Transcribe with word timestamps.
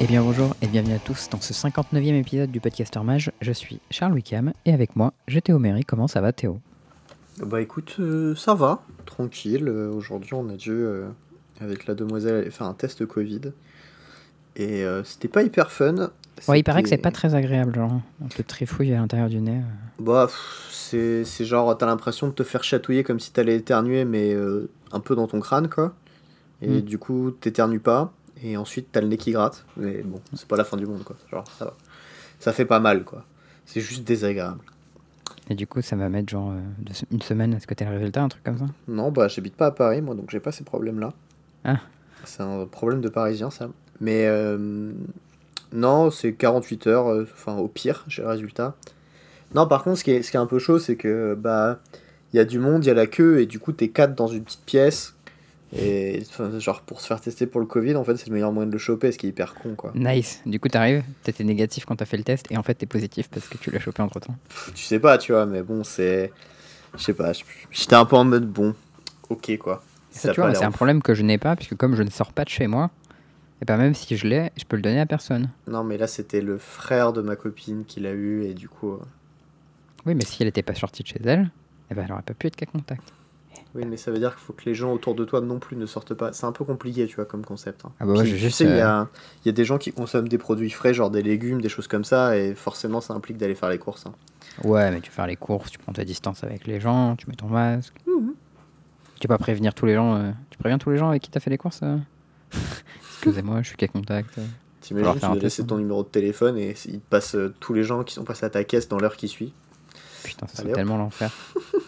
Eh 0.00 0.06
bien 0.06 0.22
bonjour 0.22 0.54
et 0.62 0.66
bienvenue 0.68 0.94
à 0.94 0.98
tous 0.98 1.28
dans 1.30 1.40
ce 1.40 1.52
59e 1.52 2.14
épisode 2.14 2.50
du 2.50 2.60
Podcaster 2.60 3.00
Mage. 3.00 3.32
Je 3.40 3.52
suis 3.52 3.80
Charles 3.90 4.12
Wickham 4.12 4.52
et 4.64 4.72
avec 4.72 4.94
moi 4.96 5.12
j'ai 5.26 5.42
Théo 5.42 5.58
Méry. 5.58 5.84
Comment 5.84 6.06
ça 6.08 6.20
va 6.20 6.32
Théo? 6.32 6.60
Bah 7.44 7.60
écoute, 7.60 7.96
euh, 8.00 8.34
ça 8.36 8.54
va, 8.54 8.82
tranquille. 9.06 9.66
Euh, 9.68 9.90
Aujourd'hui 9.92 10.34
on 10.34 10.48
a 10.50 10.54
dû, 10.54 10.70
euh, 10.72 11.08
avec 11.60 11.86
la 11.86 11.94
demoiselle, 11.94 12.36
aller 12.36 12.50
faire 12.50 12.66
un 12.66 12.74
test 12.74 13.06
Covid. 13.06 13.40
Et 14.56 14.84
c'était 15.04 15.28
pas 15.28 15.44
hyper 15.44 15.70
fun. 15.70 16.10
Ouais, 16.48 16.58
il 16.58 16.64
paraît 16.64 16.82
que 16.82 16.88
c'est 16.88 16.96
pas 16.96 17.12
très 17.12 17.36
agréable, 17.36 17.76
genre 17.76 17.92
un 17.92 18.26
peu 18.26 18.42
de 18.42 18.48
trifouille 18.48 18.92
à 18.92 18.96
l'intérieur 18.96 19.28
du 19.28 19.38
nez. 19.40 19.60
Bah, 20.00 20.28
c'est 20.72 21.22
genre, 21.44 21.78
t'as 21.78 21.86
l'impression 21.86 22.26
de 22.26 22.32
te 22.32 22.42
faire 22.42 22.64
chatouiller 22.64 23.04
comme 23.04 23.20
si 23.20 23.32
t'allais 23.32 23.54
éternuer, 23.54 24.04
mais 24.04 24.34
un 24.90 24.98
peu 24.98 25.14
dans 25.14 25.28
ton 25.28 25.38
crâne, 25.38 25.68
quoi. 25.68 25.94
Et 26.60 26.78
Mm. 26.78 26.80
du 26.80 26.98
coup, 26.98 27.30
t'éternues 27.30 27.78
pas, 27.78 28.12
et 28.42 28.56
ensuite 28.56 28.88
t'as 28.92 29.00
le 29.00 29.08
nez 29.08 29.16
qui 29.16 29.32
gratte. 29.32 29.64
Mais 29.76 30.02
bon, 30.02 30.20
c'est 30.34 30.46
pas 30.46 30.56
la 30.56 30.64
fin 30.64 30.76
du 30.76 30.86
monde, 30.86 31.04
quoi. 31.04 31.16
Genre, 31.30 31.44
ça 31.58 31.66
va. 31.66 31.76
Ça 32.40 32.52
fait 32.52 32.64
pas 32.64 32.80
mal, 32.80 33.04
quoi. 33.04 33.24
C'est 33.66 33.80
juste 33.80 34.04
désagréable. 34.04 34.60
Et 35.50 35.54
du 35.54 35.66
coup 35.66 35.80
ça 35.80 35.96
va 35.96 36.08
mettre 36.08 36.28
genre 36.28 36.52
euh, 36.52 36.92
une 37.10 37.22
semaine 37.22 37.54
à 37.54 37.60
ce 37.60 37.66
que 37.66 37.72
t'aies 37.72 37.86
le 37.86 37.92
résultat, 37.92 38.22
un 38.22 38.28
truc 38.28 38.44
comme 38.44 38.58
ça? 38.58 38.66
Non, 38.86 39.10
bah, 39.10 39.28
j'habite 39.28 39.56
pas 39.56 39.66
à 39.66 39.70
Paris, 39.70 40.02
moi, 40.02 40.14
donc 40.14 40.30
j'ai 40.30 40.40
pas 40.40 40.52
ces 40.52 40.64
problèmes-là. 40.64 41.12
Ah. 41.64 41.80
C'est 42.24 42.42
un 42.42 42.66
problème 42.66 43.00
de 43.00 43.08
parisien, 43.08 43.50
ça. 43.50 43.70
Mais 44.00 44.26
euh, 44.26 44.92
non, 45.72 46.10
c'est 46.10 46.34
48 46.34 46.86
heures, 46.86 47.08
euh, 47.08 47.26
enfin, 47.32 47.56
au 47.56 47.68
pire, 47.68 48.04
j'ai 48.08 48.22
le 48.22 48.28
résultat. 48.28 48.76
Non, 49.54 49.66
par 49.66 49.82
contre, 49.84 49.98
ce 49.98 50.04
qui 50.04 50.10
est, 50.10 50.22
ce 50.22 50.30
qui 50.30 50.36
est 50.36 50.40
un 50.40 50.46
peu 50.46 50.58
chaud, 50.58 50.78
c'est 50.78 50.96
que, 50.96 51.34
bah, 51.34 51.80
il 52.32 52.36
y 52.36 52.40
a 52.40 52.44
du 52.44 52.58
monde, 52.58 52.84
il 52.84 52.88
y 52.88 52.90
a 52.90 52.94
la 52.94 53.06
queue, 53.06 53.40
et 53.40 53.46
du 53.46 53.58
coup, 53.58 53.72
t'es 53.72 53.88
quatre 53.88 54.14
dans 54.14 54.26
une 54.26 54.44
petite 54.44 54.64
pièce. 54.64 55.14
Et, 55.76 56.22
enfin, 56.30 56.58
genre, 56.58 56.80
pour 56.80 57.00
se 57.02 57.06
faire 57.06 57.20
tester 57.20 57.46
pour 57.46 57.60
le 57.60 57.66
Covid, 57.66 57.94
en 57.96 58.04
fait, 58.04 58.16
c'est 58.16 58.28
le 58.28 58.32
meilleur 58.32 58.52
moyen 58.52 58.66
de 58.66 58.72
le 58.72 58.78
choper, 58.78 59.12
ce 59.12 59.18
qui 59.18 59.26
est 59.26 59.28
hyper 59.28 59.54
con, 59.54 59.74
quoi. 59.74 59.92
Nice. 59.94 60.40
Du 60.46 60.58
coup 60.58 60.68
t'arrives, 60.68 61.02
t'étais 61.22 61.44
négatif 61.44 61.84
quand 61.84 61.96
t'as 61.96 62.06
fait 62.06 62.16
le 62.16 62.24
test 62.24 62.46
et 62.50 62.56
en 62.56 62.62
fait 62.62 62.74
t'es 62.74 62.86
positif 62.86 63.28
parce 63.28 63.46
que 63.48 63.58
tu 63.58 63.70
l'as 63.70 63.78
chopé 63.80 64.00
entre 64.02 64.18
temps. 64.20 64.34
Pff, 64.48 64.72
Tu 64.74 64.84
sais 64.84 64.98
pas, 64.98 65.18
tu 65.18 65.32
vois, 65.32 65.44
mais 65.44 65.62
bon, 65.62 65.84
c'est. 65.84 66.32
Je 66.96 67.02
sais 67.02 67.12
pas, 67.12 67.32
j'étais 67.70 67.94
un 67.94 68.06
peu 68.06 68.16
en 68.16 68.24
mode 68.24 68.46
bon, 68.50 68.74
ok, 69.28 69.58
quoi. 69.58 69.82
Ça, 70.10 70.32
tu 70.32 70.40
vois, 70.40 70.54
c'est 70.54 70.64
un 70.64 70.70
problème 70.70 71.02
que 71.02 71.12
je 71.14 71.22
n'ai 71.22 71.36
pas 71.36 71.54
puisque 71.54 71.76
comme 71.76 71.94
je 71.96 72.02
ne 72.02 72.10
sors 72.10 72.32
pas 72.32 72.44
de 72.44 72.48
chez 72.48 72.66
moi, 72.66 72.90
et 73.60 73.66
ben 73.66 73.76
même 73.76 73.94
si 73.94 74.16
je 74.16 74.26
l'ai, 74.26 74.50
je 74.56 74.64
peux 74.64 74.76
le 74.76 74.82
donner 74.82 75.00
à 75.00 75.06
personne. 75.06 75.50
Non, 75.66 75.84
mais 75.84 75.98
là, 75.98 76.06
c'était 76.06 76.40
le 76.40 76.56
frère 76.56 77.12
de 77.12 77.20
ma 77.20 77.36
copine 77.36 77.84
qui 77.86 78.00
l'a 78.00 78.12
eu, 78.12 78.44
et 78.44 78.54
du 78.54 78.70
coup. 78.70 78.92
euh, 78.94 78.98
Oui, 80.06 80.14
mais 80.14 80.24
si 80.24 80.38
elle 80.42 80.48
n'était 80.48 80.62
pas 80.62 80.74
sortie 80.74 81.02
de 81.02 81.08
chez 81.08 81.20
elle, 81.22 81.50
eh 81.90 81.94
ben 81.94 82.04
elle 82.06 82.12
aurait 82.12 82.22
pas 82.22 82.32
pu 82.34 82.46
être 82.46 82.56
qu'à 82.56 82.64
contact. 82.66 83.02
Oui, 83.74 83.84
mais 83.86 83.96
ça 83.98 84.10
veut 84.10 84.18
dire 84.18 84.30
qu'il 84.34 84.40
faut 84.44 84.54
que 84.54 84.64
les 84.64 84.74
gens 84.74 84.92
autour 84.92 85.14
de 85.14 85.24
toi 85.24 85.40
non 85.42 85.58
plus 85.58 85.76
ne 85.76 85.84
sortent 85.86 86.14
pas. 86.14 86.32
C'est 86.32 86.46
un 86.46 86.52
peu 86.52 86.64
compliqué, 86.64 87.06
tu 87.06 87.16
vois, 87.16 87.26
comme 87.26 87.44
concept. 87.44 87.84
hein. 87.84 87.92
Ah 88.00 88.06
bah 88.06 88.12
ouais, 88.14 88.22
Puis, 88.24 88.32
tu 88.32 88.50
sais, 88.50 88.64
il 88.64 88.76
y, 88.76 88.80
a, 88.80 89.08
il 89.44 89.46
y 89.46 89.50
a 89.50 89.52
des 89.52 89.64
gens 89.64 89.76
qui 89.78 89.92
consomment 89.92 90.28
des 90.28 90.38
produits 90.38 90.70
frais, 90.70 90.94
genre 90.94 91.10
des 91.10 91.22
légumes, 91.22 91.60
des 91.60 91.68
choses 91.68 91.86
comme 91.86 92.04
ça, 92.04 92.36
et 92.36 92.54
forcément, 92.54 93.00
ça 93.02 93.12
implique 93.14 93.36
d'aller 93.36 93.54
faire 93.54 93.68
les 93.68 93.78
courses. 93.78 94.06
hein. 94.06 94.12
Ouais, 94.64 94.90
mais 94.90 95.00
tu 95.00 95.10
fais 95.10 95.16
faire 95.16 95.26
les 95.26 95.36
courses, 95.36 95.70
tu 95.70 95.78
prends 95.78 95.92
ta 95.92 96.04
distance 96.04 96.42
avec 96.44 96.66
les 96.66 96.80
gens, 96.80 97.14
tu 97.16 97.28
mets 97.28 97.36
ton 97.36 97.46
masque. 97.48 97.94
Tu 99.20 99.26
peux 99.26 99.34
pas 99.34 99.38
prévenir 99.38 99.74
tous 99.74 99.84
les 99.86 99.94
gens. 99.94 100.14
euh, 100.16 100.30
Tu 100.50 100.58
préviens 100.58 100.78
tous 100.78 100.90
les 100.90 100.96
gens 100.96 101.10
avec 101.10 101.22
qui 101.22 101.30
t'as 101.30 101.40
fait 101.40 101.50
les 101.50 101.58
courses 101.58 101.80
euh? 101.82 101.96
Excusez-moi, 103.12 103.62
je 103.62 103.68
suis 103.68 103.76
qu'à 103.76 103.88
contact. 103.88 104.38
euh. 104.38 104.46
T'imagines, 104.80 105.06
tu 105.14 105.20
dois 105.20 105.42
laisser 105.42 105.66
ton 105.66 105.76
numéro 105.76 106.02
de 106.04 106.08
téléphone 106.08 106.56
et 106.56 106.74
il 106.86 107.00
te 107.00 107.08
passe 107.10 107.36
tous 107.60 107.74
les 107.74 107.82
gens 107.82 108.04
qui 108.04 108.14
sont 108.14 108.24
passés 108.24 108.46
à 108.46 108.50
ta 108.50 108.64
caisse 108.64 108.88
dans 108.88 108.98
l'heure 108.98 109.16
qui 109.16 109.28
suit. 109.28 109.52
Putain, 110.24 110.46
ça 110.46 110.58
serait 110.62 110.68
tellement 110.74 110.96
l'enfer. 110.96 111.30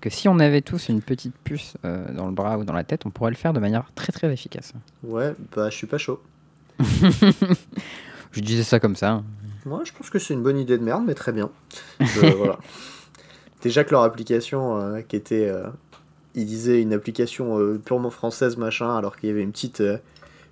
Que 0.00 0.10
si 0.10 0.28
on 0.28 0.38
avait 0.40 0.62
tous 0.62 0.88
une 0.88 1.00
petite 1.00 1.34
puce 1.44 1.74
euh, 1.84 2.12
dans 2.12 2.26
le 2.26 2.32
bras 2.32 2.58
ou 2.58 2.64
dans 2.64 2.72
la 2.72 2.82
tête, 2.84 3.06
on 3.06 3.10
pourrait 3.10 3.30
le 3.30 3.36
faire 3.36 3.52
de 3.52 3.60
manière 3.60 3.90
très 3.94 4.10
très 4.12 4.32
efficace. 4.32 4.72
Ouais, 5.04 5.34
bah, 5.54 5.70
je 5.70 5.76
suis 5.76 5.86
pas 5.86 5.98
chaud. 5.98 6.20
Je 8.32 8.40
disais 8.40 8.62
ça 8.62 8.78
comme 8.80 8.96
ça. 8.96 9.10
hein. 9.10 9.24
Moi, 9.66 9.82
je 9.84 9.92
pense 9.92 10.08
que 10.08 10.18
c'est 10.18 10.34
une 10.34 10.42
bonne 10.42 10.58
idée 10.58 10.78
de 10.78 10.82
merde, 10.84 11.02
mais 11.06 11.14
très 11.14 11.32
bien. 11.32 11.50
Je- 12.00 12.26
voilà. 12.36 12.58
Déjà 13.62 13.84
que 13.84 13.90
leur 13.90 14.02
application, 14.02 14.78
euh, 14.80 15.00
qui 15.02 15.16
était. 15.16 15.48
euh, 15.48 15.66
ils 16.36 16.46
disaient 16.46 16.80
une 16.80 16.92
application 16.92 17.58
euh, 17.58 17.78
purement 17.84 18.10
française, 18.10 18.56
machin, 18.56 18.96
alors 18.96 19.16
qu'il 19.16 19.28
y 19.28 19.32
avait 19.32 19.42
une 19.42 19.50
petite, 19.50 19.82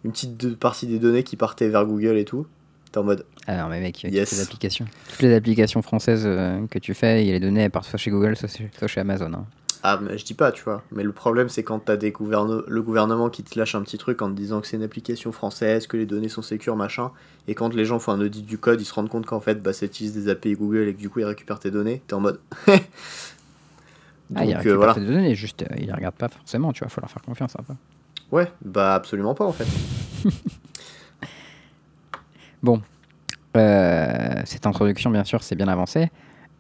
une 0.05 0.11
petite 0.13 0.59
partie 0.59 0.87
des 0.89 0.99
données 0.99 1.23
qui 1.23 1.37
partait 1.37 1.69
vers 1.69 1.87
Google 1.87 2.17
et 2.19 2.25
tout. 2.25 2.47
T'es 2.91 2.99
en 2.99 3.05
mode. 3.05 3.25
Alors, 3.49 3.69
mais 3.71 3.81
mec, 3.81 4.03
il 4.05 4.11
y 4.11 4.17
a 4.17 4.21
Yes. 4.21 4.29
toutes 4.29 4.39
les 4.39 4.45
applications. 4.45 4.85
Toutes 5.11 5.23
les 5.23 5.35
applications 5.35 5.81
françaises 5.83 6.25
euh, 6.27 6.67
que 6.71 6.79
tu 6.79 6.93
fais, 6.95 7.23
il 7.23 7.27
y 7.27 7.31
a 7.31 7.33
les 7.33 7.41
données, 7.41 7.63
elles 7.63 7.71
partent 7.71 7.87
soit 7.89 7.99
chez 7.99 8.11
Google, 8.11 8.37
soit 8.37 8.49
chez, 8.49 8.71
soit 8.79 8.89
chez 8.89 9.01
Amazon. 9.01 9.33
hein. 9.33 9.47
Ah, 9.83 9.99
mais 10.03 10.19
je 10.19 10.25
dis 10.25 10.35
pas, 10.35 10.51
tu 10.53 10.63
vois. 10.65 10.83
Mais 10.93 11.03
le 11.05 11.13
problème, 11.13 11.49
c'est 11.49 11.63
quand 11.63 11.79
t'as 11.79 11.97
des 11.97 12.13
le 12.19 12.83
gouvernement 12.83 13.31
qui 13.31 13.45
te 13.45 13.59
lâche 13.59 13.75
un 13.77 13.83
petit 13.83 13.97
truc 13.97 14.21
en 14.23 14.29
te 14.29 14.35
disant 14.37 14.61
que 14.61 14.67
c'est 14.67 14.77
une 14.77 14.83
application 14.83 15.31
française, 15.33 15.87
que 15.87 15.97
les 15.97 16.05
données 16.05 16.29
sont 16.29 16.43
sécures, 16.43 16.75
machin. 16.77 17.11
Et 17.47 17.55
quand 17.55 17.73
les 17.73 17.85
gens 17.87 17.99
font 18.01 18.13
un 18.13 18.21
audit 18.21 18.45
du 18.45 18.59
code, 18.59 18.81
ils 18.81 18.85
se 18.85 18.93
rendent 18.93 19.09
compte 19.09 19.25
qu'en 19.25 19.41
fait, 19.41 19.63
bah, 19.63 19.73
ça 19.73 19.87
utilise 19.87 20.13
des 20.15 20.29
API 20.29 20.55
Google 20.55 20.89
et 20.89 20.95
que 20.95 20.99
du 20.99 21.09
coup, 21.09 21.21
ils 21.21 21.25
récupèrent 21.25 21.61
tes 21.61 21.71
données. 21.71 22.03
T'es 22.07 22.15
en 22.15 22.21
mode. 22.21 22.41
Ah, 24.37 24.45
il 24.45 24.49
Donc, 24.49 24.57
euh, 24.57 24.59
récupère 24.59 24.77
voilà. 24.77 24.95
tes 24.95 25.01
données, 25.01 25.35
juste, 25.35 25.63
euh, 25.63 25.67
il 25.79 25.87
les 25.87 25.93
regarde 25.93 26.15
pas 26.15 26.29
forcément, 26.29 26.71
tu 26.75 26.81
vois, 26.81 26.91
faut 26.91 27.01
leur 27.01 27.11
faire 27.11 27.23
confiance 27.23 27.55
un 27.59 27.63
peu. 27.63 27.73
Ouais, 28.31 28.53
bah 28.63 28.95
absolument 28.95 29.35
pas 29.35 29.47
en 29.47 29.53
fait. 29.53 29.67
Bon, 32.63 32.83
Euh, 33.59 34.43
cette 34.45 34.67
introduction, 34.67 35.11
bien 35.11 35.25
sûr, 35.25 35.43
c'est 35.43 35.55
bien 35.57 35.69
avancé. 35.69 36.11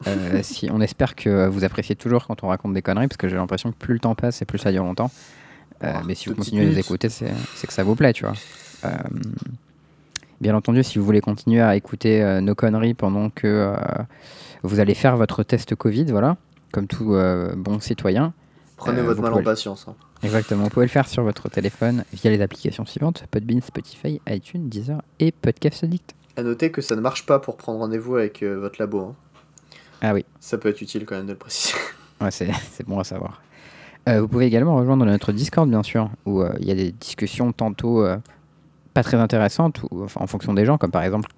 Euh, 0.06 0.40
si, 0.42 0.68
on 0.70 0.80
espère 0.80 1.14
que 1.14 1.46
vous 1.48 1.64
appréciez 1.64 1.96
toujours 1.96 2.26
quand 2.26 2.42
on 2.42 2.48
raconte 2.48 2.74
des 2.74 2.82
conneries, 2.82 3.08
parce 3.08 3.16
que 3.16 3.28
j'ai 3.28 3.36
l'impression 3.36 3.70
que 3.72 3.76
plus 3.76 3.94
le 3.94 4.00
temps 4.00 4.14
passe 4.14 4.42
et 4.42 4.44
plus 4.44 4.58
ça 4.58 4.72
dure 4.72 4.84
longtemps. 4.84 5.10
Euh, 5.84 5.92
Oh, 5.94 6.04
mais 6.06 6.14
si 6.14 6.28
vous 6.28 6.34
continuez 6.34 6.64
à 6.64 6.68
petites 6.70 6.84
écouter, 6.86 7.08
c'est 7.08 7.66
que 7.66 7.72
ça 7.72 7.84
vous 7.84 7.94
plaît, 7.94 8.12
tu 8.12 8.24
vois. 8.24 8.34
Euh, 8.84 8.90
bien 10.40 10.54
entendu, 10.54 10.82
si 10.82 10.98
vous 10.98 11.04
voulez 11.04 11.20
continuer 11.20 11.60
à 11.60 11.76
écouter 11.76 12.40
nos 12.42 12.54
conneries 12.56 12.94
pendant 12.94 13.30
que 13.30 13.74
vous 14.64 14.80
allez 14.80 14.94
faire 14.94 15.16
votre 15.16 15.44
test 15.44 15.74
Covid, 15.76 16.06
voilà, 16.06 16.36
comme 16.72 16.88
tout 16.88 17.16
bon 17.56 17.78
citoyen, 17.80 18.32
Prenez 18.76 19.02
votre 19.02 19.20
mal 19.20 19.34
en 19.34 19.42
patience. 19.42 19.86
hein. 19.88 19.94
Exactement. 20.22 20.64
Vous 20.64 20.70
pouvez 20.70 20.86
le 20.86 20.90
faire 20.90 21.08
sur 21.08 21.22
votre 21.24 21.48
téléphone 21.48 22.04
via 22.12 22.30
les 22.30 22.40
applications 22.40 22.86
suivantes 22.86 23.24
Podbean, 23.30 23.60
Spotify, 23.60 24.20
iTunes, 24.28 24.68
Deezer 24.68 25.02
et 25.18 25.32
Podcast 25.32 25.82
Addict. 25.84 26.14
À 26.38 26.44
noter 26.44 26.70
que 26.70 26.80
ça 26.80 26.94
ne 26.94 27.00
marche 27.00 27.26
pas 27.26 27.40
pour 27.40 27.56
prendre 27.56 27.80
rendez-vous 27.80 28.14
avec 28.14 28.44
euh, 28.44 28.60
votre 28.60 28.80
labo. 28.80 29.00
hein. 29.00 29.14
Ah 30.00 30.14
oui, 30.14 30.24
Ça 30.38 30.56
peut 30.56 30.68
être 30.68 30.80
utile 30.80 31.04
quand 31.04 31.16
même 31.16 31.26
de 31.26 31.32
le 31.32 31.38
préciser. 31.38 31.74
ouais, 32.20 32.30
c'est 32.30 32.48
c'est 32.70 32.86
bon 32.86 33.00
à 33.00 33.04
savoir. 33.04 33.42
Euh, 34.08 34.20
vous 34.20 34.28
pouvez 34.28 34.46
également 34.46 34.76
rejoindre 34.76 35.04
notre 35.04 35.32
Discord, 35.32 35.68
bien 35.68 35.82
sûr, 35.82 36.08
où 36.26 36.40
euh, 36.40 36.52
il 36.60 36.66
y 36.68 36.70
a 36.70 36.76
des 36.76 36.92
discussions 36.92 37.50
tantôt 37.52 38.04
euh, 38.04 38.16
pas 38.94 39.02
très 39.02 39.16
intéressantes, 39.16 39.82
ou, 39.90 40.04
enfin, 40.04 40.20
en 40.22 40.28
fonction 40.28 40.54
des 40.54 40.64
gens, 40.64 40.78
comme 40.78 40.92
par 40.92 41.02
exemple 41.02 41.28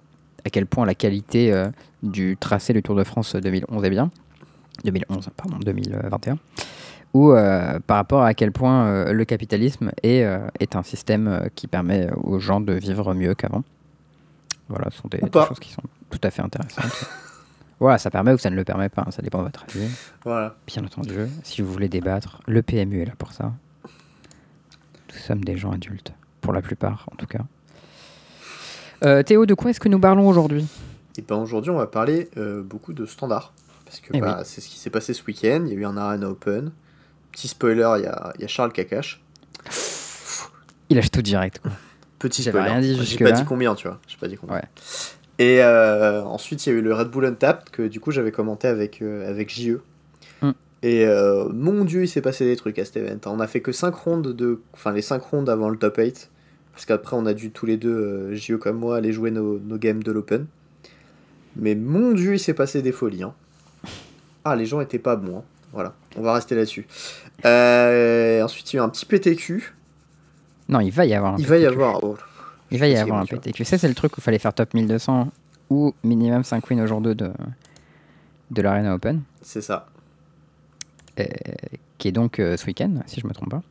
à 0.45 0.51
quel 0.51 0.67
point 0.67 0.85
la 0.85 0.95
qualité 0.95 1.51
euh, 1.51 1.69
du 2.03 2.37
tracé 2.39 2.75
du 2.75 2.83
Tour 2.83 2.95
de 2.95 3.05
France 3.05 3.35
2011 3.35 3.83
est 3.83 3.91
bien. 3.91 4.11
2011, 4.85 5.31
pardon, 5.35 5.57
2021. 5.65 6.37
Ou 7.15 7.33
euh, 7.33 7.81
par 7.87 7.97
rapport 7.97 8.23
à 8.23 8.35
quel 8.35 8.53
point 8.53 8.85
euh, 8.87 9.13
le 9.13 9.25
capitalisme 9.25 9.93
est, 10.03 10.23
euh, 10.25 10.47
est 10.61 10.77
un 10.77 10.83
système 10.83 11.27
euh, 11.27 11.49
qui 11.55 11.67
permet 11.69 12.09
aux 12.23 12.39
gens 12.39 12.61
de 12.61 12.75
vivre 12.75 13.15
mieux 13.15 13.35
qu'avant. 13.35 13.65
Voilà, 14.71 14.89
ce 14.91 14.99
sont 14.99 15.09
des, 15.09 15.19
choses 15.21 15.59
qui 15.59 15.73
sont 15.73 15.83
tout 16.11 16.21
à 16.23 16.31
fait 16.31 16.43
intéressantes. 16.43 17.09
voilà, 17.81 17.99
ça 17.99 18.09
permet 18.09 18.33
ou 18.33 18.39
ça 18.39 18.51
ne 18.51 18.55
le 18.55 18.63
permet 18.65 18.89
pas, 18.89 19.03
hein, 19.07 19.11
ça 19.11 19.21
dépend 19.21 19.39
de 19.39 19.45
votre 19.45 19.65
avis. 19.65 19.89
voilà. 20.25 20.55
Bien 20.67 20.85
entendu, 20.85 21.27
si 21.43 21.61
vous 21.61 21.73
voulez 21.73 21.89
débattre, 21.89 22.41
le 22.47 22.63
PMU 22.63 23.03
est 23.03 23.07
là 23.07 23.15
pour 23.19 23.33
ça. 23.33 23.53
Nous 23.85 25.19
sommes 25.19 25.45
des 25.45 25.57
gens 25.57 25.73
adultes, 25.73 26.13
pour 26.41 26.53
la 26.53 26.63
plupart 26.63 27.09
en 27.13 27.17
tout 27.17 27.27
cas. 27.27 27.41
Euh, 29.03 29.25
Théo, 29.25 29.45
de 29.45 29.55
quoi 29.55 29.71
est-ce 29.71 29.81
que 29.81 29.89
nous 29.89 29.99
parlons 29.99 30.29
aujourd'hui? 30.29 30.67
Et 31.19 31.23
ben 31.23 31.37
aujourd'hui, 31.37 31.73
on 31.73 31.79
va 31.79 31.89
parler 31.89 32.31
euh, 32.37 32.63
beaucoup 32.63 32.93
de 32.93 33.07
standards. 33.07 33.53
Parce 33.85 33.99
que 33.99 34.11
Eh 34.15 34.21
bah, 34.21 34.43
c'est 34.45 34.61
ce 34.61 34.69
qui 34.69 34.79
s'est 34.79 34.91
passé 34.91 35.13
ce 35.15 35.25
week-end. 35.25 35.65
Il 35.67 35.73
y 35.73 35.77
a 35.77 35.81
eu 35.81 35.85
un 35.85 35.97
Arena 35.97 36.29
Open. 36.29 36.71
Petit 37.33 37.49
spoiler, 37.49 37.95
il 37.99 38.05
y 38.05 38.07
a, 38.07 38.33
il 38.37 38.43
y 38.43 38.45
a 38.45 38.49
Charles 38.49 38.73
Kakash. 38.73 39.21
Il 40.91 40.97
lâche 40.97 41.11
tout 41.11 41.23
direct. 41.23 41.59
Quoi. 41.59 41.73
Petit 42.21 42.43
spoiler. 42.45 42.71
rien 42.71 42.81
dit 42.81 42.97
J'ai 43.05 43.19
pas 43.25 43.33
dit 43.33 43.45
combien, 43.45 43.75
tu 43.75 43.89
vois. 43.89 43.99
J'ai 44.07 44.17
pas 44.19 44.29
dit 44.29 44.37
combien. 44.37 44.57
Ouais. 44.57 44.63
Et 45.39 45.63
euh, 45.65 46.23
ensuite, 46.23 46.65
il 46.67 46.69
y 46.69 46.73
a 46.73 46.79
eu 46.79 46.83
le 46.83 46.93
Red 46.95 47.09
Bull 47.09 47.25
Untapped 47.25 47.71
que 47.71 47.89
du 47.89 47.99
coup 47.99 48.11
j'avais 48.11 48.31
commenté 48.31 48.69
avec, 48.69 49.01
euh, 49.01 49.29
avec 49.29 49.49
JE. 49.51 49.81
Hmm. 50.43 50.51
Et 50.83 51.07
euh, 51.07 51.49
mon 51.49 51.85
dieu, 51.85 52.03
il 52.05 52.09
s'est 52.09 52.21
passé 52.21 52.45
des 52.45 52.57
trucs 52.57 52.79
à 52.79 52.85
cet 52.85 52.99
event. 52.99 53.19
On 53.27 53.41
a 53.41 53.47
fait 53.47 53.61
que 53.63 53.73
5 53.73 53.95
rondes 53.95 54.29
de. 54.37 54.61
Enfin, 54.75 54.93
les 54.93 55.03
5 55.03 55.23
rondes 55.23 55.49
avant 55.49 55.69
le 55.71 55.79
top 55.79 55.97
8. 55.97 56.31
Parce 56.73 56.85
qu'après, 56.87 57.17
on 57.17 57.27
a 57.27 57.35
dû 57.35 57.51
tous 57.51 57.67
les 57.67 57.77
deux, 57.77 58.33
JE 58.35 58.55
comme 58.57 58.77
moi, 58.79 58.97
aller 58.99 59.13
jouer 59.13 59.31
nos, 59.31 59.59
nos 59.59 59.77
games 59.77 60.03
de 60.03 60.13
l'Open. 60.13 60.47
Mais 61.57 61.75
mon 61.75 62.13
dieu, 62.13 62.35
il 62.35 62.39
s'est 62.39 62.55
passé 62.55 62.81
des 62.81 62.93
folies. 62.93 63.23
hein. 63.23 63.35
Ah, 64.45 64.57
les 64.57 64.67
gens 64.67 64.81
étaient 64.81 64.99
pas 64.99 65.17
bons. 65.17 65.39
hein. 65.39 65.43
Voilà, 65.73 65.95
on 66.17 66.23
va 66.23 66.35
rester 66.35 66.55
là-dessus. 66.55 66.87
Ensuite, 67.45 68.73
il 68.73 68.77
y 68.77 68.79
a 68.79 68.83
eu 68.83 68.85
un 68.85 68.89
petit 68.89 69.07
PTQ. 69.07 69.75
Non, 70.71 70.81
il 70.81 70.91
va 70.91 71.05
y 71.05 71.13
avoir 71.15 71.35
un 71.35 71.37
Il 71.39 71.47
va 71.47 71.59
y 71.59 71.67
avoir. 71.67 72.03
oh, 72.03 72.17
Il 72.71 72.79
va 72.79 72.89
y 72.89 72.97
avoir 72.97 73.21
un. 73.21 73.27
PTQ. 73.27 73.65
Ça, 73.65 73.77
c'est 73.77 73.89
le 73.89 73.95
truc 73.95 74.17
où 74.17 74.21
il 74.21 74.23
fallait 74.23 74.39
faire 74.39 74.55
top 74.55 74.73
1200 74.75 75.29
ou 75.69 75.95
minimum 76.03 76.43
5 76.45 76.69
wins 76.71 76.81
au 76.81 76.87
jour 76.87 77.01
2 77.01 77.15
de, 77.15 77.31
de 78.51 78.63
l'Arena 78.63 78.95
Open, 78.95 79.23
C'est 79.43 79.61
ça. 79.61 79.87
euh, 81.19 81.25
qui 81.99 82.09
est 82.09 82.13
donc 82.13 82.39
euh, 82.41 82.57
ce 82.57 82.67
week-end, 82.67 82.91
si 83.07 83.21
je 83.21 83.27
me 83.27 83.33
trompe 83.33 83.51
pas. 83.51 83.63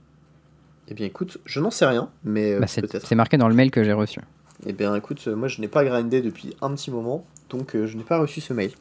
Eh 0.88 0.94
bien, 0.94 1.06
écoute, 1.06 1.40
je 1.46 1.60
n'en 1.60 1.72
sais 1.72 1.86
rien, 1.86 2.10
mais 2.24 2.54
euh, 2.54 2.60
Bah, 2.60 2.68
c'est 2.68 2.82
peut-être. 2.82 3.06
c'est 3.06 3.16
marqué 3.16 3.38
dans 3.38 3.48
le 3.50 3.56
mail 3.56 3.70
que 3.72 3.84
j'ai 3.84 3.94
reçu. 3.94 4.20
Eh 4.66 4.74
bien 4.74 4.94
écoute, 4.96 5.26
moi 5.28 5.48
je 5.48 5.62
n'ai 5.62 5.68
pas 5.70 5.86
grindé 5.86 6.22
depuis 6.22 6.56
un 6.62 6.74
petit 6.76 6.92
moment, 6.92 7.26
donc 7.50 7.72
je 7.76 7.96
n'ai 7.98 8.04
pas 8.04 8.18
reçu 8.20 8.42
ce 8.42 8.52
mail. 8.54 8.72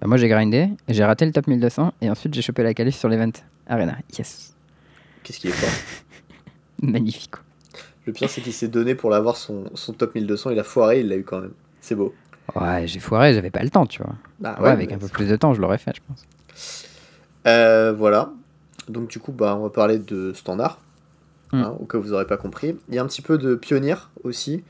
Bah, 0.00 0.06
moi 0.08 0.16
j'ai 0.16 0.28
grindé, 0.28 0.68
j'ai 0.88 1.04
raté 1.04 1.26
le 1.26 1.32
top 1.32 1.46
1200 1.46 1.92
et 2.00 2.10
ensuite 2.10 2.34
j'ai 2.34 2.42
chopé 2.42 2.62
la 2.64 2.74
qualif 2.74 2.96
sur 2.96 3.08
l'event 3.08 3.30
Arena. 3.68 3.96
Yes. 4.18 4.54
Qu'est-ce 5.22 5.38
qu'il 5.40 5.50
est 5.50 5.52
fort? 5.52 5.68
Magnifique. 6.82 7.30
quoi. 7.32 7.40
Le 8.06 8.12
pire 8.12 8.30
c'est 8.30 8.40
qu'il 8.40 8.52
s'est 8.52 8.68
donné 8.68 8.94
pour 8.94 9.10
l'avoir 9.10 9.36
son, 9.36 9.64
son 9.74 9.92
top 9.92 10.14
1200, 10.14 10.50
il 10.50 10.58
a 10.58 10.64
foiré, 10.64 11.00
il 11.00 11.08
l'a 11.08 11.16
eu 11.16 11.24
quand 11.24 11.40
même. 11.40 11.52
C'est 11.80 11.94
beau. 11.94 12.14
Ouais, 12.56 12.86
j'ai 12.86 13.00
foiré, 13.00 13.34
j'avais 13.34 13.50
pas 13.50 13.62
le 13.62 13.68
temps, 13.68 13.84
tu 13.86 14.02
vois. 14.02 14.14
Bah 14.40 14.56
ouais, 14.60 14.70
avec 14.70 14.90
un 14.92 14.98
peu 14.98 15.08
plus 15.08 15.28
de 15.28 15.36
temps, 15.36 15.52
je 15.52 15.60
l'aurais 15.60 15.78
fait, 15.78 15.92
je 15.94 16.00
pense. 16.08 16.24
Euh, 17.46 17.92
voilà. 17.92 18.32
Donc 18.88 19.08
du 19.08 19.18
coup, 19.18 19.32
bah, 19.32 19.54
on 19.56 19.62
va 19.62 19.70
parler 19.70 19.98
de 19.98 20.32
standard, 20.32 20.80
hein, 21.52 21.76
au 21.78 21.84
cas 21.84 21.98
où 21.98 22.02
vous 22.02 22.10
n'aurez 22.10 22.26
pas 22.26 22.38
compris. 22.38 22.76
Il 22.88 22.94
y 22.94 22.98
a 22.98 23.02
un 23.02 23.06
petit 23.06 23.22
peu 23.22 23.36
de 23.36 23.54
pionnier 23.54 23.96
aussi. 24.24 24.62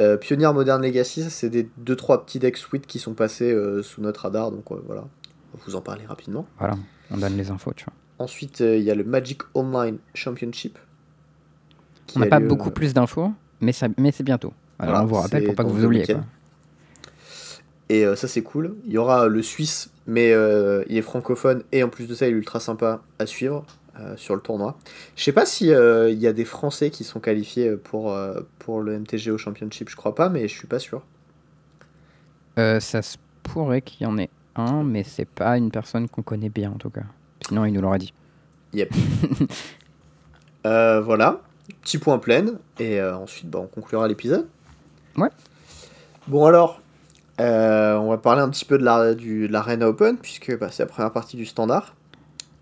Euh, 0.00 0.16
Pioneer 0.16 0.52
Modern 0.52 0.82
Legacy, 0.82 1.28
c'est 1.28 1.50
des 1.50 1.68
2-3 1.84 2.24
petits 2.24 2.38
decks 2.38 2.56
suite 2.56 2.86
qui 2.86 2.98
sont 2.98 3.12
passés 3.12 3.52
euh, 3.52 3.82
sous 3.82 4.00
notre 4.00 4.22
radar, 4.22 4.50
donc 4.50 4.70
euh, 4.70 4.76
voilà, 4.86 5.04
on 5.52 5.58
va 5.58 5.64
vous 5.66 5.74
en 5.76 5.82
parler 5.82 6.06
rapidement. 6.06 6.46
Voilà, 6.58 6.76
on 7.10 7.18
donne 7.18 7.36
les 7.36 7.50
infos, 7.50 7.72
tu 7.74 7.84
vois. 7.84 7.94
Ensuite, 8.18 8.60
il 8.60 8.82
y 8.82 8.90
a 8.90 8.94
le 8.94 9.04
Magic 9.04 9.42
Online 9.54 9.98
Championship. 10.14 10.78
Qui 12.10 12.18
On 12.18 12.20
n'a 12.20 12.26
pas 12.26 12.40
lieu, 12.40 12.48
beaucoup 12.48 12.68
euh, 12.68 12.72
plus 12.72 12.94
d'infos, 12.94 13.32
mais, 13.60 13.72
ça, 13.72 13.88
mais 13.98 14.12
c'est 14.12 14.22
bientôt. 14.22 14.52
Alors 14.78 14.94
Voilà, 14.94 15.04
on 15.04 15.08
vous 15.08 15.14
rappelle 15.16 15.44
pour 15.44 15.54
pas 15.54 15.64
que 15.64 15.68
vous 15.68 15.84
oubliez. 15.84 16.06
Quoi. 16.06 16.24
Et 17.88 18.06
euh, 18.06 18.14
ça, 18.14 18.28
c'est 18.28 18.42
cool. 18.42 18.76
Il 18.86 18.92
y 18.92 18.98
aura 18.98 19.26
le 19.26 19.42
Suisse, 19.42 19.90
mais 20.06 20.32
euh, 20.32 20.84
il 20.88 20.96
est 20.96 21.02
francophone, 21.02 21.62
et 21.72 21.82
en 21.82 21.88
plus 21.88 22.06
de 22.06 22.14
ça, 22.14 22.26
il 22.28 22.34
est 22.34 22.36
ultra 22.36 22.60
sympa 22.60 23.02
à 23.18 23.26
suivre 23.26 23.64
euh, 23.98 24.16
sur 24.16 24.34
le 24.34 24.40
tournoi. 24.40 24.78
Je 25.16 25.24
sais 25.24 25.32
pas 25.32 25.44
si 25.44 25.72
euh, 25.72 26.10
il 26.10 26.18
y 26.18 26.26
a 26.26 26.32
des 26.32 26.44
Français 26.44 26.90
qui 26.90 27.04
sont 27.04 27.20
qualifiés 27.20 27.76
pour, 27.76 28.12
euh, 28.12 28.40
pour 28.60 28.80
le 28.80 28.98
MTGO 28.98 29.36
Championship, 29.38 29.88
je 29.88 29.96
crois 29.96 30.14
pas, 30.14 30.28
mais 30.28 30.46
je 30.46 30.56
suis 30.56 30.68
pas 30.68 30.78
sûr. 30.78 31.02
Euh, 32.58 32.80
ça 32.80 33.02
se 33.02 33.16
pourrait 33.42 33.82
qu'il 33.82 34.06
y 34.06 34.06
en 34.06 34.18
ait 34.18 34.30
un, 34.54 34.82
mais 34.84 35.02
c'est 35.02 35.28
pas 35.28 35.56
une 35.56 35.70
personne 35.70 36.08
qu'on 36.08 36.22
connaît 36.22 36.48
bien 36.48 36.70
en 36.70 36.78
tout 36.78 36.90
cas. 36.90 37.04
Sinon, 37.46 37.64
il 37.64 37.72
nous 37.72 37.80
l'aurait 37.80 37.98
dit. 37.98 38.14
Euh, 40.66 41.00
voilà, 41.00 41.40
petit 41.82 41.98
point 41.98 42.18
plein, 42.18 42.46
et 42.78 43.00
euh, 43.00 43.16
ensuite 43.16 43.48
bah, 43.50 43.58
on 43.62 43.66
conclura 43.66 44.06
l'épisode. 44.08 44.46
Ouais. 45.16 45.28
Bon 46.28 46.44
alors, 46.46 46.80
euh, 47.40 47.94
on 47.96 48.10
va 48.10 48.18
parler 48.18 48.42
un 48.42 48.48
petit 48.48 48.64
peu 48.64 48.78
de 48.78 48.84
la- 48.84 49.14
du- 49.14 49.48
de 49.48 49.52
l'Arena 49.52 49.88
Open, 49.88 50.16
puisque 50.18 50.56
bah, 50.58 50.68
c'est 50.70 50.82
la 50.82 50.88
première 50.88 51.12
partie 51.12 51.36
du 51.36 51.46
standard. 51.46 51.94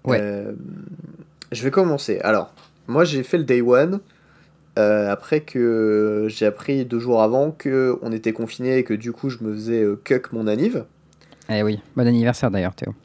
Ouais. 0.04 0.18
Euh, 0.20 0.52
je 1.52 1.62
vais 1.62 1.70
commencer. 1.70 2.20
Alors, 2.20 2.52
moi 2.86 3.04
j'ai 3.04 3.22
fait 3.22 3.38
le 3.38 3.44
day 3.44 3.60
one, 3.60 4.00
après 4.76 5.40
que 5.40 6.26
j'ai 6.30 6.46
appris 6.46 6.84
deux 6.84 7.00
jours 7.00 7.20
avant 7.22 7.50
que 7.50 7.98
on 8.02 8.12
était 8.12 8.32
confiné 8.32 8.78
et 8.78 8.84
que 8.84 8.94
du 8.94 9.10
coup 9.10 9.28
je 9.28 9.38
me 9.42 9.52
faisais 9.52 9.84
cuck 10.04 10.32
mon 10.32 10.46
anniv. 10.46 10.84
Eh 11.50 11.62
oui, 11.64 11.80
bon 11.96 12.06
anniversaire 12.06 12.50
d'ailleurs, 12.50 12.74
Théo. 12.74 12.94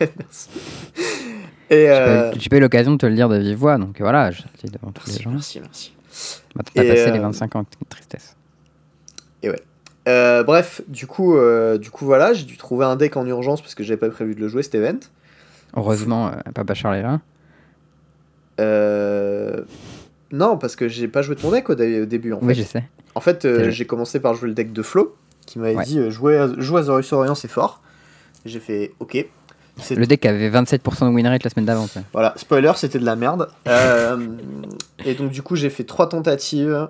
Ouais, 0.00 0.10
merci. 0.18 0.48
Et 1.70 1.74
J'ai 1.86 1.90
euh, 1.90 2.30
pas 2.30 2.36
eu- 2.36 2.40
J'ai 2.40 2.48
pas 2.48 2.56
eu 2.56 2.60
l'occasion 2.60 2.92
de 2.92 2.96
te 2.98 3.06
le 3.06 3.14
dire 3.14 3.28
de 3.28 3.38
vive 3.38 3.56
voix, 3.56 3.76
donc 3.78 4.00
voilà, 4.00 4.30
je 4.30 4.42
le 4.42 4.48
dis 4.68 4.70
devant 4.70 4.92
tous 4.92 5.06
les 5.06 5.12
merci, 5.12 5.22
gens. 5.24 5.30
merci, 5.30 5.60
merci. 5.62 5.92
Maintenant, 6.54 6.72
t'as 6.74 6.84
Et, 6.84 6.88
passé 6.88 7.08
euh, 7.08 7.12
les 7.12 7.18
25 7.18 7.56
ans 7.56 7.62
de 7.62 7.66
tristesse. 7.88 8.36
Euh, 10.08 10.44
bref, 10.44 10.82
du 10.86 11.08
coup, 11.08 11.36
euh, 11.36 11.78
du 11.78 11.90
coup 11.90 12.04
voilà, 12.04 12.32
j'ai 12.32 12.44
dû 12.44 12.56
trouver 12.56 12.84
un 12.84 12.94
deck 12.94 13.16
en 13.16 13.26
urgence 13.26 13.60
parce 13.60 13.74
que 13.74 13.82
j'avais 13.82 13.96
pas 13.98 14.08
prévu 14.08 14.36
de 14.36 14.40
le 14.40 14.46
jouer 14.46 14.62
cet 14.62 14.76
event. 14.76 15.00
Heureusement, 15.76 16.28
euh, 16.28 16.30
Papa 16.54 16.74
Charles 16.74 16.96
est 16.96 17.02
là. 17.02 17.20
Euh, 18.60 19.62
Non, 20.32 20.56
parce 20.58 20.76
que 20.76 20.88
j'ai 20.88 21.08
pas 21.08 21.22
joué 21.22 21.34
ton 21.36 21.50
deck 21.50 21.68
au, 21.70 21.74
dé- 21.74 22.02
au 22.02 22.06
début 22.06 22.32
en 22.32 22.38
Oui, 22.40 22.54
fait. 22.54 22.62
je 22.62 22.66
sais. 22.68 22.84
En 23.16 23.20
fait, 23.20 23.44
euh, 23.44 23.70
j'ai 23.70 23.84
commencé 23.86 24.20
par 24.20 24.34
jouer 24.34 24.48
le 24.48 24.54
deck 24.54 24.72
de 24.72 24.82
Flo, 24.82 25.16
qui 25.46 25.58
m'avait 25.58 25.74
Ouais. 25.76 25.84
dit 25.84 25.98
euh, 25.98 26.10
jouer, 26.10 26.36
à, 26.36 26.48
jouer 26.58 26.80
à 26.80 26.82
Zorus 26.84 27.12
Orient 27.12 27.34
c'est 27.34 27.48
fort. 27.48 27.82
J'ai 28.44 28.60
fait 28.60 28.92
ok. 29.00 29.26
Le 29.90 30.06
deck 30.06 30.24
avait 30.26 30.50
27% 30.50 31.08
de 31.10 31.14
win 31.14 31.26
rate 31.26 31.44
la 31.44 31.50
semaine 31.50 31.66
d'avant. 31.66 31.86
Voilà, 32.12 32.32
spoiler, 32.36 32.72
c'était 32.76 32.98
de 32.98 33.04
la 33.04 33.14
merde. 33.16 33.48
Euh, 33.68 34.16
et 35.04 35.14
donc 35.14 35.30
du 35.30 35.42
coup, 35.42 35.54
j'ai 35.56 35.70
fait 35.70 35.84
trois 35.84 36.08
tentatives 36.08 36.88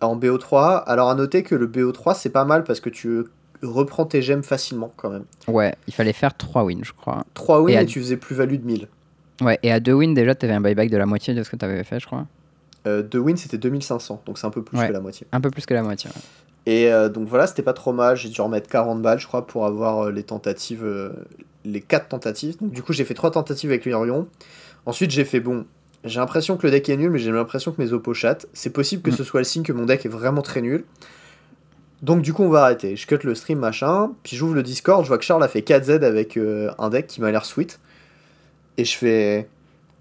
en 0.00 0.16
BO3. 0.16 0.84
Alors 0.86 1.10
à 1.10 1.14
noter 1.14 1.42
que 1.42 1.54
le 1.54 1.66
BO3 1.66 2.14
c'est 2.16 2.30
pas 2.30 2.44
mal 2.44 2.64
parce 2.64 2.80
que 2.80 2.90
tu 2.90 3.24
reprends 3.62 4.06
tes 4.06 4.22
gemmes 4.22 4.42
facilement 4.44 4.92
quand 4.96 5.10
même. 5.10 5.24
Ouais, 5.48 5.74
il 5.88 5.94
fallait 5.94 6.12
faire 6.12 6.36
3 6.36 6.64
wins, 6.64 6.82
je 6.84 6.92
crois. 6.92 7.24
3 7.34 7.60
wins 7.60 7.70
Et 7.70 7.74
et, 7.74 7.78
à- 7.78 7.84
tu 7.84 8.00
faisais 8.00 8.16
plus-value 8.16 8.56
de 8.56 8.64
1000. 8.66 8.88
Ouais, 9.40 9.58
et 9.62 9.72
à 9.72 9.80
2 9.80 9.92
wins, 9.92 10.14
déjà, 10.14 10.34
t'avais 10.34 10.52
un 10.52 10.60
buyback 10.60 10.90
de 10.90 10.96
la 10.96 11.06
moitié 11.06 11.34
de 11.34 11.42
ce 11.42 11.50
que 11.50 11.56
t'avais 11.56 11.82
fait, 11.84 11.98
je 12.00 12.06
crois. 12.06 12.26
Euh, 12.86 13.02
2 13.02 13.18
wins 13.20 13.36
c'était 13.36 13.58
2500, 13.58 14.22
donc 14.26 14.38
c'est 14.38 14.46
un 14.46 14.50
peu 14.50 14.62
plus 14.62 14.78
Ouais. 14.78 14.88
que 14.88 14.92
la 14.92 15.00
moitié. 15.00 15.26
Un 15.32 15.40
peu 15.40 15.50
plus 15.50 15.64
que 15.66 15.74
la 15.74 15.82
moitié. 15.82 16.10
ouais. 16.10 16.22
Et 16.72 16.92
euh, 16.92 17.08
donc 17.08 17.26
voilà, 17.28 17.46
c'était 17.48 17.62
pas 17.62 17.72
trop 17.72 17.92
mal. 17.92 18.16
J'ai 18.16 18.28
dû 18.28 18.40
remettre 18.40 18.68
40 18.68 19.02
balles, 19.02 19.18
je 19.20 19.26
crois, 19.26 19.46
pour 19.46 19.66
avoir 19.66 20.06
euh, 20.06 20.10
les 20.12 20.22
tentatives, 20.24 20.84
euh, 20.84 21.10
les 21.64 21.80
4 21.80 22.08
tentatives. 22.08 22.56
Donc 22.60 22.72
du 22.72 22.82
coup, 22.82 22.92
j'ai 22.92 23.04
fait 23.04 23.14
3 23.14 23.30
tentatives 23.32 23.70
avec 23.70 23.84
l'Orion. 23.86 24.28
Ensuite, 24.86 25.10
j'ai 25.10 25.24
fait 25.24 25.40
bon. 25.40 25.64
J'ai 26.04 26.18
l'impression 26.18 26.56
que 26.56 26.66
le 26.66 26.72
deck 26.72 26.88
est 26.88 26.96
nul, 26.96 27.10
mais 27.10 27.18
j'ai 27.18 27.30
l'impression 27.30 27.70
que 27.72 27.80
mes 27.80 27.92
oppos 27.92 28.14
chattent. 28.14 28.46
C'est 28.52 28.70
possible 28.70 29.02
que 29.02 29.10
Mm. 29.10 29.16
ce 29.16 29.24
soit 29.24 29.40
le 29.40 29.44
signe 29.44 29.62
que 29.62 29.72
mon 29.72 29.86
deck 29.86 30.04
est 30.04 30.08
vraiment 30.08 30.42
très 30.42 30.60
nul. 30.60 30.84
Donc 32.02 32.22
du 32.22 32.32
coup, 32.32 32.42
on 32.42 32.48
va 32.48 32.64
arrêter. 32.64 32.96
Je 32.96 33.06
cut 33.06 33.18
le 33.22 33.34
stream, 33.36 33.60
machin. 33.60 34.10
Puis 34.24 34.36
j'ouvre 34.36 34.54
le 34.54 34.64
Discord, 34.64 35.04
je 35.04 35.08
vois 35.08 35.18
que 35.18 35.24
Charles 35.24 35.44
a 35.44 35.48
fait 35.48 35.60
4Z 35.60 36.02
avec 36.04 36.36
euh, 36.36 36.70
un 36.78 36.90
deck 36.90 37.06
qui 37.06 37.20
m'a 37.20 37.30
l'air 37.30 37.44
sweet. 37.44 37.78
Et 38.76 38.84
je 38.84 38.96
fais... 38.96 39.48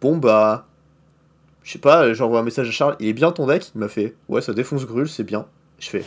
Bon 0.02 0.18
bah... 0.18 0.66
Je 1.63 1.74
sais 1.74 1.80
pas, 1.80 2.12
j'envoie 2.16 2.40
un 2.40 2.44
message 2.44 2.68
à 2.68 2.72
Charles. 2.72 2.96
Il 3.00 3.08
est 3.08 3.13
bien 3.13 3.31
ton 3.31 3.46
deck 3.46 3.69
Il 3.75 3.80
m'a 3.80 3.88
fait... 3.88 4.16
Ouais, 4.30 4.42
ça 4.42 4.52
défonce 4.54 4.84
Grul, 4.88 5.08
c'est 5.08 5.24
bien. 5.24 5.46
Je 5.78 5.90
fais... 5.90 6.04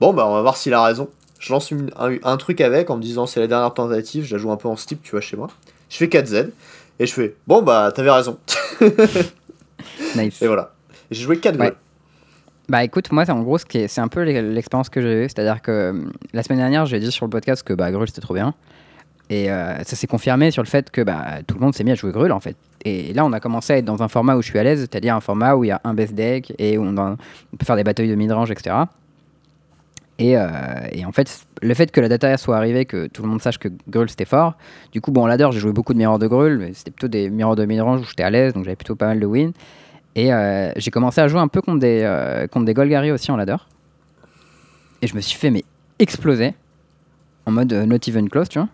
Bon 0.00 0.14
bah 0.14 0.26
on 0.26 0.32
va 0.34 0.40
voir 0.40 0.56
s'il 0.56 0.72
a 0.72 0.82
raison. 0.82 1.10
Je 1.38 1.52
lance 1.52 1.70
une- 1.70 1.90
un, 1.98 2.16
un 2.22 2.36
truc 2.36 2.60
avec 2.60 2.88
en 2.90 2.96
me 2.96 3.02
disant 3.02 3.26
c'est 3.26 3.40
la 3.40 3.46
dernière 3.46 3.72
tentative, 3.74 4.24
je 4.24 4.34
la 4.36 4.40
joue 4.42 4.50
un 4.50 4.56
peu 4.56 4.68
en 4.68 4.76
slip, 4.76 5.02
tu 5.02 5.10
vois, 5.12 5.20
chez 5.20 5.36
moi. 5.36 5.48
Je 5.90 5.96
fais 5.98 6.06
4Z. 6.06 6.50
Et 6.98 7.06
je 7.06 7.12
fais... 7.12 7.34
Bon 7.46 7.62
bah 7.62 7.92
t'avais 7.94 8.10
raison. 8.10 8.38
Nice. 10.16 10.40
Et 10.42 10.46
voilà. 10.46 10.72
J'ai 11.10 11.22
joué 11.22 11.38
4 11.38 11.58
Ouais. 11.58 11.72
Bah 12.68 12.82
écoute, 12.82 13.12
moi, 13.12 13.24
c'est 13.24 13.32
en 13.32 13.42
gros, 13.42 13.58
c'est 13.58 13.98
un 13.98 14.08
peu 14.08 14.24
l'e- 14.24 14.52
l'expérience 14.52 14.88
que 14.88 15.00
j'ai 15.00 15.24
eue. 15.24 15.28
C'est-à-dire 15.28 15.62
que 15.62 15.70
euh, 15.70 15.92
la 16.32 16.42
semaine 16.42 16.58
dernière, 16.58 16.84
j'ai 16.86 16.98
dit 16.98 17.12
sur 17.12 17.24
le 17.26 17.30
podcast 17.30 17.62
que 17.62 17.72
bah, 17.72 17.92
Grul, 17.92 18.08
c'était 18.08 18.20
trop 18.22 18.34
bien. 18.34 18.54
Et 19.30 19.50
euh, 19.50 19.76
ça 19.84 19.94
s'est 19.96 20.06
confirmé 20.06 20.50
sur 20.50 20.62
le 20.62 20.68
fait 20.68 20.90
que 20.90 21.00
bah, 21.02 21.42
tout 21.46 21.54
le 21.54 21.60
monde 21.60 21.74
s'est 21.74 21.84
mis 21.84 21.92
à 21.92 21.94
jouer 21.94 22.10
Grul, 22.12 22.32
en 22.32 22.40
fait. 22.40 22.56
Et 22.84 23.12
là, 23.12 23.24
on 23.24 23.32
a 23.32 23.38
commencé 23.40 23.72
à 23.74 23.76
être 23.78 23.84
dans 23.84 24.02
un 24.02 24.08
format 24.08 24.36
où 24.36 24.42
je 24.42 24.48
suis 24.48 24.58
à 24.58 24.64
l'aise, 24.64 24.80
c'est-à-dire 24.80 25.14
un 25.14 25.20
format 25.20 25.54
où 25.54 25.62
il 25.64 25.68
y 25.68 25.70
a 25.70 25.80
un 25.84 25.94
best 25.94 26.14
deck 26.14 26.52
et 26.58 26.76
où 26.78 26.82
on, 26.82 26.96
on 26.96 27.16
peut 27.56 27.64
faire 27.64 27.76
des 27.76 27.84
batailles 27.84 28.08
de 28.08 28.14
mid-range, 28.16 28.50
etc. 28.50 28.74
Et, 30.18 30.36
euh, 30.36 30.46
et 30.92 31.04
en 31.04 31.12
fait, 31.12 31.46
le 31.60 31.74
fait 31.74 31.90
que 31.90 32.00
la 32.00 32.08
data 32.08 32.36
soit 32.38 32.56
arrivée, 32.56 32.86
que 32.86 33.06
tout 33.06 33.22
le 33.22 33.28
monde 33.28 33.42
sache 33.42 33.58
que 33.58 33.68
Grul 33.88 34.08
c'était 34.08 34.24
fort, 34.24 34.54
du 34.92 35.00
coup, 35.00 35.10
bon, 35.10 35.22
en 35.22 35.26
ladder, 35.26 35.48
j'ai 35.52 35.60
joué 35.60 35.72
beaucoup 35.72 35.92
de 35.92 35.98
mirrors 35.98 36.18
de 36.18 36.26
Grul, 36.26 36.58
mais 36.58 36.72
c'était 36.72 36.90
plutôt 36.90 37.08
des 37.08 37.28
mirrors 37.28 37.56
de 37.56 37.64
mid-range 37.66 38.00
où 38.00 38.04
j'étais 38.04 38.22
à 38.22 38.30
l'aise, 38.30 38.54
donc 38.54 38.64
j'avais 38.64 38.76
plutôt 38.76 38.96
pas 38.96 39.06
mal 39.06 39.20
de 39.20 39.26
wins. 39.26 39.52
Et 40.14 40.32
euh, 40.32 40.72
j'ai 40.76 40.90
commencé 40.90 41.20
à 41.20 41.28
jouer 41.28 41.40
un 41.40 41.48
peu 41.48 41.60
contre 41.60 41.80
des, 41.80 42.00
euh, 42.02 42.46
contre 42.46 42.64
des 42.64 42.72
Golgari 42.72 43.12
aussi 43.12 43.30
en 43.30 43.36
ladder. 43.36 43.56
Et 45.02 45.06
je 45.06 45.14
me 45.14 45.20
suis 45.20 45.38
fait 45.38 45.50
mais 45.50 45.64
exploser 45.98 46.54
en 47.44 47.52
mode 47.52 47.72
not 47.72 47.98
even 48.08 48.30
close, 48.30 48.48
tu 48.48 48.58
vois. 48.58 48.68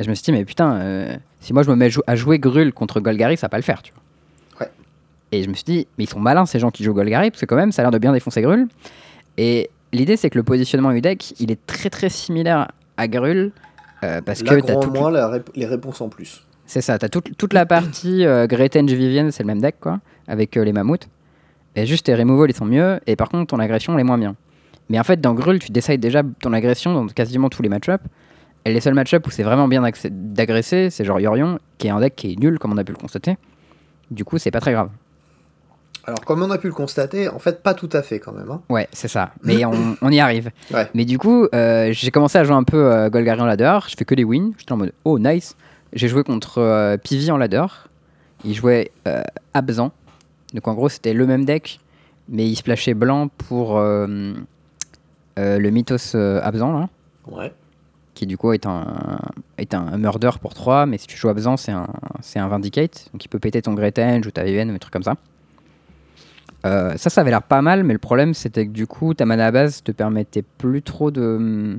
Et 0.00 0.04
je 0.04 0.08
me 0.08 0.14
suis 0.14 0.24
dit, 0.24 0.32
mais 0.32 0.44
putain, 0.46 1.18
si 1.40 1.52
moi 1.52 1.62
je 1.62 1.70
me 1.70 1.76
mets 1.76 1.90
à 2.06 2.16
jouer 2.16 2.38
Grul 2.38 2.72
contre 2.72 3.00
Golgari, 3.00 3.36
ça 3.36 3.46
va 3.46 3.50
pas 3.50 3.56
le 3.58 3.62
faire, 3.62 3.82
tu 3.82 3.92
vois. 3.92 4.66
Ouais. 4.66 4.72
Et 5.32 5.42
je 5.42 5.48
me 5.48 5.54
suis 5.54 5.64
dit, 5.64 5.86
mais 5.98 6.04
ils 6.04 6.08
sont 6.08 6.20
malins 6.20 6.46
ces 6.46 6.58
gens 6.58 6.70
qui 6.70 6.82
jouent 6.82 6.94
Golgari, 6.94 7.30
parce 7.30 7.40
que 7.40 7.46
quand 7.46 7.56
même, 7.56 7.72
ça 7.72 7.82
a 7.82 7.84
l'air 7.84 7.90
de 7.90 7.98
bien 7.98 8.12
défoncer 8.12 8.40
Grul. 8.40 8.68
Et 9.36 9.70
l'idée, 9.92 10.16
c'est 10.16 10.30
que 10.30 10.38
le 10.38 10.44
positionnement 10.44 10.92
du 10.92 11.00
deck, 11.00 11.34
il 11.40 11.50
est 11.50 11.64
très 11.66 11.90
très 11.90 12.08
similaire 12.08 12.68
à 12.96 13.08
Grul. 13.08 13.52
euh, 14.04 14.20
parce 14.20 14.42
Là, 14.42 14.54
que 14.56 14.60
t'as 14.60 14.72
grand 14.74 14.80
toute- 14.82 14.94
moins 14.94 15.10
la 15.10 15.28
rép- 15.28 15.50
les 15.56 15.66
réponses 15.66 16.00
en 16.00 16.08
plus. 16.08 16.44
c'est 16.66 16.80
ça, 16.80 16.98
t'as 16.98 17.08
toute, 17.08 17.36
toute 17.36 17.52
la 17.52 17.66
partie 17.66 18.24
euh, 18.24 18.46
Great 18.46 18.76
Henge 18.76 18.92
Vivienne, 18.92 19.30
c'est 19.32 19.42
le 19.42 19.48
même 19.48 19.60
deck, 19.60 19.76
quoi, 19.80 20.00
avec 20.28 20.56
euh, 20.56 20.64
les 20.64 20.72
mammouths. 20.72 21.08
Et 21.76 21.84
juste 21.86 22.06
tes 22.06 22.14
removals, 22.14 22.50
ils 22.50 22.54
sont 22.56 22.64
mieux, 22.64 23.00
et 23.06 23.16
par 23.16 23.28
contre, 23.28 23.46
ton 23.48 23.58
agression, 23.60 23.94
elle 23.94 24.00
est 24.00 24.04
moins 24.04 24.18
bien. 24.18 24.34
Mais 24.88 24.98
en 24.98 25.04
fait, 25.04 25.20
dans 25.20 25.34
Grul, 25.34 25.58
tu 25.58 25.70
décides 25.72 26.00
déjà 26.00 26.22
ton 26.40 26.52
agression 26.52 26.94
dans 26.94 27.06
quasiment 27.08 27.48
tous 27.50 27.62
les 27.62 27.68
match-ups. 27.68 28.02
Et 28.64 28.72
les 28.72 28.80
seuls 28.80 28.94
match-ups 28.94 29.26
où 29.26 29.30
c'est 29.30 29.42
vraiment 29.42 29.68
bien 29.68 29.82
d'agresser, 30.10 30.90
c'est 30.90 31.04
genre 31.04 31.20
Yorion, 31.20 31.58
qui 31.78 31.86
est 31.86 31.90
un 31.90 32.00
deck 32.00 32.14
qui 32.16 32.32
est 32.32 32.36
nul, 32.38 32.58
comme 32.58 32.72
on 32.72 32.76
a 32.78 32.84
pu 32.84 32.92
le 32.92 32.98
constater. 32.98 33.36
Du 34.10 34.24
coup, 34.24 34.38
c'est 34.38 34.50
pas 34.50 34.60
très 34.60 34.72
grave. 34.72 34.90
Alors, 36.08 36.24
comme 36.24 36.42
on 36.42 36.50
a 36.50 36.56
pu 36.58 36.68
le 36.68 36.72
constater, 36.72 37.28
en 37.28 37.38
fait, 37.38 37.62
pas 37.62 37.74
tout 37.74 37.90
à 37.92 38.02
fait 38.02 38.18
quand 38.18 38.32
même. 38.32 38.50
hein. 38.50 38.62
Ouais, 38.70 38.88
c'est 38.92 39.08
ça. 39.08 39.32
Mais 39.42 39.64
on, 39.66 39.94
on 40.02 40.10
y 40.10 40.20
arrive. 40.20 40.50
Ouais. 40.72 40.88
Mais 40.94 41.04
du 41.04 41.18
coup, 41.18 41.46
euh, 41.54 41.90
j'ai 41.92 42.10
commencé 42.10 42.38
à 42.38 42.44
jouer 42.44 42.54
un 42.56 42.64
peu 42.64 42.90
euh, 42.90 43.10
Golgari 43.10 43.40
en 43.42 43.44
ladder. 43.46 43.78
Je 43.88 43.94
fais 43.96 44.06
que 44.06 44.14
des 44.14 44.24
wins. 44.24 44.52
J'étais 44.56 44.72
en 44.72 44.78
mode 44.78 44.92
oh 45.04 45.18
nice. 45.18 45.54
J'ai 45.92 46.08
joué 46.08 46.24
contre 46.24 46.58
euh, 46.62 46.96
Pivi 46.96 47.30
en 47.30 47.36
ladder. 47.36 47.66
Il 48.44 48.54
jouait 48.54 48.90
euh, 49.06 49.22
Abzan. 49.52 49.92
Donc 50.54 50.66
en 50.66 50.72
gros, 50.74 50.88
c'était 50.88 51.12
le 51.12 51.26
même 51.26 51.44
deck, 51.44 51.78
mais 52.28 52.46
il 52.48 52.56
splashait 52.56 52.94
blanc 52.94 53.28
pour 53.28 53.76
euh, 53.78 54.32
le 55.36 55.70
Mythos 55.70 56.16
Abzan, 56.16 56.72
là, 56.72 56.88
Ouais. 57.30 57.52
qui 58.14 58.26
du 58.26 58.38
coup 58.38 58.52
est 58.54 58.64
un, 58.64 59.18
est 59.58 59.74
un 59.74 59.98
murder 59.98 60.30
pour 60.40 60.54
3. 60.54 60.86
Mais 60.86 60.96
si 60.96 61.06
tu 61.06 61.18
joues 61.18 61.28
Abzan, 61.28 61.56
c'est 61.58 61.72
un, 61.72 61.86
un 62.36 62.48
Vindicate. 62.48 63.10
Donc 63.12 63.24
il 63.24 63.28
peut 63.28 63.38
péter 63.38 63.60
ton 63.60 63.74
Great 63.74 63.98
Henge 63.98 64.26
ou 64.26 64.30
ta 64.30 64.44
Vivienne 64.44 64.70
ou 64.70 64.72
des 64.72 64.78
trucs 64.78 64.92
comme 64.94 65.02
ça. 65.02 65.16
Euh, 66.68 66.92
ça, 66.96 67.08
ça 67.10 67.20
avait 67.22 67.30
l'air 67.30 67.42
pas 67.42 67.62
mal, 67.62 67.82
mais 67.84 67.92
le 67.94 67.98
problème 67.98 68.34
c'était 68.34 68.66
que 68.66 68.72
du 68.72 68.86
coup, 68.86 69.14
ta 69.14 69.24
mana 69.26 69.46
à 69.46 69.50
base 69.50 69.82
te 69.82 69.92
permettait 69.92 70.42
plus 70.58 70.82
trop 70.82 71.10
de. 71.10 71.78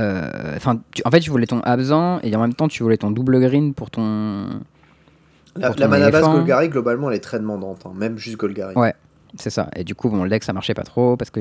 euh, 0.00 0.56
Enfin, 0.56 0.80
en 1.04 1.10
fait, 1.10 1.20
tu 1.20 1.30
voulais 1.30 1.46
ton 1.46 1.60
absent 1.60 2.20
et 2.22 2.34
en 2.34 2.40
même 2.40 2.54
temps, 2.54 2.68
tu 2.68 2.82
voulais 2.82 2.96
ton 2.96 3.10
double 3.10 3.40
green 3.40 3.74
pour 3.74 3.90
ton. 3.90 4.48
La, 5.56 5.70
la 5.76 5.88
mana 5.88 6.10
base. 6.10 6.24
Golgari, 6.24 6.68
globalement, 6.68 7.10
elle 7.10 7.16
est 7.16 7.20
très 7.20 7.38
demandante. 7.38 7.82
hein, 7.86 7.92
Même 7.96 8.16
juste 8.18 8.36
Golgari. 8.36 8.74
Ouais. 8.76 8.94
C'est 9.36 9.50
ça. 9.50 9.68
Et 9.76 9.84
du 9.84 9.94
coup, 9.94 10.08
bon, 10.08 10.24
le 10.24 10.30
deck 10.30 10.42
ça 10.44 10.52
marchait 10.52 10.74
pas 10.74 10.84
trop 10.84 11.16
parce 11.16 11.30
que. 11.30 11.40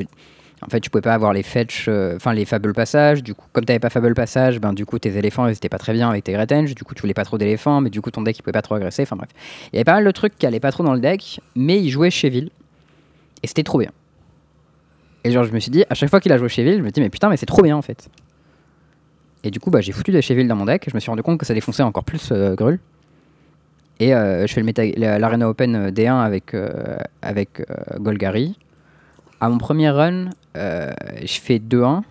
En 0.64 0.70
fait, 0.70 0.80
tu 0.80 0.90
pouvais 0.90 1.04
pas 1.04 1.14
avoir 1.14 1.34
les 1.34 1.44
fetch, 1.44 1.86
euh, 1.88 2.16
enfin 2.16 2.34
les 2.34 2.46
fable 2.46 2.74
passages. 2.74 3.22
Du 3.22 3.36
coup, 3.36 3.46
comme 3.54 3.66
t'avais 3.66 3.80
pas 3.80 3.92
fable 3.92 4.16
passage, 4.16 4.60
ben 4.60 4.74
du 4.74 4.86
coup 4.86 4.98
tes 4.98 5.16
éléphants 5.16 5.48
ils 5.48 5.54
étaient 5.54 5.70
pas 5.70 5.78
très 5.78 5.94
bien 5.94 6.10
avec 6.10 6.24
tes 6.24 6.34
Great 6.34 6.52
Henge. 6.52 6.74
Du 6.74 6.84
coup, 6.84 6.96
tu 6.96 7.02
voulais 7.02 7.14
pas 7.14 7.26
trop 7.26 7.38
d'éléphants, 7.38 7.80
mais 7.80 7.92
du 7.92 8.02
coup 8.02 8.10
ton 8.10 8.24
deck 8.24 8.38
il 8.40 8.42
pouvait 8.42 8.54
pas 8.54 8.64
trop 8.64 8.76
agresser. 8.76 9.04
Enfin 9.04 9.16
bref, 9.16 9.30
il 9.72 9.76
y 9.76 9.78
avait 9.78 9.86
pas 9.86 9.94
mal 9.94 10.06
de 10.06 10.12
trucs 10.12 10.38
qui 10.38 10.48
allaient 10.48 10.60
pas 10.60 10.72
trop 10.72 10.84
dans 10.84 10.94
le 10.94 11.00
deck, 11.00 11.40
mais 11.56 11.80
il 11.80 11.90
jouait 11.90 12.10
Cheville 12.10 12.50
et 13.44 13.48
c'était 13.48 13.64
trop 13.64 13.78
bien. 13.78 13.92
Et 15.24 15.32
genre, 15.32 15.44
je 15.44 15.52
me 15.52 15.60
suis 15.60 15.72
dit, 15.72 15.84
à 15.90 15.94
chaque 15.94 16.10
fois 16.10 16.20
qu'il 16.20 16.32
a 16.32 16.38
joué 16.38 16.50
Cheville, 16.50 16.78
je 16.78 16.84
me 16.84 16.90
dis, 16.90 17.02
mais 17.02 17.10
putain, 17.10 17.30
mais 17.30 17.38
c'est 17.38 17.46
trop 17.46 17.62
bien 17.62 17.76
en 17.76 17.82
fait. 17.82 18.10
Et 19.44 19.52
du 19.52 19.60
coup, 19.60 19.70
bah, 19.70 19.82
j'ai 19.82 19.92
foutu 19.92 20.12
des 20.12 20.22
Cheville 20.22 20.48
dans 20.48 20.56
mon 20.56 20.66
deck. 20.66 20.88
Je 20.90 20.96
me 20.96 21.00
suis 21.00 21.10
rendu 21.10 21.22
compte 21.22 21.40
que 21.40 21.46
ça 21.46 21.54
défonçait 21.54 21.84
encore 21.84 22.04
plus 22.04 22.30
euh, 22.32 22.56
Grul. 22.56 22.80
Et 24.00 24.14
euh, 24.14 24.46
je 24.48 24.54
fais 24.54 24.64
l'Arena 24.98 25.50
Open 25.50 25.76
euh, 25.76 25.92
D1 25.92 26.22
avec, 26.22 26.56
avec 27.22 27.62
Golgari. 28.00 28.58
À 29.39 29.50
mon 29.50 29.58
premier 29.58 29.89
run, 29.89 30.29
euh, 30.56 30.91
je 31.24 31.39
fais 31.39 31.60
2-1. 31.60 32.01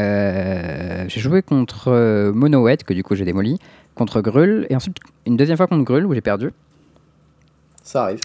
Euh, 0.00 1.04
j'ai 1.06 1.20
joué 1.20 1.42
contre 1.42 1.88
euh, 1.88 2.32
Monowet, 2.32 2.78
que 2.78 2.92
du 2.92 3.04
coup 3.04 3.14
j'ai 3.14 3.24
démoli, 3.24 3.58
contre 3.94 4.20
Grul, 4.20 4.66
et 4.70 4.74
ensuite 4.74 4.96
une 5.24 5.36
deuxième 5.36 5.56
fois 5.56 5.68
contre 5.68 5.84
Grul 5.84 6.04
où 6.06 6.14
j'ai 6.14 6.20
perdu. 6.20 6.50
Ça 7.82 8.04
arrive. 8.04 8.22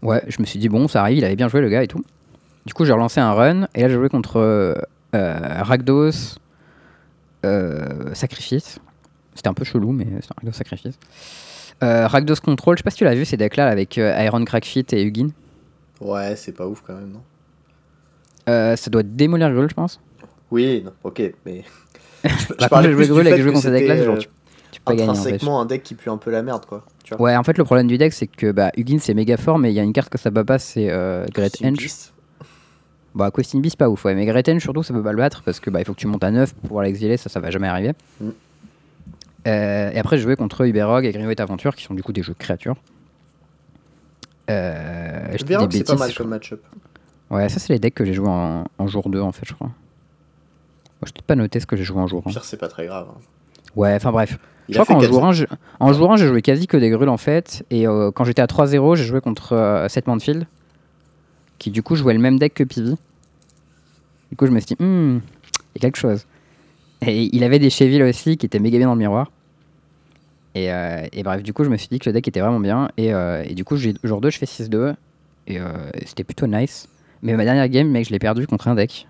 Ouais, 0.00 0.22
je 0.28 0.40
me 0.40 0.46
suis 0.46 0.58
dit, 0.58 0.68
bon, 0.68 0.88
ça 0.88 1.02
arrive, 1.02 1.18
il 1.18 1.24
avait 1.24 1.36
bien 1.36 1.48
joué 1.48 1.60
le 1.60 1.68
gars 1.68 1.82
et 1.82 1.88
tout. 1.88 2.02
Du 2.64 2.72
coup, 2.72 2.86
j'ai 2.86 2.92
relancé 2.92 3.20
un 3.20 3.32
run, 3.32 3.66
et 3.74 3.82
là 3.82 3.88
j'ai 3.88 3.94
joué 3.94 4.08
contre 4.08 4.38
euh, 4.38 4.74
Rakdos 5.12 6.38
Sacrifice. 8.14 8.78
C'était 9.34 9.48
un 9.48 9.54
peu 9.54 9.64
chelou, 9.64 9.92
mais 9.92 10.06
c'est 10.20 10.30
un 10.30 10.36
Rakdos 10.38 10.52
Sacrifice. 10.52 10.98
Rakdos 11.82 12.36
Control, 12.42 12.76
je 12.76 12.80
sais 12.80 12.84
pas 12.84 12.90
si 12.90 12.96
tu 12.96 13.04
l'as 13.04 13.14
vu 13.14 13.26
ces 13.26 13.36
decks-là 13.36 13.68
avec 13.68 13.98
euh, 13.98 14.22
Iron 14.24 14.42
Crackfit 14.44 14.86
et 14.92 15.02
Hugin. 15.02 15.28
Ouais, 16.00 16.36
c'est 16.36 16.52
pas 16.52 16.66
ouf 16.66 16.82
quand 16.86 16.94
même, 16.94 17.12
non 17.12 17.22
Euh, 18.48 18.76
ça 18.76 18.90
doit 18.90 19.02
démolir 19.02 19.52
Grul, 19.52 19.68
je 19.68 19.74
pense. 19.74 20.00
Oui, 20.50 20.82
non, 20.84 20.92
ok, 21.02 21.22
mais. 21.46 21.64
je, 22.24 22.28
je 22.28 22.48
Bah, 22.48 22.56
quand 22.60 22.68
parlais 22.68 22.88
plus 22.88 22.96
joué 22.96 23.06
du 23.06 23.12
Grul 23.12 23.26
et 23.28 23.30
que 23.52 23.58
c'était, 23.58 24.04
genre, 24.04 24.14
euh, 24.16 24.18
tu, 24.18 24.28
tu 24.72 24.80
peux 24.80 24.94
gagner. 24.94 25.08
en 25.08 25.14
fait. 25.14 25.20
intrinsèquement 25.20 25.60
un 25.60 25.66
deck 25.66 25.82
qui 25.82 25.94
pue 25.94 26.10
un 26.10 26.16
peu 26.18 26.30
la 26.30 26.42
merde, 26.42 26.66
quoi. 26.66 26.84
Tu 27.02 27.14
vois 27.14 27.22
Ouais, 27.22 27.36
en 27.36 27.42
fait, 27.44 27.56
le 27.58 27.64
problème 27.64 27.86
du 27.86 27.98
deck, 27.98 28.12
c'est 28.12 28.26
que 28.26 28.50
bah, 28.52 28.70
Hugin 28.76 28.98
c'est 28.98 29.14
méga 29.14 29.36
fort, 29.36 29.58
mais 29.58 29.70
il 29.70 29.74
y 29.74 29.80
a 29.80 29.82
une 29.82 29.92
carte 29.92 30.08
que 30.10 30.18
ça 30.18 30.30
bat 30.30 30.44
pas, 30.44 30.58
c'est 30.58 30.90
euh, 30.90 31.26
Great 31.32 31.56
Henge. 31.64 31.88
Bah, 33.14 33.30
Questing 33.30 33.62
Beast, 33.62 33.76
pas 33.76 33.88
ouf, 33.88 34.04
ouais. 34.04 34.14
Mais 34.14 34.26
Great 34.26 34.48
Henge, 34.48 34.60
surtout, 34.60 34.82
ça 34.82 34.92
peut 34.92 35.02
pas 35.02 35.12
le 35.12 35.18
battre 35.18 35.42
parce 35.44 35.60
que 35.60 35.70
bah, 35.70 35.80
il 35.80 35.84
faut 35.84 35.94
que 35.94 36.00
tu 36.00 36.08
montes 36.08 36.24
à 36.24 36.32
9 36.32 36.52
pour 36.54 36.68
pouvoir 36.68 36.84
l'exiler, 36.84 37.16
ça, 37.16 37.28
ça 37.28 37.38
va 37.38 37.50
jamais 37.50 37.68
arriver. 37.68 37.92
Mm. 38.20 38.28
Euh, 39.46 39.90
et 39.92 39.98
après, 39.98 40.16
j'ai 40.16 40.22
joué 40.24 40.36
contre 40.36 40.66
Uberog 40.66 41.04
et 41.04 41.12
Greenway 41.12 41.40
Adventure, 41.40 41.76
qui 41.76 41.84
sont 41.84 41.94
du 41.94 42.02
coup 42.02 42.12
des 42.12 42.22
jeux 42.22 42.34
créatures. 42.36 42.76
Euh, 44.50 45.26
je 45.32 45.44
c'est 45.78 45.84
pas 45.84 45.94
mal 45.96 46.14
comme 46.14 46.28
match-up. 46.28 46.62
Ouais, 47.30 47.48
ça, 47.48 47.58
c'est 47.58 47.72
les 47.72 47.78
decks 47.78 47.94
que 47.94 48.04
j'ai 48.04 48.12
joué 48.12 48.28
en, 48.28 48.64
en 48.78 48.86
jour 48.86 49.08
2, 49.08 49.20
en 49.20 49.32
fait, 49.32 49.46
je 49.46 49.54
crois. 49.54 49.68
Moi, 49.68 51.06
je 51.06 51.12
t'ai 51.12 51.22
pas 51.22 51.34
noté 51.36 51.58
ce 51.60 51.66
que 51.66 51.76
j'ai 51.76 51.84
joué 51.84 51.98
en 52.00 52.06
jour 52.06 52.22
1. 52.26 52.30
Pire, 52.30 52.44
c'est 52.44 52.56
pas 52.58 52.68
très 52.68 52.86
grave. 52.86 53.06
hein. 53.10 53.18
Ouais, 53.76 53.94
enfin 53.94 54.12
bref. 54.12 54.38
Il 54.68 54.74
je 54.74 54.80
crois 54.80 54.94
qu'en 54.94 55.00
4 55.00 55.10
jour 55.12 55.24
1, 55.24 55.32
je- 55.32 55.44
en 55.80 55.92
jour 55.92 56.12
1, 56.12 56.16
j'ai 56.16 56.26
joué 56.28 56.40
quasi 56.42 56.66
que 56.66 56.76
des 56.76 56.90
grules 56.90 57.08
en 57.08 57.16
fait. 57.16 57.64
Et 57.70 57.86
euh, 57.88 58.10
quand 58.12 58.24
j'étais 58.24 58.40
à 58.42 58.46
3-0, 58.46 58.94
j'ai 58.96 59.04
joué 59.04 59.20
contre 59.20 59.52
euh, 59.54 59.88
Seth 59.88 60.06
Manfield, 60.06 60.46
qui 61.58 61.70
du 61.70 61.82
coup 61.82 61.96
jouait 61.96 62.14
le 62.14 62.20
même 62.20 62.38
deck 62.38 62.54
que 62.54 62.64
Pivi. 62.64 62.96
Du 64.30 64.36
coup, 64.36 64.46
je 64.46 64.52
me 64.52 64.60
suis 64.60 64.74
dit, 64.76 64.82
hmm, 64.82 65.16
il 65.18 65.76
y 65.76 65.78
a 65.78 65.80
quelque 65.80 65.96
chose. 65.98 66.26
Et 67.02 67.34
il 67.36 67.44
avait 67.44 67.58
des 67.58 67.68
Cheville 67.70 68.02
aussi 68.04 68.36
qui 68.36 68.46
étaient 68.46 68.58
méga 68.58 68.78
bien 68.78 68.86
dans 68.86 68.94
le 68.94 68.98
miroir. 69.00 69.30
Et, 70.54 70.72
euh, 70.72 71.06
et 71.12 71.22
bref, 71.22 71.42
du 71.42 71.52
coup, 71.52 71.64
je 71.64 71.68
me 71.68 71.76
suis 71.76 71.88
dit 71.88 71.98
que 71.98 72.08
le 72.08 72.12
deck 72.12 72.28
était 72.28 72.40
vraiment 72.40 72.60
bien. 72.60 72.88
Et, 72.96 73.12
euh, 73.12 73.42
et 73.44 73.54
du 73.54 73.64
coup, 73.64 73.76
j'ai- 73.76 73.94
jour 74.04 74.20
2, 74.20 74.30
je 74.30 74.38
fais 74.38 74.46
6-2. 74.46 74.94
Et, 75.46 75.58
euh, 75.60 75.64
et 75.94 76.06
c'était 76.06 76.24
plutôt 76.24 76.46
nice. 76.46 76.88
Mais 77.22 77.34
ma 77.34 77.44
dernière 77.44 77.68
game, 77.68 77.88
mec, 77.90 78.06
je 78.06 78.12
l'ai 78.12 78.18
perdu 78.18 78.46
contre 78.46 78.68
un 78.68 78.74
deck. 78.74 79.08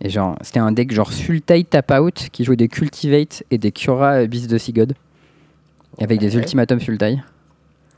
Et 0.00 0.08
genre, 0.08 0.36
c'était 0.42 0.60
un 0.60 0.72
deck 0.72 0.92
genre 0.92 1.12
Sultai 1.12 1.64
Tap 1.64 1.90
Out 1.92 2.28
qui 2.32 2.44
jouait 2.44 2.56
des 2.56 2.68
Cultivate 2.68 3.44
et 3.50 3.58
des 3.58 3.70
Cura 3.72 4.24
Beast 4.26 4.50
de 4.50 4.58
Seagod. 4.58 4.94
Avec 6.00 6.18
des 6.20 6.36
ultimatums 6.36 6.80
Sultai. 6.80 7.18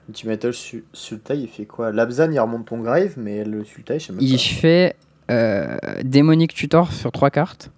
Ultimatal 0.08 0.52
Su- 0.52 0.84
Sultai, 0.92 1.36
il 1.38 1.48
fait 1.48 1.64
quoi? 1.64 1.90
L'Abzan, 1.92 2.30
il 2.30 2.38
remonte 2.38 2.66
ton 2.66 2.78
grave, 2.78 3.14
mais 3.16 3.44
le 3.44 3.64
Sultai, 3.64 3.98
je 3.98 4.06
sais 4.06 4.12
même 4.12 4.20
Il 4.22 4.32
pas. 4.32 4.38
fait 4.38 4.96
euh, 5.30 5.76
Démonic 6.04 6.54
Tutor 6.54 6.92
sur 6.92 7.10
3 7.10 7.30
cartes. 7.30 7.70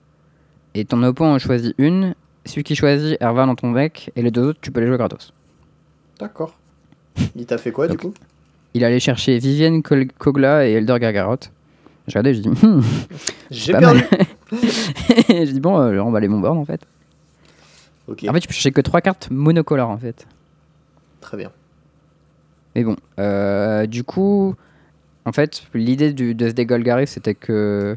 Et 0.74 0.84
ton 0.84 1.02
opponent 1.04 1.34
en 1.34 1.38
choisit 1.38 1.74
une. 1.78 2.14
Celui 2.48 2.64
qui 2.64 2.74
choisit, 2.74 3.18
elle 3.20 3.34
va 3.34 3.44
dans 3.44 3.54
ton 3.54 3.72
deck. 3.72 4.10
Et 4.16 4.22
les 4.22 4.30
deux 4.30 4.42
autres, 4.42 4.58
tu 4.62 4.70
peux 4.72 4.80
les 4.80 4.86
jouer 4.86 4.96
gratos. 4.96 5.34
D'accord. 6.18 6.56
Il 7.36 7.44
t'a 7.44 7.58
fait 7.58 7.72
quoi, 7.72 7.88
du 7.88 7.96
coup? 7.98 8.14
Il 8.72 8.84
allait 8.84 9.00
chercher 9.00 9.38
Vivienne 9.38 9.82
Kogla 9.82 10.66
et 10.66 10.72
Elder 10.72 10.96
Gargarot. 10.98 11.36
J'ai 12.06 12.18
regardé, 12.18 12.34
je 12.34 12.40
dis, 12.40 12.48
hmm, 12.48 12.80
J'ai 13.50 13.72
perdu. 13.72 14.00
je 14.52 15.50
dis, 15.52 15.60
bon, 15.60 15.78
euh, 15.78 15.88
je 15.90 15.94
vais 15.94 16.00
remballer 16.00 16.28
mon 16.28 16.40
board 16.40 16.56
en 16.56 16.64
fait. 16.64 16.80
Ok, 18.06 18.24
En 18.26 18.32
fait, 18.32 18.40
tu 18.40 18.48
peux 18.48 18.54
chercher 18.54 18.72
que 18.72 18.80
3 18.80 19.02
cartes 19.02 19.28
monocolores 19.30 19.90
en 19.90 19.98
fait. 19.98 20.26
très 21.20 21.36
bien. 21.36 21.50
Mais 22.74 22.84
bon, 22.84 22.96
euh, 23.18 23.84
du 23.86 24.04
coup, 24.04 24.54
en 25.26 25.32
fait, 25.32 25.64
l'idée 25.74 26.14
de 26.14 26.48
ce 26.48 26.54
deck 26.54 26.68
Golgari, 26.68 27.06
c'était 27.06 27.34
que. 27.34 27.96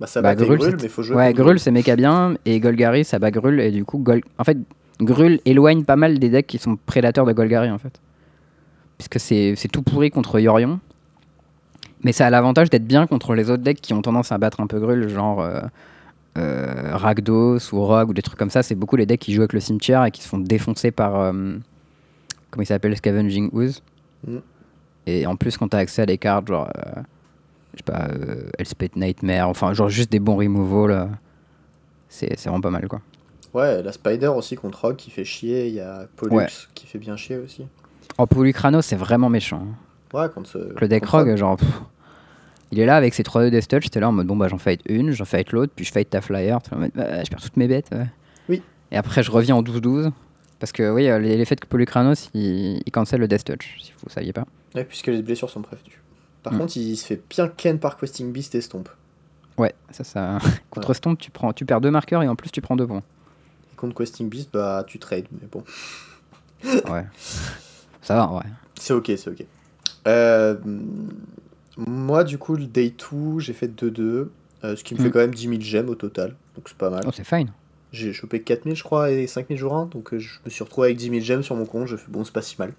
Bah, 0.00 0.06
ça 0.06 0.20
Bah, 0.22 0.34
Grul, 0.34 0.58
Grul, 0.58 0.70
c'est- 0.72 0.82
mais 0.82 0.88
faut 0.88 1.02
jouer 1.02 1.16
Ouais, 1.16 1.32
Grul, 1.32 1.58
c'est 1.60 1.70
méga 1.70 1.94
bien, 1.96 2.34
et 2.44 2.58
Golgari, 2.60 3.04
ça 3.04 3.18
bat 3.18 3.30
Grul, 3.30 3.60
et 3.60 3.70
du 3.70 3.84
coup, 3.84 3.98
Gol... 3.98 4.22
en 4.38 4.44
fait, 4.44 4.58
Grul 5.00 5.40
éloigne 5.44 5.84
pas 5.84 5.96
mal 5.96 6.18
des 6.18 6.28
decks 6.30 6.46
qui 6.46 6.58
sont 6.58 6.76
prédateurs 6.86 7.26
de 7.26 7.32
Golgari, 7.32 7.70
en 7.70 7.78
fait. 7.78 8.00
Puisque 8.98 9.20
c'est 9.20 9.68
tout 9.72 9.82
pourri 9.82 10.10
contre 10.10 10.38
Yorion. 10.40 10.78
Mais 12.02 12.12
ça 12.12 12.26
a 12.26 12.30
l'avantage 12.30 12.70
d'être 12.70 12.86
bien 12.86 13.06
contre 13.06 13.34
les 13.34 13.50
autres 13.50 13.62
decks 13.62 13.80
qui 13.80 13.92
ont 13.94 14.02
tendance 14.02 14.30
à 14.30 14.38
battre 14.38 14.60
un 14.60 14.66
peu 14.66 14.78
Grul, 14.78 15.08
genre 15.08 15.40
euh, 15.40 15.60
euh, 16.38 16.90
Rakdos 16.96 17.58
ou 17.72 17.82
Rogue 17.84 18.10
ou 18.10 18.14
des 18.14 18.22
trucs 18.22 18.38
comme 18.38 18.50
ça. 18.50 18.62
C'est 18.62 18.74
beaucoup 18.74 18.96
les 18.96 19.06
decks 19.06 19.20
qui 19.20 19.32
jouent 19.32 19.40
avec 19.42 19.52
le 19.54 19.60
cimetière 19.60 20.04
et 20.04 20.10
qui 20.10 20.22
se 20.22 20.28
font 20.28 20.38
défoncer 20.38 20.90
par. 20.90 21.18
euh, 21.18 21.32
comment 22.50 22.62
il 22.62 22.66
s'appelle 22.66 22.96
Scavenging 22.96 23.48
Ooze. 23.52 23.82
Mm. 24.26 24.36
Et 25.06 25.26
en 25.26 25.36
plus, 25.36 25.56
quand 25.56 25.68
t'as 25.68 25.78
accès 25.78 26.02
à 26.02 26.06
des 26.06 26.18
cartes, 26.18 26.46
genre. 26.48 26.68
Euh, 27.74 27.76
je 27.76 27.78
sais 27.78 27.82
pas, 27.84 28.08
euh, 28.12 28.50
Elspeth 28.58 28.96
Nightmare, 28.96 29.48
enfin, 29.48 29.72
genre 29.74 29.88
juste 29.88 30.10
des 30.12 30.20
bons 30.20 30.36
removals, 30.36 30.90
là. 30.90 31.08
C'est 32.08 32.38
vraiment 32.44 32.60
pas 32.60 32.70
mal, 32.70 32.86
quoi. 32.88 33.00
Ouais, 33.52 33.82
la 33.82 33.92
Spider 33.92 34.28
aussi 34.28 34.56
contre 34.56 34.80
Rogue 34.82 34.96
qui 34.96 35.10
fait 35.10 35.24
chier. 35.24 35.68
Il 35.68 35.74
y 35.74 35.80
a 35.80 36.06
Pollux 36.16 36.34
Ouais. 36.36 36.46
qui 36.74 36.86
fait 36.86 36.98
bien 36.98 37.16
chier 37.16 37.36
aussi. 37.38 37.66
Oh, 38.18 38.26
Polycrano, 38.26 38.82
c'est 38.82 38.96
vraiment 38.96 39.28
méchant. 39.28 39.66
hein. 40.12 40.18
Ouais, 40.18 40.28
contre 40.28 40.48
ce. 40.50 40.58
Le 40.80 40.88
deck 40.88 41.02
contre 41.04 41.18
Rogue, 41.24 41.36
genre. 41.36 41.56
pff, 41.56 41.68
il 42.72 42.78
est 42.80 42.86
là 42.86 42.96
avec 42.96 43.14
ses 43.14 43.22
3-2 43.22 43.50
Death 43.50 43.68
Touch, 43.68 43.90
t'es 43.90 44.00
là 44.00 44.08
en 44.08 44.12
mode 44.12 44.26
bon, 44.26 44.36
bah 44.36 44.48
j'en 44.48 44.58
fight 44.58 44.80
une, 44.86 45.12
j'en 45.12 45.24
fight 45.24 45.50
l'autre, 45.52 45.72
puis 45.74 45.84
je 45.84 45.92
fight 45.92 46.08
ta 46.10 46.20
flyer, 46.20 46.60
t'es 46.62 46.74
en 46.74 46.78
mode, 46.78 46.90
bah, 46.94 47.22
je 47.22 47.30
perds 47.30 47.40
toutes 47.40 47.56
mes 47.56 47.68
bêtes. 47.68 47.90
ouais. 47.92 48.06
Oui. 48.48 48.62
Et 48.90 48.96
après, 48.96 49.22
je 49.22 49.30
reviens 49.30 49.56
en 49.56 49.62
12-12. 49.62 50.10
Parce 50.60 50.70
que 50.72 50.90
oui, 50.92 51.08
euh, 51.08 51.18
les- 51.18 51.36
l'effet 51.36 51.56
de 51.56 51.64
Polychranos, 51.66 52.30
il, 52.32 52.80
il 52.86 52.90
cancel 52.92 53.20
le 53.20 53.28
Death 53.28 53.44
Touch, 53.44 53.76
si 53.82 53.92
vous 54.02 54.08
saviez 54.08 54.32
pas. 54.32 54.44
Ouais, 54.74 54.84
puisque 54.84 55.08
les 55.08 55.20
blessures 55.22 55.50
sont 55.50 55.62
prévenues. 55.62 56.00
Par 56.44 56.52
Mm. 56.52 56.58
contre, 56.58 56.76
il 56.76 56.96
se 56.96 57.04
fait 57.06 57.20
bien 57.28 57.48
ken 57.48 57.80
par 57.80 57.96
Questing 57.96 58.30
Beast 58.30 58.54
et 58.54 58.60
Stomp. 58.60 58.88
Ouais, 59.58 59.74
ça, 59.90 60.04
ça. 60.04 60.38
Contre 60.70 60.94
Stomp, 60.94 61.18
tu, 61.18 61.30
prends, 61.32 61.52
tu 61.52 61.64
perds 61.64 61.80
deux 61.80 61.90
marqueurs 61.90 62.22
et 62.22 62.28
en 62.28 62.36
plus, 62.36 62.50
tu 62.50 62.60
prends 62.60 62.76
deux 62.76 62.86
points. 62.86 63.02
Et 63.72 63.76
contre 63.76 63.96
Questing 63.96 64.28
Beast, 64.28 64.50
bah 64.52 64.84
tu 64.86 64.98
trades, 65.00 65.26
mais 65.32 65.48
bon. 65.50 65.64
Ouais. 66.92 67.04
ça 68.02 68.14
va, 68.16 68.32
ouais. 68.32 68.42
C'est 68.78 68.92
ok, 68.94 69.06
c'est 69.16 69.28
ok. 69.28 69.44
Euh, 70.06 70.56
moi, 71.76 72.24
du 72.24 72.38
coup, 72.38 72.54
le 72.56 72.66
day 72.66 72.90
2, 73.10 73.38
j'ai 73.40 73.52
fait 73.52 73.68
2-2. 73.68 74.30
euh, 74.62 74.76
ce 74.76 74.82
qui 74.84 74.94
me 74.94 74.98
fait 75.00 75.08
Mm. 75.08 75.12
quand 75.12 75.18
même 75.18 75.34
10 75.34 75.48
000 75.48 75.60
gemmes 75.60 75.88
au 75.90 75.94
total. 75.94 76.36
Donc 76.56 76.68
c'est 76.70 76.78
pas 76.78 76.88
mal. 76.88 77.04
Oh, 77.06 77.10
c'est 77.12 77.24
fine. 77.24 77.50
J'ai 77.92 78.14
chopé 78.14 78.40
4000, 78.42 78.74
je 78.74 78.82
crois, 78.82 79.10
et 79.10 79.26
5000 79.26 79.58
jours 79.58 79.74
1. 79.74 79.86
Donc 79.86 80.14
euh, 80.14 80.18
je 80.18 80.38
me 80.44 80.48
suis 80.50 80.64
retrouvé 80.64 80.86
avec 80.88 80.96
10 80.96 81.10
000 81.10 81.20
gemmes 81.20 81.42
sur 81.42 81.54
mon 81.54 81.66
compte. 81.66 81.86
Je 81.86 81.96
fais 81.96 82.10
bon, 82.10 82.24
c'est 82.24 82.32
pas 82.32 82.40
si 82.40 82.56
mal. 82.58 82.72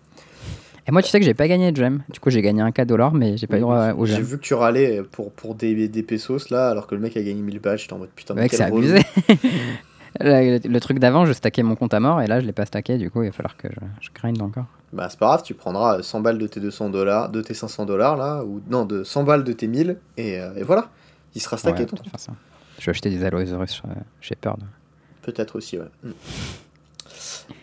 Et 0.87 0.91
moi, 0.91 1.01
tu 1.01 1.09
sais 1.09 1.19
que 1.19 1.25
j'ai 1.25 1.33
pas 1.33 1.47
gagné 1.47 1.71
de 1.71 1.77
gem. 1.77 2.03
Du 2.09 2.19
coup, 2.19 2.29
j'ai 2.29 2.41
gagné 2.41 2.61
un 2.61 2.71
4 2.71 2.87
dollars, 2.87 3.13
mais 3.13 3.37
j'ai 3.37 3.47
pas 3.47 3.57
eu 3.57 3.61
droit 3.61 3.93
aux 3.93 4.05
J'ai 4.05 4.15
gemmes. 4.17 4.23
vu 4.23 4.37
que 4.37 4.43
tu 4.43 4.53
râlais 4.53 5.01
pour, 5.11 5.31
pour 5.31 5.55
des, 5.55 5.87
des 5.87 6.03
pesos 6.03 6.49
là, 6.51 6.69
alors 6.69 6.85
que 6.85 6.93
le 6.95 7.01
mec 7.01 7.17
a 7.17 7.21
gagné 7.23 7.41
1000 7.41 7.59
balles. 7.59 7.79
J'étais 7.79 7.93
en 7.93 7.97
mode 7.97 8.09
putain, 8.15 8.35
mais 8.35 8.41
Mec, 8.41 8.53
c'est 8.53 8.63
abusé. 8.63 8.99
le, 10.19 10.67
le 10.67 10.79
truc 10.79 10.99
d'avant, 10.99 11.25
je 11.25 11.33
stackais 11.33 11.63
mon 11.63 11.75
compte 11.75 11.93
à 11.93 11.99
mort 11.99 12.21
et 12.21 12.27
là, 12.27 12.39
je 12.39 12.45
l'ai 12.45 12.53
pas 12.53 12.65
stacké. 12.65 12.97
Du 12.97 13.09
coup, 13.09 13.23
il 13.23 13.27
va 13.29 13.31
falloir 13.31 13.57
que 13.57 13.67
je, 13.69 13.79
je 14.01 14.09
grind 14.13 14.39
encore. 14.41 14.65
Bah, 14.93 15.07
c'est 15.09 15.19
pas 15.19 15.25
grave, 15.25 15.43
tu 15.43 15.55
prendras 15.55 16.01
100 16.03 16.21
balles 16.21 16.37
de 16.37 16.47
tes 16.47 16.59
200 16.59 16.89
dollars, 16.91 17.29
de 17.29 17.41
tes 17.41 17.53
500 17.53 17.85
dollars 17.85 18.15
là, 18.15 18.43
ou 18.45 18.61
non, 18.69 18.85
de 18.85 19.03
100 19.03 19.23
balles 19.23 19.43
de 19.43 19.51
tes 19.53 19.67
1000, 19.67 19.97
et, 20.17 20.39
euh, 20.39 20.53
et 20.55 20.63
voilà. 20.63 20.89
Il 21.33 21.41
sera 21.41 21.57
stacké 21.57 21.81
Ouais, 21.81 21.85
ton. 21.87 21.97
Je 22.79 22.85
vais 22.85 22.89
acheter 22.91 23.09
des 23.09 23.23
Aloesaurus 23.25 23.81
euh, 23.85 23.93
Shepherd. 24.21 24.59
Peut-être 25.21 25.57
aussi, 25.57 25.77
ouais. 25.79 25.85
Mm. 26.03 26.11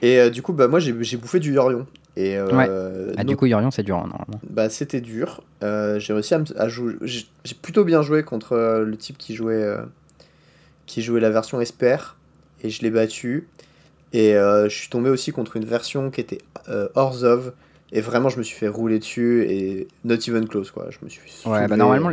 Et 0.01 0.19
euh, 0.19 0.31
du 0.31 0.43
coup, 0.43 0.53
bah, 0.53 0.69
moi 0.69 0.81
j'ai 0.81 0.93
bouffé 0.93 1.41
du 1.41 1.53
Yorion. 1.53 1.87
Et 2.17 2.37
euh, 2.37 2.51
Ouais. 2.51 3.15
Ah, 3.17 3.25
du 3.25 3.37
coup, 3.37 3.47
Yorion, 3.47 3.71
c'est 3.71 3.83
dur, 3.83 3.97
hein, 3.97 4.09
normalement. 4.09 4.41
bah, 4.49 4.69
c'était 4.69 5.01
dur. 5.01 5.43
Euh, 5.63 5.99
j'ai 5.99 6.13
réussi 6.13 6.35
à, 6.35 6.69
jouer. 6.69 6.95
J'ai 7.03 7.55
plutôt 7.61 7.85
bien 7.85 8.03
joué 8.03 8.23
contre 8.23 8.83
le 8.85 8.97
type 8.97 9.19
qui 9.19 9.35
jouait, 9.35 9.77
qui 10.87 11.03
jouait 11.03 11.21
la 11.21 11.31
version 11.31 11.61
Esper. 11.61 12.17
Et 12.63 12.71
je 12.71 12.83
l'ai 12.83 12.91
battu. 12.91 13.49
Et 14.13 14.33
je 14.35 14.69
suis 14.69 14.89
tombé 14.89 15.11
aussi 15.11 15.33
contre 15.33 15.57
une 15.57 15.65
version 15.65 16.11
qui 16.11 16.21
était 16.21 16.39
Orzhov. 16.95 17.53
Et 17.95 18.01
vraiment, 18.01 18.31
je 18.31 18.39
me 18.39 18.43
suis 18.43 18.57
fait 18.57 18.69
rouler 18.69 18.99
dessus. 18.99 19.47
Et 19.49 19.89
not 20.05 20.17
even 20.29 20.47
close, 20.47 20.71
quoi. 20.71 20.89
Je 20.91 20.99
me 21.03 21.09
suis 21.09 21.23
Ouais, 21.47 21.67
bah 21.67 21.77
normalement, 21.77 22.13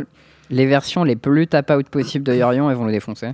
les 0.50 0.66
versions 0.66 1.04
les 1.04 1.16
plus 1.16 1.46
tap-out 1.46 1.88
possibles 1.88 2.24
de 2.24 2.34
Yorion, 2.34 2.70
elles 2.70 2.76
vont 2.76 2.84
le 2.84 2.92
défoncer. 2.92 3.32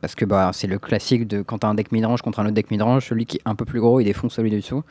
Parce 0.00 0.14
que 0.14 0.24
bah, 0.24 0.50
c'est 0.52 0.66
le 0.66 0.78
classique 0.78 1.26
de 1.26 1.42
quand 1.42 1.58
t'as 1.58 1.68
un 1.68 1.74
deck 1.74 1.90
midrange 1.92 2.22
contre 2.22 2.40
un 2.40 2.44
autre 2.44 2.54
deck 2.54 2.70
midrange, 2.70 3.06
celui 3.08 3.26
qui 3.26 3.38
est 3.38 3.42
un 3.44 3.54
peu 3.54 3.64
plus 3.64 3.80
gros, 3.80 4.00
il 4.00 4.04
défonce 4.04 4.34
celui 4.34 4.50
du 4.50 4.56
dessous. 4.56 4.82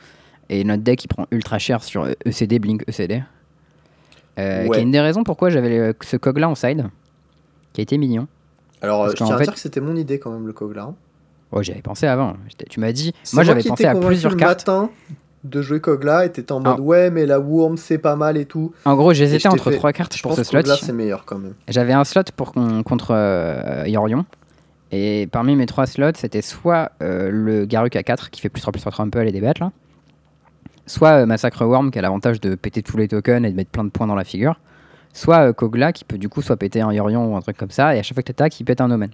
Et 0.48 0.62
notre 0.64 0.82
deck, 0.82 1.04
il 1.04 1.08
prend 1.08 1.26
ultra 1.30 1.58
cher 1.58 1.82
sur 1.82 2.04
euh, 2.04 2.12
ECD, 2.26 2.58
Blink 2.58 2.82
ECD. 2.88 3.22
Euh, 4.38 4.64
Qui 4.64 4.68
Ouais. 4.70 4.78
est 4.78 4.82
une 4.82 4.90
des 4.90 5.00
raisons 5.00 5.24
pourquoi 5.24 5.48
j'avais 5.50 5.94
ce 6.02 6.16
cog 6.16 6.38
là 6.38 6.48
en 6.48 6.54
side, 6.54 6.86
qui 7.72 7.80
a 7.80 7.82
été 7.82 7.96
mignon. 7.98 8.26
Alors, 8.82 9.08
je 9.08 9.14
tiens 9.14 9.30
à 9.30 9.38
fait- 9.38 9.44
dire 9.44 9.54
que 9.54 9.60
c'était 9.60 9.80
mon 9.80 9.96
idée 9.96 10.18
quand 10.18 10.30
même, 10.30 10.46
le 10.46 10.52
Kogla. 10.52 10.82
hein. 10.82 10.94
Oh, 11.52 11.62
j'y 11.62 11.70
avais 11.72 11.80
pensé 11.80 12.06
avant. 12.06 12.36
Tu 12.68 12.80
m'as 12.80 12.92
dit. 12.92 13.14
Moi, 13.32 13.44
j'avais 13.44 13.62
pensé 13.62 13.86
à 13.86 13.94
plusieurs 13.94 14.32
le 14.32 14.38
cartes. 14.38 14.66
matin 14.68 14.90
de 15.44 15.62
jouer 15.62 15.80
Kogla 15.80 16.26
et 16.26 16.32
t'étais 16.32 16.50
en 16.52 16.60
mode 16.60 16.76
Ah. 16.78 16.80
ouais, 16.80 17.08
mais 17.10 17.24
la 17.24 17.38
Worm 17.38 17.76
c'est 17.76 17.98
pas 17.98 18.16
mal 18.16 18.36
et 18.36 18.44
tout. 18.46 18.72
En 18.84 18.96
gros, 18.96 19.12
j'hésitais 19.14 19.46
entre 19.48 19.70
fait- 19.70 19.76
trois 19.76 19.92
cartes 19.92 20.16
Je 20.16 20.22
pour 20.22 20.32
pense 20.32 20.38
ce 20.38 20.44
slot. 20.44 20.60
Kogla 20.62 20.76
c'est 20.76 20.92
meilleur 20.92 21.24
quand 21.24 21.38
même. 21.38 21.54
J'avais 21.68 21.92
un 21.92 22.02
slot 22.04 22.22
pour 22.36 22.52
contre 22.52 23.12
euh, 23.12 23.84
Yorion. 23.86 24.24
Et 24.92 25.28
parmi 25.30 25.56
mes 25.56 25.66
trois 25.66 25.86
slots, 25.86 26.12
c'était 26.14 26.42
soit 26.42 26.92
euh, 27.02 27.30
le 27.30 27.64
Garuk 27.64 27.94
A4 27.94 28.30
qui 28.30 28.40
fait 28.40 28.48
plus 28.48 28.60
3 28.60 28.72
plus 28.72 28.80
3 28.80 28.92
Trample 28.92 29.26
et 29.26 29.32
des 29.32 29.40
bêtes 29.40 29.58
là. 29.58 29.72
Soit 30.86 31.22
euh, 31.22 31.26
Massacre 31.26 31.64
Worm 31.64 31.90
qui 31.90 31.98
a 31.98 32.02
l'avantage 32.02 32.40
de 32.40 32.54
péter 32.54 32.82
tous 32.82 32.96
les 32.96 33.08
tokens 33.08 33.44
et 33.44 33.50
de 33.50 33.56
mettre 33.56 33.70
plein 33.70 33.84
de 33.84 33.90
points 33.90 34.06
dans 34.06 34.14
la 34.14 34.24
figure. 34.24 34.60
Soit 35.12 35.48
euh, 35.48 35.52
Kogla 35.52 35.92
qui 35.92 36.04
peut 36.04 36.18
du 36.18 36.28
coup 36.28 36.42
soit 36.42 36.56
péter 36.56 36.80
un 36.80 36.92
Yorion 36.92 37.32
ou 37.32 37.36
un 37.36 37.40
truc 37.40 37.56
comme 37.56 37.70
ça. 37.70 37.96
Et 37.96 37.98
à 37.98 38.02
chaque 38.02 38.14
fois 38.14 38.22
que 38.22 38.28
t'attaques, 38.28 38.60
il 38.60 38.64
pète 38.64 38.80
un 38.80 38.90
Omen. 38.90 39.10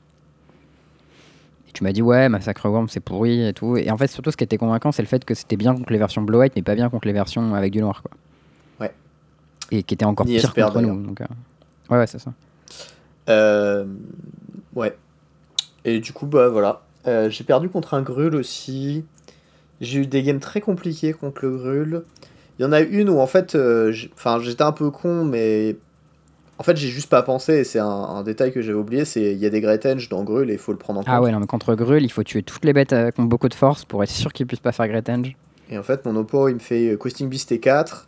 Et 1.68 1.72
tu 1.72 1.82
m'as 1.84 1.92
dit 1.92 2.02
ouais, 2.02 2.28
Massacre 2.28 2.68
Worm 2.68 2.88
c'est 2.90 3.00
pourri 3.00 3.46
et 3.46 3.54
tout. 3.54 3.78
Et 3.78 3.90
en 3.90 3.96
fait, 3.96 4.08
surtout 4.08 4.30
ce 4.30 4.36
qui 4.36 4.44
était 4.44 4.58
convaincant, 4.58 4.92
c'est 4.92 5.02
le 5.02 5.08
fait 5.08 5.24
que 5.24 5.32
c'était 5.32 5.56
bien 5.56 5.74
contre 5.74 5.90
les 5.90 5.98
versions 5.98 6.20
Blow-White 6.20 6.52
mais 6.54 6.62
pas 6.62 6.74
bien 6.74 6.90
contre 6.90 7.06
les 7.06 7.14
versions 7.14 7.54
avec 7.54 7.72
du 7.72 7.80
noir 7.80 8.02
quoi. 8.02 8.10
Ouais. 8.78 8.92
Et 9.70 9.82
qui 9.82 9.94
était 9.94 10.04
encore 10.04 10.26
Ni 10.26 10.36
pire 10.36 10.52
contre 10.52 10.82
nous. 10.82 11.02
Donc, 11.02 11.22
euh, 11.22 11.26
Ouais, 11.92 11.98
ouais, 11.98 12.06
c'est 12.06 12.18
ça. 12.18 12.32
Euh, 13.28 13.84
ouais. 14.74 14.96
Et 15.84 16.00
du 16.00 16.12
coup, 16.12 16.26
bah 16.26 16.48
voilà. 16.48 16.82
Euh, 17.06 17.30
j'ai 17.30 17.44
perdu 17.44 17.68
contre 17.68 17.94
un 17.94 18.02
Grul 18.02 18.34
aussi. 18.34 19.04
J'ai 19.80 20.00
eu 20.00 20.06
des 20.06 20.22
games 20.22 20.38
très 20.38 20.60
compliqués 20.60 21.12
contre 21.12 21.44
le 21.44 21.56
Grul. 21.56 22.02
Il 22.58 22.62
y 22.62 22.64
en 22.64 22.72
a 22.72 22.80
une 22.80 23.08
où 23.08 23.18
en 23.18 23.26
fait, 23.26 23.54
euh, 23.54 23.92
enfin, 24.14 24.38
j'étais 24.40 24.62
un 24.62 24.72
peu 24.72 24.90
con, 24.90 25.24
mais 25.24 25.76
en 26.58 26.62
fait, 26.62 26.76
j'ai 26.76 26.88
juste 26.88 27.08
pas 27.08 27.22
pensé. 27.22 27.54
Et 27.54 27.64
c'est 27.64 27.80
un, 27.80 27.86
un 27.86 28.22
détail 28.22 28.52
que 28.52 28.62
j'avais 28.62 28.78
oublié. 28.78 29.04
C'est 29.04 29.32
il 29.32 29.38
y 29.38 29.46
a 29.46 29.50
des 29.50 29.60
Great 29.60 29.84
Henge 29.84 30.08
dans 30.08 30.22
Grul 30.22 30.50
et 30.50 30.54
il 30.54 30.58
faut 30.58 30.72
le 30.72 30.78
prendre 30.78 31.00
en 31.00 31.02
compte. 31.02 31.12
Ah 31.12 31.20
ouais, 31.20 31.32
non, 31.32 31.40
mais 31.40 31.46
contre 31.46 31.74
Grul, 31.74 32.02
il 32.02 32.12
faut 32.12 32.22
tuer 32.22 32.42
toutes 32.42 32.64
les 32.64 32.72
bêtes 32.72 32.92
euh, 32.92 33.10
qui 33.10 33.20
ont 33.20 33.24
beaucoup 33.24 33.48
de 33.48 33.54
force 33.54 33.84
pour 33.84 34.02
être 34.04 34.10
sûr 34.10 34.32
qu'ils 34.32 34.46
puissent 34.46 34.60
pas 34.60 34.72
faire 34.72 34.86
Great 34.86 35.08
Henge. 35.08 35.34
Et 35.70 35.78
en 35.78 35.82
fait, 35.82 36.04
mon 36.04 36.14
oppo, 36.16 36.48
il 36.48 36.54
me 36.54 36.60
fait 36.60 36.96
Questing 37.02 37.28
Beast 37.28 37.50
T4. 37.50 38.04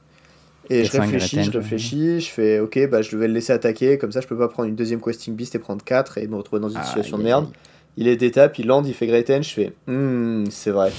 Et 0.71 0.81
Et 0.81 0.85
je 0.85 0.93
réfléchis, 0.99 1.43
je 1.43 1.51
réfléchis, 1.51 2.21
je 2.21 2.31
fais 2.31 2.59
ok, 2.59 2.89
bah 2.89 3.03
je 3.03 3.17
vais 3.19 3.29
le 3.29 3.35
laisser 3.35 3.53
attaquer, 3.53 3.99
comme 3.99 4.13
ça 4.13 4.23
je 4.23 4.27
peux 4.27 4.39
pas 4.39 4.49
prendre 4.49 4.67
une 4.67 4.75
deuxième 4.75 5.01
Questing 5.01 5.35
Beast 5.35 5.55
et 5.55 5.59
prendre 5.59 5.85
4 5.85 6.17
et 6.17 6.27
me 6.27 6.37
retrouver 6.37 6.61
dans 6.63 6.71
une 6.71 6.83
situation 6.83 7.19
de 7.19 7.23
merde. 7.23 7.49
Il 7.97 8.09
est 8.09 8.17
d'étape, 8.17 8.59
il 8.59 8.67
land, 8.67 8.83
il 8.85 8.95
fait 8.95 9.07
Great 9.07 9.31
Henge, 9.31 9.49
je 9.49 9.55
fais 9.55 9.73
hmm, 9.87 10.47
c'est 10.51 10.71
vrai. 10.71 10.93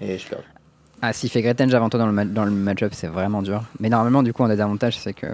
Et 0.00 0.18
je 0.18 0.28
perds. 0.28 0.44
Ah, 1.00 1.12
s'il 1.12 1.30
fait 1.30 1.42
Great 1.42 1.60
Henge 1.60 1.74
avant 1.74 1.88
toi 1.88 2.00
dans 2.00 2.06
le, 2.06 2.24
dans 2.26 2.44
le 2.44 2.50
match-up, 2.50 2.92
c'est 2.94 3.06
vraiment 3.06 3.42
dur. 3.42 3.64
Mais 3.80 3.88
normalement, 3.88 4.22
du 4.22 4.32
coup, 4.32 4.42
on 4.42 4.50
a 4.50 4.56
d'avantages, 4.56 4.98
c'est 4.98 5.14
que 5.14 5.26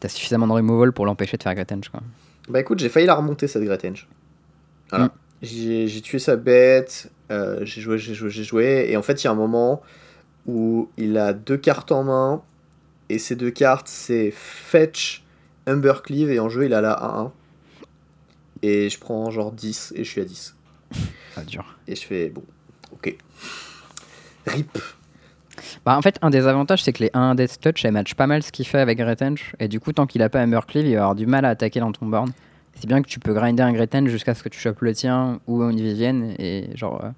t'as 0.00 0.08
suffisamment 0.08 0.46
de 0.46 0.52
removal 0.52 0.92
pour 0.92 1.06
l'empêcher 1.06 1.36
de 1.36 1.42
faire 1.42 1.54
Great 1.54 1.70
Henge. 1.70 1.88
Quoi. 1.88 2.00
Bah 2.48 2.60
écoute, 2.60 2.78
j'ai 2.78 2.88
failli 2.88 3.06
la 3.06 3.14
remonter 3.14 3.46
cette 3.46 3.62
Great 3.62 3.84
Henge. 3.84 4.08
Voilà. 4.90 5.06
Mm. 5.06 5.10
J'ai 5.42 6.00
tué 6.00 6.18
sa 6.18 6.36
bête, 6.36 7.10
euh, 7.30 7.60
j'ai 7.64 7.80
joué, 7.80 7.98
j'ai 7.98 8.14
joué, 8.14 8.30
j'ai 8.30 8.44
joué, 8.44 8.86
et 8.88 8.96
en 8.96 9.02
fait 9.02 9.22
il 9.22 9.26
y 9.26 9.28
a 9.28 9.30
un 9.30 9.36
moment 9.36 9.82
où 10.46 10.88
il 10.96 11.18
a 11.18 11.34
deux 11.34 11.58
cartes 11.58 11.92
en 11.92 12.02
main, 12.02 12.42
et 13.10 13.18
ces 13.18 13.36
deux 13.36 13.50
cartes 13.50 13.88
c'est 13.88 14.30
Fetch, 14.30 15.22
Humbercleave, 15.66 16.30
et 16.30 16.40
en 16.40 16.48
jeu 16.48 16.64
il 16.64 16.72
a 16.72 16.80
la 16.80 16.94
1-1. 16.94 17.30
Et 18.64 18.88
je 18.88 18.98
prends 18.98 19.30
genre 19.30 19.52
10, 19.52 19.92
et 19.94 20.04
je 20.04 20.08
suis 20.08 20.22
à 20.22 20.24
10. 20.24 20.54
Pas 21.34 21.42
dur. 21.42 21.76
Et 21.86 21.94
je 21.94 22.00
fais 22.00 22.30
bon, 22.30 22.42
ok. 22.92 23.14
RIP. 24.46 24.78
Bah, 25.84 25.98
en 25.98 26.00
fait, 26.00 26.18
un 26.22 26.30
des 26.30 26.46
avantages, 26.46 26.82
c'est 26.82 26.94
que 26.94 27.02
les 27.02 27.10
1 27.12 27.34
Death 27.34 27.60
Touch, 27.60 27.84
elles 27.84 27.92
matchent 27.92 28.14
pas 28.14 28.26
mal 28.26 28.42
ce 28.42 28.50
qu'il 28.50 28.66
fait 28.66 28.78
avec 28.78 28.96
Great 28.96 29.20
Henge. 29.20 29.54
Et 29.60 29.68
du 29.68 29.80
coup, 29.80 29.92
tant 29.92 30.06
qu'il 30.06 30.22
a 30.22 30.30
pas 30.30 30.42
Embercleave, 30.42 30.86
il 30.86 30.94
va 30.94 31.02
avoir 31.02 31.14
du 31.14 31.26
mal 31.26 31.44
à 31.44 31.50
attaquer 31.50 31.80
dans 31.80 31.92
ton 31.92 32.06
board. 32.06 32.30
C'est 32.74 32.86
bien 32.86 33.02
que 33.02 33.06
tu 33.08 33.20
peux 33.20 33.34
grinder 33.34 33.62
un 33.62 33.72
Great 33.74 33.94
Henge 33.94 34.08
jusqu'à 34.08 34.34
ce 34.34 34.42
que 34.42 34.48
tu 34.48 34.58
chopes 34.58 34.80
le 34.80 34.94
tien 34.94 35.40
ou 35.46 35.62
une 35.62 35.80
Vivienne 35.80 36.34
et 36.38 36.70
genre 36.74 37.04
euh, 37.04 37.10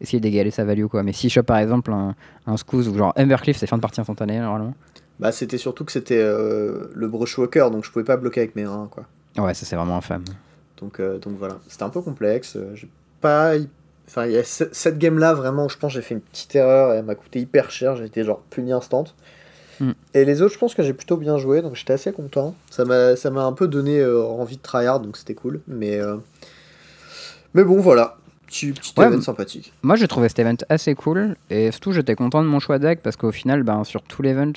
essayer 0.00 0.20
d'égaler 0.20 0.50
sa 0.50 0.64
value 0.64 0.86
quoi. 0.86 1.02
Mais 1.02 1.12
s'il 1.12 1.30
chope 1.30 1.46
par 1.46 1.58
exemple 1.58 1.92
un, 1.92 2.14
un 2.46 2.56
Scouse 2.56 2.88
ou 2.88 2.96
genre 2.96 3.12
Embercleave, 3.16 3.56
c'est 3.56 3.66
fin 3.66 3.76
de 3.76 3.82
partie 3.82 4.00
instantanée 4.00 4.38
normalement. 4.40 4.74
Bah 5.20 5.30
c'était 5.32 5.58
surtout 5.58 5.84
que 5.84 5.92
c'était 5.92 6.18
euh, 6.18 6.88
le 6.94 7.08
Brushwalker, 7.08 7.68
donc 7.70 7.84
je 7.84 7.90
pouvais 7.92 8.04
pas 8.04 8.16
bloquer 8.16 8.40
avec 8.40 8.56
mes 8.56 8.64
1 8.64 8.88
quoi. 8.90 9.04
Ouais, 9.36 9.54
ça 9.54 9.66
c'est 9.66 9.76
vraiment 9.76 9.98
infâme. 9.98 10.24
Donc, 10.80 11.00
euh, 11.00 11.18
donc 11.18 11.34
voilà, 11.38 11.58
c'était 11.68 11.84
un 11.84 11.88
peu 11.90 12.00
complexe. 12.00 12.56
euh, 12.56 12.74
J'ai 12.74 12.88
pas. 13.20 13.52
Enfin, 14.06 14.26
il 14.26 14.32
y 14.32 14.36
a 14.36 14.44
ce- 14.44 14.64
cette 14.72 14.98
game-là, 14.98 15.32
vraiment, 15.34 15.68
je 15.68 15.78
pense 15.78 15.92
que 15.94 16.00
j'ai 16.00 16.02
fait 16.06 16.14
une 16.14 16.20
petite 16.20 16.54
erreur. 16.56 16.92
Elle 16.92 17.04
m'a 17.04 17.14
coûté 17.14 17.40
hyper 17.40 17.70
cher. 17.70 17.96
J'ai 17.96 18.04
été 18.04 18.22
genre 18.24 18.40
puni 18.50 18.72
instant. 18.72 19.04
Mm. 19.80 19.92
Et 20.12 20.24
les 20.24 20.42
autres, 20.42 20.52
je 20.54 20.58
pense 20.58 20.74
que 20.74 20.82
j'ai 20.82 20.92
plutôt 20.92 21.16
bien 21.16 21.38
joué. 21.38 21.62
Donc 21.62 21.74
j'étais 21.74 21.94
assez 21.94 22.12
content. 22.12 22.54
Ça 22.70 22.84
m'a 22.84 23.14
un 23.44 23.52
peu 23.52 23.66
donné 23.66 23.98
euh, 24.00 24.22
envie 24.24 24.56
de 24.58 24.62
tryhard. 24.62 25.00
Donc 25.00 25.16
c'était 25.16 25.34
cool. 25.34 25.60
Mais, 25.68 25.98
euh, 26.00 26.16
mais 27.54 27.64
bon, 27.64 27.80
voilà. 27.80 28.16
Petit, 28.46 28.72
petit 28.72 28.92
Ouais, 28.98 29.06
event 29.06 29.20
sympathique. 29.22 29.72
Moi, 29.82 29.96
j'ai 29.96 30.06
trouvé 30.06 30.28
cet 30.28 30.38
event 30.38 30.56
assez 30.68 30.94
cool 30.94 31.34
et 31.50 31.70
surtout, 31.72 31.92
j'étais 31.92 32.14
content 32.14 32.42
de 32.42 32.46
mon 32.48 32.60
choix 32.60 32.78
de 32.78 32.84
deck 32.86 33.00
parce 33.02 33.16
qu'au 33.16 33.32
final, 33.32 33.62
ben, 33.62 33.82
sur 33.84 34.02
tout 34.02 34.22
l'event 34.22 34.52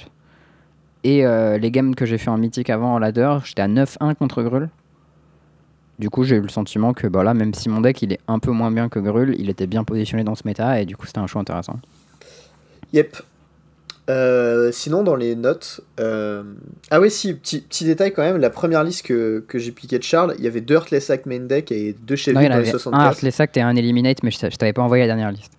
et 1.04 1.26
euh, 1.26 1.58
les 1.58 1.72
games 1.72 1.96
que 1.96 2.06
j'ai 2.06 2.18
fait 2.18 2.30
en 2.30 2.38
mythique 2.38 2.70
avant 2.70 2.96
en 2.96 3.00
ladder, 3.00 3.38
j'étais 3.46 3.62
à 3.62 3.68
9-1 3.68 4.14
contre 4.16 4.44
Grul. 4.44 4.70
Du 6.00 6.10
coup, 6.10 6.24
j'ai 6.24 6.36
eu 6.36 6.42
le 6.42 6.50
sentiment 6.50 6.94
que 6.94 7.08
bah, 7.08 7.24
là, 7.24 7.34
même 7.34 7.54
si 7.54 7.70
mon 7.70 7.82
deck 7.82 8.02
il 8.04 8.14
est 8.14 8.20
un 8.28 8.38
peu 8.40 8.52
moins 8.52 8.72
bien 8.72 8.88
que 8.90 9.00
Grul, 9.00 9.36
il 9.40 9.50
était 9.50 9.66
bien 9.68 9.84
positionné 9.84 10.24
dans 10.24 10.36
ce 10.36 10.44
méta 10.46 10.80
et 10.80 10.86
du 10.86 10.96
coup, 10.96 11.08
c'était 11.08 11.20
un 11.20 11.28
choix 11.28 11.42
intéressant. 11.42 11.80
Yep. 12.94 13.18
Euh, 14.10 14.72
sinon, 14.72 15.04
dans 15.04 15.16
les 15.16 15.36
notes. 15.36 15.82
euh, 16.00 16.44
Ah 16.92 17.02
oui, 17.02 17.12
si, 17.12 17.34
petit, 17.34 17.60
petit 17.60 17.84
détail 17.84 18.14
quand 18.14 18.22
même. 18.22 18.38
La 18.38 18.50
première 18.50 18.84
liste 18.84 19.06
que, 19.06 19.44
que 19.48 19.60
j'ai 19.60 19.72
piqué 19.72 19.98
de 19.98 20.04
Charles, 20.04 20.34
il 20.38 20.46
y 20.46 20.48
avait 20.48 20.62
deux 20.62 20.76
Heartless 20.76 21.10
Act 21.10 21.26
main 21.26 21.40
deck 21.40 21.72
et 21.74 21.94
deux 22.04 22.16
en 22.30 22.34
dans 22.34 22.40
les 22.40 22.46
avait 22.48 22.72
64. 22.72 23.02
un 23.02 23.06
Heartless 23.10 23.40
Act 23.42 23.58
et 23.58 23.62
un 23.62 23.76
Eliminate, 23.76 24.24
mais 24.24 24.32
je, 24.32 24.40
t'a- 24.40 24.50
je 24.50 24.56
t'avais 24.56 24.72
pas 24.74 24.82
envoyé 24.84 25.04
la 25.04 25.08
dernière 25.08 25.32
liste. 25.32 25.52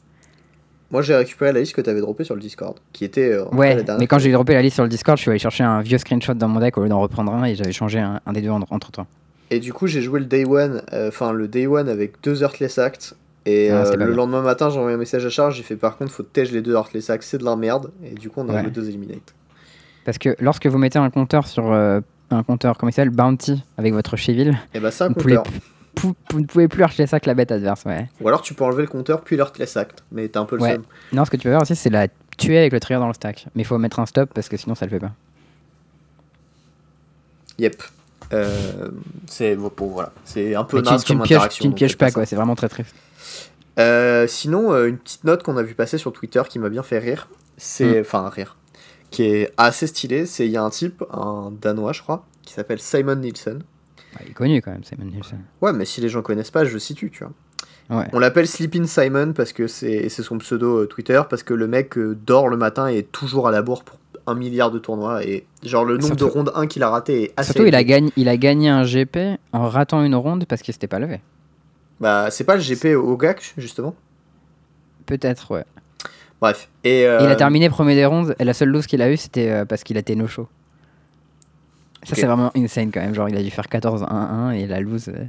Moi, 0.91 1.03
j'ai 1.03 1.15
récupéré 1.15 1.53
la 1.53 1.61
liste 1.61 1.75
que 1.75 1.83
tu 1.83 1.91
avais 1.91 2.01
droppée 2.01 2.25
sur 2.25 2.35
le 2.35 2.41
Discord, 2.41 2.79
qui 2.95 3.05
était 3.05 3.33
euh, 3.33 3.45
Ouais, 3.53 3.75
la 3.75 3.83
dernière 3.83 3.99
mais 3.99 4.07
quand 4.07 4.19
j'ai 4.19 4.33
droppé 4.33 4.55
la 4.55 4.63
liste 4.63 4.75
sur 4.77 4.85
le 4.85 4.89
Discord, 4.89 5.19
je 5.19 5.23
suis 5.23 5.31
allé 5.31 5.39
chercher 5.39 5.65
un 5.65 5.83
vieux 5.83 5.99
screenshot 5.99 6.33
dans 6.33 6.49
mon 6.49 6.61
deck 6.61 6.79
au 6.79 6.83
lieu 6.85 6.89
d'en 6.89 7.01
reprendre 7.01 7.31
un 7.35 7.45
et 7.45 7.55
j'avais 7.55 7.73
changé 7.73 7.99
un, 7.99 8.21
un 8.25 8.33
des 8.33 8.41
deux 8.41 8.49
entre 8.49 8.91
temps. 8.91 9.07
Et 9.51 9.61
du 9.61 9.73
coup, 9.73 9.87
j'ai 9.87 10.03
joué 10.03 10.21
le 10.21 10.27
Day 10.27 10.45
One, 10.45 10.83
euh, 10.93 11.09
enfin 11.09 11.33
le 11.33 11.49
Day 11.49 11.67
One 11.67 11.89
avec 11.89 12.21
deux 12.23 12.43
Heartless 12.43 12.79
Acts. 12.79 13.15
Et 13.47 13.71
Ah, 13.71 13.85
euh, 13.87 13.91
le 13.93 14.07
bien. 14.07 14.15
lendemain 14.15 14.43
matin, 14.43 14.69
j'ai 14.69 14.77
envoyé 14.79 14.95
un 14.95 14.99
message 14.99 15.25
à 15.25 15.31
Charles, 15.31 15.53
j'ai 15.55 15.63
fait 15.63 15.77
par 15.77 15.97
contre, 15.97 16.13
faut 16.13 16.23
tège 16.23 16.53
les 16.53 16.61
deux 16.61 16.75
Heartless 16.75 17.09
Acts, 17.09 17.25
c'est 17.25 17.39
de 17.39 17.45
la 17.45 17.57
merde. 17.57 17.91
Et 18.05 18.11
du 18.15 18.29
coup, 18.29 18.41
on 18.43 18.49
a 18.51 18.55
Ouais. 18.63 18.71
deux 18.71 18.87
Eliminate. 18.89 19.35
Parce 20.05 20.19
que 20.19 20.37
lorsque 20.41 20.67
vous 20.67 20.77
mettez 20.79 20.99
un 20.99 21.09
compteur 21.11 21.47
sur 21.47 21.73
euh, 21.73 22.01
un 22.31 22.43
compteur, 22.43 22.77
comment 22.77 22.91
il 22.91 22.93
s'appelle, 22.93 23.11
Bounty, 23.11 23.63
avec 23.79 23.95
votre 23.95 24.17
Cheville, 24.17 24.59
Et 24.75 24.81
bah, 24.81 24.91
c'est 24.91 25.05
un 25.05 25.09
vous, 25.09 25.15
compteur. 25.15 25.45
ne 26.35 26.45
pouvez 26.45 26.69
plus 26.69 26.85
ça 27.07 27.21
que 27.21 27.27
la 27.27 27.35
bête 27.35 27.51
adverse, 27.51 27.85
ouais. 27.87 28.07
Ou 28.21 28.29
alors, 28.29 28.43
tu 28.43 28.53
peux 28.53 28.65
enlever 28.65 28.83
le 28.83 28.89
compteur 28.89 29.23
puis 29.23 29.37
l'Heartless 29.37 29.77
Act. 29.79 30.05
Mais 30.13 30.29
t'as 30.29 30.41
un 30.41 30.45
peu 30.45 30.57
le 30.57 30.63
Ouais. 30.63 30.75
seum. 30.75 30.83
Non, 31.13 31.25
ce 31.25 31.31
que 31.31 31.37
tu 31.37 31.45
peux 31.45 31.51
faire 31.51 31.63
aussi, 31.63 31.75
c'est 31.75 31.91
la 31.91 32.09
tuer 32.37 32.59
avec 32.59 32.73
le 32.73 32.81
trigger 32.81 33.01
dans 33.01 33.09
le 33.09 33.15
stack. 33.15 33.47
Mais 33.55 33.63
il 33.63 33.65
faut 33.65 33.79
mettre 33.79 33.99
un 33.99 34.07
stop 34.07 34.31
parce 34.35 34.49
que 34.51 34.57
sinon 34.59 34.75
ça 34.75 34.85
le 34.85 34.91
fait 34.91 35.01
pas. 35.01 35.13
Yep. 37.59 37.83
Euh, 38.33 38.91
c'est 39.27 39.57
bon, 39.57 39.71
voilà. 39.79 40.13
C'est 40.25 40.55
un 40.55 40.65
peu 40.65 40.83
tu, 40.83 40.91
naze 40.91 41.05
tu 41.05 41.13
ne 41.13 41.19
comme 41.19 41.27
pièges, 41.27 41.39
interaction. 41.39 41.63
tu 41.63 41.69
ne 41.69 41.75
pièges 41.75 41.91
c'est 41.93 41.97
pas, 41.97 42.11
quoi, 42.11 42.27
c'est 42.27 42.37
vraiment 42.37 42.55
très 42.55 42.69
triste. 42.69 42.95
Euh, 43.79 44.27
sinon, 44.27 44.73
euh, 44.73 44.89
une 44.89 44.99
petite 44.99 45.25
note 45.25 45.43
qu'on 45.43 45.57
a 45.57 45.63
vu 45.63 45.75
passer 45.75 45.99
sur 45.99 46.13
Twitter 46.13 46.43
qui 46.49 46.59
m'a 46.59 46.69
bien 46.69 46.83
fait 46.83 46.99
rire. 46.99 47.29
C'est. 47.57 47.99
Mm. 47.99 48.01
Enfin, 48.01 48.29
rire. 48.29 48.57
Qui 49.11 49.23
est 49.23 49.53
assez 49.57 49.87
stylé. 49.87 50.27
C'est 50.27 50.47
il 50.47 50.53
y 50.53 50.57
a 50.57 50.63
un 50.63 50.71
type, 50.71 51.03
un 51.13 51.53
Danois, 51.61 51.93
je 51.93 52.03
crois, 52.03 52.27
qui 52.43 52.53
s'appelle 52.53 52.81
Simon 52.81 53.17
Nielsen. 53.17 53.63
Ouais, 54.15 54.23
il 54.25 54.31
est 54.31 54.35
connu 54.35 54.61
quand 54.61 54.73
même, 54.73 54.85
Simon 54.85 55.05
Nielsen. 55.05 55.41
Ouais, 55.63 55.73
mais 55.73 55.85
si 55.85 56.01
les 56.01 56.09
gens 56.09 56.23
connaissent 56.23 56.51
pas, 56.51 56.65
je 56.65 56.73
le 56.73 56.79
situe, 56.79 57.11
tu 57.11 57.25
vois. 57.25 57.33
Ouais. 57.91 58.07
On 58.13 58.19
l'appelle 58.19 58.47
Sleeping 58.47 58.85
Simon 58.85 59.33
parce 59.33 59.53
que 59.55 59.67
c'est 59.67 60.11
c'est 60.11 60.23
son 60.23 60.37
pseudo 60.39 60.83
euh, 60.83 60.87
Twitter, 60.87 61.23
parce 61.29 61.43
que 61.43 61.55
le 61.55 61.67
mec 61.67 61.97
euh, 61.97 62.15
dort 62.15 62.49
le 62.49 62.59
matin 62.59 62.91
et 62.91 62.99
est 62.99 63.13
toujours 63.13 63.49
à 63.49 63.51
la 63.51 63.63
bourre 63.63 63.83
pour 63.83 63.99
un 64.29 64.35
milliard 64.35 64.71
de 64.71 64.79
tournois. 64.79 65.25
Et 65.25 65.45
genre, 65.63 65.85
le 65.85 65.95
nombre 65.95 66.07
Surtout- 66.07 66.27
de 66.27 66.31
rondes 66.31 66.53
1 66.55 66.67
qu'il 66.67 66.83
a 66.83 66.91
raté 66.91 67.25
est 67.25 67.33
assez. 67.37 67.53
Surtout, 67.53 67.67
il 67.67 67.75
a, 67.75 67.83
gagné, 67.85 68.13
il 68.17 68.29
a 68.29 68.37
gagné 68.37 68.69
un 68.69 68.85
GP 68.85 69.39
en 69.53 69.69
ratant 69.69 70.03
une 70.05 70.15
ronde 70.15 70.45
parce 70.47 70.63
qu'il 70.63 70.73
s'était 70.75 70.87
pas 70.89 70.99
levé. 70.99 71.21
Bah, 72.01 72.31
c'est 72.31 72.45
pas 72.45 72.57
le 72.57 72.63
GP 72.63 72.95
au 72.97 73.17
GAC, 73.17 73.55
justement. 73.57 73.95
Peut-être, 75.07 75.51
ouais. 75.53 75.65
Bref. 76.41 76.69
Et, 76.85 77.01
Et 77.01 77.03
il 77.03 77.07
a 77.07 77.31
euh, 77.31 77.35
terminé 77.35 77.69
premier 77.69 77.95
des 77.97 78.05
rondes. 78.07 78.37
Et 78.39 78.45
la 78.45 78.55
seule 78.55 78.69
lose 78.69 78.87
qu'il 78.87 79.03
a 79.03 79.11
eu, 79.11 79.17
c'était 79.17 79.51
euh, 79.51 79.65
parce 79.65 79.83
qu'il 79.83 79.97
a 79.97 80.01
été 80.01 80.15
no 80.15 80.27
show. 80.29 80.49
Ça, 82.05 82.15
c'est 82.15 82.27
vraiment 82.27 82.53
insane 82.57 82.91
quand 82.93 83.01
même. 83.01 83.15
Genre, 83.15 83.29
il 83.29 83.37
a 83.37 83.43
dû 83.43 83.51
faire 83.51 83.67
14-1-1 83.67 84.53
et 84.53 84.67
la 84.67 84.79
lose, 84.81 85.09
euh, 85.09 85.25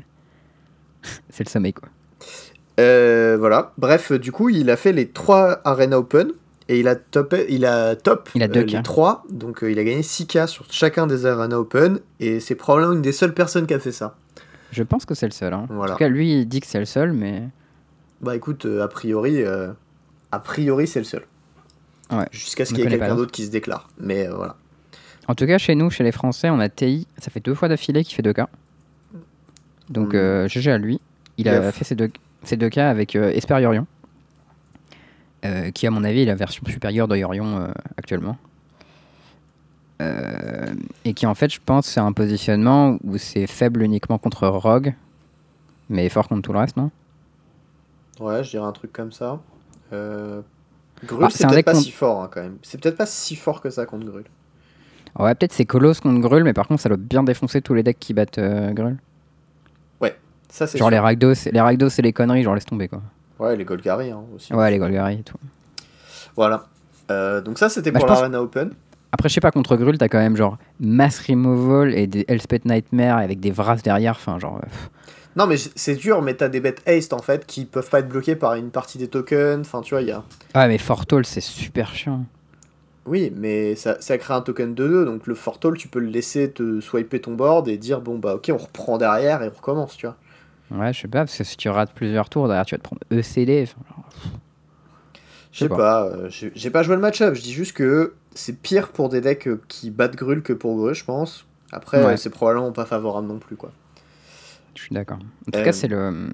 c'est 1.29 1.43
le 1.43 1.49
sommet 1.49 1.73
quoi. 1.73 1.89
Euh, 2.79 3.35
voilà. 3.39 3.73
Bref, 3.77 4.11
du 4.13 4.31
coup, 4.31 4.49
il 4.49 4.69
a 4.69 4.77
fait 4.77 4.93
les 4.93 5.07
trois 5.09 5.59
Arena 5.65 5.97
Open 5.99 6.29
et 6.69 6.79
il 6.79 6.87
a 6.87 6.95
top, 6.95 7.35
il 7.49 7.65
a 7.65 7.95
top 7.97 8.29
Il 8.35 8.43
a 8.43 8.47
deux 8.47 8.61
euh, 8.61 8.63
les 8.63 8.79
K. 8.79 8.83
trois. 8.83 9.23
Donc, 9.29 9.63
euh, 9.63 9.71
il 9.71 9.77
a 9.79 9.83
gagné 9.83 10.01
6K 10.01 10.47
sur 10.47 10.65
chacun 10.71 11.07
des 11.07 11.25
Arena 11.25 11.59
Open 11.59 11.99
et 12.21 12.39
c'est 12.39 12.55
probablement 12.55 12.93
une 12.93 13.01
des 13.01 13.11
seules 13.11 13.33
personnes 13.33 13.67
qui 13.67 13.73
a 13.73 13.79
fait 13.79 13.91
ça. 13.91 14.15
Je 14.71 14.83
pense 14.83 15.03
que 15.05 15.15
c'est 15.15 15.25
le 15.25 15.31
seul. 15.33 15.51
hein. 15.51 15.65
Voilà. 15.69 15.93
En 15.93 15.95
tout 15.95 15.99
cas, 15.99 16.07
lui, 16.09 16.39
il 16.41 16.45
dit 16.47 16.61
que 16.61 16.67
c'est 16.67 16.79
le 16.79 16.85
seul, 16.85 17.11
mais 17.11 17.43
Bah 18.21 18.35
écoute, 18.35 18.65
euh, 18.65 18.83
a 18.83 18.87
priori, 18.87 19.43
a 19.43 20.39
priori, 20.39 20.87
c'est 20.87 20.99
le 20.99 21.05
seul. 21.05 21.23
Ouais. 22.11 22.25
Jusqu'à 22.31 22.65
ce 22.65 22.73
qu'il 22.73 22.83
y 22.83 22.87
ait 22.87 22.89
quelqu'un 22.89 23.15
d'autre 23.15 23.31
qui 23.31 23.45
se 23.45 23.51
déclare. 23.51 23.89
Mais 23.99 24.27
voilà. 24.27 24.55
en 25.27 25.35
tout 25.35 25.45
cas, 25.47 25.57
chez 25.57 25.75
nous, 25.75 25.89
chez 25.89 26.03
les 26.03 26.11
Français, 26.11 26.49
on 26.49 26.59
a 26.59 26.69
TI. 26.69 27.07
Ça 27.17 27.29
fait 27.31 27.39
deux 27.39 27.55
fois 27.55 27.67
d'affilée 27.67 28.03
qu'il 28.03 28.15
fait 28.15 28.21
2K. 28.23 28.45
Donc, 29.89 30.13
Hmm. 30.13 30.47
GG 30.47 30.71
à 30.71 30.77
lui. 30.77 31.01
Il 31.37 31.49
a 31.49 31.71
fait 31.71 31.83
ses 31.85 31.95
deux, 31.95 32.11
ses 32.43 32.57
deux 32.57 32.69
cas 32.69 32.89
avec 32.89 33.15
Esper 33.15 33.59
Yorion. 33.61 33.87
Euh, 35.45 35.71
qui, 35.71 35.87
à 35.87 35.91
mon 35.91 36.03
avis, 36.03 36.21
est 36.21 36.25
la 36.25 36.35
version 36.35 36.63
supérieure 36.67 37.07
de 37.07 37.15
Yorion 37.15 37.59
euh, 37.59 37.67
actuellement. 37.97 38.37
Euh, 40.01 40.73
et 41.05 41.13
qui, 41.13 41.25
en 41.25 41.35
fait, 41.35 41.51
je 41.51 41.59
pense, 41.63 41.85
c'est 41.87 41.99
un 41.99 42.11
positionnement 42.13 42.97
où 43.03 43.17
c'est 43.17 43.47
faible 43.47 43.81
uniquement 43.83 44.17
contre 44.17 44.47
Rogue, 44.47 44.93
mais 45.89 46.07
fort 46.09 46.27
contre 46.27 46.41
tout 46.43 46.53
le 46.53 46.59
reste, 46.59 46.77
non? 46.77 46.91
Ouais, 48.19 48.43
je 48.43 48.49
dirais 48.51 48.65
un 48.65 48.71
truc 48.71 48.93
comme 48.93 49.11
ça. 49.11 49.39
Grul, 49.91 50.43
Ah, 51.23 51.29
c'est 51.29 51.47
peut-être 51.47 51.65
pas 51.65 51.73
si 51.73 51.91
fort 51.91 52.21
hein, 52.23 52.29
quand 52.31 52.41
même. 52.41 52.57
C'est 52.61 52.79
peut-être 52.79 52.97
pas 52.97 53.05
si 53.05 53.35
fort 53.35 53.61
que 53.61 53.69
ça 53.69 53.85
contre 53.85 54.05
Grul. 54.05 54.25
Ouais, 55.17 55.33
peut-être 55.35 55.53
c'est 55.53 55.65
Colosse 55.65 55.99
contre 55.99 56.19
Grul, 56.19 56.43
mais 56.43 56.53
par 56.53 56.67
contre, 56.67 56.81
ça 56.81 56.89
doit 56.89 56.97
bien 56.97 57.23
défoncer 57.23 57.61
tous 57.61 57.73
les 57.73 57.83
decks 57.83 57.99
qui 57.99 58.13
battent 58.13 58.39
Grul. 58.39 58.97
Ça, 60.49 60.65
c'est 60.65 60.79
Genre 60.79 60.87
sûr. 60.87 60.91
les 60.91 60.99
Rakdos, 60.99 61.33
les 61.51 61.61
Rakdos 61.61 61.89
et 61.89 62.01
les 62.01 62.11
conneries, 62.11 62.43
genre 62.43 62.55
laisse 62.55 62.65
tomber 62.65 62.87
quoi. 62.87 63.01
Ouais, 63.39 63.55
les 63.55 63.63
Golgari 63.65 64.11
hein, 64.11 64.21
aussi. 64.35 64.53
Ouais, 64.53 64.69
les 64.69 64.77
Golgari 64.77 65.15
et 65.19 65.23
tout. 65.23 65.37
Voilà. 66.35 66.65
Euh, 67.11 67.41
donc 67.41 67.57
ça, 67.57 67.69
c'était 67.69 67.91
Bah, 67.91 67.99
pour 67.99 68.07
je 68.07 68.13
pense- 68.13 68.19
l'Arena 68.21 68.41
Open. 68.41 68.71
Après, 69.11 69.27
je 69.29 69.33
sais 69.33 69.41
pas, 69.41 69.49
contre 69.51 69.75
Grul, 69.75 69.97
t'as 69.97 70.07
quand 70.07 70.19
même 70.19 70.35
genre 70.35 70.57
Mass 70.79 71.19
Removal 71.27 71.95
et 71.95 72.05
des 72.05 72.25
Elspeth 72.27 72.65
Nightmare 72.65 73.17
avec 73.17 73.39
des 73.39 73.49
Vras 73.51 73.77
derrière, 73.77 74.11
enfin 74.13 74.37
genre. 74.37 74.57
euh. 74.63 74.67
Non, 75.35 75.47
mais 75.47 75.55
c'est 75.57 75.95
dur, 75.95 76.21
mais 76.21 76.33
t'as 76.35 76.49
des 76.49 76.59
bêtes 76.59 76.81
haste 76.87 77.13
en 77.13 77.19
fait 77.19 77.45
qui 77.47 77.65
peuvent 77.65 77.89
pas 77.89 77.99
être 77.99 78.09
bloquées 78.09 78.35
par 78.35 78.53
une 78.55 78.69
partie 78.69 78.97
des 78.99 79.07
tokens. 79.07 79.65
Enfin, 79.65 79.81
tu 79.81 79.93
vois, 79.95 80.01
il 80.01 80.09
y 80.09 80.11
a. 80.11 80.23
Ouais, 80.53 80.67
mais 80.67 80.77
Fortall, 80.77 81.25
c'est 81.25 81.41
super 81.41 81.93
chiant. 81.95 82.25
Oui, 83.05 83.33
mais 83.35 83.75
ça, 83.75 83.97
ça 83.99 84.17
crée 84.19 84.35
un 84.35 84.41
token 84.41 84.75
2-2, 84.75 85.05
donc 85.05 85.25
le 85.25 85.33
Fortall, 85.33 85.75
tu 85.77 85.87
peux 85.87 85.99
le 85.99 86.07
laisser 86.09 86.51
te 86.51 86.79
swiper 86.79 87.19
ton 87.19 87.33
board 87.33 87.67
et 87.67 87.77
dire 87.77 88.01
bon 88.01 88.19
bah 88.19 88.35
ok, 88.35 88.51
on 88.53 88.57
reprend 88.57 88.97
derrière 88.99 89.41
et 89.41 89.47
on 89.49 89.57
recommence, 89.57 89.97
tu 89.97 90.05
vois. 90.05 90.15
Ouais, 90.71 90.93
je 90.93 91.01
sais 91.01 91.07
pas, 91.07 91.19
parce 91.19 91.37
que 91.37 91.43
si 91.43 91.57
tu 91.57 91.69
rates 91.69 91.93
plusieurs 91.93 92.29
tours, 92.29 92.47
derrière 92.47 92.65
tu 92.65 92.75
vas 92.75 92.79
te 92.79 92.83
prendre 92.83 93.01
ECD. 93.11 93.63
enfin, 93.63 93.81
genre, 93.89 94.09
Je 95.51 95.59
sais 95.59 95.69
pas. 95.69 96.05
euh, 96.05 96.29
j'ai 96.29 96.69
pas 96.69 96.83
joué 96.83 96.95
le 96.95 97.01
match-up, 97.01 97.33
je 97.33 97.41
dis 97.41 97.53
juste 97.53 97.73
que 97.73 98.13
c'est 98.35 98.53
pire 98.53 98.89
pour 98.89 99.09
des 99.09 99.21
decks 99.21 99.47
euh, 99.47 99.61
qui 99.67 99.89
battent 99.89 100.15
Grul 100.15 100.43
que 100.43 100.53
pour 100.53 100.77
Grul, 100.77 100.93
je 100.93 101.03
pense. 101.03 101.45
Après, 101.71 101.97
Ouais. 101.97 102.13
euh, 102.13 102.17
c'est 102.17 102.29
probablement 102.29 102.71
pas 102.71 102.85
favorable 102.85 103.27
non 103.27 103.39
plus, 103.39 103.55
quoi. 103.55 103.71
Je 104.75 104.81
suis 104.83 104.93
d'accord. 104.93 105.17
En 105.47 105.51
tout 105.51 105.59
Euh, 105.59 105.63
cas, 105.63 105.71
c'est 105.71 105.87
le. 105.87 106.29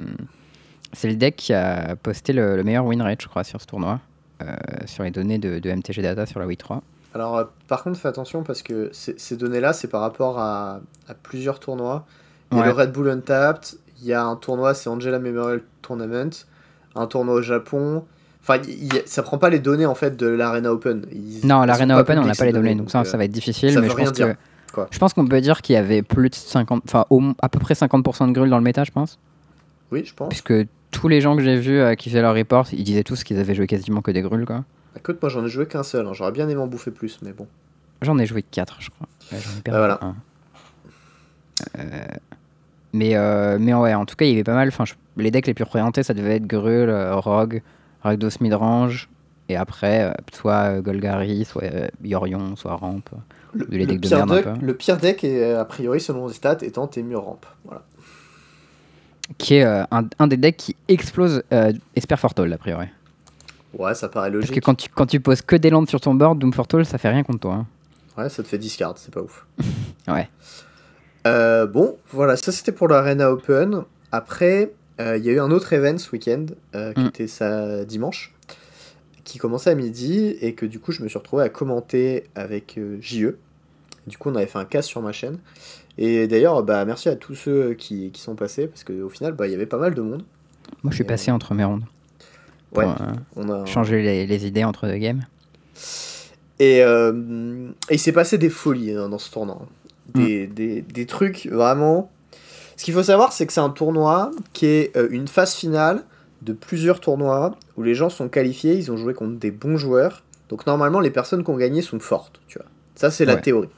C'est 0.93 1.09
le 1.09 1.15
deck 1.15 1.35
qui 1.35 1.53
a 1.53 1.95
posté 1.97 2.31
le, 2.31 2.55
le 2.55 2.63
meilleur 2.63 2.85
win 2.85 3.01
rate, 3.01 3.21
je 3.21 3.27
crois, 3.27 3.43
sur 3.43 3.59
ce 3.61 3.65
tournoi. 3.67 3.99
euh, 4.41 4.53
sur 4.85 5.03
les 5.03 5.11
données 5.11 5.37
de, 5.39 5.59
de 5.59 5.69
MTG 5.71 6.01
Data 6.01 6.25
sur 6.25 6.41
la 6.41 6.45
Wii 6.45 6.57
3. 6.57 6.81
Alors, 7.13 7.37
euh, 7.37 7.45
par 7.69 7.83
contre, 7.83 7.97
fais 7.97 8.09
attention 8.09 8.43
parce 8.43 8.61
que 8.61 8.89
ces 8.91 9.15
ces 9.17 9.37
données-là, 9.37 9.71
c'est 9.71 9.87
par 9.87 10.01
rapport 10.01 10.39
à, 10.39 10.81
à 11.07 11.13
plusieurs 11.13 11.59
tournois. 11.61 12.05
Il 12.51 12.57
y 12.57 12.59
a 12.59 12.63
Ouais. 12.63 12.67
le 12.67 12.73
Red 12.73 12.91
Bull 12.91 13.09
Untapped, 13.09 13.77
il 14.01 14.07
y 14.07 14.13
a 14.13 14.23
un 14.23 14.35
tournoi, 14.35 14.73
c'est 14.73 14.89
Angela 14.89 15.19
Memorial 15.19 15.61
Tournament, 15.81 16.29
un 16.95 17.07
tournoi 17.07 17.35
au 17.35 17.41
Japon. 17.41 18.05
Enfin, 18.41 18.57
y 18.67 18.89
ça 19.05 19.23
prend 19.23 19.37
pas 19.37 19.49
les 19.49 19.59
données 19.59 19.85
en 19.87 19.95
fait 19.95 20.15
de 20.17 20.27
l'Arena 20.27 20.71
Open. 20.71 21.05
Ils- 21.11 21.45
Non, 21.47 21.63
l'Arena 21.63 21.99
Open, 21.99 22.19
on 22.19 22.25
n'a 22.25 22.35
pas 22.35 22.45
les 22.45 22.51
données, 22.53 22.75
donc 22.75 22.91
ça, 22.91 23.01
euh, 23.01 23.03
ça 23.03 23.17
va 23.17 23.25
être 23.25 23.31
difficile. 23.31 23.71
ça 23.73 23.81
mais 23.81 23.87
veut 23.87 23.91
je 23.91 23.95
rien 23.97 24.05
pense 24.05 24.13
dire, 24.13 24.27
que, 24.67 24.71
quoi. 24.73 24.87
je 24.91 24.99
pense 24.99 25.13
qu'on 25.13 25.25
peut 25.25 25.41
dire 25.41 25.61
qu'il 25.61 25.73
y 25.73 25.77
avait 25.77 26.03
plus 26.03 26.29
de 26.29 26.35
50, 26.35 26.83
enfin 26.87 27.05
à 27.41 27.49
peu 27.49 27.59
près 27.59 27.73
50% 27.73 28.27
de 28.27 28.33
grul 28.33 28.49
dans 28.49 28.57
le 28.57 28.63
méta, 28.63 28.83
je 28.83 28.91
pense. 28.91 29.17
Oui, 29.91 30.03
je 30.05 30.13
pense. 30.13 30.29
Puisque 30.29 30.53
tous 30.91 31.07
les 31.07 31.21
gens 31.21 31.35
que 31.35 31.41
j'ai 31.41 31.57
vus 31.57 31.79
euh, 31.79 31.95
qui 31.95 32.09
faisaient 32.09 32.21
leur 32.21 32.35
report, 32.35 32.67
ils 32.73 32.83
disaient 32.83 33.03
tous 33.03 33.23
qu'ils 33.23 33.39
avaient 33.39 33.55
joué 33.55 33.65
quasiment 33.67 34.01
que 34.01 34.11
des 34.11 34.21
gruls, 34.21 34.45
quoi. 34.45 34.63
Écoute, 34.97 35.17
moi 35.21 35.29
j'en 35.29 35.43
ai 35.43 35.49
joué 35.49 35.65
qu'un 35.67 35.83
seul, 35.83 36.05
hein. 36.07 36.13
j'aurais 36.13 36.31
bien 36.31 36.47
aimé 36.47 36.61
en 36.61 36.67
bouffer 36.67 36.91
plus, 36.91 37.19
mais 37.23 37.33
bon. 37.33 37.47
J'en 38.01 38.17
ai 38.19 38.25
joué 38.27 38.43
4, 38.43 38.77
je 38.79 38.89
crois. 38.91 39.07
J'en 39.31 39.37
ai 39.37 39.61
perdu 39.61 39.77
Ah, 39.77 39.77
voilà. 39.79 39.99
un. 40.03 40.15
Euh, 41.79 42.05
mais, 42.95 43.15
euh, 43.15 43.57
mais 43.59 43.73
ouais, 43.73 43.93
en 43.93 44.05
tout 44.05 44.15
cas, 44.15 44.25
il 44.25 44.29
y 44.31 44.33
avait 44.33 44.43
pas 44.43 44.53
mal. 44.53 44.67
Enfin, 44.69 44.85
les 45.17 45.31
decks 45.31 45.47
les 45.47 45.53
plus 45.53 45.63
représentés, 45.63 46.03
ça 46.03 46.13
devait 46.13 46.37
être 46.37 46.47
Grul, 46.47 46.89
euh, 46.89 47.15
Rogue, 47.15 47.61
Rakdos 48.03 48.29
Midrange, 48.41 49.09
et 49.49 49.55
après, 49.55 50.03
euh, 50.03 50.13
soit 50.33 50.53
euh, 50.77 50.81
Golgari, 50.81 51.45
soit 51.45 51.63
Yorion, 52.03 52.55
soit 52.55 52.75
Ramp. 52.75 53.01
Le, 53.53 53.65
Les 53.69 53.85
le 53.85 53.93
de 53.93 53.97
pire 53.99 54.23
un 54.23 54.25
deck, 54.25 54.45
le 54.61 54.73
pire 54.75 54.97
deck 54.97 55.23
est 55.23 55.53
a 55.53 55.63
priori 55.65 55.99
selon 56.01 56.27
les 56.27 56.33
stats 56.33 56.57
étant 56.61 56.87
Temur 56.87 57.23
Ramp. 57.23 57.39
Voilà. 57.63 57.83
Qui 59.37 59.55
est 59.55 59.63
un, 59.63 59.87
un 60.19 60.27
des 60.27 60.37
decks 60.37 60.57
qui 60.57 60.75
explose 60.87 61.41
Esper 61.95 62.17
Fortol, 62.17 62.51
a 62.53 62.57
priori. 62.57 62.87
Ouais, 63.77 63.93
ça 63.95 64.07
paraît 64.07 64.31
Parce 64.31 64.45
que 64.45 64.49
logique. 64.51 64.63
quand 64.63 64.75
tu, 64.75 64.89
quand 64.89 65.05
tu 65.05 65.19
poses 65.19 65.41
que 65.41 65.55
des 65.55 65.69
landes 65.69 65.89
sur 65.89 65.99
ton 65.99 66.13
board, 66.13 66.37
Doom 66.39 66.53
Fortol, 66.53 66.85
ça 66.85 66.97
fait 66.97 67.09
rien 67.09 67.23
contre 67.23 67.39
toi. 67.39 67.53
hein. 67.55 67.65
Ouais, 68.17 68.29
ça 68.29 68.41
te 68.43 68.47
fait 68.47 68.57
discard, 68.57 68.93
c'est 68.97 69.13
pas 69.13 69.21
ouf. 69.21 69.45
Ouais. 70.07 70.29
Euh, 71.25 71.65
bon, 71.65 71.97
voilà, 72.11 72.35
ça 72.37 72.51
c'était 72.51 72.71
pour 72.71 72.87
l'Arena 72.87 73.31
Open. 73.31 73.83
Après, 74.11 74.73
euh, 75.01 75.17
il 75.17 75.25
y 75.25 75.29
a 75.29 75.33
eu 75.33 75.39
un 75.39 75.51
autre 75.51 75.73
event 75.73 75.97
ce 75.97 76.11
week-end, 76.11 76.45
euh, 76.75 76.93
qui 76.93 77.01
Mm. 77.01 77.07
était 77.07 77.27
ça 77.27 77.83
dimanche, 77.85 78.33
qui 79.23 79.37
commençait 79.39 79.71
à 79.71 79.75
midi 79.75 80.35
et 80.41 80.53
que 80.53 80.65
du 80.65 80.79
coup 80.79 80.91
je 80.91 81.01
me 81.01 81.07
suis 81.07 81.17
retrouvé 81.17 81.43
à 81.43 81.49
commenter 81.49 82.25
avec 82.35 82.79
JE. 83.01 83.35
Du 84.07 84.19
coup, 84.19 84.29
on 84.29 84.35
avait 84.35 84.45
fait 84.45 84.59
un 84.59 84.65
cast 84.65 84.87
sur 84.87 85.01
ma 85.01 85.11
chaîne. 85.11 85.39
Et 85.97 86.27
d'ailleurs, 86.27 86.61
bah, 86.61 86.85
merci 86.85 87.09
à 87.09 87.15
tous 87.15 87.33
ceux 87.33 87.73
qui, 87.73 88.11
qui 88.11 88.21
sont 88.21 88.35
passés 88.35 88.67
parce 88.67 88.83
qu'au 88.83 89.09
final, 89.09 89.33
bah, 89.33 89.47
il 89.47 89.51
y 89.51 89.55
avait 89.55 89.65
pas 89.65 89.79
mal 89.79 89.95
de 89.95 90.01
monde. 90.01 90.23
Moi, 90.83 90.91
je 90.91 90.95
suis 90.95 91.03
passé 91.03 91.31
entre 91.31 91.55
mes 91.55 91.63
rondes. 91.63 91.85
Pour 92.71 92.83
Ouais, 92.83 92.89
on 93.35 93.49
a. 93.49 93.65
changer 93.65 94.03
les, 94.03 94.27
les 94.27 94.45
idées 94.45 94.63
entre 94.63 94.85
deux 94.87 94.97
games. 94.97 95.25
Et, 96.59 96.83
euh, 96.83 97.69
et 97.89 97.95
il 97.95 97.99
s'est 97.99 98.11
passé 98.11 98.37
des 98.37 98.49
folies 98.51 98.91
hein, 98.93 99.09
dans 99.09 99.17
ce 99.17 99.31
tournoi. 99.31 99.65
Des, 100.15 100.47
des, 100.47 100.81
des 100.81 101.05
trucs 101.05 101.47
vraiment. 101.47 102.11
Ce 102.77 102.83
qu'il 102.83 102.93
faut 102.93 103.03
savoir, 103.03 103.31
c'est 103.33 103.45
que 103.45 103.53
c'est 103.53 103.61
un 103.61 103.69
tournoi 103.69 104.31
qui 104.53 104.65
est 104.65 104.95
euh, 104.97 105.07
une 105.11 105.27
phase 105.27 105.53
finale 105.55 106.03
de 106.41 106.53
plusieurs 106.53 106.99
tournois 106.99 107.55
où 107.77 107.83
les 107.83 107.95
gens 107.95 108.09
sont 108.09 108.27
qualifiés, 108.29 108.75
ils 108.75 108.91
ont 108.91 108.97
joué 108.97 109.13
contre 109.13 109.39
des 109.39 109.51
bons 109.51 109.77
joueurs. 109.77 110.23
Donc 110.49 110.67
normalement, 110.67 110.99
les 110.99 111.09
personnes 111.09 111.43
qui 111.43 111.49
ont 111.49 111.57
gagné 111.57 111.81
sont 111.81 111.99
fortes, 111.99 112.39
tu 112.47 112.59
vois. 112.59 112.67
Ça, 112.95 113.09
c'est 113.11 113.25
la 113.25 113.35
Ouais. 113.35 113.41
théorie. 113.41 113.69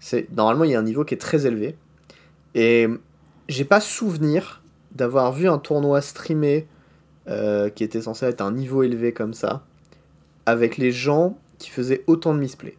C'est 0.00 0.28
normalement 0.34 0.64
il 0.64 0.70
y 0.70 0.74
a 0.74 0.78
un 0.78 0.82
niveau 0.84 1.04
qui 1.04 1.14
est 1.14 1.18
très 1.18 1.46
élevé. 1.46 1.76
Et 2.54 2.86
j'ai 3.48 3.64
pas 3.64 3.80
souvenir 3.80 4.62
d'avoir 4.92 5.32
vu 5.32 5.48
un 5.48 5.58
tournoi 5.58 6.00
streamé 6.00 6.66
euh, 7.28 7.68
qui 7.68 7.84
était 7.84 8.00
censé 8.00 8.24
être 8.24 8.40
un 8.40 8.52
niveau 8.52 8.82
élevé 8.82 9.12
comme 9.12 9.34
ça, 9.34 9.64
avec 10.46 10.78
les 10.78 10.92
gens 10.92 11.36
qui 11.58 11.68
faisaient 11.68 12.04
autant 12.06 12.32
de 12.32 12.38
misplay. 12.38 12.77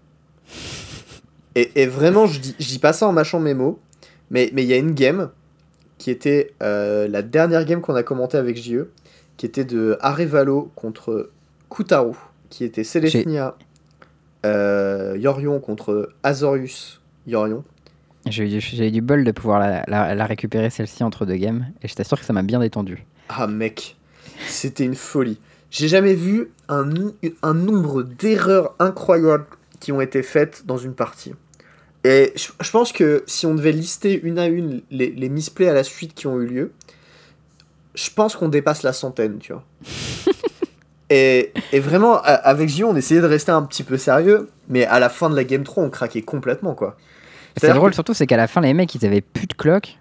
Et, 1.60 1.82
et 1.82 1.86
vraiment, 1.88 2.26
je 2.26 2.40
dis, 2.40 2.56
je 2.60 2.68
dis 2.68 2.80
pas 2.80 2.94
ça 2.94 3.08
en 3.08 3.12
mâchant 3.12 3.40
mes 3.40 3.54
mots, 3.54 3.80
mais 4.32 4.50
mais 4.54 4.64
il 4.64 4.70
y 4.70 4.74
a 4.74 4.78
une 4.78 4.94
game 4.94 5.30
qui 5.98 6.10
était 6.12 6.54
euh, 6.64 7.08
la 7.08 7.22
dernière 7.22 7.66
game 7.66 7.82
qu'on 7.82 7.96
a 7.96 8.04
commentée 8.04 8.38
avec 8.38 8.56
JE, 8.56 8.86
qui 9.38 9.46
était 9.46 9.66
de 9.66 9.98
Arevalo 10.00 10.72
contre 10.76 11.30
Kutaru, 11.70 12.14
qui 12.50 12.64
était 12.64 12.84
Celestia 12.86 13.56
euh, 14.46 15.18
Yorion 15.20 15.60
contre 15.60 16.10
Azorius 16.24 17.02
Yorion. 17.28 17.64
J'ai 18.28 18.44
eu, 18.46 18.92
du- 18.92 19.02
bol 19.02 19.24
de 19.24 19.32
pouvoir 19.32 19.60
la, 19.60 19.84
la- 19.88 20.16
la 20.16 20.26
récupérer 20.26 20.70
celle-ci 20.70 21.04
entre 21.04 21.26
deux 21.26 21.36
games 21.36 21.68
et 21.82 21.88
je 21.88 21.96
t'assure 21.96 22.20
que 22.20 22.26
ça 22.26 22.34
m'a 22.34 22.44
bien 22.44 22.60
détendu. 22.60 23.06
Ah 23.30 23.48
mec, 23.48 23.98
c'était 24.48 24.84
une 24.86 24.96
folie. 24.96 25.40
J'ai 25.72 25.88
jamais 25.88 26.14
vu 26.14 26.52
un 26.70 27.54
nombre 27.54 28.04
d'erreurs 28.04 28.76
incroyables 28.80 29.46
qui 29.80 29.92
ont 29.92 30.02
été 30.02 30.22
faites 30.24 30.64
dans 30.66 30.78
une 30.78 30.94
partie. 30.94 31.34
Et 32.06 32.34
je, 32.36 32.72
pense 32.72 32.92
que 32.94 33.24
si 33.28 33.46
on 33.46 33.56
devait 33.56 33.72
lister 33.74 34.20
une 34.24 34.40
à 34.40 34.48
une 34.48 34.82
les, 34.90 35.12
les 35.12 35.30
misplays 35.30 35.68
à 35.68 35.74
la 35.74 35.84
suite 35.84 36.14
qui 36.14 36.28
ont 36.28 36.40
eu 36.40 36.46
lieu, 36.46 36.72
je 37.96 38.10
pense 38.10 38.36
qu'on 38.38 38.48
dépasse 38.48 38.84
la 38.84 38.94
centaine, 38.94 39.38
tu 39.40 39.52
vois. 39.52 39.64
et, 41.10 41.52
et 41.74 41.80
vraiment, 41.80 42.22
avec 42.22 42.70
Gio, 42.70 42.88
on 42.88 42.96
essayait 42.96 43.22
de 43.22 43.26
rester 43.26 43.52
un 43.52 43.64
petit 43.64 43.84
peu 43.84 43.98
sérieux, 43.98 44.50
mais 44.70 44.86
à 44.86 45.00
la 45.00 45.10
fin 45.10 45.30
de 45.30 45.36
la 45.36 45.44
Game 45.44 45.64
3, 45.64 45.84
on 45.84 45.90
craquait 45.90 46.22
complètement, 46.22 46.74
quoi. 46.76 46.96
C'est 47.58 47.74
drôle 47.74 47.90
que- 47.90 47.96
surtout, 47.96 48.14
c'est 48.14 48.28
qu'à 48.28 48.38
la 48.38 48.48
fin, 48.48 48.62
les 48.62 48.74
mecs, 48.74 48.94
ils 48.96 49.06
avaient 49.06 49.22
plus 49.22 49.48
de 49.48 49.54
clock 49.54 49.98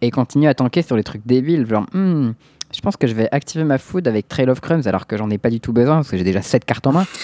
et 0.00 0.06
ils 0.06 0.10
continuaient 0.12 0.48
à 0.48 0.54
tanker 0.54 0.82
sur 0.82 0.96
les 0.96 1.02
trucs 1.04 1.26
débiles. 1.26 1.66
Genre, 1.68 1.84
Hmm, 1.92 2.30
Je 2.74 2.80
pense 2.80 2.96
que 2.96 3.06
je 3.06 3.12
vais 3.12 3.28
activer 3.32 3.64
ma 3.64 3.76
food 3.76 4.08
avec 4.08 4.28
Trail 4.28 4.48
of 4.48 4.62
Crumbs 4.62 4.86
alors 4.86 5.06
que 5.06 5.18
j'en 5.18 5.28
ai 5.28 5.36
pas 5.36 5.50
du 5.50 5.60
tout 5.60 5.74
besoin 5.74 5.96
parce 5.96 6.08
que 6.10 6.16
j'ai 6.16 6.24
déjà 6.24 6.40
7 6.40 6.64
cartes 6.64 6.86
en 6.86 6.92
main. 6.92 7.06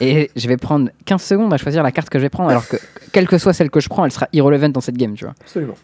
Et 0.00 0.30
je 0.36 0.48
vais 0.48 0.56
prendre 0.56 0.90
15 1.06 1.22
secondes 1.22 1.52
à 1.52 1.56
choisir 1.56 1.82
la 1.82 1.90
carte 1.92 2.10
que 2.10 2.18
je 2.18 2.24
vais 2.24 2.28
prendre 2.30 2.50
alors 2.50 2.66
que 2.68 2.76
quelle 3.12 3.26
que 3.26 3.38
soit 3.38 3.52
celle 3.52 3.70
que 3.70 3.80
je 3.80 3.88
prends, 3.88 4.04
elle 4.04 4.12
sera 4.12 4.28
irrelevant 4.32 4.68
dans 4.68 4.80
cette 4.82 4.96
game, 4.96 5.14
tu 5.14 5.24
vois. 5.24 5.34
Absolument. 5.40 5.76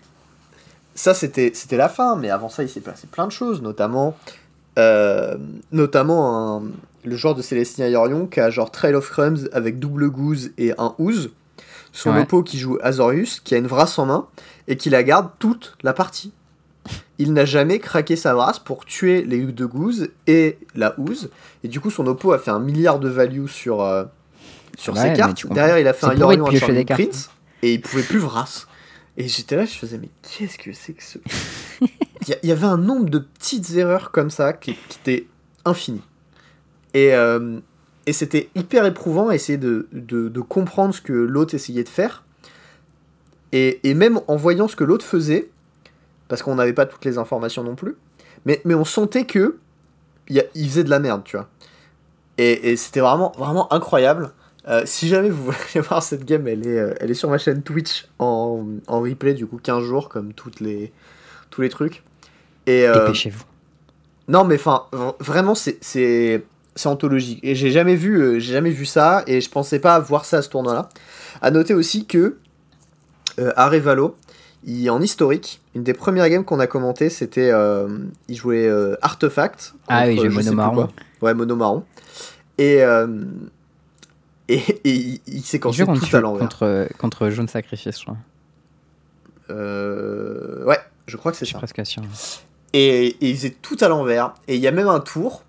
Ça, 0.94 1.14
c'était 1.14 1.52
c'était 1.54 1.78
la 1.78 1.88
fin, 1.88 2.16
mais 2.16 2.28
avant 2.30 2.48
ça, 2.50 2.62
il 2.62 2.68
s'est 2.68 2.80
passé 2.80 3.06
plein 3.10 3.26
de 3.26 3.32
choses, 3.32 3.62
notamment, 3.62 4.14
euh, 4.78 5.36
notamment 5.72 6.58
un- 6.58 6.62
le 7.04 7.16
joueur 7.16 7.34
de 7.34 7.42
Célestia 7.42 7.88
Yorion 7.88 8.26
qui 8.26 8.40
a 8.40 8.50
genre 8.50 8.70
Trail 8.70 8.94
of 8.94 9.08
Crumbs 9.08 9.48
avec 9.52 9.78
double 9.78 10.10
goose 10.10 10.50
et 10.58 10.72
un 10.78 10.94
ooze. 10.98 11.30
Son 11.92 12.12
Ouais. 12.12 12.20
oppo 12.22 12.42
qui 12.42 12.58
joue 12.58 12.78
Azorius, 12.82 13.40
qui 13.40 13.54
a 13.54 13.58
une 13.58 13.66
vrasse 13.66 13.98
en 13.98 14.06
main, 14.06 14.26
et 14.68 14.76
qui 14.76 14.88
la 14.90 15.02
garde 15.02 15.30
toute 15.38 15.76
la 15.82 15.92
partie. 15.92 16.32
Il 17.18 17.32
n'a 17.32 17.44
jamais 17.44 17.78
craqué 17.78 18.16
sa 18.16 18.34
vrasse 18.34 18.58
pour 18.58 18.84
tuer 18.84 19.22
les 19.22 19.40
deux 19.44 19.66
goose 19.66 20.08
et 20.26 20.58
la 20.74 20.98
ooze. 20.98 21.30
Et 21.62 21.68
du 21.68 21.78
coup, 21.80 21.90
son 21.90 22.06
oppo 22.06 22.32
a 22.32 22.38
fait 22.38 22.50
un 22.50 22.58
milliard 22.58 22.98
de 22.98 23.08
value 23.08 23.46
sur, 23.46 23.82
euh, 23.82 24.04
sur 24.76 24.94
Ouais, 24.94 25.00
ses 25.02 25.12
cartes. 25.12 25.46
Derrière, 25.52 25.78
il 25.78 25.86
a 25.86 25.92
fait 25.92 26.06
un 26.06 26.14
Yorion, 26.14 26.44
piocher 26.46 26.66
Charming. 26.66 26.86
Prince, 26.86 27.30
et 27.62 27.74
il 27.74 27.80
pouvait 27.80 28.02
plus 28.02 28.18
vrasse. 28.18 28.66
Et 29.16 29.28
j'étais 29.28 29.56
là, 29.56 29.66
je 29.66 29.72
faisais, 29.74 29.98
mais 29.98 30.08
qu'est-ce 30.22 30.58
que 30.58 30.72
c'est 30.72 30.94
que 30.94 31.02
ce. 31.04 31.18
Il 32.24 32.28
y, 32.28 32.32
a- 32.34 32.38
il 32.44 32.48
y 32.48 32.52
avait 32.52 32.66
un 32.66 32.76
nombre 32.78 33.10
de 33.10 33.18
petites 33.18 33.70
erreurs 33.74 34.12
comme 34.12 34.30
ça 34.30 34.52
qui, 34.52 34.74
qui 34.88 34.98
étaient 35.00 35.26
infinies. 35.64 36.02
Et, 36.94 37.14
euh, 37.14 37.58
et 38.06 38.12
c'était 38.12 38.48
hyper 38.54 38.86
éprouvant 38.86 39.28
à 39.30 39.34
essayer 39.34 39.58
de, 39.58 39.88
de, 39.92 40.28
de 40.28 40.40
comprendre 40.40 40.94
ce 40.94 41.00
que 41.00 41.12
l'autre 41.12 41.54
essayait 41.56 41.82
de 41.82 41.88
faire. 41.88 42.22
Et, 43.50 43.80
et 43.82 43.94
même 43.94 44.20
en 44.28 44.36
voyant 44.36 44.68
ce 44.68 44.76
que 44.76 44.84
l'autre 44.84 45.04
faisait, 45.04 45.50
parce 46.32 46.42
qu'on 46.42 46.54
n'avait 46.54 46.72
pas 46.72 46.86
toutes 46.86 47.04
les 47.04 47.18
informations 47.18 47.62
non 47.62 47.74
plus, 47.74 47.94
mais, 48.46 48.62
mais 48.64 48.72
on 48.74 48.86
sentait 48.86 49.26
que 49.26 49.58
y 50.30 50.40
a- 50.40 50.44
il 50.54 50.66
faisait 50.66 50.82
de 50.82 50.88
la 50.88 50.98
merde, 50.98 51.20
tu 51.24 51.36
vois. 51.36 51.46
Et, 52.38 52.70
et 52.72 52.76
c'était 52.76 53.00
vraiment, 53.00 53.32
vraiment 53.36 53.70
incroyable. 53.70 54.30
Euh, 54.66 54.80
si 54.86 55.08
jamais 55.08 55.28
vous 55.28 55.44
voulez 55.52 55.80
voir 55.86 56.02
cette 56.02 56.24
game, 56.24 56.48
elle 56.48 56.66
est, 56.66 56.78
euh, 56.78 56.94
elle 57.00 57.10
est 57.10 57.14
sur 57.14 57.28
ma 57.28 57.36
chaîne 57.36 57.62
Twitch 57.62 58.06
en, 58.18 58.64
en 58.86 59.00
replay, 59.02 59.34
du 59.34 59.46
coup 59.46 59.58
15 59.62 59.84
jours, 59.84 60.08
comme 60.08 60.32
toutes 60.32 60.60
les, 60.60 60.90
tous 61.50 61.60
les 61.60 61.68
trucs. 61.68 62.02
Et, 62.66 62.88
euh, 62.88 63.04
Dépêchez-vous. 63.04 63.42
non, 64.28 64.44
mais 64.44 64.54
enfin, 64.54 64.86
vraiment, 65.20 65.54
c'est 65.54 65.76
c'est 65.82 66.44
c'est 66.76 66.88
anthologique. 66.88 67.40
Et 67.42 67.54
j'ai 67.54 67.70
jamais 67.70 67.94
vu, 67.96 68.16
euh, 68.22 68.38
j'ai 68.38 68.54
jamais 68.54 68.70
vu 68.70 68.86
ça, 68.86 69.22
et 69.26 69.42
je 69.42 69.50
pensais 69.50 69.80
pas 69.80 69.98
voir 69.98 70.24
ça 70.24 70.38
à 70.38 70.42
ce 70.42 70.48
tournoi-là. 70.48 70.88
À 71.42 71.50
noter 71.50 71.74
aussi 71.74 72.06
que 72.06 72.38
euh, 73.38 73.52
Arevalo, 73.56 74.16
il, 74.64 74.90
en 74.90 75.00
historique, 75.00 75.60
une 75.74 75.82
des 75.82 75.94
premières 75.94 76.28
games 76.28 76.44
qu'on 76.44 76.60
a 76.60 76.66
commenté, 76.66 77.10
c'était 77.10 77.50
euh, 77.50 77.88
il 78.28 78.36
jouait 78.36 78.66
euh, 78.66 78.96
Artefact. 79.02 79.74
Ah 79.88 80.04
oui, 80.06 80.18
j'ai 80.20 80.28
mono 80.28 80.52
marron. 80.52 80.88
Ouais, 81.20 81.34
mono 81.34 81.56
marron. 81.56 81.84
Et 82.58 82.82
euh, 82.82 83.24
et, 84.48 84.58
et 84.84 85.20
il, 85.26 85.42
s'est 85.42 85.60
joue 85.70 85.86
tout 85.86 86.16
à 86.16 86.20
l'envers. 86.20 86.48
contre, 86.48 86.88
contre 86.98 87.30
Jaune 87.30 87.48
Sacrifice, 87.48 87.98
je 87.98 88.04
crois. 88.04 88.16
Euh, 89.50 90.64
ouais, 90.64 90.78
je 91.06 91.16
crois 91.16 91.32
que 91.32 91.38
c'est 91.38 91.44
Je 91.44 91.50
suis 91.50 91.52
ça. 91.54 91.58
presque 91.58 91.86
sûr. 91.86 92.02
Et, 92.72 93.06
et 93.06 93.30
il 93.30 93.36
faisait 93.36 93.56
tout 93.62 93.76
à 93.80 93.88
l'envers. 93.88 94.34
Et 94.48 94.56
il 94.56 94.60
y 94.60 94.66
a 94.66 94.72
même 94.72 94.88
un 94.88 95.00
tour 95.00 95.44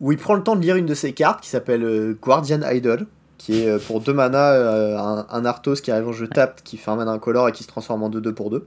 où 0.00 0.12
il 0.12 0.18
prend 0.18 0.34
le 0.34 0.42
temps 0.42 0.56
de 0.56 0.60
lire 0.62 0.76
une 0.76 0.86
de 0.86 0.94
ses 0.94 1.12
cartes 1.12 1.42
qui 1.42 1.48
s'appelle 1.48 1.82
euh, 1.84 2.16
Guardian 2.20 2.60
Idol, 2.62 3.06
qui 3.38 3.62
est 3.62 3.68
euh, 3.68 3.78
pour 3.78 4.00
2 4.00 4.12
mana 4.12 4.52
euh, 4.52 4.98
un, 4.98 5.26
un 5.30 5.44
Arthos 5.44 5.76
qui 5.76 5.90
arrive 5.90 6.08
en 6.08 6.12
jeu 6.12 6.28
tape, 6.28 6.62
qui 6.64 6.76
fait 6.76 6.90
un 6.90 6.96
mana 6.96 7.12
incolore 7.12 7.48
et 7.48 7.52
qui 7.52 7.62
se 7.62 7.68
transforme 7.68 8.02
en 8.02 8.10
2-2 8.10 8.32
pour 8.32 8.50
2. 8.50 8.66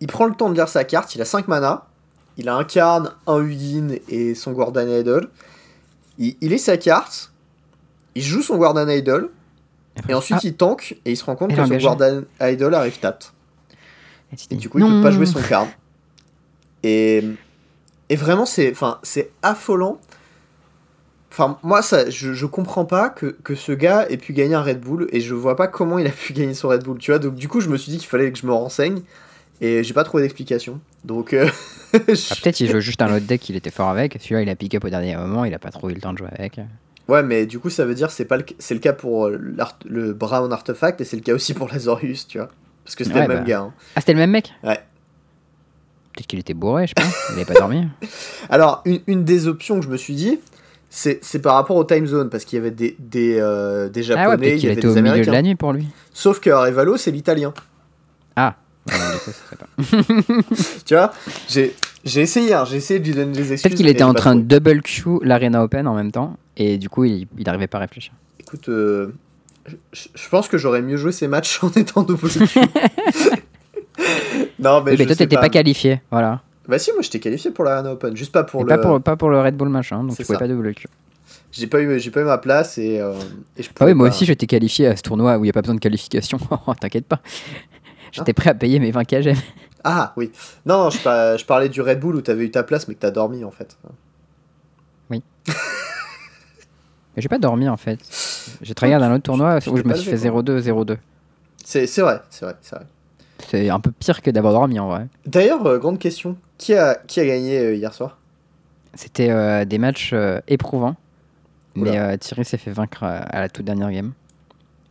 Il 0.00 0.06
prend 0.06 0.26
le 0.26 0.34
temps 0.34 0.48
de 0.48 0.54
lire 0.54 0.68
sa 0.68 0.84
carte, 0.84 1.14
il 1.14 1.20
a 1.20 1.24
5 1.24 1.48
mana, 1.48 1.86
il 2.36 2.48
a 2.48 2.54
un 2.54 2.64
Karn, 2.64 3.12
un 3.26 3.40
Udin 3.40 3.96
et 4.08 4.34
son 4.34 4.52
Guardian 4.52 4.88
Idol. 4.88 5.28
Il, 6.18 6.36
il 6.40 6.50
lit 6.50 6.58
sa 6.58 6.76
carte, 6.76 7.32
il 8.14 8.22
joue 8.22 8.42
son 8.42 8.56
Guardian 8.56 8.88
Idol, 8.88 9.30
et 10.08 10.14
ensuite 10.14 10.42
il 10.44 10.54
tank 10.54 10.96
et 11.04 11.12
il 11.12 11.16
se 11.16 11.24
rend 11.24 11.36
compte 11.36 11.54
que 11.54 11.60
est 11.60 11.66
son. 11.66 11.76
Guardian 11.76 12.22
Idol 12.40 12.74
arrive 12.74 12.98
tapped. 12.98 13.28
Ah, 14.32 14.36
tu 14.36 14.46
Et 14.50 14.56
du 14.56 14.68
coup, 14.68 14.78
il 14.78 14.84
peut 14.84 14.90
non. 14.90 15.02
pas 15.02 15.10
jouer 15.10 15.26
son 15.26 15.40
card. 15.40 15.68
Et, 16.82 17.24
et 18.08 18.16
vraiment, 18.16 18.46
c'est 18.46 18.74
affolant. 19.42 19.98
Enfin, 21.36 21.58
moi, 21.64 21.82
ça, 21.82 22.08
je, 22.10 22.32
je 22.32 22.46
comprends 22.46 22.84
pas 22.84 23.08
que, 23.08 23.26
que 23.42 23.56
ce 23.56 23.72
gars 23.72 24.06
ait 24.08 24.16
pu 24.18 24.32
gagner 24.32 24.54
un 24.54 24.62
Red 24.62 24.78
Bull 24.80 25.08
et 25.10 25.20
je 25.20 25.34
vois 25.34 25.56
pas 25.56 25.66
comment 25.66 25.98
il 25.98 26.06
a 26.06 26.10
pu 26.10 26.32
gagner 26.32 26.54
son 26.54 26.68
Red 26.68 26.84
Bull, 26.84 26.98
tu 26.98 27.10
vois. 27.10 27.18
Donc, 27.18 27.34
du 27.34 27.48
coup, 27.48 27.60
je 27.60 27.68
me 27.68 27.76
suis 27.76 27.90
dit 27.90 27.98
qu'il 27.98 28.06
fallait 28.08 28.30
que 28.30 28.38
je 28.38 28.46
me 28.46 28.52
renseigne 28.52 29.00
et 29.60 29.82
j'ai 29.82 29.94
pas 29.94 30.04
trouvé 30.04 30.22
d'explication. 30.22 30.80
Donc, 31.04 31.32
euh, 31.32 31.48
Ah, 31.92 31.98
Peut-être 31.98 32.60
il 32.60 32.70
joue 32.70 32.78
juste 32.80 33.02
un 33.02 33.12
autre 33.14 33.26
deck 33.26 33.40
qu'il 33.40 33.56
était 33.56 33.70
fort 33.72 33.88
avec. 33.88 34.16
Celui-là, 34.20 34.42
il 34.42 34.48
a 34.48 34.54
pick 34.54 34.74
up 34.76 34.84
au 34.84 34.90
dernier 34.90 35.16
moment, 35.16 35.44
il 35.44 35.52
a 35.54 35.58
pas 35.58 35.70
trop 35.70 35.90
eu 35.90 35.94
le 35.94 36.00
temps 36.00 36.12
de 36.12 36.18
jouer 36.18 36.28
avec. 36.36 36.60
ouais, 37.08 37.22
mais 37.24 37.46
du 37.46 37.58
coup, 37.58 37.68
ça 37.70 37.84
veut 37.84 37.94
dire 37.96 38.10
c'est 38.12 38.24
pas 38.26 38.36
le, 38.36 38.44
c'est 38.60 38.74
le 38.74 38.80
cas 38.80 38.92
pour 38.92 39.26
euh, 39.26 39.40
le 39.84 40.12
Brown 40.12 40.52
Artefact 40.52 41.00
et 41.00 41.04
c'est 41.04 41.16
le 41.16 41.22
cas 41.22 41.34
aussi 41.34 41.52
pour 41.54 41.68
Lazorius, 41.68 42.28
tu 42.28 42.38
vois. 42.38 42.48
Parce 42.84 42.94
que 42.96 43.02
c'était 43.04 43.16
Ouais, 43.20 43.26
le 43.26 43.34
même 43.34 43.42
bah. 43.44 43.48
gars. 43.48 43.60
hein. 43.60 43.72
Ah, 43.96 44.00
c'était 44.00 44.12
le 44.12 44.18
même 44.20 44.30
mec? 44.30 44.52
Ouais. 44.62 44.78
Peut-être 46.14 46.26
qu'il 46.28 46.38
était 46.38 46.54
bourré, 46.54 46.86
je 46.86 46.92
pense. 46.94 47.12
Il 47.30 47.34
avait 47.34 47.44
pas 47.44 47.54
dormi. 47.54 47.88
Alors, 48.50 48.82
une, 48.84 49.00
une 49.08 49.24
des 49.24 49.48
options 49.48 49.78
que 49.80 49.84
je 49.84 49.90
me 49.90 49.96
suis 49.96 50.14
dit, 50.14 50.38
c'est 50.94 51.42
par 51.42 51.54
rapport 51.54 51.76
au 51.76 51.84
time 51.84 52.06
zone, 52.06 52.30
parce 52.30 52.44
qu'il 52.44 52.56
y 52.56 52.60
avait 52.60 52.70
des, 52.70 52.96
des, 53.00 53.38
euh, 53.40 53.88
des 53.88 54.12
Ah 54.12 54.14
ouais, 54.14 54.30
japonais, 54.30 54.56
il 54.56 54.64
y 54.64 54.70
avait 54.70 54.86
au 54.86 54.88
milieu 54.90 54.94
de 54.94 54.98
américains. 55.08 55.32
la 55.32 55.42
nuit 55.42 55.54
pour 55.56 55.72
lui. 55.72 55.88
Sauf 56.12 56.38
que 56.38 56.50
Arevalo, 56.50 56.96
c'est 56.96 57.10
l'italien. 57.10 57.52
Ah. 58.36 58.54
Ouais, 58.88 58.94
du 58.94 59.18
coup, 59.18 59.30
ça 59.32 59.32
serait 59.32 59.56
pas. 59.56 59.66
Tu 60.86 60.94
vois, 60.94 61.12
j'ai 61.48 62.20
essayé, 62.20 62.54
hein, 62.54 62.64
j'ai 62.64 62.76
essayé 62.76 63.00
de 63.00 63.06
lui 63.06 63.14
donner 63.14 63.32
des 63.32 63.52
excuses. 63.52 63.62
Peut-être 63.62 63.76
qu'il 63.76 63.88
était 63.88 64.04
en 64.04 64.14
train 64.14 64.36
de 64.36 64.42
double 64.42 64.82
Q 64.82 65.18
l'Arena 65.22 65.64
Open 65.64 65.88
en 65.88 65.94
même 65.94 66.12
temps. 66.12 66.36
Et 66.56 66.78
du 66.78 66.88
coup, 66.88 67.04
il, 67.04 67.26
il 67.38 67.48
arrivait 67.48 67.66
pas 67.66 67.78
à 67.78 67.80
réfléchir. 67.82 68.12
Écoute, 68.38 68.68
euh, 68.68 69.12
je, 69.92 70.28
pense 70.30 70.46
que 70.46 70.58
j'aurais 70.58 70.82
mieux 70.82 70.96
joué 70.96 71.10
ces 71.10 71.26
matchs 71.26 71.58
en 71.64 71.70
étant 71.70 72.02
double 72.02 72.28
Q. 72.28 72.38
non, 74.60 74.80
mais, 74.82 74.92
Oui, 74.92 74.96
je 74.96 75.02
mais 75.02 75.06
toi, 75.06 75.16
t'étais 75.16 75.36
pas 75.36 75.48
qualifié. 75.48 76.02
Voilà. 76.12 76.42
Bah 76.68 76.78
si, 76.78 76.92
moi 76.92 77.02
j'étais 77.02 77.18
qualifié 77.20 77.50
pour 77.50 77.64
l'Arena 77.64 77.92
Open, 77.92 78.16
juste 78.16 78.32
pas 78.32 78.44
pour 78.44 78.60
Et 78.62 78.64
le. 78.64 78.68
pas, 78.68 78.78
pour, 78.78 79.00
pas 79.00 79.16
pour 79.16 79.30
le 79.30 79.40
Red 79.40 79.56
Bull 79.56 79.68
machin. 79.68 80.02
Donc 80.02 80.16
tu 80.16 80.22
pouvais 80.24 80.34
ça. 80.36 80.38
pas 80.40 80.48
double 80.48 80.74
Q. 80.74 80.86
J'ai 81.52 81.66
pas 81.66 81.80
eu, 81.80 82.00
j'ai 82.00 82.10
pas 82.10 82.20
eu 82.20 82.24
ma 82.24 82.38
place 82.38 82.78
et, 82.78 83.00
euh, 83.00 83.12
et 83.56 83.62
je 83.62 83.70
Ah 83.78 83.84
oui, 83.84 83.94
moi 83.94 84.08
pas- 84.08 84.14
aussi, 84.14 84.24
j'étais 84.24 84.46
qualifié 84.46 84.86
à 84.88 84.96
ce 84.96 85.02
tournoi 85.02 85.36
où 85.36 85.40
il 85.40 85.44
n'y 85.44 85.50
a 85.50 85.52
pas 85.52 85.60
besoin 85.62 85.74
de 85.76 85.80
qualification. 85.80 86.38
Oh, 86.66 86.74
T'inquiète 86.74 87.06
pas. 87.06 87.20
J'étais 88.12 88.32
prêt 88.32 88.50
à 88.50 88.54
payer 88.54 88.78
mes 88.80 88.90
20 88.90 89.04
KGM. 89.04 89.36
Ah 89.84 90.12
oui. 90.16 90.30
Non, 90.66 90.84
non, 90.84 90.90
je, 90.90 90.98
par- 91.00 91.36
je 91.36 91.44
parlais 91.44 91.68
du 91.68 91.80
Red 91.82 92.00
Bull 92.00 92.16
où 92.16 92.20
t'avais 92.22 92.44
eu 92.44 92.50
ta 92.50 92.62
place 92.62 92.88
mais 92.88 92.94
que 92.94 93.00
t'as 93.00 93.10
dormi 93.10 93.44
en 93.44 93.50
fait. 93.50 93.76
Mais 95.10 95.20
j'ai 97.22 97.28
pas 97.28 97.38
dormi 97.38 97.68
en 97.68 97.76
fait. 97.76 97.98
J'ai 98.62 98.74
travaillé 98.74 98.98
dans 98.98 99.04
un 99.04 99.14
autre 99.14 99.22
tournoi 99.22 99.58
où 99.68 99.76
je 99.76 99.82
me 99.84 99.94
suis 99.94 100.10
fait 100.16 100.28
quoi. 100.30 100.42
0-2, 100.42 100.60
0-2. 100.60 100.96
C'est 101.64 101.86
c'est 101.86 102.02
vrai, 102.02 102.20
c'est 102.28 102.44
vrai, 102.44 102.56
c'est 102.60 102.74
vrai. 102.76 102.84
C'est 103.48 103.68
un 103.70 103.80
peu 103.80 103.90
pire 103.92 104.22
que 104.22 104.30
d'avoir 104.30 104.52
dormi 104.52 104.78
en 104.78 104.88
vrai. 104.88 105.06
D'ailleurs, 105.26 105.64
euh, 105.66 105.78
grande 105.78 105.98
question, 105.98 106.36
qui 106.58 106.74
a, 106.74 106.96
qui 107.06 107.20
a 107.20 107.26
gagné 107.26 107.58
euh, 107.58 107.74
hier 107.74 107.92
soir? 107.92 108.18
C'était 108.94 109.30
euh, 109.30 109.64
des 109.64 109.78
matchs 109.78 110.14
éprouvants. 110.48 110.96
Mais 111.74 111.90
Oula. 111.90 112.18
Thierry 112.18 112.44
s'est 112.44 112.56
fait 112.58 112.70
vaincre 112.70 113.02
à 113.02 113.40
la 113.40 113.48
toute 113.48 113.64
dernière 113.64 113.90
game. 113.90 114.12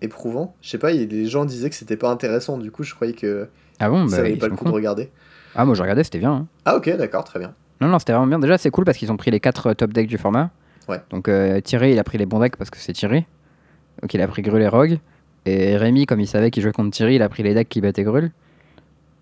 Éprouvant? 0.02 0.54
Je 0.62 0.70
sais 0.70 0.78
pas, 0.78 0.92
il 0.92 1.08
les 1.08 1.26
gens 1.28 1.46
disaient 1.46 1.70
que 1.70 1.76
c'était 1.76 1.96
pas 1.96 2.10
intéressant, 2.10 2.58
du 2.58 2.72
coup 2.72 2.84
je 2.84 2.94
croyais 2.94 3.14
que 3.14 3.48
Ah 3.80 3.90
bon 3.90 4.10
ça 4.10 4.18
bah, 4.18 4.24
valait 4.24 4.36
pas 4.36 4.50
le 4.50 4.56
coup 4.58 4.66
de 4.66 4.70
regarder. 4.72 5.10
Ah 5.56 5.64
moi 5.64 5.76
je 5.76 5.82
regardais, 5.82 6.04
c'était 6.04 6.20
bien. 6.20 6.34
hein. 6.34 6.48
Ah 6.66 6.76
ok, 6.76 6.94
d'accord, 6.98 7.24
très 7.24 7.40
bien. 7.40 7.54
Non, 7.80 7.88
non, 7.88 8.00
c'était 8.00 8.12
vraiment 8.12 8.28
bien. 8.28 8.40
Déjà, 8.40 8.58
c'est 8.58 8.70
cool 8.70 8.84
parce 8.84 8.98
qu'ils 8.98 9.12
ont 9.14 9.18
pris 9.18 9.32
les 9.32 9.40
4 9.40 9.74
top 9.74 9.94
decks 9.94 10.08
du 10.08 10.18
format. 10.18 10.50
Ouais. 10.90 11.02
Donc 11.10 11.30
Thierry, 11.64 11.94
il 11.94 12.00
a 12.00 12.04
pris 12.04 12.18
les 12.18 12.26
bons 12.26 12.40
decks 12.40 12.58
parce 12.58 12.70
que 12.70 12.78
c'est 12.78 12.92
Thierry. 12.92 13.26
Donc 14.02 14.14
il 14.14 14.22
a 14.22 14.28
pris 14.28 14.42
Grul 14.42 14.62
et 14.62 14.68
Rogue. 14.68 15.00
Et 15.46 15.78
Rémi, 15.78 16.06
comme 16.06 16.20
il 16.20 16.28
savait 16.28 16.52
qu'il 16.52 16.64
jouait 16.64 16.72
contre 16.74 16.92
Thierry, 16.92 17.16
il 17.16 17.22
a 17.22 17.30
pris 17.30 17.44
les 17.44 17.54
decks 17.54 17.70
qui 17.70 17.80
battaient 17.82 18.04
Grul. 18.04 18.32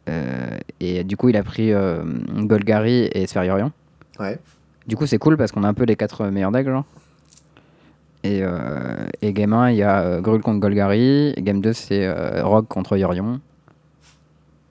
Euh, 0.09 0.57
et 0.79 1.03
du 1.03 1.17
coup, 1.17 1.29
il 1.29 1.37
a 1.37 1.43
pris 1.43 1.73
euh, 1.73 2.03
Golgari 2.37 3.09
et 3.13 3.27
Sphériorion. 3.27 3.71
Ouais. 4.19 4.39
Du 4.87 4.95
coup, 4.95 5.05
c'est 5.05 5.17
cool 5.17 5.37
parce 5.37 5.51
qu'on 5.51 5.63
a 5.63 5.67
un 5.67 5.73
peu 5.73 5.83
les 5.83 5.95
4 5.95 6.27
meilleurs 6.27 6.51
decks, 6.51 6.67
genre. 6.67 6.85
Et, 8.23 8.39
euh, 8.43 9.07
et 9.21 9.33
game 9.33 9.53
1, 9.53 9.71
il 9.71 9.77
y 9.77 9.83
a 9.83 10.21
Grul 10.21 10.41
contre 10.41 10.59
Golgari. 10.59 11.33
Et 11.35 11.41
game 11.41 11.61
2, 11.61 11.73
c'est 11.73 12.41
Rogue 12.41 12.67
contre 12.67 12.97
Yorion. 12.97 13.39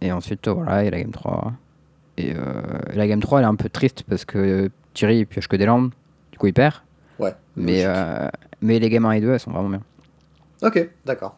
Et 0.01 0.13
ensuite, 0.13 0.49
voilà, 0.49 0.83
il 0.83 0.85
y 0.87 0.89
a 0.89 0.91
la 0.91 1.01
game 1.01 1.11
3. 1.11 1.53
Et 2.19 2.35
la 2.95 3.07
game 3.07 3.21
3, 3.21 3.41
elle 3.41 3.45
est 3.45 3.49
un 3.49 3.55
peu 3.55 3.69
triste 3.69 4.05
parce 4.09 4.25
que 4.25 4.71
Thierry, 4.95 5.19
il 5.19 5.27
pioche 5.27 5.49
que 5.49 5.57
des 5.57 5.67
landes. 5.67 5.91
Du 6.33 6.39
coup, 6.39 6.47
il 6.47 6.53
perd. 6.53 6.75
Ouais. 7.19 7.35
Mais, 7.57 7.85
mais 8.61 8.79
les 8.79 8.89
games 8.89 9.05
1 9.05 9.13
et 9.13 9.21
2, 9.21 9.33
elles 9.33 9.41
sont 9.41 9.51
vraiment 9.51 9.71
bien. 9.71 9.83
Ok, 10.63 10.89
d'accord. 11.05 11.37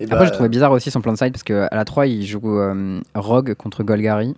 Et 0.00 0.04
Après, 0.10 0.26
j'ai 0.26 0.32
trouvé 0.32 0.48
bizarre 0.48 0.70
aussi 0.72 0.90
son 0.90 1.00
plan 1.00 1.12
de 1.12 1.18
side 1.18 1.32
parce 1.32 1.42
qu'à 1.42 1.68
la 1.72 1.84
3, 1.84 2.06
il 2.06 2.24
joue 2.24 2.58
euh, 2.58 3.00
Rogue 3.14 3.54
contre 3.54 3.82
Golgari 3.82 4.34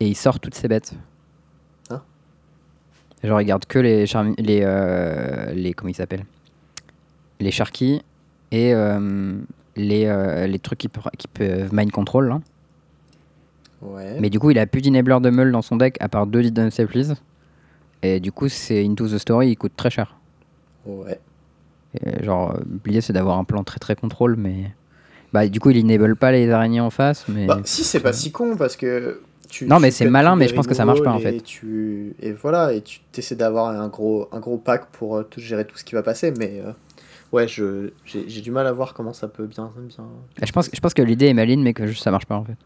et 0.00 0.06
il 0.08 0.14
sort 0.16 0.40
toutes 0.40 0.54
ses 0.54 0.68
bêtes. 0.68 0.94
Hein 1.90 2.00
Genre, 3.22 3.40
il 3.40 3.44
garde 3.46 3.66
que 3.66 3.78
les. 3.78 4.06
charmi- 4.06 4.34
les, 4.38 4.60
euh, 4.64 5.52
les 5.52 5.74
comment 5.74 5.90
il 5.90 5.94
s'appelle? 5.94 6.24
Les 7.40 7.50
Sharky 7.50 8.02
et 8.52 8.72
euh, 8.74 9.36
les, 9.76 10.46
les 10.48 10.58
trucs 10.58 10.78
qui, 10.78 10.88
qui 11.18 11.28
peuvent 11.28 11.74
mind 11.74 11.90
control. 11.90 12.28
Là. 12.28 12.40
Ouais. 13.82 14.16
Mais 14.20 14.30
du 14.30 14.38
coup, 14.38 14.50
il 14.50 14.58
a 14.58 14.66
plus 14.66 14.80
d'enabler 14.80 15.18
de 15.20 15.30
meul 15.30 15.50
dans 15.52 15.62
son 15.62 15.76
deck 15.76 15.96
à 16.00 16.08
part 16.08 16.26
deux 16.26 16.42
Didn't 16.42 16.70
Say 16.70 16.86
Please. 16.86 17.14
Et 18.02 18.18
du 18.20 18.32
coup, 18.32 18.48
c'est 18.48 18.84
Into 18.84 19.08
the 19.08 19.18
Story, 19.18 19.50
il 19.50 19.56
coûte 19.56 19.72
très 19.76 19.90
cher. 19.90 20.16
Ouais. 20.86 21.18
Et 22.00 22.24
genre, 22.24 22.56
l'idée 22.86 23.00
c'est 23.00 23.12
d'avoir 23.12 23.38
un 23.38 23.44
plan 23.44 23.62
très 23.64 23.78
très 23.78 23.94
contrôle, 23.94 24.36
mais. 24.36 24.72
Bah, 25.32 25.46
du 25.48 25.60
coup, 25.60 25.70
il 25.70 25.84
enable 25.84 26.16
pas 26.16 26.30
les 26.32 26.50
araignées 26.50 26.80
en 26.80 26.90
face, 26.90 27.24
mais. 27.28 27.46
Bah, 27.46 27.60
si, 27.64 27.84
c'est 27.84 28.00
pas 28.00 28.12
si 28.12 28.32
con 28.32 28.56
parce 28.56 28.76
que. 28.76 29.20
Tu, 29.48 29.66
Non, 29.66 29.80
mais 29.80 29.90
c'est 29.90 30.08
malin, 30.08 30.34
mais 30.36 30.48
je 30.48 30.54
pense 30.54 30.66
que 30.66 30.74
ça 30.74 30.84
marche 30.84 31.02
pas, 31.02 31.12
en 31.12 31.18
fait. 31.18 31.36
Et, 31.36 31.40
tu... 31.40 32.14
et 32.20 32.32
voilà, 32.32 32.72
et 32.72 32.80
tu 32.80 33.00
essaies 33.16 33.34
d'avoir 33.36 33.68
un 33.68 33.88
gros, 33.88 34.28
un 34.32 34.40
gros 34.40 34.56
pack 34.56 34.86
pour 34.92 35.16
euh, 35.18 35.22
tout 35.24 35.40
gérer 35.40 35.66
tout 35.66 35.76
ce 35.76 35.84
qui 35.84 35.94
va 35.94 36.02
passer, 36.02 36.32
mais. 36.32 36.62
euh, 36.64 36.72
Ouais, 37.32 37.48
j'ai, 37.48 37.92
du 38.42 38.50
mal 38.50 38.66
à 38.66 38.72
voir 38.72 38.92
comment 38.92 39.14
ça 39.14 39.26
peut 39.26 39.46
bien. 39.46 39.70
bien... 39.74 40.04
Et 40.42 40.44
Je 40.46 40.52
pense, 40.52 40.68
je 40.70 40.80
pense 40.80 40.92
que 40.92 41.00
l'idée 41.00 41.28
est 41.28 41.34
maligne, 41.34 41.62
mais 41.62 41.72
que 41.72 41.86
juste 41.86 42.02
ça 42.04 42.10
marche 42.10 42.26
pas 42.26 42.34
en 42.36 42.44
fait. 42.44 42.56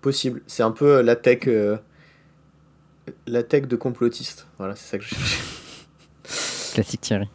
Possible. 0.00 0.40
C'est 0.46 0.62
un 0.62 0.70
peu 0.70 0.96
euh, 0.96 1.02
la 1.02 1.14
tech. 1.14 1.40
euh, 1.46 1.76
La 3.26 3.42
tech 3.42 3.66
de 3.66 3.76
complotiste. 3.76 4.46
Voilà, 4.56 4.76
c'est 4.76 4.88
ça 4.90 4.96
que 4.98 5.04
je 5.04 5.10
cherche. 5.10 5.40
Classique 6.72 7.02
Thierry. 7.02 7.28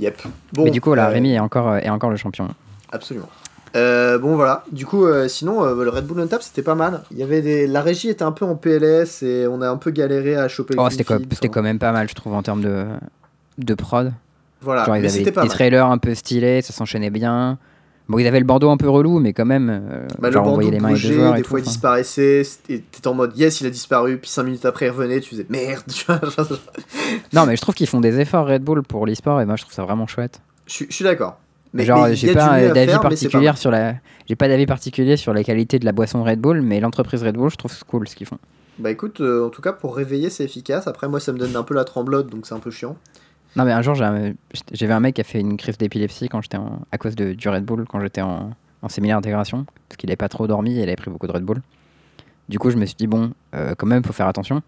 Yep. 0.00 0.22
Bon, 0.54 0.64
mais 0.64 0.70
du 0.70 0.80
coup, 0.80 0.94
là, 0.94 1.08
Rémi 1.08 1.32
est 1.32 1.38
encore, 1.38 1.76
est 1.76 1.90
encore 1.90 2.08
le 2.10 2.16
champion. 2.16 2.48
Absolument. 2.92 3.28
Euh, 3.76 4.18
bon 4.18 4.36
voilà, 4.36 4.62
du 4.70 4.86
coup 4.86 5.04
euh, 5.04 5.26
sinon 5.26 5.64
euh, 5.64 5.82
le 5.82 5.90
Red 5.90 6.06
Bull 6.06 6.20
Untap 6.20 6.42
c'était 6.44 6.62
pas 6.62 6.76
mal. 6.76 7.02
Il 7.10 7.18
y 7.18 7.24
avait 7.24 7.42
des... 7.42 7.66
La 7.66 7.82
régie 7.82 8.08
était 8.08 8.22
un 8.22 8.30
peu 8.30 8.44
en 8.44 8.54
PLS 8.54 9.24
et 9.24 9.48
on 9.48 9.60
a 9.62 9.68
un 9.68 9.76
peu 9.76 9.90
galéré 9.90 10.36
à 10.36 10.46
choper 10.46 10.74
le 10.74 10.80
Oh, 10.80 10.88
c'était 10.90 11.02
quand, 11.02 11.18
quand 11.50 11.62
même 11.62 11.80
pas 11.80 11.90
mal, 11.90 12.08
je 12.08 12.14
trouve, 12.14 12.34
en 12.34 12.42
termes 12.42 12.60
de, 12.62 12.84
de 13.58 13.74
prod. 13.74 14.12
Voilà, 14.60 14.84
Genre, 14.84 14.96
ils 14.96 15.02
mais 15.02 15.08
avaient 15.08 15.24
pas 15.32 15.42
des 15.42 15.48
mal. 15.48 15.56
trailers 15.56 15.86
un 15.86 15.98
peu 15.98 16.14
stylés, 16.14 16.62
ça 16.62 16.72
s'enchaînait 16.72 17.10
bien. 17.10 17.58
Bon, 18.08 18.18
ils 18.18 18.26
avaient 18.28 18.38
le 18.38 18.44
bandeau 18.46 18.70
un 18.70 18.76
peu 18.76 18.88
relou, 18.88 19.18
mais 19.18 19.32
quand 19.32 19.44
même. 19.44 19.82
Bah, 20.20 20.28
le 20.28 20.32
genre, 20.34 20.46
on 20.46 20.56
bandeau 20.56 20.70
les 20.70 20.78
mains 20.78 20.90
bougeait, 20.90 21.14
et 21.14 21.32
des 21.32 21.42
tout, 21.42 21.48
fois 21.48 21.58
il 21.58 21.64
disparaissait, 21.64 22.42
t'étais 22.66 23.06
en 23.08 23.14
mode 23.14 23.36
yes 23.36 23.60
il 23.60 23.66
a 23.66 23.70
disparu, 23.70 24.18
puis 24.18 24.30
5 24.30 24.44
minutes 24.44 24.66
après 24.66 24.86
il 24.86 24.90
revenait, 24.90 25.18
tu 25.18 25.30
faisais 25.30 25.46
merde. 25.48 25.82
Non, 27.32 27.44
mais 27.46 27.56
je 27.56 27.60
trouve 27.60 27.74
qu'ils 27.74 27.88
font 27.88 28.00
des 28.00 28.20
efforts 28.20 28.46
Red 28.46 28.62
Bull 28.62 28.82
pour 28.84 29.04
l'e-sport 29.06 29.40
et 29.40 29.46
moi 29.46 29.56
je 29.56 29.62
trouve 29.62 29.74
ça 29.74 29.82
vraiment 29.82 30.06
chouette. 30.06 30.40
je 30.68 30.84
suis 30.90 31.04
d'accord. 31.04 31.38
Mais, 31.74 31.84
Genre, 31.84 32.06
j'ai 32.12 32.32
pas 32.32 32.70
d'avis 32.72 32.98
particulier 33.00 33.52
sur 33.56 33.70
la. 33.70 33.96
J'ai 34.28 34.36
pas 34.36 34.48
d'avis 34.48 34.64
particulier 34.66 35.16
sur 35.16 35.34
la 35.34 35.42
qualité 35.42 35.78
de 35.78 35.84
la 35.84 35.92
boisson 35.92 36.22
Red 36.22 36.40
Bull, 36.40 36.62
mais 36.62 36.80
l'entreprise 36.80 37.22
Red 37.22 37.34
Bull, 37.36 37.50
je 37.50 37.56
trouve 37.56 37.84
cool 37.84 38.08
ce 38.08 38.14
qu'ils 38.14 38.26
font. 38.28 38.38
Bah 38.78 38.90
écoute, 38.90 39.20
euh, 39.20 39.46
en 39.46 39.50
tout 39.50 39.60
cas 39.62 39.72
pour 39.72 39.94
réveiller 39.96 40.30
c'est 40.30 40.44
efficace. 40.44 40.86
Après 40.88 41.06
moi 41.08 41.20
ça 41.20 41.32
me 41.32 41.38
donne 41.38 41.54
un 41.54 41.62
peu 41.62 41.74
la 41.74 41.84
tremblote 41.84 42.28
donc 42.28 42.44
c'est 42.46 42.54
un 42.54 42.58
peu 42.58 42.72
chiant. 42.72 42.96
Non, 43.54 43.64
mais 43.64 43.70
un 43.72 43.82
jour, 43.82 43.94
j'ai 43.94 44.04
un- 44.04 45.00
mec 45.00 45.14
qui 45.14 45.20
a 45.20 45.24
fait 45.24 45.38
une 45.38 45.56
crise 45.56 45.78
d'épilepsie 45.78 46.28
quand 46.28 46.40
j'étais 46.40 46.56
en- 46.56 46.80
à 46.90 46.98
cause 46.98 47.14
de, 47.14 47.34
du 47.34 47.48
Red 47.48 47.64
Bull, 47.64 47.84
quand 47.88 48.00
j'étais 48.00 48.20
en, 48.22 48.50
en 48.82 48.88
séminaire 48.88 49.18
d'intégration, 49.18 49.64
parce 49.88 49.96
qu'il 49.96 50.10
avait 50.10 50.16
pas 50.16 50.28
trop 50.28 50.48
dormi 50.48 50.76
et 50.76 50.82
il 50.82 50.82
avait 50.82 50.96
pris 50.96 51.08
beaucoup 51.10 51.28
de 51.28 51.32
Red 51.32 51.44
Bull. 51.44 51.60
Du 52.48 52.58
coup, 52.58 52.70
je 52.70 52.76
me 52.76 52.84
suis 52.84 52.96
dit, 52.96 53.06
bon, 53.06 53.30
euh, 53.54 53.74
quand 53.78 53.86
même, 53.86 54.02
faut 54.04 54.12
faire 54.12 54.26
attention. 54.26 54.60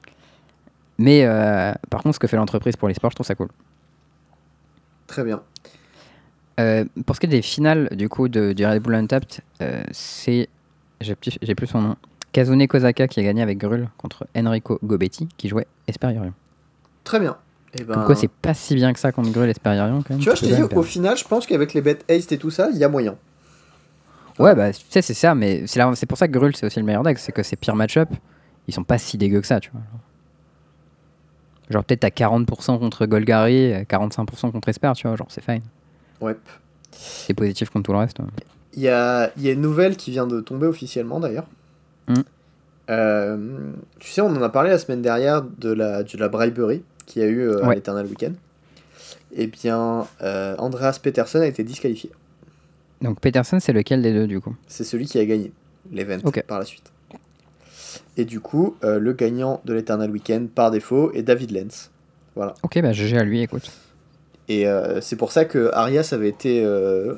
Mais 0.99 1.25
euh, 1.27 1.73
par 1.91 2.03
contre, 2.05 2.15
ce 2.15 2.21
que 2.21 2.29
fait 2.29 2.37
l'entreprise 2.37 2.77
pour 2.77 2.87
les 2.87 2.95
sports, 2.95 3.11
je 3.11 3.17
trouve 3.17 3.27
ça 3.27 3.35
cool. 3.35 3.49
Très 5.09 5.25
bien. 5.25 5.43
Euh, 6.59 6.85
pour 7.05 7.15
ce 7.17 7.21
qui 7.21 7.27
est 7.27 7.31
des 7.31 7.43
finales, 7.43 7.89
du 7.95 8.09
coup, 8.09 8.29
de, 8.29 8.53
du 8.53 8.65
Red 8.65 8.83
Bull 8.83 8.95
Untapped, 8.95 9.41
euh, 9.61 9.83
c'est. 9.93 10.49
J'ai 11.01 11.15
plus, 11.15 11.39
j'ai 11.43 11.55
plus 11.55 11.67
son 11.67 11.81
nom. 11.83 11.97
Kazune 12.33 12.67
Kozaka 12.67 13.07
qui 13.09 13.21
a 13.21 13.23
gagné 13.23 13.43
avec 13.43 13.59
Grul 13.59 13.89
contre 13.99 14.27
Enrico 14.37 14.79
Gobetti 14.83 15.29
qui 15.37 15.49
jouait 15.49 15.67
Esperiorion. 15.87 16.33
Très 17.05 17.21
bien. 17.21 17.37
Et 17.79 17.85
ben, 17.85 17.95
Comme 17.95 18.05
quoi, 18.05 18.15
c'est 18.17 18.31
pas 18.31 18.55
si 18.55 18.75
bien 18.75 18.93
que 18.93 18.99
ça 18.99 19.13
contre 19.13 19.31
Grul 19.31 19.49
Esperiorion 19.49 20.03
quand 20.03 20.11
même. 20.11 20.19
tu 20.19 20.25
vois, 20.27 20.35
je 20.35 20.45
dis, 20.47 20.53
même 20.53 20.65
au 20.65 20.69
perdre. 20.69 20.85
final, 20.85 21.17
je 21.17 21.25
pense 21.25 21.47
qu'avec 21.47 21.75
les 21.75 21.83
bêtes 21.83 22.05
haste 22.11 22.33
et 22.33 22.39
tout 22.39 22.51
ça, 22.51 22.69
il 22.73 22.79
y 22.79 22.85
a 22.85 22.89
moyen. 22.89 23.17
Ouais, 24.39 24.55
bah, 24.55 24.73
tu 24.73 24.85
sais, 24.91 25.01
c'est 25.03 25.15
ça, 25.15 25.35
mais 25.35 25.67
c'est 25.67 25.79
là- 25.79 25.93
c'est 25.95 26.05
pour 26.07 26.19
ça 26.19 26.27
que 26.29 26.33
Grul, 26.33 26.55
c'est 26.57 26.67
aussi 26.67 26.79
le 26.79 26.85
meilleur 26.87 27.03
deck, 27.03 27.19
c'est 27.19 27.33
que 27.33 27.43
ces 27.43 27.57
pires 27.57 27.75
match-up, 27.77 28.09
ils 28.69 28.75
sont 28.75 28.85
pas 28.85 28.99
si 28.99 29.17
dégueux 29.19 29.41
que 29.41 29.47
ça, 29.47 29.61
tu 29.61 29.71
vois. 29.71 29.81
Genre, 31.71 31.85
peut-être 31.85 32.05
à 32.05 32.11
40% 32.11 32.79
contre 32.79 33.07
Golgari, 33.07 33.73
euh, 33.73 33.85
45% 33.85 34.53
contre 34.53 34.69
Esper, 34.69 34.93
tu 34.95 35.07
vois, 35.09 35.17
genre, 35.17 35.27
c'est 35.31 35.43
fine. 35.45 35.63
Ouais. 36.21 36.37
C'est 36.93 37.35
positif 37.35 37.71
contre 37.71 37.87
tout 37.87 37.93
le 37.93 37.99
reste. 37.99 38.19
Il 38.75 38.83
y 38.83 38.89
a, 38.89 39.31
y 39.39 39.49
a 39.49 39.53
une 39.53 39.61
nouvelle 39.61 39.97
qui 39.97 40.11
vient 40.11 40.27
de 40.27 40.41
tomber 40.41 40.67
officiellement 40.67 41.21
d'ailleurs. 41.21 41.47
Mm. 42.09 42.15
Euh, 42.91 43.73
tu 43.99 44.11
sais, 44.11 44.21
on 44.21 44.29
en 44.29 44.43
a 44.43 44.49
parlé 44.49 44.71
la 44.71 44.79
semaine 44.79 45.03
dernière 45.03 45.43
de 45.43 45.73
la, 45.73 46.03
de 46.03 46.19
la 46.19 46.29
bribery 46.29 46.83
qu'il 47.07 47.23
y 47.23 47.25
a 47.25 47.29
eu 47.29 47.41
euh, 47.41 47.65
à 47.65 47.69
Ouais. 47.69 47.75
l'Eternal 47.75 48.07
Weekend. 48.07 48.35
Eh 49.35 49.47
bien, 49.49 50.07
euh, 50.23 50.55
Andreas 50.59 50.99
Peterson 51.03 51.41
a 51.41 51.47
été 51.47 51.65
disqualifié. 51.65 52.11
Donc, 53.03 53.21
Peterson, 53.21 53.59
c'est 53.61 53.73
lequel 53.73 54.03
des 54.03 54.13
deux, 54.13 54.27
du 54.27 54.41
coup? 54.41 54.55
C'est 54.69 54.85
celui 54.85 55.05
qui 55.07 55.19
a 55.19 55.25
gagné 55.27 55.53
l'event 55.93 56.19
par 56.47 56.59
la 56.59 56.65
suite. 56.65 56.93
Et 58.17 58.25
du 58.25 58.41
coup, 58.41 58.77
euh, 58.83 58.99
le 58.99 59.13
gagnant 59.13 59.61
de 59.65 59.75
l'Eternal 59.75 60.11
Weekend 60.11 60.49
par 60.49 60.71
défaut 60.71 61.13
est 61.13 61.23
David 61.23 61.51
Lenz. 61.51 61.91
Voilà. 62.35 62.55
Ok, 62.63 62.81
bah, 62.81 62.93
GG 62.93 63.19
à 63.19 63.25
lui, 63.25 63.43
écoute. 63.43 63.71
Et 64.49 64.67
euh, 64.67 65.01
c'est 65.01 65.17
pour 65.17 65.33
ça 65.33 65.45
que 65.45 65.71
Arias 65.73 66.11
avait 66.13 66.29
été 66.29 66.63
euh, 66.65 67.15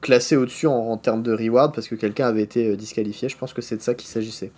classé 0.00 0.36
au-dessus 0.36 0.66
en, 0.66 0.74
en 0.74 0.96
termes 0.96 1.22
de 1.22 1.32
reward 1.32 1.74
parce 1.74 1.88
que 1.88 1.94
quelqu'un 1.94 2.26
avait 2.26 2.42
été 2.42 2.68
euh, 2.68 2.76
disqualifié. 2.76 3.28
Je 3.28 3.36
pense 3.36 3.52
que 3.52 3.62
c'est 3.62 3.76
de 3.76 3.82
ça 3.82 3.94
qu'il 3.94 4.08
s'agissait. 4.08 4.52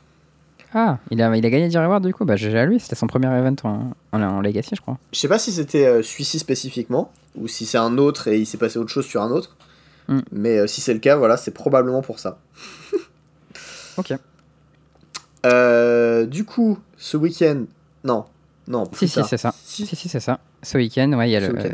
Ah, 0.74 0.98
il 1.10 1.22
a, 1.22 1.34
il 1.36 1.46
a 1.46 1.50
gagné 1.50 1.68
10 1.68 1.76
rewards, 1.78 2.00
du 2.00 2.12
coup, 2.12 2.24
bah, 2.24 2.36
GG 2.36 2.58
à 2.58 2.66
lui, 2.66 2.80
c'était 2.80 2.96
son 2.96 3.06
premier 3.06 3.28
event 3.28 3.54
en, 3.62 3.92
en, 4.12 4.22
en 4.22 4.40
Legacy, 4.40 4.74
je 4.74 4.80
crois. 4.82 4.98
Je 5.12 5.18
sais 5.18 5.28
pas 5.28 5.38
si 5.38 5.52
c'était 5.52 5.86
euh, 5.86 6.02
celui-ci 6.02 6.38
spécifiquement 6.38 7.12
ou 7.36 7.48
si 7.48 7.64
c'est 7.64 7.78
un 7.78 7.96
autre 7.96 8.28
et 8.28 8.38
il 8.38 8.46
s'est 8.46 8.58
passé 8.58 8.78
autre 8.78 8.90
chose 8.90 9.06
sur 9.06 9.22
un 9.22 9.30
autre. 9.30 9.56
Mm. 10.08 10.20
Mais 10.32 10.66
si 10.66 10.80
c'est 10.80 10.92
le 10.92 11.00
cas, 11.00 11.16
voilà, 11.16 11.36
c'est 11.36 11.52
probablement 11.52 12.02
pour 12.02 12.18
ça. 12.18 12.38
Ok. 13.98 14.12
Du 16.28 16.44
coup, 16.44 16.78
ce 16.98 17.16
week-end, 17.16 17.64
non, 18.04 18.26
non. 18.68 18.84
Si, 18.84 18.90
plus 18.90 19.08
si, 19.08 19.14
tard. 19.16 19.28
c'est 19.28 19.36
ça. 19.36 19.54
Si. 19.64 19.86
Si, 19.86 19.96
si, 19.96 20.08
c'est 20.08 20.20
ça. 20.20 20.40
Ce 20.62 20.76
week-end, 20.76 21.12
ouais, 21.12 21.28
il 21.28 21.32
y 21.32 21.36
a 21.36 21.40
Ce 21.40 21.52
le 21.52 21.58
euh, 21.58 21.70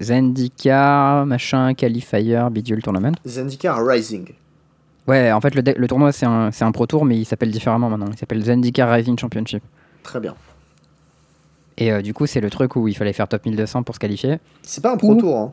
Zendika, 0.00 1.24
machin, 1.26 1.74
Qualifier, 1.74 2.48
Bidule 2.50 2.82
Tournament. 2.82 3.14
Zendikar 3.26 3.84
Rising. 3.84 4.34
Ouais, 5.06 5.32
en 5.32 5.40
fait, 5.40 5.54
le, 5.54 5.86
tournoi, 5.86 6.12
c'est 6.12 6.26
un, 6.26 6.50
c'est 6.50 6.64
un 6.64 6.72
Pro 6.72 6.86
Tour, 6.86 7.04
mais 7.04 7.18
il 7.18 7.24
s'appelle 7.24 7.50
différemment 7.50 7.90
maintenant. 7.90 8.08
Il 8.10 8.18
s'appelle 8.18 8.42
Zendika 8.42 8.90
Rising 8.90 9.18
Championship. 9.18 9.62
Très 10.02 10.20
bien. 10.20 10.34
Et 11.76 11.92
euh, 11.92 12.02
du 12.02 12.14
coup, 12.14 12.26
c'est 12.26 12.40
le 12.40 12.50
truc 12.50 12.76
où 12.76 12.88
il 12.88 12.94
fallait 12.94 13.12
faire 13.12 13.28
top 13.28 13.44
1200 13.44 13.82
pour 13.82 13.94
se 13.94 14.00
qualifier. 14.00 14.38
C'est 14.62 14.82
pas 14.82 14.92
un 14.92 14.96
pro 14.96 15.12
Ouh. 15.12 15.20
tour, 15.20 15.36
hein. 15.36 15.52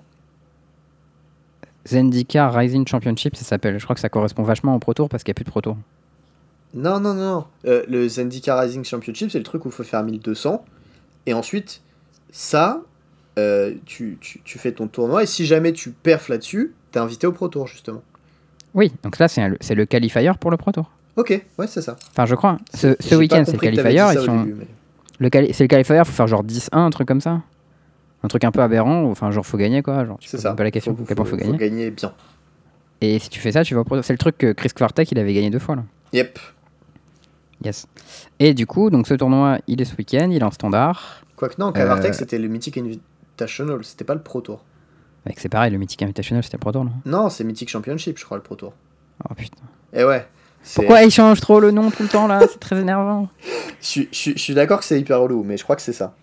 Zendika 1.88 2.50
Rising 2.50 2.88
Championship, 2.88 3.36
ça 3.36 3.44
s'appelle. 3.44 3.80
Je 3.80 3.84
crois 3.84 3.96
que 3.96 4.02
ça 4.02 4.10
correspond 4.10 4.44
vachement 4.44 4.76
au 4.76 4.80
Pro 4.80 4.94
Tour 4.94 5.10
parce 5.10 5.24
qu'il 5.24 5.32
n'y 5.32 5.34
a 5.34 5.40
plus 5.40 5.46
de 5.46 5.50
Pro 5.50 5.62
Tour. 5.62 5.78
Non, 6.74 7.00
non, 7.00 7.14
non. 7.14 7.46
Euh, 7.66 7.84
le 7.88 8.08
Zendikar 8.08 8.60
Rising 8.60 8.84
Championship, 8.84 9.32
c'est 9.32 9.40
le 9.40 9.44
truc 9.44 9.66
où 9.66 9.70
il 9.70 9.74
faut 9.74 9.84
faire 9.84 10.04
1200. 10.04 10.64
Et 11.26 11.34
ensuite, 11.34 11.82
ça, 12.32 12.82
euh, 13.38 13.74
tu, 13.86 14.18
tu, 14.22 14.42
tu 14.44 14.60
fais 14.60 14.72
ton 14.72 14.88
tournoi. 14.88 15.24
Et 15.24 15.26
si 15.26 15.46
jamais 15.46 15.72
tu 15.74 15.92
perfs 15.92 16.30
là-dessus, 16.30 16.74
t'es 16.92 17.00
invité 17.00 17.28
au 17.28 17.32
Pro 17.32 17.48
Tour, 17.48 17.68
justement. 17.68 18.02
Oui, 18.74 18.92
donc 19.04 19.20
là, 19.20 19.28
c'est 19.28 19.42
c'est 19.60 19.76
le 19.76 19.86
Qualifier 19.86 20.32
pour 20.40 20.50
le 20.52 20.58
Pro 20.58 20.72
Tour. 20.72 20.90
Ok, 21.18 21.44
ouais, 21.58 21.68
c'est 21.68 21.82
ça. 21.82 21.98
Enfin, 22.12 22.26
je 22.26 22.36
crois. 22.36 22.58
Ce, 22.74 22.96
ce 23.00 23.16
week-end, 23.16 23.44
c'est 23.46 23.52
le 23.54 23.58
Qualifier. 23.58 23.84
début, 23.84 24.54
mais- 24.58 24.68
le 25.20 25.30
quali- 25.30 25.54
C'est 25.54 25.66
le 25.66 25.68
Qualifier, 25.68 25.98
il 25.98 26.06
faut 26.06 26.12
faire 26.14 26.28
genre 26.28 26.44
10-1, 26.44 26.70
un 26.86 26.90
truc 26.90 27.08
comme 27.08 27.22
ça. 27.22 27.42
Un 28.24 28.28
truc 28.28 28.44
un 28.44 28.52
peu 28.52 28.62
aberrant. 28.62 29.04
ou- 29.04 29.12
Enfin, 29.12 29.30
genre, 29.32 29.46
faut 29.46 29.58
gagner 29.58 29.82
quoi. 29.84 30.06
Genre, 30.06 30.18
tu 30.20 30.30
C'est 30.30 30.38
ça. 30.38 30.54
pas 30.54 30.64
la 30.64 30.72
question. 30.72 30.96
Faut, 30.96 31.04
quel 31.04 31.16
point 31.18 31.26
faut 31.26 31.36
gagner. 31.36 31.58
gagner 31.58 31.92
bien. 31.92 32.14
Et 33.02 33.20
si 33.20 33.30
tu 33.30 33.40
fais 33.40 33.52
ça, 33.52 33.64
tu 33.64 33.74
vas 33.76 33.82
au 33.82 33.84
Pro 33.84 33.96
Tour. 33.96 34.06
C'est 34.06 34.14
le 34.14 34.18
truc 34.20 34.38
que 34.38 34.52
Chris 34.54 34.70
Quartek, 34.76 35.12
il 35.12 35.20
avait 35.20 35.34
gagné 35.34 35.50
deux 35.50 35.60
fois 35.60 35.76
là. 35.76 35.84
Yep. 36.14 36.40
Yes. 37.64 37.88
Et 38.40 38.54
du 38.54 38.66
coup, 38.66 38.90
donc 38.90 39.08
ce 39.08 39.14
tournoi, 39.14 39.60
il 39.68 39.82
est 39.82 39.86
ce 39.86 39.96
week-end, 39.96 40.30
il 40.32 40.38
est 40.42 40.44
en 40.44 40.52
standard. 40.52 41.22
Quoique 41.36 41.56
non, 41.60 41.72
Cavartex, 41.72 42.16
Euh, 42.18 42.20
c'était 42.20 42.38
le 42.40 42.48
Mythic 42.48 42.78
Invitational, 42.78 43.84
c'était 43.84 44.04
pas 44.06 44.16
le 44.16 44.22
Pro 44.22 44.42
Tour. 44.42 44.64
C'est 45.38 45.50
pareil, 45.50 45.72
le 45.72 45.78
Mythic 45.78 46.02
Invitational, 46.02 46.44
c'était 46.44 46.58
le 46.58 46.62
Pro 46.62 46.72
Tour, 46.72 46.86
non? 46.86 46.92
Non, 47.06 47.30
c'est 47.30 47.44
Mythic 47.44 47.70
Championship, 47.70 48.18
je 48.18 48.26
crois, 48.26 48.38
le 48.38 48.44
Pro 48.44 48.56
Tour. 48.56 48.74
Oh 49.30 49.34
putain. 49.36 49.62
Et 49.94 50.04
ouais. 50.04 50.26
c'est- 50.64 50.82
Pourquoi 50.82 51.04
il 51.04 51.12
change 51.12 51.40
trop 51.42 51.60
le 51.60 51.70
nom 51.72 51.92
tout 51.92 52.02
le 52.04 52.10
temps 52.10 52.28
là? 52.28 52.40
C'est 52.50 52.60
très 52.60 52.80
énervant. 52.80 53.28
Je 53.82 53.88
suis- 53.88 54.10
je 54.12 54.18
suis 54.18 54.34
je 54.34 54.40
suis 54.40 54.54
d'accord 54.54 54.80
que 54.80 54.86
c'est 54.86 55.00
hyper 55.00 55.20
relou, 55.20 55.44
mais 55.44 55.58
je 55.58 55.64
crois 55.64 55.76
que 55.76 55.82
c'est 55.82 55.94
ça. 55.94 56.14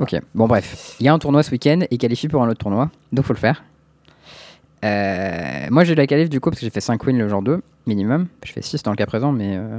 Ok, 0.00 0.16
bon 0.34 0.46
bref. 0.48 0.96
Il 1.00 1.06
y 1.06 1.08
a 1.08 1.12
un 1.12 1.18
tournoi 1.18 1.42
ce 1.44 1.50
week-end 1.52 1.80
et 1.82 1.88
il 1.92 1.98
qualifie 1.98 2.26
pour 2.28 2.42
un 2.42 2.48
autre 2.48 2.58
tournoi, 2.58 2.90
donc 3.12 3.24
faut 3.24 3.32
le 3.32 3.38
faire. 3.38 3.62
Euh, 4.84 5.66
moi 5.70 5.84
j'ai 5.84 5.94
la 5.94 6.06
qualif 6.08 6.28
du 6.28 6.40
coup 6.40 6.50
parce 6.50 6.58
que 6.60 6.66
j'ai 6.66 6.70
fait 6.70 6.80
5 6.80 7.04
wins 7.06 7.16
le 7.18 7.28
jour 7.28 7.40
2 7.42 7.62
minimum. 7.86 8.26
Je 8.44 8.52
fais 8.52 8.62
6 8.62 8.82
dans 8.82 8.90
le 8.90 8.96
cas 8.96 9.06
présent, 9.06 9.30
mais 9.32 9.56
euh, 9.56 9.78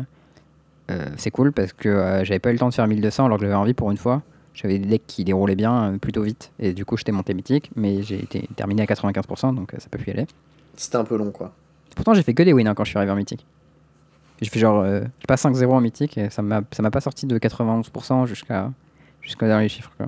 c'est 1.18 1.32
cool 1.32 1.52
parce 1.52 1.74
que 1.74 1.90
euh, 1.90 2.24
j'avais 2.24 2.40
pas 2.40 2.50
eu 2.50 2.54
le 2.54 2.60
temps 2.60 2.70
de 2.70 2.74
faire 2.74 2.88
1200 2.88 3.26
alors 3.26 3.38
que 3.38 3.44
j'avais 3.44 3.56
envie 3.56 3.74
pour 3.74 3.92
une 3.92 3.98
fois. 3.98 4.22
J'avais 4.54 4.78
des 4.78 4.86
decks 4.86 5.08
qui 5.08 5.24
déroulaient 5.24 5.56
bien 5.56 5.94
euh, 5.94 5.98
plutôt 5.98 6.22
vite 6.22 6.52
et 6.60 6.74
du 6.74 6.86
coup 6.86 6.96
j'étais 6.96 7.12
monté 7.12 7.34
mythique, 7.34 7.72
mais 7.76 8.04
j'ai 8.04 8.22
été 8.22 8.48
terminé 8.56 8.84
à 8.84 8.86
95% 8.86 9.56
donc 9.56 9.74
euh, 9.74 9.78
ça 9.80 9.88
peut 9.90 9.98
plus 9.98 10.12
y 10.12 10.14
aller. 10.14 10.28
C'était 10.76 10.98
un 10.98 11.04
peu 11.04 11.18
long, 11.18 11.32
quoi. 11.32 11.54
Pourtant, 11.96 12.14
j'ai 12.14 12.24
fait 12.24 12.34
que 12.34 12.44
des 12.44 12.54
wins 12.54 12.68
hein, 12.68 12.74
quand 12.74 12.84
je 12.84 12.90
suis 12.90 12.98
arrivé 12.98 13.12
en 13.12 13.16
mythique. 13.16 13.46
J'ai 14.42 14.50
fait 14.50 14.60
genre, 14.60 14.82
euh, 14.82 15.02
pas 15.28 15.36
5-0 15.36 15.66
en 15.68 15.82
mythique 15.82 16.18
et 16.18 16.30
ça 16.30 16.42
m'a 16.42 16.62
pas 16.62 17.02
sorti 17.02 17.26
de 17.26 17.38
91% 17.38 18.26
jusqu'à 18.26 18.72
dans 19.42 19.60
les 19.60 19.70
chiffres. 19.70 19.92
Quoi. 19.98 20.08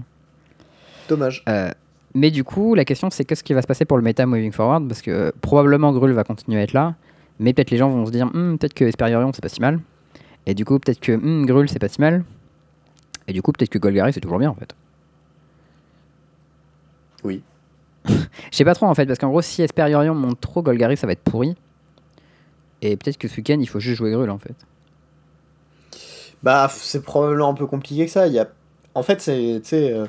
Dommage. 1.08 1.44
Euh, 1.48 1.70
mais 2.14 2.32
du 2.32 2.44
coup, 2.44 2.76
la 2.76 2.86
question 2.86 3.10
c'est 3.10 3.24
qu'est-ce 3.26 3.44
qui 3.44 3.54
va 3.54 3.62
se 3.62 3.68
passer 3.68 3.86
pour 3.86 3.98
le 3.98 4.04
méta 4.04 4.26
moving 4.26 4.52
forward? 4.52 4.88
Parce 4.88 5.02
que 5.02 5.12
euh, 5.12 5.32
probablement 5.42 5.92
Grul 5.94 6.12
va 6.12 6.24
continuer 6.24 6.60
à 6.60 6.64
être 6.64 6.74
là, 6.74 6.96
Mais 7.40 7.54
peut-être 7.54 7.72
les 7.72 7.78
gens 7.78 7.90
vont 7.90 8.06
se 8.06 8.12
dire, 8.12 8.30
Hum, 8.34 8.58
peut-être 8.58 8.74
que 8.74 8.86
Esperiorion 8.86 9.32
c'est 9.34 9.42
pas 9.42 9.50
si 9.50 9.62
mal. 9.62 9.80
Et 10.46 10.54
du 10.54 10.66
coup, 10.66 10.78
peut-être 10.80 11.00
que 11.00 11.14
hum, 11.14 11.46
Grul 11.46 11.70
c'est 11.70 11.80
pas 11.80 11.88
si 11.90 12.00
mal. 12.02 12.24
Et 13.28 13.34
du 13.34 13.42
coup, 13.42 13.52
peut-être 13.52 13.70
que 13.72 13.80
Golgari 13.80 14.14
c'est 14.14 14.22
toujours 14.22 14.40
bien 14.40 14.50
en 14.50 14.56
fait. 14.56 14.76
Oui. 17.24 17.42
Je 18.06 18.12
sais 18.52 18.66
pas 18.66 18.76
trop 18.76 18.86
en 18.86 18.94
fait, 18.96 19.06
parce 19.06 19.20
qu'en 19.20 19.30
gros, 19.30 19.42
si 19.42 19.62
Esperiorion 19.64 20.14
monte 20.16 20.40
trop, 20.42 20.62
Golgari 20.62 20.98
ça 20.98 21.08
va 21.08 21.14
être 21.14 21.24
pourri. 21.24 21.56
Et 22.82 22.98
peut-être 22.98 23.18
que 23.18 23.28
ce 23.28 23.38
week-end 23.38 23.58
il 23.60 23.68
faut 23.68 23.80
juste 23.80 23.98
jouer 23.98 24.12
Grul 24.12 24.30
en 24.30 24.38
fait. 24.40 24.56
Bah, 26.44 26.68
c'est 26.72 27.02
probablement 27.02 27.50
un 27.50 27.54
peu 27.56 27.66
compliqué 27.66 28.06
que 28.06 28.12
ça. 28.12 28.28
Il 28.28 28.34
y 28.34 28.40
a... 28.40 28.48
En 28.94 29.02
fait, 29.04 29.20
c'est. 29.22 29.62
euh, 29.74 30.06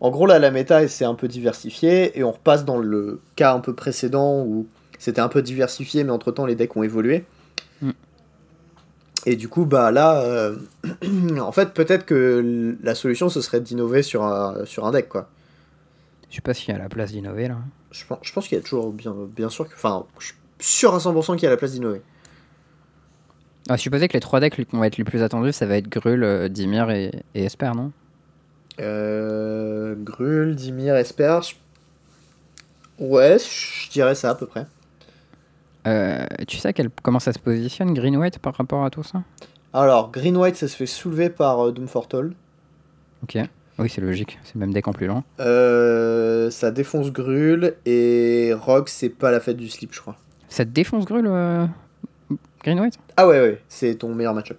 En 0.00 0.10
gros, 0.10 0.26
là, 0.26 0.38
la 0.38 0.50
méta 0.50 0.88
c'est 0.88 1.04
un 1.04 1.14
peu 1.14 1.28
diversifié. 1.28 2.18
Et 2.18 2.24
on 2.24 2.32
repasse 2.32 2.64
dans 2.64 2.78
le 2.78 3.20
cas 3.36 3.52
un 3.54 3.60
peu 3.60 3.74
précédent 3.74 4.42
où 4.46 4.66
c'était 4.98 5.20
un 5.20 5.28
peu 5.28 5.42
diversifié, 5.42 6.04
mais 6.04 6.10
entre 6.12 6.32
temps, 6.32 6.46
les 6.46 6.54
decks 6.56 6.74
ont 6.76 6.82
évolué. 6.82 7.26
Mm. 7.82 7.90
Et 9.26 9.36
du 9.36 9.48
coup, 9.48 9.64
bah 9.64 9.90
là. 9.90 10.20
euh, 10.22 10.56
en 11.40 11.52
fait, 11.52 11.72
peut-être 11.74 12.04
que 12.04 12.76
la 12.82 12.94
solution 12.94 13.28
ce 13.28 13.40
serait 13.40 13.60
d'innover 13.60 14.02
sur 14.02 14.22
un, 14.24 14.64
sur 14.64 14.84
un 14.86 14.90
deck, 14.92 15.08
quoi. 15.08 15.28
Je 16.30 16.36
sais 16.36 16.42
pas 16.42 16.52
s'il 16.54 16.70
y 16.70 16.76
a 16.76 16.78
la 16.78 16.88
place 16.88 17.12
d'innover 17.12 17.48
là. 17.48 17.56
Je 17.92 18.04
pense, 18.06 18.18
je 18.22 18.32
pense 18.32 18.48
qu'il 18.48 18.58
y 18.58 18.60
a 18.60 18.64
toujours 18.64 18.92
bien, 18.92 19.14
bien 19.36 19.48
sûr 19.48 19.68
que. 19.68 19.74
Enfin, 19.74 20.04
je 20.18 20.26
suis 20.26 20.34
sûr 20.58 20.94
à 20.94 20.98
100% 20.98 21.34
qu'il 21.36 21.44
y 21.44 21.46
a 21.46 21.50
la 21.50 21.56
place 21.56 21.72
d'innover. 21.72 22.02
Ah, 23.68 23.76
je 23.76 23.82
supposais 23.82 24.08
que 24.08 24.12
les 24.14 24.20
trois 24.20 24.40
decks 24.40 24.54
qui 24.56 24.66
vont 24.76 24.84
être 24.84 24.98
les 24.98 25.04
plus 25.04 25.22
attendus, 25.22 25.52
ça 25.52 25.64
va 25.64 25.76
être 25.78 25.88
Grul, 25.88 26.22
euh, 26.22 26.48
Dimir 26.48 26.90
et, 26.90 27.10
et 27.34 27.44
Esper, 27.44 27.72
non? 27.74 27.92
Euh, 28.80 29.94
Grul, 29.96 30.54
Dimir, 30.54 30.96
Esper. 30.96 31.38
je- 31.42 31.54
Ouais, 33.02 33.38
je 33.38 33.90
dirais 33.90 34.14
ça 34.14 34.30
à 34.30 34.34
peu 34.34 34.46
près. 34.46 34.66
Euh, 35.86 36.24
Tu 36.46 36.56
sais 36.56 36.72
comment 37.02 37.20
ça 37.20 37.32
se 37.32 37.38
positionne 37.38 37.94
Green 37.94 38.16
White 38.16 38.38
par 38.38 38.54
rapport 38.54 38.84
à 38.84 38.90
tout 38.90 39.02
ça? 39.02 39.22
Alors, 39.72 40.10
Green 40.10 40.36
White, 40.36 40.56
ça 40.56 40.68
se 40.68 40.76
fait 40.76 40.86
soulever 40.86 41.30
par 41.30 41.66
euh. 41.66 41.72
Ok. 43.22 43.38
Oui, 43.78 43.88
c'est 43.88 44.00
logique. 44.00 44.38
C'est 44.44 44.54
le 44.54 44.60
même 44.60 44.72
deck 44.72 44.86
en 44.86 44.92
plus 44.92 45.06
lent. 45.06 45.24
Euh, 45.40 46.48
ça 46.50 46.70
défonce 46.70 47.10
Grul 47.10 47.74
et 47.84 48.52
Rogue, 48.54 48.86
c'est 48.86 49.08
pas 49.08 49.32
la 49.32 49.40
fête 49.40 49.56
du 49.56 49.68
slip, 49.68 49.92
je 49.92 50.00
crois. 50.00 50.16
Ça 50.48 50.64
défonce 50.64 51.04
Grul, 51.04 51.26
euh, 51.26 51.66
Green 52.62 52.78
White? 52.78 52.98
Ah 53.16 53.26
ouais, 53.26 53.40
ouais, 53.40 53.62
c'est 53.68 53.96
ton 53.96 54.14
meilleur 54.14 54.34
match-up. 54.34 54.58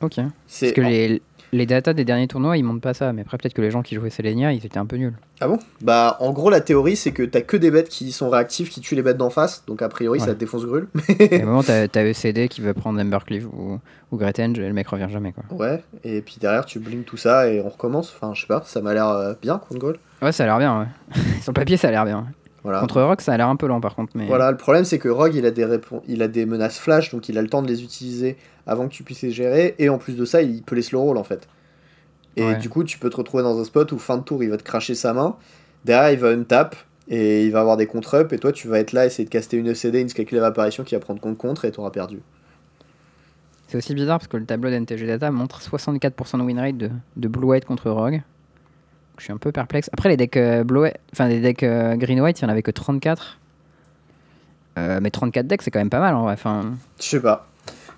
Ok. 0.00 0.16
Parce 0.16 0.72
que 0.72 0.80
les, 0.80 1.20
les 1.54 1.66
datas 1.66 1.92
des 1.92 2.04
derniers 2.04 2.26
tournois, 2.26 2.56
ils 2.56 2.64
montent 2.64 2.82
pas 2.82 2.94
ça. 2.94 3.12
Mais 3.12 3.22
après, 3.22 3.38
peut-être 3.38 3.54
que 3.54 3.62
les 3.62 3.70
gens 3.70 3.82
qui 3.82 3.94
jouaient 3.94 4.10
Selenia, 4.10 4.52
ils 4.52 4.64
étaient 4.66 4.78
un 4.78 4.86
peu 4.86 4.96
nuls. 4.96 5.14
Ah 5.40 5.48
bon? 5.48 5.58
Bah, 5.80 6.16
en 6.20 6.32
gros, 6.32 6.50
la 6.50 6.60
théorie, 6.60 6.96
c'est 6.96 7.12
que 7.12 7.22
t'as 7.22 7.40
que 7.40 7.56
des 7.56 7.70
bêtes 7.70 7.88
qui 7.88 8.12
sont 8.12 8.28
réactives, 8.28 8.68
qui 8.68 8.80
tuent 8.80 8.96
les 8.96 9.02
bêtes 9.02 9.16
d'en 9.16 9.30
face. 9.30 9.64
Donc, 9.66 9.80
a 9.82 9.88
priori, 9.88 10.20
ça 10.20 10.34
te 10.34 10.38
défonce 10.38 10.64
Grul. 10.64 10.88
Et 11.18 11.40
à 11.40 11.44
moment, 11.44 11.62
t'as 11.62 11.88
t'as 11.88 12.04
ECD 12.04 12.48
qui 12.48 12.60
veut 12.60 12.74
prendre 12.74 13.00
Embercleave 13.00 13.46
ou, 13.46 13.78
ou 14.10 14.16
Gretenge 14.16 14.58
et 14.58 14.66
le 14.66 14.72
mec 14.72 14.88
revient 14.88 15.08
jamais, 15.10 15.32
quoi. 15.32 15.44
ouais, 15.56 15.82
et 16.02 16.20
puis 16.22 16.36
derrière, 16.40 16.64
tu 16.64 16.78
blinks 16.78 17.04
tout 17.04 17.16
ça 17.16 17.48
et 17.48 17.60
on 17.60 17.68
recommence. 17.68 18.12
Enfin, 18.14 18.32
je 18.34 18.40
sais 18.40 18.46
pas, 18.46 18.62
ça 18.66 18.80
m'a 18.80 18.94
l'air 18.94 19.08
euh, 19.08 19.34
bien 19.40 19.58
contre 19.58 19.78
Grul. 19.78 19.96
Ouais, 20.22 20.32
ça 20.32 20.44
a 20.44 20.46
l'air 20.46 20.58
bien, 20.58 20.80
ouais. 20.80 21.20
Sur 21.42 21.52
papier, 21.52 21.76
ça 21.76 21.88
a 21.88 21.90
l'air 21.90 22.04
bien. 22.04 22.26
Voilà. 22.64 22.80
Contre 22.80 23.00
Rock, 23.02 23.20
ça 23.20 23.32
a 23.32 23.36
l'air 23.36 23.48
un 23.48 23.56
peu 23.56 23.66
lent, 23.66 23.80
par 23.80 23.94
contre. 23.94 24.12
Mais... 24.16 24.26
Voilà, 24.26 24.50
le 24.50 24.56
problème 24.56 24.84
c'est 24.84 24.98
que 24.98 25.08
Rogue 25.10 25.34
il 25.34 25.44
a, 25.46 25.50
des 25.50 25.64
répon- 25.66 26.00
il 26.08 26.22
a 26.22 26.28
des 26.28 26.46
menaces 26.46 26.78
flash, 26.78 27.10
donc 27.12 27.28
il 27.28 27.36
a 27.38 27.42
le 27.42 27.48
temps 27.48 27.60
de 27.62 27.68
les 27.68 27.82
utiliser 27.82 28.36
avant 28.66 28.88
que 28.88 28.92
tu 28.94 29.02
puisses 29.02 29.20
les 29.22 29.30
gérer, 29.30 29.74
et 29.78 29.88
en 29.90 29.98
plus 29.98 30.16
de 30.16 30.24
ça, 30.24 30.40
il 30.42 30.62
peut 30.62 30.74
les 30.74 30.82
slow 30.82 31.02
roll 31.02 31.18
en 31.18 31.24
fait. 31.24 31.46
Et 32.36 32.42
Ouais. 32.44 32.56
du 32.56 32.68
coup, 32.70 32.82
tu 32.82 32.98
peux 32.98 33.10
te 33.10 33.16
retrouver 33.16 33.42
dans 33.42 33.60
un 33.60 33.64
spot 33.64 33.92
où 33.92 33.98
fin 33.98 34.16
de 34.16 34.22
tour 34.22 34.42
il 34.42 34.50
va 34.50 34.56
te 34.56 34.62
cracher 34.64 34.94
sa 34.94 35.12
main, 35.12 35.36
derrière 35.84 36.10
il 36.12 36.18
va 36.18 36.28
untap, 36.30 36.74
et 37.08 37.44
il 37.44 37.52
va 37.52 37.60
avoir 37.60 37.76
des 37.76 37.86
contre-up, 37.86 38.32
et 38.32 38.38
toi 38.38 38.50
tu 38.50 38.66
vas 38.66 38.78
être 38.78 38.92
là, 38.92 39.04
essayer 39.04 39.26
de 39.26 39.30
caster 39.30 39.58
une 39.58 39.68
ECD, 39.70 40.00
une 40.00 40.08
Skyclave 40.08 40.42
Apparition 40.42 40.84
qui 40.84 40.94
va 40.94 41.00
prendre 41.00 41.20
contre-contre, 41.20 41.66
et 41.66 41.70
t'auras 41.70 41.90
perdu. 41.90 42.20
C'est 43.68 43.76
aussi 43.78 43.94
bizarre 43.94 44.18
parce 44.18 44.28
que 44.28 44.36
le 44.38 44.46
tableau 44.46 44.70
d'NTG 44.70 45.06
Data 45.06 45.30
montre 45.30 45.60
64% 45.60 46.38
de 46.38 46.42
win 46.42 46.58
rate 46.58 46.76
de, 46.78 46.90
de 47.16 47.28
Blue 47.28 47.46
White 47.48 47.64
contre 47.66 47.90
Rogue. 47.90 48.22
Je 49.18 49.24
suis 49.24 49.32
un 49.32 49.36
peu 49.36 49.52
perplexe. 49.52 49.88
Après, 49.92 50.08
les 50.08 50.16
decks, 50.16 50.36
euh, 50.36 50.64
enfin, 51.12 51.28
les 51.28 51.40
decks 51.40 51.62
euh, 51.62 51.96
Green 51.96 52.20
White, 52.20 52.40
il 52.40 52.44
n'y 52.44 52.48
en 52.48 52.52
avait 52.52 52.62
que 52.62 52.70
34. 52.72 53.38
Euh, 54.76 54.98
mais 55.00 55.10
34 55.10 55.46
decks, 55.46 55.62
c'est 55.62 55.70
quand 55.70 55.78
même 55.78 55.90
pas 55.90 56.00
mal 56.00 56.14
en 56.14 56.22
vrai. 56.24 56.32
Enfin, 56.32 56.72
Je 56.98 57.04
sais 57.04 57.20
pas. 57.20 57.46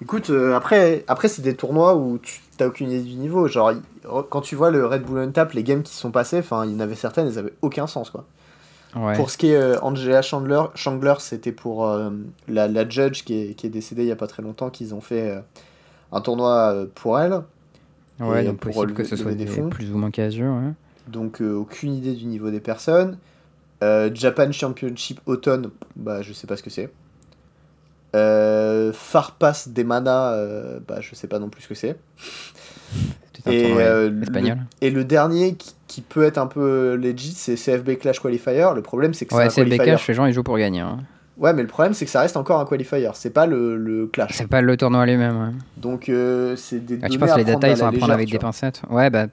Écoute, 0.02 0.28
euh, 0.28 0.54
après, 0.54 1.04
après 1.08 1.28
c'est 1.28 1.40
des 1.40 1.54
tournois 1.54 1.96
où 1.96 2.18
tu 2.18 2.40
t'as 2.58 2.66
aucune 2.66 2.90
idée 2.90 3.02
du 3.02 3.14
niveau. 3.14 3.48
Genre, 3.48 3.72
quand 4.28 4.42
tu 4.42 4.54
vois 4.54 4.70
le 4.70 4.84
Red 4.84 5.02
Bull 5.04 5.18
Untap, 5.20 5.52
les 5.52 5.62
games 5.62 5.82
qui 5.82 5.94
sont 5.94 6.10
passés, 6.10 6.38
enfin, 6.40 6.66
il 6.66 6.72
y 6.72 6.76
en 6.76 6.80
avait 6.80 6.94
certaines, 6.94 7.26
elles 7.28 7.38
avaient 7.38 7.54
aucun 7.62 7.86
sens 7.86 8.10
quoi. 8.10 8.26
ouais. 8.94 9.14
Pour 9.16 9.30
ce 9.30 9.38
qui 9.38 9.52
est 9.52 9.56
euh, 9.56 9.78
Angela 9.80 10.20
Chandler, 10.20 10.60
Chandler 10.74 11.14
c'était 11.20 11.52
pour 11.52 11.86
euh, 11.88 12.10
la, 12.46 12.68
la 12.68 12.86
judge 12.86 13.24
qui 13.24 13.40
est, 13.40 13.54
qui 13.54 13.66
est 13.66 13.70
décédée 13.70 14.02
il 14.02 14.08
y 14.08 14.12
a 14.12 14.16
pas 14.16 14.26
très 14.26 14.42
longtemps, 14.42 14.68
qu'ils 14.68 14.94
ont 14.94 15.00
fait 15.00 15.30
euh, 15.30 15.40
un 16.12 16.20
tournoi 16.20 16.74
pour 16.94 17.18
elle. 17.18 17.40
ouais, 18.20 18.44
donc 18.44 18.58
pour 18.58 18.72
possible 18.74 18.92
que 18.92 19.04
ce 19.04 19.16
soit 19.16 19.32
des 19.32 19.46
des 19.46 19.50
fonds. 19.50 19.70
plus 19.70 19.90
ou 19.92 19.96
moins 19.96 20.10
casueux. 20.10 20.50
Ouais. 20.50 20.72
Donc 21.08 21.40
euh, 21.40 21.52
aucune 21.54 21.94
idée 21.94 22.14
du 22.14 22.24
niveau 22.26 22.50
des 22.50 22.60
personnes. 22.60 23.18
Euh, 23.82 24.10
Japan 24.14 24.50
Championship 24.52 25.20
Autumn, 25.26 25.70
bah 25.96 26.22
je 26.22 26.32
sais 26.32 26.46
pas 26.46 26.56
ce 26.56 26.62
que 26.62 26.70
c'est. 26.70 26.90
Euh, 28.14 28.92
Farpass 28.94 29.68
des 29.68 29.84
Mana, 29.84 30.32
euh, 30.32 30.78
bah 30.86 30.96
je 31.00 31.14
sais 31.14 31.26
pas 31.26 31.38
non 31.38 31.48
plus 31.50 31.62
ce 31.62 31.68
que 31.68 31.74
c'est. 31.74 31.96
Un 33.46 33.50
Et, 33.50 33.64
euh, 33.78 34.08
le-. 34.10 34.56
Et 34.80 34.90
le 34.90 35.04
dernier 35.04 35.54
qui, 35.54 35.74
qui 35.86 36.00
peut 36.00 36.24
être 36.24 36.38
un 36.38 36.46
peu 36.46 36.94
legit, 36.94 37.32
c'est 37.32 37.54
CFB 37.56 37.98
Clash 37.98 38.20
Qualifier. 38.20 38.68
Le 38.74 38.80
problème 38.82 39.12
c'est 39.12 39.26
que 39.26 39.34
Ouais, 39.34 39.44
un 39.44 39.50
c'est 39.50 39.62
le 39.64 39.70
qualifier. 39.70 39.94
BK, 39.96 40.08
les 40.08 40.14
gens 40.14 40.24
ils 40.26 40.32
jouent 40.32 40.42
pour 40.42 40.56
gagner. 40.58 40.80
hein. 40.80 40.98
Ouais, 41.36 41.52
mais 41.52 41.60
le 41.60 41.68
problème 41.68 41.92
c'est 41.92 42.06
que 42.06 42.10
ça 42.10 42.20
reste 42.22 42.38
encore 42.38 42.58
un 42.60 42.64
qualifier. 42.64 43.10
C'est 43.14 43.30
pas 43.30 43.44
le, 43.44 43.76
le 43.76 44.06
Clash. 44.06 44.30
C'est 44.32 44.46
pas 44.48 44.62
le 44.62 44.76
tournoi 44.78 45.04
lui-même. 45.04 45.36
Ouais. 45.38 45.52
Donc 45.76 46.08
euh, 46.08 46.56
c'est 46.56 46.80
des 46.80 46.98
Ah, 47.02 47.08
tu 47.10 47.18
penses 47.18 47.30
à 47.32 47.36
les 47.36 47.44
datas, 47.44 47.68
ils 47.68 47.76
sont 47.76 47.86
à 47.86 47.92
prendre 47.92 48.12
avec 48.14 48.30
des 48.30 48.38
pincettes? 48.38 48.80
Ouais, 48.88 49.10
bah, 49.10 49.26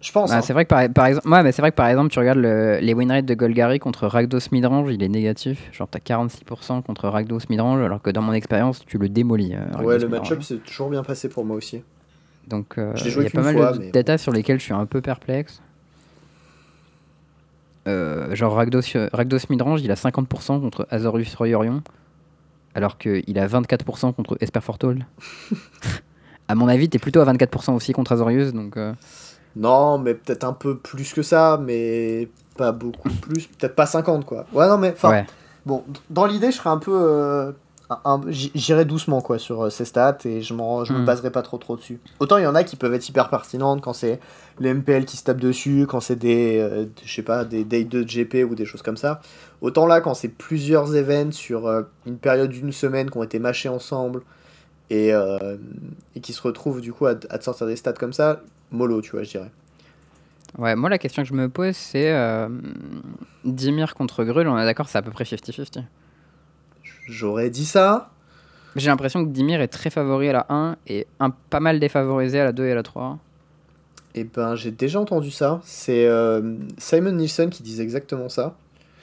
Je 0.00 0.12
pense. 0.12 0.30
bah, 0.30 0.36
hein. 0.36 0.40
c'est 0.42 0.52
vrai 0.54 0.64
que 0.64 0.68
par, 0.70 0.88
par 0.88 1.06
exemple, 1.06 1.28
ouais, 1.28 1.42
mais 1.42 1.52
c'est 1.52 1.60
vrai 1.60 1.70
que 1.72 1.76
par 1.76 1.86
exemple, 1.88 2.10
tu 2.10 2.18
regardes 2.18 2.38
le- 2.38 2.78
les 2.80 2.94
win 2.94 3.10
rates 3.10 3.26
de 3.26 3.34
Golgari 3.34 3.78
contre 3.78 4.06
Rakdos 4.06 4.38
Midrange, 4.50 4.90
il 4.92 5.02
est 5.02 5.08
négatif. 5.08 5.68
Genre, 5.72 5.88
t'as 5.88 5.98
46% 5.98 6.82
contre 6.82 7.08
Rakdos 7.08 7.40
Midrange, 7.50 7.80
alors 7.82 8.00
que 8.00 8.08
dans 8.10 8.22
mon 8.22 8.32
expérience, 8.32 8.84
tu 8.86 8.96
le 8.98 9.08
démolis. 9.10 9.54
euh, 9.54 9.82
Ouais, 9.82 9.98
le 9.98 10.08
match-up 10.08 10.42
c'est 10.42 10.62
toujours 10.64 10.88
bien 10.90 11.02
passé 11.02 11.28
pour 11.28 11.44
moi 11.44 11.56
aussi. 11.56 11.82
Donc, 12.48 12.78
euh, 12.78 12.92
il 12.96 13.06
y 13.06 13.10
joué 13.10 13.26
a 13.26 13.30
pas 13.30 13.42
mal 13.42 13.54
fois, 13.54 13.72
de 13.72 13.78
mais 13.78 13.90
datas 13.90 14.18
sur 14.18 14.32
lesquelles 14.32 14.58
je 14.58 14.64
suis 14.64 14.72
un 14.72 14.86
peu 14.86 15.00
perplexe. 15.02 15.60
Euh, 17.88 18.34
genre, 18.34 18.54
Rakdos, 18.54 18.80
Rakdos 19.12 19.38
Midrange, 19.48 19.82
il 19.82 19.90
a 19.90 19.94
50% 19.96 20.60
contre 20.60 20.86
Azorius 20.90 21.34
Royorion, 21.34 21.82
alors 22.74 22.98
qu'il 22.98 23.38
a 23.38 23.46
24% 23.46 24.12
contre 24.14 24.36
Esper 24.40 24.60
Fortol. 24.60 25.06
à 26.48 26.54
mon 26.54 26.68
avis, 26.68 26.88
t'es 26.88 26.98
plutôt 26.98 27.20
à 27.20 27.24
24% 27.32 27.74
aussi 27.74 27.92
contre 27.92 28.12
Azorius, 28.12 28.52
donc. 28.52 28.76
Non, 29.56 29.98
mais 29.98 30.14
peut-être 30.14 30.44
un 30.44 30.52
peu 30.52 30.76
plus 30.76 31.12
que 31.12 31.22
ça, 31.22 31.58
mais 31.62 32.28
pas 32.56 32.72
beaucoup 32.72 33.08
plus. 33.10 33.46
Peut-être 33.46 33.74
pas 33.74 33.86
50, 33.86 34.24
quoi. 34.24 34.46
Ouais, 34.52 34.68
non, 34.68 34.78
mais 34.78 34.92
enfin, 34.92 35.10
ouais. 35.10 35.26
bon, 35.66 35.82
dans 36.08 36.26
l'idée, 36.26 36.50
je 36.50 36.56
serais 36.56 36.70
un 36.70 36.78
peu. 36.78 36.92
euh, 36.94 37.52
un- 37.92 37.98
un- 38.04 38.20
j- 38.28 38.52
J'irais 38.54 38.84
doucement, 38.84 39.20
quoi, 39.20 39.40
sur 39.40 39.64
euh, 39.64 39.70
ces 39.70 39.84
stats 39.84 40.18
et 40.24 40.42
je, 40.42 40.48
je 40.54 40.54
me 40.54 40.98
Hmm. 41.00 41.04
baserai 41.04 41.30
pas 41.32 41.42
trop 41.42 41.58
trop 41.58 41.74
dessus. 41.74 41.98
Autant 42.20 42.38
il 42.38 42.44
y 42.44 42.46
en 42.46 42.54
a 42.54 42.62
qui 42.62 42.76
peuvent 42.76 42.94
être 42.94 43.08
hyper 43.08 43.28
pertinentes 43.30 43.80
quand 43.80 43.92
c'est 43.92 44.20
les 44.60 44.68
MPL 44.72 45.04
qui 45.06 45.16
se 45.16 45.24
tapent 45.24 45.40
dessus, 45.40 45.86
quand 45.88 45.98
c'est 45.98 46.14
des. 46.14 46.60
euh, 46.60 46.86
je 47.04 47.12
sais 47.12 47.22
pas, 47.22 47.44
des 47.44 47.64
day 47.64 47.82
2 47.82 48.04
de 48.04 48.08
GP 48.08 48.44
ou 48.48 48.54
des 48.54 48.64
choses 48.64 48.82
comme 48.82 48.96
ça. 48.96 49.20
Autant 49.60 49.86
là, 49.88 50.00
quand 50.00 50.14
c'est 50.14 50.28
plusieurs 50.28 50.94
events 50.94 51.32
sur 51.32 51.66
euh, 51.66 51.82
une 52.06 52.18
période 52.18 52.50
d'une 52.50 52.70
semaine 52.70 53.10
qui 53.10 53.16
ont 53.18 53.24
été 53.24 53.40
mâchés 53.40 53.68
ensemble 53.68 54.22
et, 54.90 55.14
euh, 55.14 55.56
et 56.14 56.20
qui 56.20 56.32
se 56.32 56.42
retrouvent 56.42 56.80
du 56.80 56.92
coup 56.92 57.06
à, 57.06 57.10
à 57.10 57.38
te 57.38 57.44
sortir 57.44 57.66
des 57.66 57.76
stats 57.76 57.92
comme 57.94 58.12
ça, 58.12 58.42
mollo, 58.70 59.00
tu 59.00 59.12
vois, 59.12 59.22
je 59.22 59.30
dirais. 59.30 59.50
Ouais, 60.58 60.74
moi 60.74 60.90
la 60.90 60.98
question 60.98 61.22
que 61.22 61.28
je 61.28 61.34
me 61.34 61.48
pose 61.48 61.76
c'est 61.76 62.12
euh, 62.12 62.48
Dimir 63.44 63.94
contre 63.94 64.24
Grul, 64.24 64.48
on 64.48 64.58
est 64.58 64.64
d'accord, 64.64 64.88
c'est 64.88 64.98
à 64.98 65.02
peu 65.02 65.12
près 65.12 65.24
50-50. 65.24 65.84
J'aurais 67.06 67.50
dit 67.50 67.64
ça. 67.64 68.10
J'ai 68.76 68.88
l'impression 68.88 69.24
que 69.24 69.30
Dimir 69.30 69.60
est 69.60 69.68
très 69.68 69.90
favori 69.90 70.28
à 70.28 70.32
la 70.32 70.46
1 70.48 70.76
et 70.86 71.06
un, 71.18 71.30
pas 71.30 71.60
mal 71.60 71.80
défavorisé 71.80 72.40
à 72.40 72.44
la 72.44 72.52
2 72.52 72.66
et 72.66 72.72
à 72.72 72.74
la 72.74 72.82
3. 72.82 73.18
Et 74.14 74.24
ben, 74.24 74.54
j'ai 74.54 74.70
déjà 74.70 75.00
entendu 75.00 75.30
ça. 75.30 75.60
C'est 75.64 76.06
euh, 76.06 76.54
Simon 76.78 77.12
Nielsen 77.12 77.50
qui 77.50 77.62
disait 77.62 77.82
exactement 77.82 78.28
ça. 78.28 78.56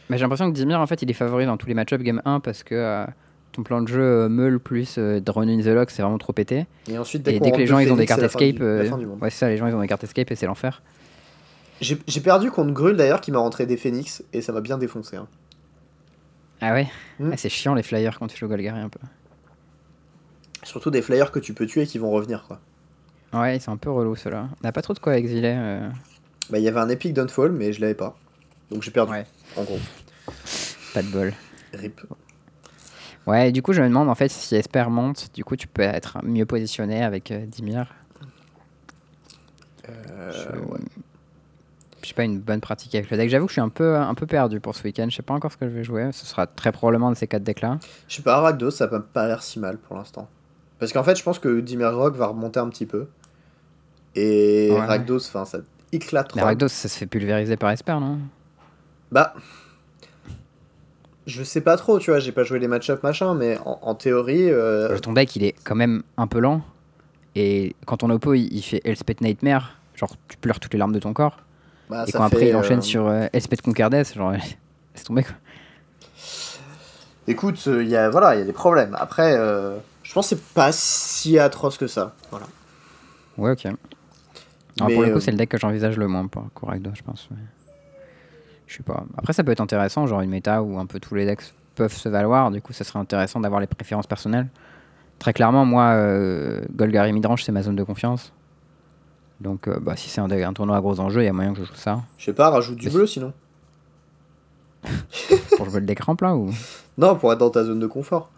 Mais 0.10 0.18
j'ai 0.18 0.24
l'impression 0.24 0.50
que 0.50 0.56
Dimir 0.56 0.80
en 0.80 0.88
fait 0.88 1.02
il 1.02 1.10
est 1.10 1.14
favori 1.14 1.46
dans 1.46 1.58
tous 1.58 1.68
les 1.68 1.74
match-ups 1.74 2.04
game 2.04 2.22
1 2.24 2.40
parce 2.40 2.64
que 2.64 2.76
euh, 2.76 3.06
ton 3.58 3.64
plan 3.64 3.82
de 3.82 3.88
jeu 3.90 4.00
euh, 4.02 4.30
Meul 4.30 4.60
plus 4.60 4.96
euh, 4.98 5.20
Drone 5.20 5.50
in 5.50 5.60
the 5.62 5.66
Lock 5.66 5.90
c'est 5.92 6.02
vraiment 6.04 6.18
trop 6.20 6.32
pété. 6.32 6.66
Et 6.88 6.98
ensuite, 6.98 7.24
dès 7.24 7.36
Et 7.36 7.40
dès 7.42 7.52
que 7.52 7.58
les 7.58 7.68
gens 7.68 7.80
ils 7.80 7.92
ont 7.92 7.96
des 7.98 8.06
cartes 8.06 8.22
c'est 8.22 8.28
escape, 8.28 8.62
euh, 8.62 8.84
du 8.98 9.06
monde. 9.06 9.18
ouais 9.22 9.30
c'est 9.30 9.38
ça, 9.40 9.50
les 9.50 9.58
gens 9.58 9.68
ils 9.68 9.74
ont 9.76 9.82
des 9.82 9.88
cartes 9.88 10.04
escape 10.06 10.32
et 10.32 10.36
c'est 10.36 10.46
l'enfer. 10.46 10.82
J'ai 11.82 12.22
perdu 12.22 12.50
contre 12.52 12.72
Grul 12.72 12.96
d'ailleurs 12.96 13.20
qui 13.22 13.32
m'a 13.32 13.40
rentré 13.40 13.66
des 13.66 13.78
Phoenix 13.78 14.24
et 14.34 14.42
ça 14.42 14.52
m'a 14.54 14.62
bien 14.62 14.78
défoncé. 14.78 15.18
hein. 15.18 15.28
Ah 16.62 16.74
ouais, 16.74 16.88
Hmm. 17.20 17.32
Ah, 17.34 17.38
C'est 17.38 17.50
chiant 17.50 17.74
les 17.76 17.84
flyers 17.84 18.18
quand 18.18 18.28
tu 18.28 18.38
joues 18.38 18.48
Golgari 18.48 18.80
un 18.80 18.90
peu. 18.90 19.00
Surtout 20.64 20.90
des 20.92 21.02
flyers 21.02 21.32
que 21.32 21.40
tu 21.40 21.54
peux 21.54 21.66
tuer 21.66 21.84
et 21.84 21.88
qui 21.88 21.98
vont 21.98 22.12
revenir 22.12 22.46
quoi. 22.48 22.60
Ouais, 23.34 23.58
ils 23.58 23.62
sont 23.62 23.72
un 23.72 23.78
peu 23.78 23.90
relous 23.92 24.16
ceux-là. 24.16 24.50
On 24.64 24.68
a 24.68 24.72
pas 24.72 24.82
trop 24.82 24.94
de 24.94 25.00
quoi 25.00 25.18
exiler. 25.18 25.54
euh. 25.58 25.90
Bah, 26.50 26.58
il 26.60 26.64
y 26.64 26.68
avait 26.68 26.80
un 26.80 26.90
Epic 26.90 27.14
Downfall, 27.14 27.52
mais 27.52 27.74
je 27.74 27.82
l'avais 27.82 27.94
pas. 27.96 28.18
Donc 28.72 28.82
j'ai 28.84 28.92
perdu, 28.92 29.12
Ouais. 29.14 29.26
en 29.56 29.64
gros. 29.64 29.80
Pas 30.94 31.02
de 31.04 31.08
bol. 31.10 31.34
Rip. 31.74 32.02
Ouais, 33.28 33.52
du 33.52 33.62
coup, 33.62 33.74
je 33.74 33.82
me 33.82 33.88
demande 33.90 34.10
en 34.10 34.16
fait 34.16 34.30
si 34.30 34.56
Esper 34.56 34.86
monte, 34.90 35.34
du 35.34 35.44
coup, 35.44 35.58
tu 35.58 35.68
peux 35.68 35.82
être 35.82 36.18
mieux 36.24 36.46
positionné 36.46 37.04
avec 37.04 37.30
euh, 37.30 37.46
Dimir. 37.46 37.94
Euh, 39.90 40.32
je... 40.32 40.58
ouais. 40.60 40.80
je 42.02 42.08
sais 42.08 42.14
pas, 42.14 42.24
une 42.24 42.40
bonne 42.40 42.62
pratique 42.62 42.96
avec 42.96 43.12
le 43.12 43.18
deck. 43.18 43.30
J'avoue 43.30 43.46
que 43.46 43.52
je 43.52 43.56
suis 43.56 43.62
un 43.62 43.70
peu, 43.70 43.98
un 43.98 44.16
peu 44.16 44.26
perdu 44.26 44.62
pour 44.62 44.76
ce 44.76 44.84
week-end. 44.84 45.08
Je 45.10 45.16
sais 45.18 45.24
pas 45.24 45.34
encore 45.34 45.52
ce 45.52 45.58
que 45.58 45.68
je 45.68 45.74
vais 45.74 45.84
jouer. 45.84 46.10
Ce 46.14 46.26
sera 46.26 46.48
très 46.48 46.72
probablement 46.72 47.12
de 47.12 47.16
ces 47.16 47.28
quatre 47.28 47.44
decks-là. 47.44 47.80
Je 48.08 48.16
sais 48.16 48.22
pas, 48.22 48.40
Rakdos, 48.40 48.72
ça 48.72 48.88
m'a 48.88 49.02
pas 49.02 49.28
l'air 49.28 49.44
si 49.44 49.60
mal 49.60 49.78
pour 49.78 49.98
l'instant. 49.98 50.30
Parce 50.80 50.94
qu'en 50.94 51.04
fait, 51.04 51.18
je 51.18 51.24
pense 51.24 51.40
que 51.40 51.60
Dimir 51.60 51.94
Rock 51.94 52.16
va 52.16 52.28
remonter 52.28 52.62
un 52.62 52.70
petit 52.70 52.86
peu. 52.86 53.08
Et 54.16 54.70
Ouais. 54.72 54.86
Rakdos, 54.86 55.28
enfin, 55.28 55.44
ça 55.44 55.60
éclate 55.92 56.34
Mais. 56.36 56.44
Rakdos, 56.44 56.70
ça 56.70 56.88
se 56.88 56.98
fait 56.98 57.08
pulvériser 57.08 57.58
par 57.58 57.72
Esper, 57.72 58.00
non? 58.00 58.20
Bah. 59.12 59.34
Je 61.28 61.44
sais 61.44 61.62
pas 61.62 61.78
trop, 61.78 62.00
tu 62.00 62.10
vois, 62.10 62.20
j'ai 62.20 62.32
pas 62.32 62.44
joué 62.44 62.58
les 62.58 62.68
match-up 62.68 63.04
machin, 63.04 63.36
mais 63.36 63.60
en, 63.66 63.78
en 63.84 63.94
théorie. 63.96 64.50
euh, 64.50 64.90
Euh, 64.96 64.98
Ton 65.00 65.14
deck, 65.14 65.36
il 65.36 65.44
est 65.44 65.54
quand 65.64 65.76
même 65.76 66.02
un 66.18 66.26
peu 66.26 66.40
lent. 66.40 66.62
Et 67.36 67.76
quand 67.86 67.98
ton 67.98 68.10
oppo, 68.10 68.34
il, 68.34 68.52
il 68.52 68.62
fait 68.64 68.82
Elspeth 68.86 69.22
Nightmare, 69.22 69.78
genre 69.96 70.16
tu 70.28 70.38
pleures 70.38 70.60
toutes 70.60 70.74
les 70.74 70.80
larmes 70.80 70.94
de 70.94 71.00
ton 71.00 71.14
corps. 71.14 71.38
bah, 71.90 72.06
et 72.08 72.12
quand 72.12 72.24
après, 72.24 72.40
fait, 72.40 72.50
il 72.50 72.56
enchaîne 72.56 72.80
euh, 72.80 72.82
sur 72.82 73.08
euh, 73.08 73.28
Elspeth 73.34 73.62
Conquerdes, 73.62 74.04
genre 74.16 74.32
laisse 74.32 75.04
tomber 75.04 75.24
quoi. 75.24 75.36
Écoute, 77.28 77.62
il 77.68 77.88
y 77.90 77.96
a, 77.98 78.10
voilà, 78.10 78.36
il 78.36 78.40
y 78.40 78.42
a 78.42 78.46
des 78.46 78.54
problèmes. 78.54 78.96
Après, 78.98 79.36
euh, 79.38 79.76
je 80.04 80.14
pense 80.14 80.30
que 80.30 80.36
c'est 80.36 80.44
pas 80.54 80.72
si 80.72 81.38
atroce 81.38 81.78
que 81.78 81.88
ça. 81.88 82.16
Voilà. 82.32 82.46
Ouais, 83.38 83.52
ok. 83.52 83.66
Alors, 83.66 83.76
pour 84.94 85.02
le 85.04 85.10
coup, 85.10 85.18
euh, 85.18 85.20
c'est 85.20 85.32
le 85.32 85.38
deck 85.38 85.50
que 85.50 85.58
j'envisage 85.58 85.98
le 85.98 86.08
moins 86.08 86.26
pour 86.28 86.46
Correcto, 86.54 86.92
je 86.94 87.02
pense. 87.04 87.28
Je 88.68 88.78
sais 88.78 88.84
pas. 88.84 89.06
Après, 89.18 89.34
ça 89.34 89.44
peut 89.44 89.52
être 89.52 89.62
intéressant, 89.62 90.06
genre 90.08 90.22
une 90.22 90.30
méta 90.30 90.62
où 90.62 90.78
un 90.78 90.86
peu 90.86 91.00
tous 91.00 91.16
les 91.16 91.26
decks 91.26 91.54
peuvent 91.76 91.94
se 91.94 92.10
valoir. 92.10 92.52
Du 92.52 92.62
coup, 92.62 92.74
ça 92.74 92.84
serait 92.84 93.00
intéressant 93.00 93.40
d'avoir 93.40 93.62
les 93.62 93.68
préférences 93.68 94.08
personnelles. 94.08 94.48
Très 95.20 95.34
clairement, 95.34 95.66
moi, 95.66 95.94
euh, 95.94 96.62
Golgari 96.76 97.14
Midrange, 97.14 97.44
c'est 97.44 97.52
ma 97.52 97.64
zone 97.64 97.76
de 97.76 97.84
confiance. 97.84 98.34
Donc, 99.40 99.68
euh, 99.68 99.80
bah, 99.80 99.96
si 99.96 100.10
c'est 100.10 100.22
un, 100.22 100.54
tournoi 100.54 100.78
à 100.78 100.82
gros 100.82 101.00
enjeux, 101.00 101.22
il 101.22 101.26
y 101.26 101.30
a 101.30 101.34
moyen 101.34 101.54
que 101.54 101.60
je 101.60 101.66
joue 101.66 101.76
ça. 101.76 102.02
Je 102.18 102.26
sais 102.26 102.34
pas, 102.34 102.50
rajoute 102.50 102.78
du 102.78 102.88
Mais 102.88 102.94
bleu 102.94 103.08
sinon. 103.08 103.34
Pour 105.58 105.70
jouer 105.70 105.80
le 105.80 105.86
deck 105.86 106.02
ramp 106.02 106.18
là 106.22 106.36
ou? 106.36 106.52
Non, 106.98 107.16
pour 107.16 107.32
être 107.34 107.40
dans 107.40 107.50
ta 107.50 107.64
zone 107.64 107.80
de 107.80 107.88
confort. 107.88 108.32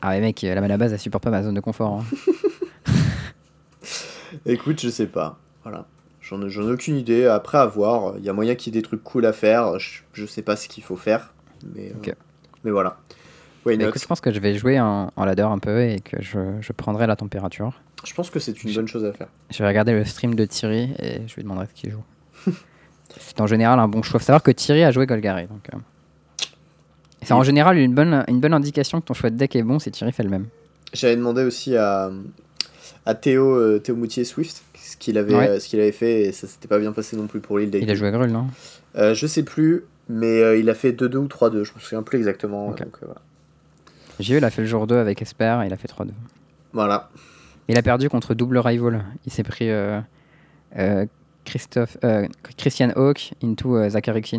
Ah, 0.00 0.08
ouais, 0.10 0.20
mec, 0.20 0.40
la 0.42 0.60
mana 0.60 0.76
base, 0.76 0.92
elle 0.92 0.98
supporte 0.98 1.24
pas 1.24 1.30
ma 1.30 1.42
zone 1.42 1.54
de 1.54 1.60
confort. 1.60 2.00
hein. 2.00 2.04
Écoute, 4.46 4.80
je 4.80 4.88
sais 4.88 5.06
pas. 5.06 5.38
Voilà. 5.62 5.86
J'en 6.32 6.42
ai, 6.42 6.48
j'en 6.48 6.66
ai 6.66 6.72
aucune 6.72 6.96
idée. 6.96 7.26
Après, 7.26 7.58
à 7.58 7.66
voir. 7.66 8.14
Il 8.18 8.24
y 8.24 8.30
a 8.30 8.32
moyen 8.32 8.54
qu'il 8.54 8.74
y 8.74 8.78
ait 8.78 8.80
des 8.80 8.86
trucs 8.86 9.04
cool 9.04 9.26
à 9.26 9.34
faire. 9.34 9.78
Je, 9.78 10.00
je 10.14 10.24
sais 10.24 10.40
pas 10.40 10.56
ce 10.56 10.66
qu'il 10.66 10.82
faut 10.82 10.96
faire. 10.96 11.34
Mais, 11.74 11.92
euh, 12.08 12.12
mais 12.64 12.70
voilà. 12.70 12.96
Bah, 13.66 13.72
écoute, 13.74 14.00
je 14.00 14.06
pense 14.06 14.20
que 14.20 14.32
je 14.32 14.40
vais 14.40 14.54
jouer 14.56 14.80
en, 14.80 15.12
en 15.14 15.24
ladder 15.24 15.42
un 15.42 15.58
peu 15.58 15.82
et 15.82 16.00
que 16.00 16.20
je, 16.20 16.38
je 16.60 16.72
prendrai 16.72 17.06
la 17.06 17.16
température. 17.16 17.80
Je 18.04 18.14
pense 18.14 18.30
que 18.30 18.40
c'est 18.40 18.64
une 18.64 18.72
bonne 18.72 18.88
chose 18.88 19.04
à 19.04 19.12
faire. 19.12 19.28
Je 19.50 19.58
vais 19.62 19.68
regarder 19.68 19.92
le 19.92 20.04
stream 20.04 20.34
de 20.34 20.44
Thierry 20.44 20.94
et 20.98 21.20
je 21.28 21.34
lui 21.36 21.42
demanderai 21.42 21.66
ce 21.66 21.80
qu'il 21.80 21.90
joue. 21.90 22.02
c'est 23.18 23.40
en 23.40 23.46
général 23.46 23.78
un 23.78 23.86
bon 23.86 24.02
choix. 24.02 24.18
Faut 24.18 24.26
savoir 24.26 24.42
que 24.42 24.50
Thierry 24.50 24.82
a 24.84 24.90
joué 24.90 25.06
Golgari. 25.06 25.46
Donc, 25.46 25.68
euh, 25.72 25.78
C'est 27.22 27.34
en 27.34 27.42
général 27.42 27.76
une 27.76 27.94
bonne, 27.94 28.24
une 28.26 28.40
bonne 28.40 28.54
indication 28.54 29.00
que 29.02 29.06
ton 29.06 29.14
choix 29.14 29.28
de 29.30 29.36
deck 29.36 29.54
est 29.54 29.62
bon 29.62 29.78
si 29.78 29.90
Thierry 29.90 30.12
fait 30.12 30.24
le 30.24 30.30
même. 30.30 30.46
J'avais 30.94 31.16
demandé 31.16 31.44
aussi 31.44 31.76
à, 31.76 32.10
à 33.06 33.14
Théo, 33.14 33.54
euh, 33.54 33.78
Théo 33.78 33.96
Moutier 33.96 34.24
Swift 34.24 34.62
qu'il 35.02 35.18
avait, 35.18 35.34
Ouais. 35.34 35.48
euh, 35.48 35.60
ce 35.60 35.68
qu'il 35.68 35.80
avait 35.80 35.92
fait 35.92 36.22
et 36.22 36.32
ça 36.32 36.46
s'était 36.46 36.68
pas 36.68 36.78
bien 36.78 36.92
passé 36.92 37.16
non 37.16 37.26
plus 37.26 37.40
pour 37.40 37.58
lui 37.58 37.64
le 37.66 37.70
deck. 37.72 37.82
Il 37.82 37.90
a 37.90 37.94
joué 37.94 38.10
Grul, 38.12 38.30
non? 38.30 38.46
Euh, 38.96 39.14
je 39.14 39.26
sais 39.26 39.42
plus, 39.42 39.84
mais 40.08 40.40
euh, 40.42 40.56
il 40.56 40.70
a 40.70 40.74
fait 40.74 40.92
2-2 40.92 41.16
ou 41.16 41.26
3-2, 41.26 41.64
je 41.64 41.72
me 41.74 41.80
souviens 41.80 42.02
plus 42.02 42.18
exactement. 42.18 42.68
Ok. 42.68 42.78
donc, 42.78 42.96
euh, 43.02 43.06
voilà. 43.06 43.20
J'ai 44.20 44.34
eu, 44.34 44.38
il 44.38 44.44
a 44.44 44.50
fait 44.50 44.62
le 44.62 44.68
jour 44.68 44.86
2 44.86 44.96
avec 44.96 45.20
Esper 45.20 45.60
et 45.62 45.66
il 45.66 45.72
a 45.72 45.76
fait 45.76 45.88
3-2. 45.88 46.10
Voilà. 46.72 47.10
Il 47.68 47.76
a 47.78 47.82
perdu 47.82 48.08
contre 48.08 48.34
double 48.34 48.58
rival. 48.58 49.04
Il 49.26 49.32
s'est 49.32 49.42
pris 49.42 49.70
euh, 49.70 50.00
euh, 50.78 51.06
Christophe, 51.44 51.96
euh, 52.04 52.26
Christian 52.56 52.90
Hawk 52.96 53.32
into 53.42 53.88
Zachary. 53.88 54.20
Bah, 54.22 54.38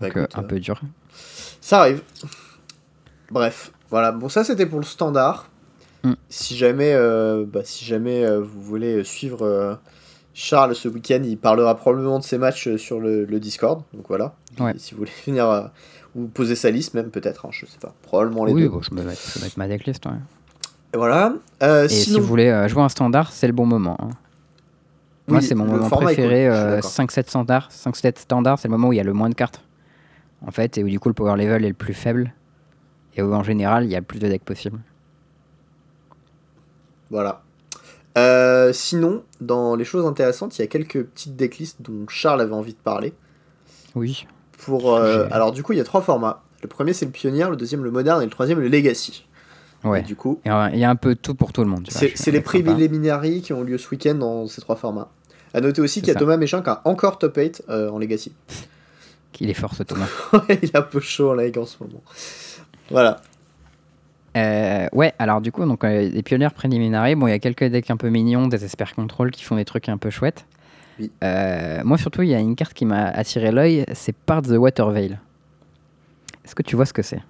Donc 0.00 0.16
euh, 0.16 0.20
écoute, 0.22 0.32
un 0.38 0.42
peu 0.42 0.60
dur. 0.60 0.80
Ça 1.60 1.80
arrive. 1.80 2.02
Bref, 3.30 3.72
voilà. 3.90 4.12
Bon, 4.12 4.28
ça 4.28 4.44
c'était 4.44 4.66
pour 4.66 4.78
le 4.78 4.84
standard. 4.84 5.48
Mm. 6.04 6.12
Si 6.28 6.56
jamais, 6.56 6.92
euh, 6.94 7.44
bah, 7.46 7.60
si 7.64 7.84
jamais 7.84 8.24
euh, 8.24 8.40
vous 8.40 8.62
voulez 8.62 9.02
suivre 9.04 9.42
euh, 9.42 9.74
Charles 10.34 10.74
ce 10.74 10.88
week-end, 10.88 11.20
il 11.24 11.38
parlera 11.38 11.74
probablement 11.76 12.18
de 12.18 12.24
ses 12.24 12.38
matchs 12.38 12.76
sur 12.76 13.00
le, 13.00 13.24
le 13.24 13.40
Discord. 13.40 13.82
Donc 13.94 14.06
voilà. 14.08 14.34
Ouais. 14.60 14.74
Si 14.78 14.94
vous 14.94 15.04
voulez 15.26 15.38
euh, 15.40 15.62
ou 16.14 16.26
poser 16.26 16.54
sa 16.54 16.70
liste, 16.70 16.94
même 16.94 17.10
peut-être, 17.10 17.46
hein, 17.46 17.50
je 17.52 17.66
sais 17.66 17.78
pas. 17.80 17.94
Probablement 18.02 18.44
les 18.44 18.52
Oui, 18.52 18.62
deux. 18.62 18.68
bon, 18.68 18.82
je, 18.82 18.94
me 18.94 19.02
mets, 19.02 19.14
je 19.14 19.38
vais 19.38 19.44
mettre 19.46 19.58
ma 19.58 19.68
decklist. 19.68 20.04
Ouais. 20.06 20.12
Et 20.94 20.96
voilà. 20.96 21.34
Et 21.60 21.88
sinon, 21.88 22.14
si 22.16 22.20
vous 22.20 22.26
voulez 22.26 22.68
jouer 22.68 22.82
un 22.82 22.88
standard, 22.88 23.32
c'est 23.32 23.46
le 23.46 23.52
bon 23.52 23.66
moment. 23.66 23.96
hein. 24.00 24.08
Moi, 25.28 25.40
c'est 25.40 25.56
mon 25.56 25.64
moment 25.64 25.90
préféré. 25.90 26.46
cool, 26.46 26.52
je 26.54 26.56
suis 26.56 26.66
euh, 26.66 26.76
d'accord. 26.76 26.90
5-7 26.90 27.28
standard. 27.28 27.68
5-7 27.72 28.18
standard, 28.20 28.58
c'est 28.60 28.68
le 28.68 28.72
moment 28.72 28.88
où 28.88 28.92
il 28.92 28.96
y 28.96 29.00
a 29.00 29.04
le 29.04 29.12
moins 29.12 29.28
de 29.28 29.34
cartes. 29.34 29.60
En 30.46 30.52
fait, 30.52 30.78
et 30.78 30.84
où 30.84 30.88
du 30.88 31.00
coup 31.00 31.08
le 31.08 31.14
power 31.14 31.36
level 31.36 31.64
est 31.64 31.68
le 31.68 31.74
plus 31.74 31.94
faible. 31.94 32.32
Et 33.16 33.22
où 33.22 33.34
en 33.34 33.42
général, 33.42 33.84
il 33.86 33.90
y 33.90 33.96
a 33.96 33.98
le 33.98 34.04
plus 34.04 34.20
de 34.20 34.28
decks 34.28 34.44
possible. 34.44 34.78
Voilà. 37.10 37.42
Euh, 38.16 38.72
sinon, 38.72 39.22
dans 39.40 39.76
les 39.76 39.84
choses 39.84 40.06
intéressantes, 40.06 40.58
il 40.58 40.62
y 40.62 40.64
a 40.64 40.68
quelques 40.68 41.04
petites 41.04 41.36
decklists 41.36 41.82
dont 41.82 42.06
Charles 42.08 42.40
avait 42.40 42.54
envie 42.54 42.72
de 42.72 42.78
parler. 42.78 43.12
Oui. 43.94 44.26
Pour, 44.58 44.94
euh, 44.94 45.26
alors 45.30 45.52
du 45.52 45.62
coup, 45.62 45.72
il 45.72 45.78
y 45.78 45.80
a 45.80 45.84
trois 45.84 46.00
formats. 46.00 46.42
Le 46.62 46.68
premier 46.68 46.94
c'est 46.94 47.04
le 47.04 47.10
pionnier, 47.10 47.46
le 47.48 47.56
deuxième 47.56 47.84
le 47.84 47.90
moderne 47.90 48.22
et 48.22 48.24
le 48.24 48.30
troisième 48.30 48.58
le 48.58 48.68
legacy. 48.68 49.26
Ouais. 49.84 50.00
Et 50.00 50.02
du 50.02 50.16
coup, 50.16 50.40
euh, 50.46 50.68
Il 50.72 50.78
y 50.78 50.84
a 50.84 50.90
un 50.90 50.96
peu 50.96 51.14
tout 51.14 51.34
pour 51.34 51.52
tout 51.52 51.62
le 51.62 51.68
monde. 51.68 51.88
c'est 51.90 52.30
les 52.30 52.40
préliminaries 52.40 53.42
qui 53.42 53.52
ont 53.52 53.62
lieu 53.62 53.78
ce 53.78 53.88
week-end 53.90 54.14
dans 54.14 54.46
ces 54.46 54.60
trois 54.60 54.76
formats. 54.76 55.10
À 55.54 55.60
noter 55.60 55.80
aussi 55.80 56.00
qu'il 56.00 56.08
y 56.08 56.10
a 56.10 56.14
ça. 56.14 56.20
Thomas 56.20 56.36
Méchin 56.36 56.62
qui 56.62 56.70
a 56.70 56.82
encore 56.84 57.18
top 57.18 57.36
8 57.36 57.64
euh, 57.68 57.90
en 57.90 57.98
legacy. 57.98 58.32
Il 59.40 59.50
est 59.50 59.54
fort 59.54 59.74
ce 59.74 59.82
Thomas. 59.82 60.08
il 60.48 60.64
est 60.64 60.76
un 60.76 60.82
peu 60.82 61.00
chaud 61.00 61.30
en 61.30 61.34
ligue 61.34 61.58
en 61.58 61.66
ce 61.66 61.76
moment. 61.82 62.02
Voilà. 62.90 63.20
Euh, 64.36 64.86
ouais, 64.92 65.14
alors 65.18 65.40
du 65.40 65.50
coup, 65.50 65.64
donc, 65.64 65.82
euh, 65.84 66.08
les 66.10 66.22
pionniers 66.22 66.50
préliminaires, 66.50 67.16
bon, 67.16 67.26
il 67.26 67.30
y 67.30 67.34
a 67.34 67.38
quelques 67.38 67.64
decks 67.64 67.90
un 67.90 67.96
peu 67.96 68.10
mignons, 68.10 68.48
des 68.48 68.64
Esper 68.64 68.84
Control 68.94 69.30
qui 69.30 69.42
font 69.44 69.56
des 69.56 69.64
trucs 69.64 69.88
un 69.88 69.96
peu 69.96 70.10
chouettes. 70.10 70.44
Oui. 71.00 71.10
Euh, 71.24 71.80
moi, 71.84 71.98
surtout, 71.98 72.22
il 72.22 72.28
y 72.28 72.34
a 72.34 72.38
une 72.38 72.54
carte 72.56 72.74
qui 72.74 72.84
m'a 72.84 73.06
attiré 73.06 73.50
l'œil, 73.50 73.84
c'est 73.94 74.14
Part 74.14 74.42
the 74.42 74.50
Water 74.52 74.90
Veil. 74.90 75.18
Est-ce 76.44 76.54
que 76.54 76.62
tu 76.62 76.76
vois 76.76 76.86
ce 76.86 76.92
que 76.92 77.02
c'est? 77.02 77.20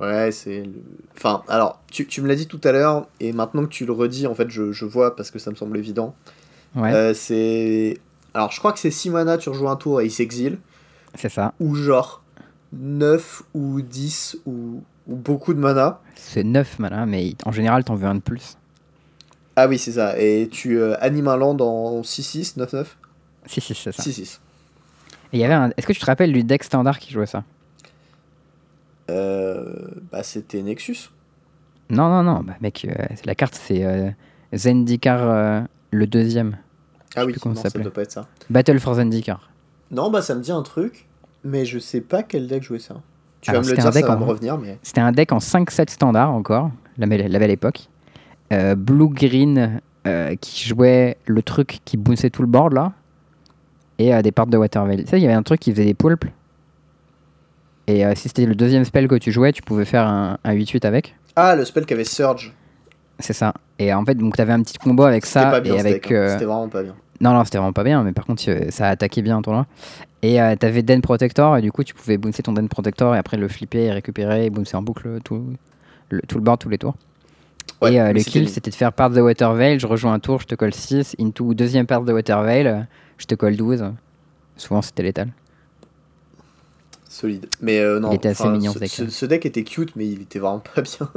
Ouais, 0.00 0.30
c'est. 0.32 0.62
le- 0.64 0.72
Enfin, 1.16 1.42
alors, 1.48 1.80
tu, 1.90 2.06
tu 2.06 2.20
me 2.22 2.28
l'as 2.28 2.34
dit 2.34 2.46
tout 2.48 2.60
à 2.64 2.72
l'heure, 2.72 3.06
et 3.20 3.32
maintenant 3.32 3.62
que 3.62 3.68
tu 3.68 3.86
le 3.86 3.92
redis, 3.92 4.26
en 4.26 4.34
fait, 4.34 4.50
je, 4.50 4.72
je 4.72 4.84
vois 4.84 5.14
parce 5.16 5.30
que 5.30 5.38
ça 5.38 5.50
me 5.50 5.54
semble 5.56 5.76
évident. 5.78 6.14
Ouais, 6.74 6.92
Euh, 6.92 7.14
c'est. 7.14 7.98
Alors, 8.34 8.50
je 8.50 8.58
crois 8.58 8.72
que 8.72 8.80
c'est 8.80 8.90
6 8.90 9.10
mana, 9.10 9.38
tu 9.38 9.48
rejoues 9.48 9.68
un 9.68 9.76
tour 9.76 10.00
et 10.00 10.06
il 10.06 10.10
s'exile. 10.10 10.58
c'est 11.14 11.28
ça. 11.28 11.54
Ou 11.60 11.76
genre 11.76 12.22
9 12.72 13.42
ou 13.54 13.80
10 13.80 14.38
ou, 14.46 14.82
ou 15.06 15.16
beaucoup 15.16 15.54
de 15.54 15.58
mana. 15.58 16.00
C'est 16.14 16.44
9 16.44 16.78
mana, 16.78 17.06
mais 17.06 17.34
en 17.44 17.52
général, 17.52 17.84
t'en 17.84 17.94
veux 17.94 18.06
un 18.06 18.16
de 18.16 18.20
plus. 18.20 18.56
Ah 19.56 19.68
oui, 19.68 19.78
c'est 19.78 19.92
ça. 19.92 20.18
Et 20.18 20.48
tu 20.50 20.78
euh, 20.78 20.96
animes 21.00 21.28
un 21.28 21.36
land 21.36 21.56
en 21.60 22.00
6-6, 22.00 22.58
9-9 22.58 22.86
Si, 23.46 23.60
si, 23.60 23.74
c'est 23.74 23.92
ça. 23.92 24.02
6-6. 24.02 24.38
Et 25.32 25.38
il 25.38 25.40
y 25.40 25.44
avait 25.44 25.54
un... 25.54 25.70
Est-ce 25.76 25.86
que 25.86 25.92
tu 25.92 26.00
te 26.00 26.06
rappelles 26.06 26.32
du 26.32 26.42
deck 26.42 26.64
standard 26.64 26.98
qui 26.98 27.12
jouait 27.12 27.26
ça? 27.26 27.44
Euh, 29.10 29.86
bah, 30.10 30.22
c'était 30.22 30.62
Nexus. 30.62 31.10
Non, 31.90 32.08
non, 32.08 32.22
non, 32.22 32.40
bah, 32.42 32.54
mec, 32.60 32.86
euh, 32.88 33.04
la 33.24 33.34
carte, 33.34 33.54
c'est 33.54 33.84
euh, 33.84 34.10
Zendikar 34.54 35.20
euh, 35.22 35.60
le 35.90 36.06
deuxième. 36.06 36.56
Ah 37.16 37.24
oui, 37.24 37.34
non, 37.44 37.54
ça 37.54 37.70
ça 37.70 37.78
doit 37.78 37.92
pas 37.92 38.02
être 38.02 38.12
ça. 38.12 38.26
Battle 38.50 38.80
for 38.80 38.94
Zendikar. 38.94 39.50
Non, 39.90 40.10
bah 40.10 40.22
ça 40.22 40.34
me 40.34 40.40
dit 40.40 40.50
un 40.50 40.62
truc, 40.62 41.06
mais 41.44 41.64
je 41.64 41.78
sais 41.78 42.00
pas 42.00 42.22
quel 42.22 42.48
deck 42.48 42.62
jouait 42.62 42.78
ça. 42.78 42.96
Tu 43.44 43.50
Alors, 43.50 43.62
vas 43.62 43.66
me 43.66 43.70
le 43.72 43.76
c'était 43.76 43.82
dire, 43.82 43.90
un 43.90 43.92
deck 43.92 44.04
ça 44.06 44.08
va 44.08 44.16
en- 44.16 44.20
me 44.20 44.24
revenir, 44.24 44.58
mais. 44.58 44.78
C'était 44.82 45.00
un 45.02 45.12
deck 45.12 45.30
en 45.32 45.38
5-7 45.38 45.90
standard 45.90 46.30
encore, 46.32 46.70
la, 46.98 47.06
belle- 47.06 47.30
la 47.30 47.38
belle 47.38 47.50
époque. 47.50 47.88
Euh, 48.52 48.74
Blue-green 48.74 49.80
euh, 50.06 50.34
qui 50.40 50.66
jouait 50.68 51.16
le 51.26 51.42
truc 51.42 51.78
qui 51.84 51.96
bounçait 51.96 52.30
tout 52.30 52.42
le 52.42 52.48
board 52.48 52.72
là. 52.72 52.92
Et 53.98 54.14
euh, 54.14 54.22
des 54.22 54.32
parts 54.32 54.46
de 54.46 54.56
Waterveil. 54.56 55.04
Tu 55.04 55.10
sais, 55.10 55.18
il 55.18 55.22
y 55.22 55.26
avait 55.26 55.34
un 55.34 55.42
truc 55.42 55.60
qui 55.60 55.70
faisait 55.72 55.84
des 55.84 55.94
poulpes. 55.94 56.24
Et 57.86 58.04
euh, 58.06 58.14
si 58.16 58.28
c'était 58.28 58.46
le 58.46 58.54
deuxième 58.54 58.84
spell 58.84 59.08
que 59.08 59.14
tu 59.16 59.30
jouais, 59.30 59.52
tu 59.52 59.62
pouvais 59.62 59.84
faire 59.84 60.06
un, 60.06 60.38
un 60.42 60.54
8-8 60.54 60.86
avec. 60.86 61.14
Ah, 61.36 61.54
le 61.54 61.64
spell 61.64 61.84
qui 61.84 61.92
avait 61.94 62.04
Surge. 62.04 62.52
C'est 63.18 63.32
ça. 63.34 63.52
Et 63.78 63.92
en 63.92 64.04
fait, 64.04 64.14
donc 64.14 64.36
t'avais 64.36 64.52
un 64.52 64.62
petit 64.62 64.78
combo 64.78 65.04
avec 65.04 65.26
C'était 65.26 65.40
ça. 65.40 65.50
pas 65.50 65.60
bien 65.60 65.76
et 65.76 65.80
avec. 65.80 66.10
hein. 66.10 66.14
euh, 66.14 66.28
C'était 66.32 66.44
vraiment 66.46 66.68
pas 66.68 66.82
bien. 66.82 66.94
Non, 67.20 67.32
non, 67.32 67.44
c'était 67.44 67.58
vraiment 67.58 67.72
pas 67.72 67.84
bien, 67.84 68.02
mais 68.02 68.12
par 68.12 68.26
contre, 68.26 68.42
euh, 68.48 68.70
ça 68.70 68.88
attaquait 68.88 69.22
bien 69.22 69.36
en 69.36 69.42
tournoi. 69.42 69.66
Et 70.22 70.40
euh, 70.40 70.56
t'avais 70.56 70.82
Den 70.82 71.00
Protector, 71.00 71.56
et 71.56 71.62
du 71.62 71.70
coup, 71.70 71.84
tu 71.84 71.94
pouvais 71.94 72.16
bouncer 72.18 72.42
ton 72.42 72.52
Den 72.52 72.68
Protector 72.68 73.14
et 73.14 73.18
après 73.18 73.36
le 73.36 73.46
flipper 73.48 73.84
et 73.84 73.92
récupérer 73.92 74.46
et 74.46 74.50
bouncer 74.50 74.76
en 74.76 74.82
boucle 74.82 75.20
tout 75.22 75.44
le, 76.10 76.20
tout 76.22 76.38
le 76.38 76.42
board, 76.44 76.58
tous 76.60 76.68
les 76.68 76.78
tours. 76.78 76.94
Ouais, 77.82 77.94
et 77.94 78.00
euh, 78.00 78.12
le 78.12 78.20
kill, 78.20 78.48
c'était 78.48 78.70
de 78.70 78.74
faire 78.74 78.92
part 78.92 79.10
de 79.10 79.20
Water 79.20 79.52
Veil, 79.54 79.78
je 79.78 79.86
rejoins 79.86 80.12
un 80.14 80.18
tour, 80.18 80.40
je 80.40 80.46
te 80.46 80.54
colle 80.54 80.74
6, 80.74 81.16
into 81.20 81.54
deuxième 81.54 81.86
part 81.86 82.02
de 82.02 82.12
Water 82.12 82.42
Veil, 82.42 82.84
je 83.18 83.26
te 83.26 83.34
colle 83.34 83.56
12. 83.56 83.84
Souvent, 84.56 84.82
c'était 84.82 85.02
létal. 85.02 85.28
Solide. 87.08 87.46
Mais 87.60 87.78
euh, 87.78 88.00
non, 88.00 88.10
Il 88.10 88.16
était 88.16 88.30
assez 88.30 88.48
mignon, 88.48 88.72
ce, 88.72 88.78
deck. 88.80 88.90
ce- 88.90 89.08
ce 89.08 89.26
deck 89.26 89.46
était 89.46 89.62
cute, 89.62 89.94
mais 89.96 90.06
il 90.08 90.22
était 90.22 90.38
vraiment 90.38 90.60
pas 90.74 90.82
bien. 90.82 91.08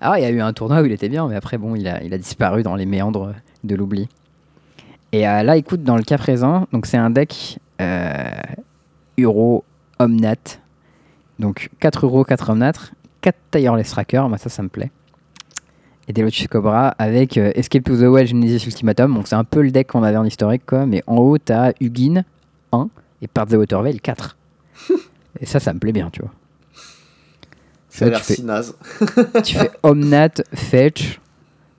Alors, 0.00 0.16
il 0.18 0.22
y 0.22 0.26
a 0.26 0.30
eu 0.30 0.40
un 0.40 0.52
tournoi 0.52 0.80
où 0.82 0.84
il 0.84 0.92
était 0.92 1.08
bien, 1.08 1.26
mais 1.28 1.34
après, 1.34 1.58
bon, 1.58 1.74
il 1.74 1.88
a, 1.88 2.02
il 2.04 2.14
a 2.14 2.18
disparu 2.18 2.62
dans 2.62 2.76
les 2.76 2.86
méandres 2.86 3.34
de 3.64 3.74
l'oubli. 3.74 4.08
Et 5.12 5.26
euh, 5.28 5.42
là, 5.42 5.56
écoute, 5.56 5.82
dans 5.82 5.96
le 5.96 6.02
cas 6.02 6.18
présent, 6.18 6.66
donc 6.72 6.86
c'est 6.86 6.96
un 6.96 7.10
deck 7.10 7.58
euh, 7.80 8.20
Euro 9.18 9.64
Omnat. 9.98 10.36
Donc 11.38 11.70
4 11.80 12.04
euros, 12.06 12.24
4 12.24 12.50
Omnat, 12.50 12.72
4 13.22 13.36
Tireless 13.50 13.90
Tracker, 13.90 14.24
moi 14.28 14.38
ça, 14.38 14.48
ça 14.48 14.62
me 14.62 14.68
plaît. 14.68 14.90
Et 16.06 16.12
des 16.12 16.22
Lotus 16.22 16.46
Cobra 16.48 16.88
avec 16.98 17.36
euh, 17.38 17.52
Escape 17.54 17.84
to 17.84 17.96
the 17.96 18.02
Well 18.02 18.26
Genesis 18.26 18.66
Ultimatum. 18.66 19.14
Donc 19.14 19.26
c'est 19.28 19.36
un 19.36 19.44
peu 19.44 19.62
le 19.62 19.70
deck 19.70 19.88
qu'on 19.88 20.02
avait 20.02 20.16
en 20.16 20.24
historique, 20.24 20.66
quoi. 20.66 20.86
Mais 20.86 21.02
en 21.06 21.16
haut, 21.16 21.38
t'as 21.38 21.72
Hugin 21.80 22.22
1 22.72 22.88
et 23.22 23.28
Part 23.28 23.46
the 23.46 23.54
Waterveil 23.54 24.00
4. 24.00 24.36
et 25.40 25.46
ça, 25.46 25.60
ça 25.60 25.72
me 25.72 25.78
plaît 25.78 25.92
bien, 25.92 26.10
tu 26.10 26.22
vois. 26.22 26.32
Ça 27.88 28.04
a 28.06 28.08
l'air 28.10 28.18
tu 28.20 28.24
fais- 28.26 28.34
si 28.34 28.44
naze. 28.44 28.76
tu 29.44 29.56
fais 29.56 29.70
Omnat, 29.82 30.42
Fetch, 30.54 31.20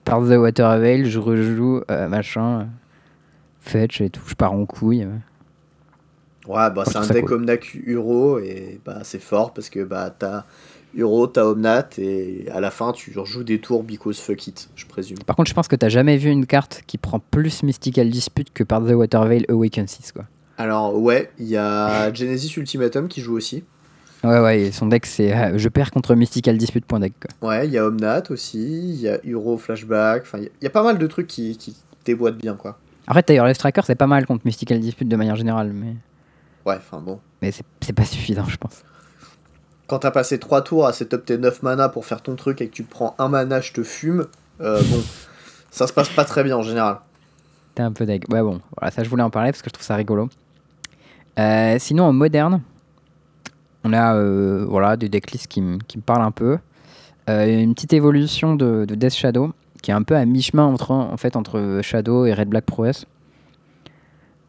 Part 0.04 0.22
the 0.22 0.36
Water 0.36 0.66
Avail, 0.66 1.06
je 1.06 1.18
rejoue 1.18 1.80
euh, 1.90 2.08
machin, 2.08 2.68
Fetch 3.62 4.00
et 4.00 4.10
tout, 4.10 4.22
je 4.26 4.34
pars 4.34 4.52
en 4.52 4.66
couille. 4.66 5.06
Ouais, 6.48 6.70
bah 6.70 6.82
c'est 6.86 6.96
un 6.96 7.06
deck 7.06 7.26
cool. 7.26 7.36
Omnac 7.36 7.74
Uro 7.74 8.38
et 8.40 8.80
bah 8.84 8.98
c'est 9.04 9.22
fort 9.22 9.54
parce 9.54 9.70
que 9.70 9.84
bah 9.84 10.14
t'as 10.16 10.44
Uro, 10.94 11.28
t'as 11.28 11.44
Omnat 11.44 11.90
et 11.98 12.46
à 12.52 12.60
la 12.60 12.70
fin 12.70 12.92
tu 12.92 13.16
rejoues 13.16 13.44
des 13.44 13.60
tours 13.60 13.84
because 13.84 14.18
fuck 14.18 14.48
it, 14.48 14.68
je 14.74 14.86
présume. 14.86 15.18
Par 15.24 15.36
contre, 15.36 15.48
je 15.48 15.54
pense 15.54 15.68
que 15.68 15.76
t'as 15.76 15.88
jamais 15.88 16.16
vu 16.16 16.30
une 16.30 16.46
carte 16.46 16.82
qui 16.86 16.98
prend 16.98 17.20
plus 17.20 17.62
Mystical 17.62 18.10
Dispute 18.10 18.52
que 18.52 18.64
Part 18.64 18.84
the 18.84 18.90
Water 18.90 19.24
Veil 19.24 19.46
Awaken 19.48 19.86
6 19.86 20.12
quoi. 20.12 20.24
Alors 20.58 20.98
ouais, 20.98 21.30
il 21.38 21.46
y 21.46 21.56
a 21.56 22.12
Genesis 22.14 22.54
Ultimatum 22.56 23.06
qui 23.06 23.20
joue 23.20 23.36
aussi. 23.36 23.62
Ouais, 24.24 24.40
ouais, 24.40 24.70
son 24.72 24.86
deck 24.86 25.06
c'est 25.06 25.32
euh, 25.32 25.58
je 25.58 25.68
perds 25.68 25.92
contre 25.92 26.16
Mystical 26.16 26.58
Dispute 26.58 26.84
point 26.84 26.98
deck 26.98 27.14
quoi. 27.20 27.48
Ouais, 27.48 27.66
il 27.68 27.72
y 27.72 27.78
a 27.78 27.86
Omnat 27.86 28.24
aussi, 28.30 28.58
il 28.58 29.00
y 29.00 29.08
a 29.08 29.24
Uro 29.24 29.58
Flashback, 29.58 30.22
enfin 30.22 30.38
il 30.38 30.44
y 30.44 30.64
y, 30.64 30.66
a 30.66 30.70
pas 30.70 30.82
mal 30.82 30.98
de 30.98 31.06
trucs 31.06 31.28
qui, 31.28 31.56
qui 31.56 31.76
déboîtent 32.04 32.38
bien 32.38 32.54
quoi. 32.56 32.78
Après, 33.06 33.22
Tireless 33.22 33.58
Tracker 33.58 33.82
c'est 33.84 33.94
pas 33.94 34.06
mal 34.06 34.26
contre 34.26 34.42
Mystical 34.44 34.78
Dispute 34.80 35.08
de 35.08 35.16
manière 35.16 35.36
générale, 35.36 35.72
mais, 35.72 35.96
Ouais, 36.64 36.76
enfin 36.76 37.00
bon. 37.00 37.20
mais 37.40 37.50
c'est 37.50 37.92
pas 37.92 38.04
suffisant, 38.04 38.44
je 38.46 38.56
pense. 38.56 38.84
Quand 39.88 39.98
t'as 39.98 40.10
passé 40.10 40.38
3 40.38 40.62
tours 40.62 40.86
à 40.86 40.92
setup 40.92 41.24
tes 41.24 41.36
9 41.38 41.62
mana 41.62 41.88
pour 41.88 42.06
faire 42.06 42.22
ton 42.22 42.36
truc 42.36 42.60
et 42.60 42.68
que 42.68 42.72
tu 42.72 42.84
prends 42.84 43.14
un 43.18 43.28
mana, 43.28 43.60
je 43.60 43.72
te 43.72 43.82
fume, 43.82 44.26
euh, 44.60 44.80
bon, 44.80 45.02
ça 45.70 45.86
se 45.86 45.92
passe 45.92 46.08
pas 46.08 46.24
très 46.24 46.44
bien 46.44 46.56
en 46.56 46.62
général. 46.62 46.98
T'es 47.74 47.82
un 47.82 47.92
peu 47.92 48.06
deg. 48.06 48.24
Ouais, 48.32 48.42
bon, 48.42 48.60
voilà, 48.78 48.90
ça 48.90 49.02
je 49.02 49.08
voulais 49.10 49.22
en 49.22 49.30
parler 49.30 49.50
parce 49.50 49.62
que 49.62 49.68
je 49.68 49.72
trouve 49.74 49.84
ça 49.84 49.96
rigolo. 49.96 50.28
Euh, 51.38 51.76
sinon, 51.78 52.04
en 52.04 52.12
moderne, 52.12 52.62
on 53.84 53.92
a 53.92 54.14
euh, 54.14 54.64
voilà, 54.68 54.96
des 54.96 55.08
decklists 55.08 55.48
qui, 55.48 55.60
me 55.60 55.78
parlent 56.04 56.22
un 56.22 56.30
peu. 56.30 56.58
Une 57.28 57.74
petite 57.74 57.92
évolution 57.92 58.56
de, 58.56 58.84
de 58.84 58.94
Death 58.94 59.14
Shadow 59.14 59.52
qui 59.82 59.90
est 59.90 59.94
un 59.94 60.02
peu 60.02 60.16
à 60.16 60.24
mi-chemin 60.24 60.64
entre, 60.64 60.92
en 60.92 61.16
fait, 61.16 61.36
entre 61.36 61.80
Shadow 61.82 62.24
et 62.26 62.32
Red 62.34 62.48
Black 62.48 62.64
Prowess. 62.64 63.04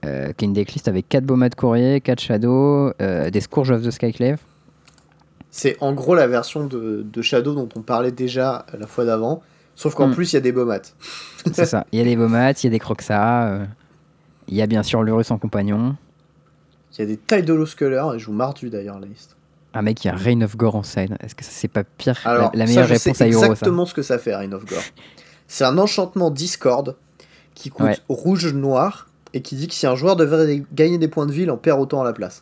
Euh, 0.05 0.33
qui 0.33 0.43
est 0.43 0.47
une 0.47 0.53
decklist 0.53 0.87
avec 0.89 1.07
4 1.07 1.23
Baumas 1.23 1.47
de 1.49 1.55
Courrier, 1.55 2.01
4 2.01 2.19
Shadow, 2.19 2.91
euh, 3.01 3.29
des 3.29 3.39
Scourge 3.39 3.71
of 3.71 3.83
the 3.83 3.89
Skyclave. 3.91 4.37
C'est 5.49 5.77
en 5.81 5.93
gros 5.93 6.13
la 6.13 6.27
version 6.27 6.65
de, 6.65 7.05
de 7.09 7.21
Shadow 7.21 7.53
dont 7.53 7.69
on 7.75 7.81
parlait 7.81 8.11
déjà 8.11 8.65
la 8.77 8.85
fois 8.85 9.05
d'avant, 9.05 9.41
sauf 9.75 9.93
qu'en 9.95 10.07
Hmm. 10.09 10.13
plus 10.13 10.33
il 10.33 10.35
y 10.35 10.37
a 10.37 10.41
des 10.41 10.51
Bomat. 10.51 10.81
C'est 11.53 11.65
ça. 11.65 11.85
Il 11.93 11.99
y 11.99 12.01
a 12.01 12.05
des 12.05 12.17
Baumas, 12.17 12.51
il 12.51 12.63
y 12.65 12.67
a 12.67 12.69
des 12.71 12.79
Croxa, 12.79 13.47
euh, 13.47 13.65
il 14.49 14.55
y 14.55 14.61
a 14.61 14.67
bien 14.67 14.83
sûr 14.83 15.03
l'Urus 15.03 15.31
en 15.31 15.37
compagnon. 15.37 15.95
Il 16.97 16.99
y 16.99 17.03
a 17.03 17.05
des 17.05 17.17
Tidal 17.17 17.65
Sculler, 17.65 18.03
et 18.15 18.19
je 18.19 18.25
vous 18.25 18.33
mardu 18.33 18.69
d'ailleurs 18.69 18.99
la 18.99 19.07
liste. 19.07 19.37
Un 19.73 19.83
mec 19.83 19.97
qui 19.97 20.09
a 20.09 20.15
Reign 20.15 20.43
of 20.43 20.57
Gore 20.57 20.75
en 20.75 20.83
side. 20.83 21.15
Est-ce 21.21 21.33
que 21.33 21.43
ça 21.45 21.49
c'est 21.53 21.67
pas 21.69 21.83
pire? 21.83 22.19
La- 22.25 22.31
Alors, 22.31 22.51
la, 22.53 22.65
ça, 22.67 22.71
meilleure 22.73 22.87
je 22.87 22.93
réponse 22.93 23.17
sais 23.17 23.23
à 23.23 23.27
Euro 23.27 23.39
ça 23.39 23.47
exactement 23.47 23.85
ce 23.85 23.93
que 23.93 24.01
ça 24.01 24.19
fait, 24.19 24.35
Reign 24.35 24.53
of 24.53 24.65
Gore. 24.65 24.83
C'est 25.53 25.65
un 25.65 25.77
enchantement 25.77 26.31
Discord 26.31 26.95
qui 27.53 27.69
coûte 27.69 27.85
Ouais. 27.85 27.97
rouge-noir 28.09 29.07
et 29.35 29.43
qui 29.43 29.55
dit 29.55 29.67
que 29.67 29.75
si 29.75 29.85
un 29.85 29.93
joueur 29.95 30.15
devait 30.15 30.63
gagner 30.73 30.97
des 30.97 31.07
points 31.07 31.27
de 31.27 31.31
vie, 31.31 31.43
il 31.43 31.51
en 31.51 31.57
perd 31.57 31.79
autant 31.79 32.01
à 32.01 32.03
la 32.03 32.11
place. 32.11 32.41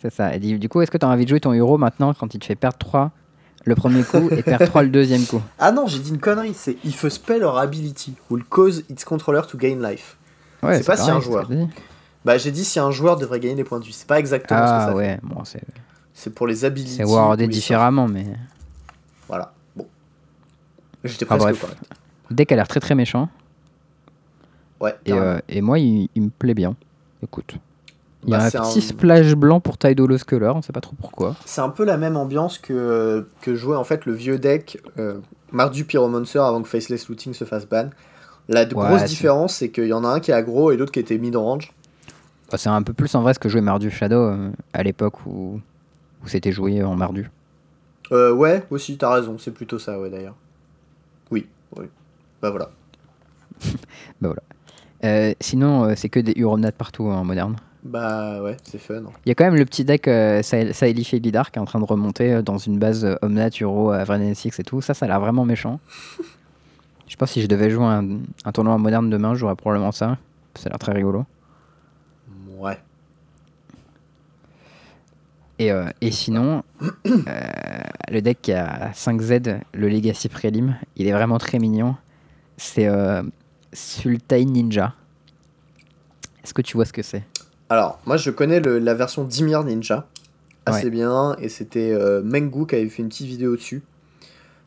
C'est 0.00 0.12
ça. 0.14 0.32
Et 0.32 0.38
du 0.38 0.68
coup, 0.68 0.80
est-ce 0.80 0.90
que 0.92 0.96
tu 0.96 1.04
as 1.04 1.08
envie 1.08 1.24
de 1.24 1.28
jouer 1.28 1.40
ton 1.40 1.52
euro 1.54 1.76
maintenant 1.76 2.14
quand 2.14 2.32
il 2.34 2.38
te 2.38 2.44
fait 2.46 2.54
perdre 2.54 2.78
3 2.78 3.10
le 3.64 3.74
premier 3.74 4.04
coup 4.04 4.28
et 4.30 4.44
perdre 4.44 4.64
3 4.66 4.84
le 4.84 4.90
deuxième 4.90 5.24
coup? 5.26 5.42
Ah 5.58 5.72
non, 5.72 5.88
j'ai 5.88 5.98
dit 5.98 6.10
une 6.10 6.20
connerie, 6.20 6.54
c'est 6.54 6.76
if 6.84 7.04
a 7.04 7.10
spell 7.10 7.42
or 7.42 7.58
ability 7.58 8.14
will 8.30 8.44
cause 8.44 8.84
its 8.88 9.02
controller 9.04 9.42
to 9.50 9.58
gain 9.58 9.80
life. 9.82 10.16
Ouais, 10.62 10.78
C'est 10.78 10.86
pas 10.86 10.96
si 10.96 11.10
un 11.10 11.18
joueur. 11.20 11.48
Bah 12.24 12.38
j'ai 12.38 12.52
dit 12.52 12.64
si 12.64 12.78
un 12.78 12.92
joueur 12.92 13.16
devrait 13.16 13.40
gagner 13.40 13.56
des 13.56 13.64
points 13.64 13.80
de 13.80 13.84
vie, 13.84 13.92
c'est 13.92 14.06
pas 14.06 14.20
exactement 14.20 14.60
ce 14.60 14.70
que 14.70 14.76
Ah 14.76 14.80
ça 14.86 14.92
fait. 14.92 14.96
ouais, 14.96 15.18
bon, 15.24 15.44
c'est 15.44 15.62
C'est 16.14 16.30
pour 16.30 16.46
les 16.46 16.64
abilities. 16.64 16.94
c'est 16.98 17.04
ou 17.04 17.34
les 17.36 17.48
différemment, 17.48 18.06
mais. 18.06 18.24
Voilà, 19.26 19.52
bon. 19.74 19.88
J'étais 21.02 21.24
Enfin, 21.24 21.38
presque 21.38 21.58
bref. 21.58 21.60
correct. 21.60 21.82
Deck 22.32 22.52
a 22.52 22.56
l'air 22.56 22.68
très 22.68 22.80
très 22.80 22.94
méchant. 22.94 23.28
Ouais, 24.80 24.94
Et, 25.06 25.12
euh, 25.12 25.38
et 25.48 25.60
moi, 25.60 25.78
il, 25.78 26.08
il 26.14 26.22
me 26.22 26.30
plaît 26.30 26.54
bien. 26.54 26.74
Écoute. 27.22 27.54
Il 28.24 28.30
y 28.30 28.34
a 28.34 28.38
Bah, 28.38 28.44
un 28.46 28.50
petit 28.50 28.78
un- 28.78 28.80
splash 28.80 29.34
blanc 29.34 29.60
pour 29.60 29.78
Tidal 29.78 30.18
Sculler, 30.18 30.52
on 30.54 30.62
sait 30.62 30.72
pas 30.72 30.80
trop 30.80 30.94
pourquoi. 31.00 31.34
C'est 31.44 31.60
un 31.60 31.68
peu 31.70 31.84
la 31.84 31.96
même 31.96 32.16
ambiance 32.16 32.58
que, 32.58 33.26
que 33.40 33.54
jouait 33.54 33.76
en 33.76 33.84
fait 33.84 34.06
le 34.06 34.12
vieux 34.12 34.38
deck 34.38 34.80
euh, 34.98 35.18
Mardu 35.52 35.84
Pyromancer 35.84 36.38
avant 36.38 36.62
que 36.62 36.68
Faceless 36.68 37.08
Looting 37.08 37.34
se 37.34 37.44
fasse 37.44 37.66
ban. 37.66 37.90
La 38.48 38.62
Ouais, 38.62 38.68
grosse 38.68 39.04
différence, 39.04 39.54
c'est 39.56 39.70
qu'il 39.70 39.86
y 39.86 39.92
en 39.92 40.04
a 40.04 40.08
un 40.08 40.20
qui 40.20 40.30
est 40.30 40.34
aggro 40.34 40.72
et 40.72 40.76
l'autre 40.76 40.92
qui 40.92 40.98
était 41.00 41.18
mid-range. 41.18 41.72
Bah, 42.50 42.58
c'est 42.58 42.68
un 42.68 42.82
peu 42.82 42.92
plus 42.92 43.14
en 43.14 43.22
vrai 43.22 43.34
ce 43.34 43.38
que 43.38 43.48
jouait 43.48 43.60
Mardu 43.60 43.90
Shadow 43.90 44.16
euh, 44.16 44.50
à 44.72 44.82
l'époque 44.82 45.24
où, 45.26 45.60
où 46.24 46.28
c'était 46.28 46.52
joué 46.52 46.82
en 46.82 46.96
Mardu. 46.96 47.30
Euh, 48.10 48.32
ouais, 48.32 48.64
aussi, 48.70 48.98
t'as 48.98 49.14
raison, 49.14 49.38
c'est 49.38 49.52
plutôt 49.52 49.78
ça, 49.78 49.98
ouais, 49.98 50.10
d'ailleurs. 50.10 50.34
Oui, 51.30 51.46
oui. 51.76 51.86
Bah 54.20 54.28
voilà. 54.28 54.42
Euh, 55.04 55.34
sinon, 55.40 55.84
euh, 55.84 55.92
c'est 55.96 56.08
que 56.08 56.20
des 56.20 56.34
Euronat 56.40 56.72
partout 56.72 57.06
en 57.06 57.24
moderne. 57.24 57.56
Bah 57.84 58.40
ouais, 58.42 58.56
c'est 58.62 58.78
fun. 58.78 59.02
Il 59.24 59.28
y 59.28 59.32
a 59.32 59.34
quand 59.34 59.44
même 59.44 59.56
le 59.56 59.64
petit 59.64 59.84
deck 59.84 60.06
euh, 60.06 60.42
Sael- 60.42 60.72
Saelif 60.74 61.14
et 61.14 61.18
Lidar 61.18 61.50
qui 61.50 61.58
est 61.58 61.62
en 61.62 61.64
train 61.64 61.80
de 61.80 61.84
remonter 61.84 62.34
euh, 62.34 62.42
dans 62.42 62.58
une 62.58 62.78
base 62.78 63.04
euh, 63.04 63.16
Omnat, 63.22 63.50
Euro, 63.60 63.90
Avren 63.90 64.34
6 64.34 64.60
et 64.60 64.62
tout. 64.62 64.80
Ça, 64.80 64.94
ça 64.94 65.06
a 65.06 65.08
l'air 65.08 65.18
vraiment 65.20 65.44
méchant. 65.44 65.80
Je 67.08 67.16
pense 67.16 67.30
que 67.30 67.34
si 67.34 67.42
je 67.42 67.46
devais 67.48 67.68
jouer 67.70 67.84
un, 67.84 68.20
un 68.44 68.52
tournoi 68.52 68.72
en 68.74 68.78
moderne 68.78 69.10
demain, 69.10 69.34
j'aurais 69.34 69.56
probablement 69.56 69.92
ça. 69.92 70.16
Ça 70.54 70.68
a 70.68 70.70
l'air 70.70 70.78
très 70.78 70.92
rigolo. 70.92 71.26
Ouais. 72.58 72.78
Et, 75.58 75.70
euh, 75.70 75.90
et 76.00 76.10
sinon, 76.10 76.62
le 77.04 78.20
deck 78.20 78.38
qui 78.42 78.52
a 78.52 78.92
5Z, 78.92 79.60
le 79.74 79.88
Legacy 79.88 80.28
Prelim, 80.28 80.76
il 80.96 81.06
est 81.06 81.12
vraiment 81.12 81.38
très 81.38 81.58
mignon. 81.58 81.96
C'est 82.64 82.86
euh, 82.86 83.22
Sultai 83.72 84.44
Ninja. 84.44 84.94
Est-ce 86.44 86.54
que 86.54 86.62
tu 86.62 86.76
vois 86.76 86.84
ce 86.84 86.92
que 86.92 87.02
c'est? 87.02 87.24
Alors, 87.68 87.98
moi 88.06 88.16
je 88.16 88.30
connais 88.30 88.60
le- 88.60 88.78
la 88.78 88.94
version 88.94 89.24
Dimir 89.24 89.64
Ninja 89.64 90.06
assez 90.64 90.84
Ouais. 90.84 90.90
bien, 90.90 91.34
et 91.40 91.48
c'était 91.48 91.90
euh, 91.92 92.22
Mengu 92.22 92.66
qui 92.66 92.76
avait 92.76 92.88
fait 92.88 93.02
une 93.02 93.08
petite 93.08 93.26
vidéo 93.26 93.56
dessus. 93.56 93.82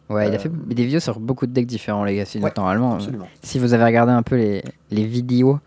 Ouais, 0.09 0.27
il 0.27 0.33
a 0.33 0.35
Euh, 0.35 0.39
fait 0.39 0.51
des 0.51 0.83
vidéos 0.83 0.99
sur 0.99 1.19
beaucoup 1.19 1.47
de 1.47 1.53
decks 1.53 1.65
différents, 1.65 2.03
Legacy. 2.03 2.37
Donc 2.39 2.45
Ouais, 2.47 2.53
normalement, 2.57 2.91
euh, 2.93 2.95
Absolument. 2.95 3.27
si 3.41 3.59
vous 3.59 3.73
avez 3.73 3.85
regardé 3.85 4.11
un 4.11 4.23
peu 4.23 4.35
les, 4.35 4.61
les 4.91 5.05
vidéos 5.05 5.59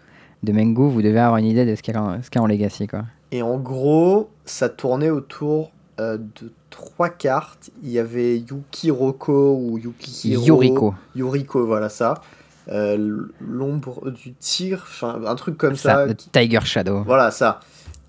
de 0.42 0.52
Mengu, 0.52 0.88
vous 0.90 1.00
devez 1.02 1.18
avoir 1.18 1.38
une 1.38 1.46
idée 1.46 1.64
de 1.64 1.74
ce 1.74 1.82
qu'il 1.82 1.94
y 1.94 1.96
a 1.96 2.02
en, 2.02 2.46
Legacy. 2.46 2.86
Quoi. 2.86 3.04
Et 3.32 3.42
en 3.42 3.56
gros, 3.58 4.28
ça 4.44 4.68
tournait 4.68 5.10
autour 5.10 5.72
euh, 5.98 6.18
de 6.18 6.52
trois 6.78 7.08
cartes. 7.08 7.70
Il 7.82 7.90
y 7.90 7.98
avait 7.98 8.38
Yukiroko 8.38 9.56
ou 9.60 9.78
Yukihiro. 9.78 10.44
Yuriko. 10.44 10.94
Yuriko, 11.16 11.66
voilà 11.66 11.88
ça. 11.88 12.22
Euh, 12.70 13.26
L'ombre 13.40 14.10
du 14.10 14.32
tir, 14.34 14.84
enfin 14.86 15.20
un 15.26 15.34
truc 15.34 15.56
comme 15.58 15.74
Ça, 15.76 15.90
ça. 15.94 16.06
le 16.06 16.14
qui- 16.14 16.28
Tiger 16.30 16.60
Shadow. 16.64 17.02
Voilà 17.04 17.30
ça. 17.30 17.60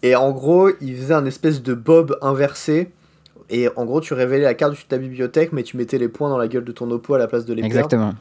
Et 0.04 0.16
en 0.16 0.32
gros, 0.32 0.70
il 0.82 0.96
faisait 0.96 1.14
un 1.14 1.26
espèce 1.26 1.62
de 1.64 1.74
bob 1.74 2.18
inversé. 2.22 2.92
Et 3.50 3.68
en 3.76 3.86
gros, 3.86 4.00
tu 4.02 4.14
révélais 4.14 4.44
la 4.44 4.54
carte 4.54 4.74
de 4.74 4.78
ta 4.88 4.98
bibliothèque, 4.98 5.52
mais 5.54 5.64
tu 5.64 5.76
mettais 5.78 5.98
les 5.98 6.08
points 6.08 6.30
dans 6.30 6.38
la 6.38 6.48
gueule 6.48 6.64
de 6.66 6.72
ton 6.72 6.90
oppo 6.92 7.16
à 7.16 7.18
la 7.18 7.28
place 7.28 7.46
de 7.46 7.54
les. 7.54 7.64
Exactement. 7.64 8.14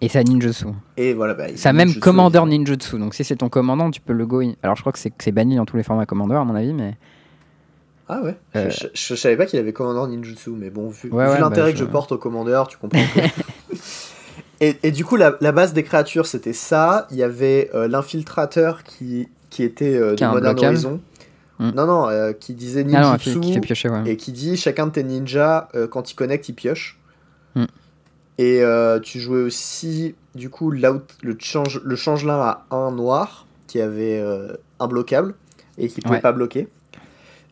Et 0.00 0.08
ça 0.08 0.22
ninjutsu. 0.22 0.66
Et 0.96 1.14
voilà, 1.14 1.34
bah, 1.34 1.44
Ça 1.56 1.72
même 1.72 1.88
souviens. 1.88 2.46
ninjutsu. 2.46 2.98
Donc 2.98 3.14
si 3.14 3.22
c'est 3.24 3.36
ton 3.36 3.48
commandant, 3.48 3.90
tu 3.90 4.00
peux 4.00 4.12
le 4.12 4.26
go 4.26 4.40
in. 4.40 4.52
Alors 4.62 4.76
je 4.76 4.82
crois 4.82 4.92
que 4.92 4.98
c'est 4.98 5.10
que 5.10 5.22
c'est 5.22 5.32
banni 5.32 5.56
dans 5.56 5.64
tous 5.66 5.76
les 5.76 5.82
formats 5.82 6.06
Commander 6.06 6.34
à 6.34 6.44
mon 6.44 6.54
avis, 6.54 6.72
mais 6.72 6.96
Ah 8.08 8.20
ouais 8.22 8.36
Euh. 8.56 8.68
je, 8.70 8.86
je- 8.92 9.14
je 9.14 9.14
savais 9.14 9.36
pas 9.36 9.46
qu'il 9.46 9.58
avait 9.58 9.72
Commander 9.72 10.10
Ninjutsu, 10.14 10.50
mais 10.50 10.70
bon, 10.70 10.88
vu, 10.88 11.10
Ouais, 11.10 11.24
vu 11.26 11.32
ouais, 11.32 11.40
l'intérêt 11.40 11.68
bah, 11.68 11.72
que 11.72 11.78
je- 11.78 11.84
je 11.84 11.90
porte 11.90 12.12
au 12.12 12.18
Commander, 12.18 12.62
tu 12.68 12.76
comprends. 12.76 13.00
que- 13.14 13.74
et, 14.60 14.76
et 14.82 14.90
du 14.90 15.04
coup, 15.04 15.16
la, 15.16 15.36
la 15.40 15.52
base 15.52 15.72
des 15.72 15.82
créatures, 15.82 16.26
c'était 16.26 16.52
ça. 16.52 17.06
Il 17.10 17.16
y 17.16 17.22
avait 17.22 17.70
euh, 17.74 17.88
l'infiltrateur 17.88 18.82
qui, 18.84 19.28
qui 19.50 19.62
était 19.62 19.96
euh, 19.96 20.14
de 20.14 20.24
Modern. 20.26 20.58
Horizon. 20.64 21.00
Hmm. 21.58 21.70
Non, 21.70 21.86
non, 21.86 22.08
euh, 22.08 22.32
qui 22.32 22.52
disait 22.54 22.84
ah 22.94 23.00
non, 23.00 23.10
ninjutsu 23.12 23.40
qui, 23.40 23.40
qui 23.40 23.52
fait 23.54 23.60
piocher 23.60 23.88
ouais. 23.88 24.02
et 24.06 24.16
qui 24.16 24.32
dit 24.32 24.56
chacun 24.56 24.88
de 24.88 24.92
tes 24.92 25.04
ninjas, 25.04 25.68
quand 25.90 26.10
il 26.10 26.14
connecte, 26.14 26.48
il 26.48 26.54
pioche. 26.54 26.98
Hmm. 27.54 27.66
Et 28.38 28.62
tu 29.02 29.20
jouais 29.20 29.42
aussi, 29.42 30.14
du 30.34 30.50
coup, 30.50 30.70
le, 30.72 31.00
change, 31.38 31.80
le 31.84 31.94
changelin 31.96 32.40
à 32.40 32.64
un 32.72 32.90
noir 32.90 33.46
qui 33.68 33.80
avait 33.80 34.20
un 34.80 34.86
bloquable 34.88 35.34
et 35.78 35.86
qui 35.88 36.00
pouvait 36.00 36.20
pas 36.20 36.32
bloquer. 36.32 36.68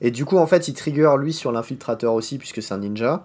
Et 0.03 0.11
du 0.11 0.24
coup, 0.26 0.36
en 0.36 0.46
fait, 0.46 0.68
il 0.68 0.74
trigger 0.74 1.12
lui 1.18 1.32
sur 1.32 1.50
l'infiltrateur 1.53 2.12
aussi, 2.12 2.36
puisque 2.36 2.61
c'est 2.62 2.74
un 2.74 2.78
ninja. 2.78 3.24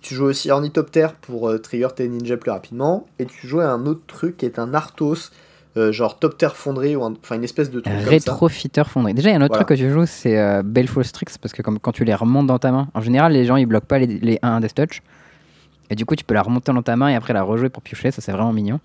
Tu 0.00 0.14
joues 0.14 0.26
aussi 0.26 0.50
Ornithoptère 0.50 1.12
pour 1.14 1.48
euh, 1.48 1.58
trigger 1.58 1.88
tes 1.94 2.08
ninjas 2.08 2.36
plus 2.36 2.52
rapidement. 2.52 3.06
Et 3.18 3.26
tu 3.26 3.46
jouais 3.48 3.64
un 3.64 3.84
autre 3.84 4.02
truc 4.06 4.36
qui 4.36 4.46
est 4.46 4.60
un 4.60 4.72
Arthos, 4.74 5.30
euh, 5.76 5.90
genre 5.90 6.18
Topter 6.20 6.50
Fonderie, 6.54 6.94
ou 6.94 7.04
un- 7.04 7.14
enfin 7.20 7.34
une 7.34 7.42
espèce 7.42 7.68
de 7.70 7.80
truc. 7.80 7.92
Rétrofitter 8.06 8.84
fonderie. 8.84 9.12
Déjà, 9.14 9.30
il 9.30 9.32
y 9.32 9.34
a 9.34 9.38
un 9.38 9.42
autre 9.42 9.48
Voilà. 9.54 9.64
truc 9.64 9.76
que 9.76 9.82
tu 9.84 9.90
joues, 9.92 10.06
c'est 10.06 10.38
euh, 10.38 10.62
Strix, 11.02 11.36
parce 11.42 11.52
que 11.52 11.62
comme, 11.62 11.80
quand 11.80 11.90
tu 11.92 12.04
les 12.04 12.14
remontes 12.14 12.46
dans 12.46 12.60
ta 12.60 12.70
main, 12.70 12.86
en 12.94 13.00
général, 13.00 13.32
les 13.32 13.44
gens 13.44 13.56
ils 13.56 13.66
bloquent 13.66 13.86
pas 13.88 13.98
les, 13.98 14.06
les 14.06 14.38
1 14.42 14.60
Death 14.60 14.74
Touch. 14.76 15.02
Et 15.90 15.96
du 15.96 16.04
coup, 16.06 16.14
tu 16.14 16.24
peux 16.24 16.34
la 16.34 16.42
remonter 16.42 16.72
dans 16.72 16.82
ta 16.82 16.94
main 16.94 17.08
et 17.08 17.16
après 17.16 17.32
la 17.32 17.42
rejouer 17.42 17.70
pour 17.70 17.82
piocher, 17.82 18.12
ça 18.12 18.20
c'est 18.22 18.30
vraiment 18.32 18.52
mignon. 18.52 18.78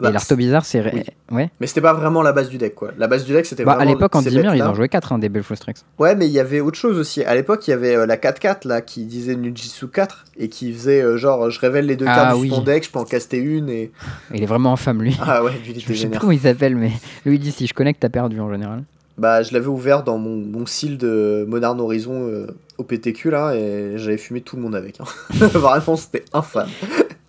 Bah, 0.00 0.08
et 0.10 0.12
l'Arto 0.12 0.34
Bizarre, 0.36 0.64
c'est. 0.64 0.82
oui. 0.92 1.04
Ouais. 1.30 1.50
Mais 1.60 1.66
c'était 1.68 1.80
pas 1.80 1.92
vraiment 1.92 2.22
la 2.22 2.32
base 2.32 2.48
du 2.48 2.58
deck, 2.58 2.74
quoi. 2.74 2.90
La 2.98 3.06
base 3.06 3.24
du 3.24 3.32
deck, 3.32 3.46
c'était 3.46 3.64
Bah, 3.64 3.72
à 3.72 3.76
vraiment. 3.76 3.92
l'époque, 3.92 4.16
en 4.16 4.22
ces 4.22 4.30
10 4.30 4.38
murs, 4.38 4.54
ils 4.54 4.62
en 4.62 4.74
jouaient 4.74 4.88
4 4.88 5.18
des 5.18 5.28
Baleful 5.28 5.56
Strix. 5.56 5.74
Ouais, 5.98 6.14
mais 6.16 6.26
il 6.26 6.32
y 6.32 6.40
avait 6.40 6.60
autre 6.60 6.76
chose 6.78 6.98
aussi. 6.98 7.22
À 7.22 7.34
l'époque, 7.34 7.66
il 7.68 7.70
y 7.70 7.74
avait 7.74 7.94
euh, 7.94 8.04
la 8.06 8.16
4-4 8.16 8.66
là 8.66 8.80
qui 8.80 9.04
disait 9.04 9.36
Nujitsu 9.36 9.86
4 9.88 10.24
et 10.38 10.48
qui 10.48 10.72
faisait 10.72 11.00
euh, 11.00 11.16
genre 11.16 11.48
je 11.50 11.60
révèle 11.60 11.86
les 11.86 11.96
deux 11.96 12.06
Ah, 12.08 12.14
cartes 12.14 12.38
oui. 12.40 12.48
de 12.50 12.54
ton 12.54 12.60
deck, 12.62 12.84
je 12.84 12.90
peux 12.90 12.98
en 12.98 13.04
caster 13.04 13.38
une 13.38 13.68
et. 13.68 13.92
Il 14.32 14.42
est 14.42 14.46
vraiment 14.46 14.72
infâme, 14.72 15.00
lui. 15.02 15.16
Ah 15.22 15.44
ouais, 15.44 15.52
lui 15.64 15.72
il 15.76 15.80
je 15.80 15.94
sais 15.94 16.08
plus 16.08 16.18
comment 16.18 16.32
il 16.32 16.40
s'appelle, 16.40 16.74
mais 16.76 16.90
lui 17.24 17.36
il 17.36 17.38
dit 17.40 17.52
si 17.52 17.66
je 17.66 17.74
connecte, 17.74 18.00
t'as 18.00 18.08
perdu 18.08 18.40
en 18.40 18.50
général. 18.50 18.82
Bah, 19.16 19.42
je 19.42 19.52
l'avais 19.54 19.68
ouvert 19.68 20.02
dans 20.02 20.18
mon, 20.18 20.34
mon 20.36 20.66
seal 20.66 20.98
de 20.98 21.46
Modern 21.48 21.78
Horizon 21.80 22.26
euh, 22.28 22.48
au 22.78 22.82
PTQ 22.82 23.30
là 23.30 23.54
et 23.54 23.92
j'avais 23.96 24.16
fumé 24.16 24.40
tout 24.40 24.56
le 24.56 24.62
monde 24.62 24.74
avec. 24.74 24.98
hein. 25.00 25.04
Vraiment, 25.30 25.94
c'était 25.94 26.24
infâme. 26.32 26.68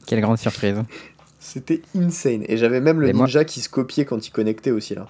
Quelle 0.08 0.22
grande 0.22 0.40
surprise. 0.40 0.78
C'était 1.48 1.82
insane. 1.96 2.44
Et 2.48 2.58
j'avais 2.58 2.82
même 2.82 3.00
le 3.00 3.10
Et 3.10 3.14
moi- 3.14 3.26
ninja 3.28 3.46
qui 3.46 3.62
se 3.62 3.70
copiait 3.70 4.04
quand 4.06 4.26
il 4.28 4.32
connectait 4.32 4.72
aussi 4.72 4.96
là. 4.96 5.06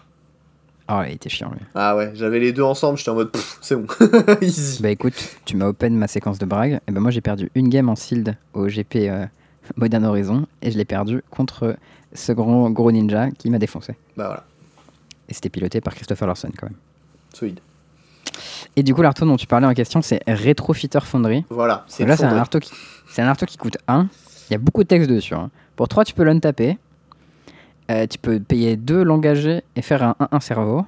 Oh, 0.89 1.01
il 1.07 1.13
était 1.13 1.29
chiant, 1.29 1.49
lui. 1.49 1.61
Ah 1.73 1.95
ouais, 1.95 2.11
j'avais 2.13 2.39
les 2.39 2.51
deux 2.51 2.61
ensemble, 2.61 2.97
j'étais 2.97 3.09
en 3.09 3.15
mode 3.15 3.31
Pff, 3.31 3.57
c'est 3.61 3.75
bon. 3.75 3.87
Easy. 4.41 4.81
Bah 4.83 4.89
écoute, 4.89 5.13
tu 5.45 5.55
m'as 5.55 5.65
open 5.67 5.95
ma 5.97 6.07
séquence 6.07 6.37
de 6.37 6.45
brag. 6.45 6.79
Et 6.87 6.91
ben 6.91 6.99
moi 6.99 7.09
j'ai 7.09 7.21
perdu 7.21 7.49
une 7.55 7.69
game 7.69 7.87
en 7.89 7.95
sealed 7.95 8.35
au 8.53 8.65
GP 8.67 8.95
euh, 8.97 9.25
Modern 9.77 10.03
Horizon 10.05 10.45
et 10.61 10.71
je 10.71 10.77
l'ai 10.77 10.85
perdu 10.85 11.23
contre 11.31 11.77
ce 12.13 12.31
grand 12.33 12.69
gros 12.69 12.91
ninja 12.91 13.31
qui 13.31 13.49
m'a 13.49 13.57
défoncé. 13.57 13.93
Bah 14.17 14.25
voilà, 14.27 14.43
Et 15.29 15.33
c'était 15.33 15.49
piloté 15.49 15.79
par 15.81 15.95
Christopher 15.95 16.27
Larson 16.27 16.51
quand 16.59 16.67
même. 16.67 16.77
solide. 17.33 17.61
Et 18.75 18.83
du 18.83 18.93
coup 18.93 19.01
l'arto 19.01 19.25
dont 19.25 19.37
tu 19.37 19.47
parlais 19.47 19.65
en 19.67 19.73
question 19.73 20.01
c'est 20.01 20.21
Retrofitter 20.27 20.99
Fonderie. 20.99 21.45
Voilà, 21.49 21.85
c'est 21.87 22.05
là 22.05 22.11
une 22.13 22.17
c'est 22.17 22.23
un 22.25 22.27
fonderie. 22.27 22.41
arto 22.41 22.59
qui 22.59 22.71
c'est 23.09 23.21
un 23.21 23.27
arto 23.27 23.45
qui 23.45 23.57
coûte 23.57 23.77
1. 23.87 24.07
Il 24.49 24.53
y 24.53 24.55
a 24.55 24.59
beaucoup 24.59 24.83
de 24.83 24.87
texte 24.87 25.09
dessus. 25.09 25.33
hein. 25.33 25.49
Pour 25.75 25.87
3 25.87 26.05
tu 26.05 26.13
peux 26.13 26.23
l'untaper. 26.23 26.77
Euh, 27.91 28.07
tu 28.07 28.17
peux 28.17 28.39
payer 28.39 28.77
2 28.77 29.03
l'engager 29.03 29.61
et 29.75 29.81
faire 29.81 30.03
un 30.03 30.15
1-1 30.31 30.39
cerveau. 30.41 30.85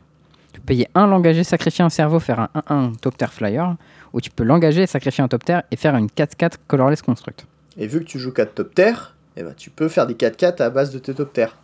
Tu 0.54 0.60
peux 0.62 0.66
payer 0.66 0.88
1 0.96 1.08
l'engager, 1.08 1.44
sacrifier 1.44 1.84
un 1.86 1.90
cerveau, 1.90 2.20
faire 2.20 2.40
un 2.40 2.50
1-1 2.92 2.96
top 2.98 3.18
tier 3.18 3.28
flyer. 3.28 3.76
Ou 4.14 4.22
tu 4.22 4.32
peux 4.32 4.44
l'engager, 4.44 4.88
sacrifier 4.88 5.24
un 5.24 5.28
top 5.28 5.44
tier 5.46 5.60
et 5.70 5.76
faire 5.76 5.96
une 5.96 6.08
4-4 6.08 6.54
colorless 6.68 7.02
construct. 7.04 7.46
Et 7.78 7.86
vu 7.86 8.00
que 8.00 8.06
tu 8.06 8.18
joues 8.18 8.32
4 8.32 8.56
top 8.56 8.74
terre, 8.74 9.16
eh 9.36 9.44
ben, 9.44 9.54
tu 9.56 9.70
peux 9.70 9.88
faire 9.90 10.08
des 10.08 10.16
4-4 10.16 10.62
à 10.64 10.70
base 10.72 10.92
de 10.92 10.98
tes 11.00 11.14
top 11.14 11.32
terre. 11.34 11.56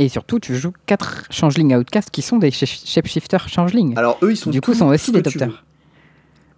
Et 0.00 0.08
surtout, 0.08 0.40
tu 0.40 0.56
joues 0.56 0.72
4 0.86 1.26
changeling 1.30 1.76
outcast 1.76 2.10
qui 2.10 2.22
sont 2.22 2.38
des 2.38 2.50
sh- 2.50 2.86
shapeshifters 2.86 3.48
changeling. 3.48 3.96
Alors 3.98 4.18
eux, 4.22 4.32
ils 4.32 4.36
sont 4.36 4.50
du 4.50 4.60
coup, 4.62 4.74
sont 4.74 4.86
aussi 4.88 5.12
des 5.12 5.22
que 5.22 5.28
tu 5.28 5.38
top 5.38 5.48
tiers. 5.50 5.64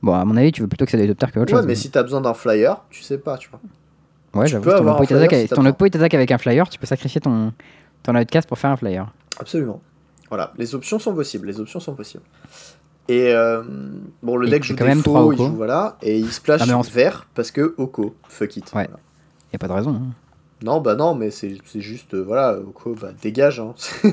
Bon, 0.00 0.14
à 0.14 0.24
mon 0.24 0.36
avis, 0.36 0.52
tu 0.52 0.62
veux 0.62 0.68
plutôt 0.68 0.84
que 0.86 0.90
ça 0.92 0.96
soit 0.96 1.06
des 1.06 1.08
top 1.12 1.18
tiers 1.18 1.32
que 1.32 1.40
autre 1.40 1.52
Ouais, 1.52 1.58
chose. 1.58 1.66
mais 1.66 1.74
si 1.74 1.90
t'as 1.90 2.02
besoin 2.04 2.20
d'un 2.22 2.34
flyer, 2.34 2.82
tu 2.88 3.02
sais 3.02 3.18
pas, 3.18 3.36
tu 3.36 3.50
vois. 3.50 3.60
Ouais, 4.34 4.46
j'avoue, 4.46 4.64
ton 4.70 4.76
avoir 4.76 4.94
un 4.96 4.98
oppo 4.98 5.04
flyer 5.06 5.08
t'attaque 5.20 5.32
avec- 5.32 5.50
ton 5.50 5.66
t'attaque 5.90 6.14
un 6.32 6.38
flyer, 6.38 6.68
tu 6.68 6.78
peux 6.78 6.86
sacrifier 6.86 7.20
ton, 7.20 7.52
ton 8.02 8.14
outcast 8.16 8.48
pour 8.48 8.58
faire 8.58 8.70
un 8.70 8.76
flyer. 8.76 9.12
Absolument. 9.38 9.80
Voilà, 10.28 10.52
les 10.56 10.74
options 10.74 10.98
sont 10.98 11.14
possibles, 11.14 11.46
les 11.46 11.60
options 11.60 11.80
sont 11.80 11.94
possibles. 11.94 12.22
Et 13.08 13.32
euh, 13.34 13.62
bon, 14.22 14.36
le 14.36 14.46
Et 14.46 14.50
deck 14.50 14.62
joue 14.64 14.74
quand 14.76 14.84
des 14.84 14.90
même 14.90 15.02
faux, 15.02 15.32
il 15.32 15.36
joue 15.38 15.48
voilà, 15.56 15.98
et 16.02 16.18
il 16.18 16.30
splash 16.32 16.60
Ah, 16.62 16.66
mais 16.66 16.72
en- 16.72 16.80
vert 16.82 17.26
parce 17.34 17.50
que 17.50 17.74
Oko, 17.76 18.14
fuck 18.28 18.56
it. 18.56 18.64
Ouais. 18.74 18.84
Voilà. 18.86 18.98
Y 19.52 19.56
a 19.56 19.58
pas 19.58 19.68
de 19.68 19.72
raison. 19.72 19.94
hein. 19.94 20.14
Non, 20.64 20.80
bah 20.80 20.94
non, 20.94 21.14
mais 21.16 21.30
c'est 21.32 21.58
juste, 21.80 22.14
euh, 22.14 22.22
voilà, 22.22 22.56
Oko, 22.56 22.94
bah 22.94 23.08
dégage, 23.20 23.58
hein. 23.60 23.74
Pas 24.02 24.08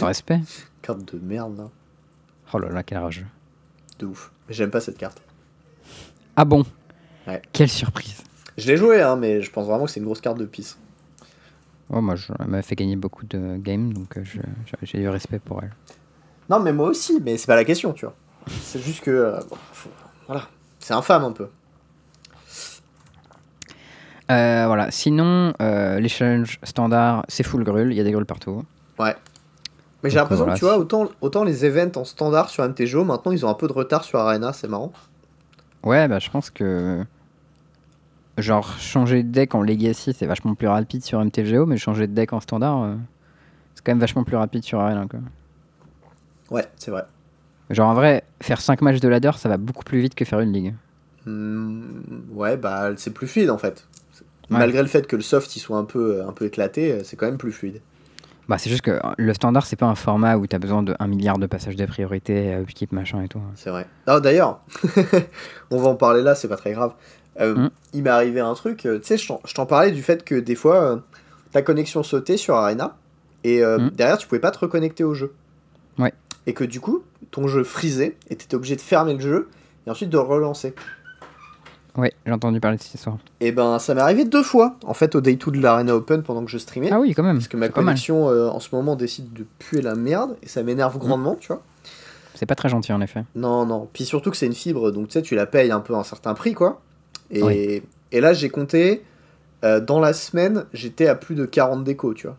de 0.00 0.04
respect. 0.04 0.40
carte 0.82 1.14
de 1.14 1.20
merde, 1.22 1.56
là. 1.58 1.68
Oh 2.52 2.58
là 2.58 2.68
là, 2.68 2.82
quel 2.82 2.98
rageux. 2.98 3.26
De 4.00 4.06
ouf. 4.06 4.32
Mais 4.48 4.54
J'aime 4.54 4.70
pas 4.70 4.80
cette 4.80 4.98
carte. 4.98 5.22
Ah 6.34 6.44
bon? 6.44 6.64
Ouais. 7.28 7.40
Quelle 7.52 7.68
surprise. 7.68 8.22
Je 8.60 8.66
l'ai 8.70 8.76
joué, 8.76 9.00
hein, 9.02 9.16
mais 9.16 9.40
je 9.42 9.50
pense 9.50 9.66
vraiment 9.66 9.86
que 9.86 9.90
c'est 9.90 10.00
une 10.00 10.06
grosse 10.06 10.20
carte 10.20 10.38
de 10.38 10.44
pisse. 10.44 10.78
Oh, 11.92 12.00
moi, 12.00 12.14
je, 12.14 12.32
elle 12.38 12.46
m'a 12.46 12.62
fait 12.62 12.76
gagner 12.76 12.96
beaucoup 12.96 13.26
de 13.26 13.56
games, 13.56 13.92
donc 13.92 14.16
euh, 14.16 14.22
j'ai 14.82 14.98
du 14.98 15.08
respect 15.08 15.38
pour 15.40 15.62
elle. 15.62 15.72
Non, 16.48 16.60
mais 16.60 16.72
moi 16.72 16.88
aussi, 16.88 17.20
mais 17.24 17.36
c'est 17.36 17.46
pas 17.46 17.56
la 17.56 17.64
question, 17.64 17.92
tu 17.92 18.04
vois. 18.04 18.14
C'est 18.48 18.80
juste 18.80 19.02
que. 19.02 19.10
euh, 19.10 19.40
bon, 19.48 19.56
faut- 19.72 19.90
Voilà. 20.26 20.44
C'est 20.78 20.94
infâme 20.94 21.24
un 21.24 21.32
peu. 21.32 21.48
Euh, 24.30 24.64
voilà, 24.66 24.90
sinon, 24.90 25.52
euh, 25.60 25.98
les 25.98 26.08
challenges 26.08 26.58
standards, 26.62 27.24
c'est 27.28 27.42
full 27.42 27.64
grul, 27.64 27.90
il 27.92 27.96
y 27.96 28.00
a 28.00 28.04
des 28.04 28.12
grules 28.12 28.26
partout. 28.26 28.64
Ouais. 28.98 29.16
Mais 30.02 30.08
j'ai 30.10 30.16
l'impression 30.16 30.44
voilà, 30.44 30.54
que 30.54 30.58
tu 30.60 30.64
vois, 30.64 30.78
autant, 30.78 31.08
autant 31.20 31.44
les 31.44 31.64
events 31.66 31.96
en 31.96 32.04
standard 32.04 32.48
sur 32.48 32.64
MTGO, 32.64 33.04
maintenant 33.04 33.32
ils 33.32 33.44
ont 33.44 33.48
un 33.50 33.54
peu 33.54 33.66
de 33.66 33.72
retard 33.72 34.04
sur 34.04 34.18
Arena, 34.20 34.52
c'est 34.52 34.68
marrant. 34.68 34.92
Ouais, 35.82 36.06
bah 36.08 36.18
je 36.20 36.30
pense 36.30 36.48
que. 36.50 37.04
Genre, 38.40 38.78
changer 38.78 39.22
de 39.22 39.30
deck 39.30 39.54
en 39.54 39.62
Legacy, 39.62 40.12
c'est 40.12 40.26
vachement 40.26 40.54
plus 40.54 40.68
rapide 40.68 41.04
sur 41.04 41.24
MTGO, 41.24 41.66
mais 41.66 41.76
changer 41.76 42.06
de 42.06 42.12
deck 42.12 42.32
en 42.32 42.40
standard, 42.40 42.82
euh, 42.82 42.94
c'est 43.74 43.84
quand 43.84 43.92
même 43.92 44.00
vachement 44.00 44.24
plus 44.24 44.36
rapide 44.36 44.64
sur 44.64 44.80
Arena. 44.80 45.06
Quoi. 45.08 45.20
Ouais, 46.50 46.66
c'est 46.76 46.90
vrai. 46.90 47.04
Genre, 47.70 47.88
en 47.88 47.94
vrai, 47.94 48.24
faire 48.40 48.60
5 48.60 48.82
matchs 48.82 49.00
de 49.00 49.08
ladder, 49.08 49.32
ça 49.36 49.48
va 49.48 49.56
beaucoup 49.56 49.84
plus 49.84 50.00
vite 50.00 50.14
que 50.14 50.24
faire 50.24 50.40
une 50.40 50.52
ligue. 50.52 50.74
Hmm, 51.26 51.82
ouais, 52.32 52.56
bah 52.56 52.90
c'est 52.96 53.12
plus 53.12 53.26
fluide 53.26 53.50
en 53.50 53.58
fait. 53.58 53.86
Ouais. 54.50 54.58
Malgré 54.58 54.80
le 54.80 54.88
fait 54.88 55.06
que 55.06 55.16
le 55.16 55.22
soft 55.22 55.54
il 55.54 55.60
soit 55.60 55.76
un 55.76 55.84
peu, 55.84 56.24
un 56.26 56.32
peu 56.32 56.46
éclaté, 56.46 56.92
euh, 56.92 57.04
c'est 57.04 57.16
quand 57.16 57.26
même 57.26 57.38
plus 57.38 57.52
fluide. 57.52 57.80
Bah, 58.50 58.58
c'est 58.58 58.68
juste 58.68 58.82
que 58.82 58.90
euh, 58.90 58.98
le 59.16 59.32
standard, 59.32 59.64
c'est 59.64 59.76
pas 59.76 59.86
un 59.86 59.94
format 59.94 60.36
où 60.36 60.44
t'as 60.44 60.58
besoin 60.58 60.82
de 60.82 60.96
1 60.98 61.06
milliard 61.06 61.38
de 61.38 61.46
passages 61.46 61.76
de 61.76 61.86
priorité, 61.86 62.52
euh, 62.52 62.62
upkeep, 62.62 62.90
machin 62.90 63.22
et 63.22 63.28
tout. 63.28 63.40
C'est 63.54 63.70
vrai. 63.70 63.86
Ah, 64.08 64.18
d'ailleurs, 64.18 64.58
on 65.70 65.78
va 65.78 65.90
en 65.90 65.94
parler 65.94 66.22
là, 66.22 66.34
c'est 66.34 66.48
pas 66.48 66.56
très 66.56 66.72
grave. 66.72 66.94
Euh, 67.40 67.54
Hmm. 67.54 67.70
Il 67.92 68.02
m'est 68.04 68.10
arrivé 68.10 68.40
un 68.40 68.54
truc, 68.54 68.86
euh, 68.86 68.98
tu 68.98 69.06
sais, 69.06 69.16
je 69.16 69.54
t'en- 69.54 69.66
parlais 69.66 69.90
du 69.90 70.02
fait 70.02 70.24
que 70.24 70.34
des 70.34 70.54
fois, 70.54 70.76
euh, 70.82 70.96
ta 71.52 71.62
connexion 71.62 72.02
sautait 72.02 72.36
sur 72.36 72.54
Arena, 72.54 72.96
et 73.44 73.64
euh, 73.64 73.78
Hmm. 73.78 73.90
derrière, 73.90 74.18
tu 74.18 74.26
pouvais 74.28 74.40
pas 74.40 74.50
te 74.50 74.58
reconnecter 74.58 75.02
au 75.04 75.14
jeu. 75.14 75.32
Ouais. 75.98 76.12
Et 76.46 76.52
que 76.54 76.64
du 76.64 76.80
coup, 76.80 77.02
ton 77.30 77.48
jeu 77.48 77.64
frisait, 77.64 78.16
et 78.28 78.36
t'étais 78.36 78.54
obligé 78.54 78.76
de 78.76 78.80
fermer 78.80 79.14
le 79.14 79.20
jeu, 79.20 79.48
et 79.86 79.90
ensuite 79.90 80.10
de 80.10 80.18
relancer. 80.18 80.74
Ouais, 81.96 82.12
j'ai 82.24 82.32
entendu 82.32 82.60
parler 82.60 82.76
de 82.76 82.82
cette 82.82 82.94
histoire. 82.94 83.18
Et 83.40 83.50
ben, 83.50 83.80
ça 83.80 83.94
m'est 83.94 84.00
arrivé 84.00 84.24
deux 84.24 84.44
fois, 84.44 84.76
en 84.84 84.94
fait, 84.94 85.16
au 85.16 85.20
Day 85.20 85.34
2 85.34 85.50
de 85.50 85.60
l'Arena 85.60 85.96
Open 85.96 86.22
pendant 86.22 86.44
que 86.44 86.50
je 86.50 86.58
streamais. 86.58 86.88
Ah 86.92 87.00
oui, 87.00 87.14
quand 87.14 87.24
même. 87.24 87.36
Parce 87.38 87.48
que 87.48 87.56
ma 87.56 87.68
connexion 87.68 88.26
en 88.28 88.60
ce 88.60 88.68
moment 88.74 88.94
décide 88.94 89.32
de 89.32 89.44
puer 89.58 89.82
la 89.82 89.96
merde, 89.96 90.36
et 90.42 90.48
ça 90.48 90.62
m'énerve 90.62 90.96
Hmm. 90.96 91.00
grandement, 91.00 91.34
tu 91.34 91.48
vois. 91.48 91.62
C'est 92.36 92.46
pas 92.46 92.54
très 92.54 92.68
gentil 92.68 92.92
en 92.92 93.00
effet. 93.00 93.24
Non, 93.34 93.66
non. 93.66 93.88
Puis 93.92 94.04
surtout 94.04 94.30
que 94.30 94.36
c'est 94.36 94.46
une 94.46 94.54
fibre, 94.54 94.92
donc 94.92 95.08
tu 95.08 95.14
sais, 95.14 95.22
tu 95.22 95.34
la 95.34 95.46
payes 95.46 95.72
un 95.72 95.80
peu 95.80 95.94
un 95.96 96.04
certain 96.04 96.32
prix, 96.34 96.54
quoi. 96.54 96.80
Et, 97.30 97.42
Oui. 97.42 97.82
et 98.12 98.20
là, 98.20 98.32
j'ai 98.32 98.48
compté, 98.48 99.02
euh, 99.64 99.80
dans 99.80 100.00
la 100.00 100.12
semaine, 100.12 100.64
j'étais 100.72 101.06
à 101.06 101.14
plus 101.14 101.34
de 101.34 101.44
40 101.44 101.84
décos, 101.84 102.14
tu 102.14 102.26
vois. 102.26 102.36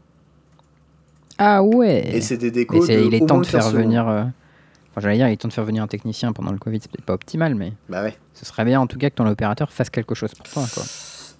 Ah 1.37 1.63
ouais 1.63 2.15
Et 2.15 2.21
c'est 2.21 2.37
des 2.37 2.47
Mais 2.47 2.51
décos 2.51 2.85
c'est- 2.85 2.97
de 2.97 3.03
il 3.05 3.13
est 3.15 3.25
temps 3.25 3.39
de 3.39 3.45
faire 3.45 3.61
15 3.61 3.71
secondes. 3.71 3.83
venir. 3.85 4.07
euh, 4.07 4.23
Enfin, 4.93 4.99
j'allais 5.01 5.15
dire, 5.15 5.29
il 5.29 5.31
est 5.31 5.37
temps 5.37 5.47
de 5.47 5.53
faire 5.53 5.63
venir 5.63 5.81
un 5.83 5.87
technicien 5.87 6.33
pendant 6.33 6.51
le 6.51 6.57
Covid, 6.57 6.79
c'est 6.81 6.91
peut-être 6.91 7.05
pas 7.05 7.13
optimal, 7.13 7.55
mais 7.55 7.71
Bah 7.87 8.03
ouais. 8.03 8.17
ce 8.33 8.45
serait 8.45 8.65
bien 8.65 8.81
en 8.81 8.87
tout 8.87 8.97
cas 8.97 9.09
que 9.09 9.15
ton 9.15 9.25
opérateur 9.25 9.71
fasse 9.71 9.89
quelque 9.89 10.13
chose 10.15 10.33
pour 10.33 10.45
toi. 10.49 10.63
Quoi. 10.73 10.83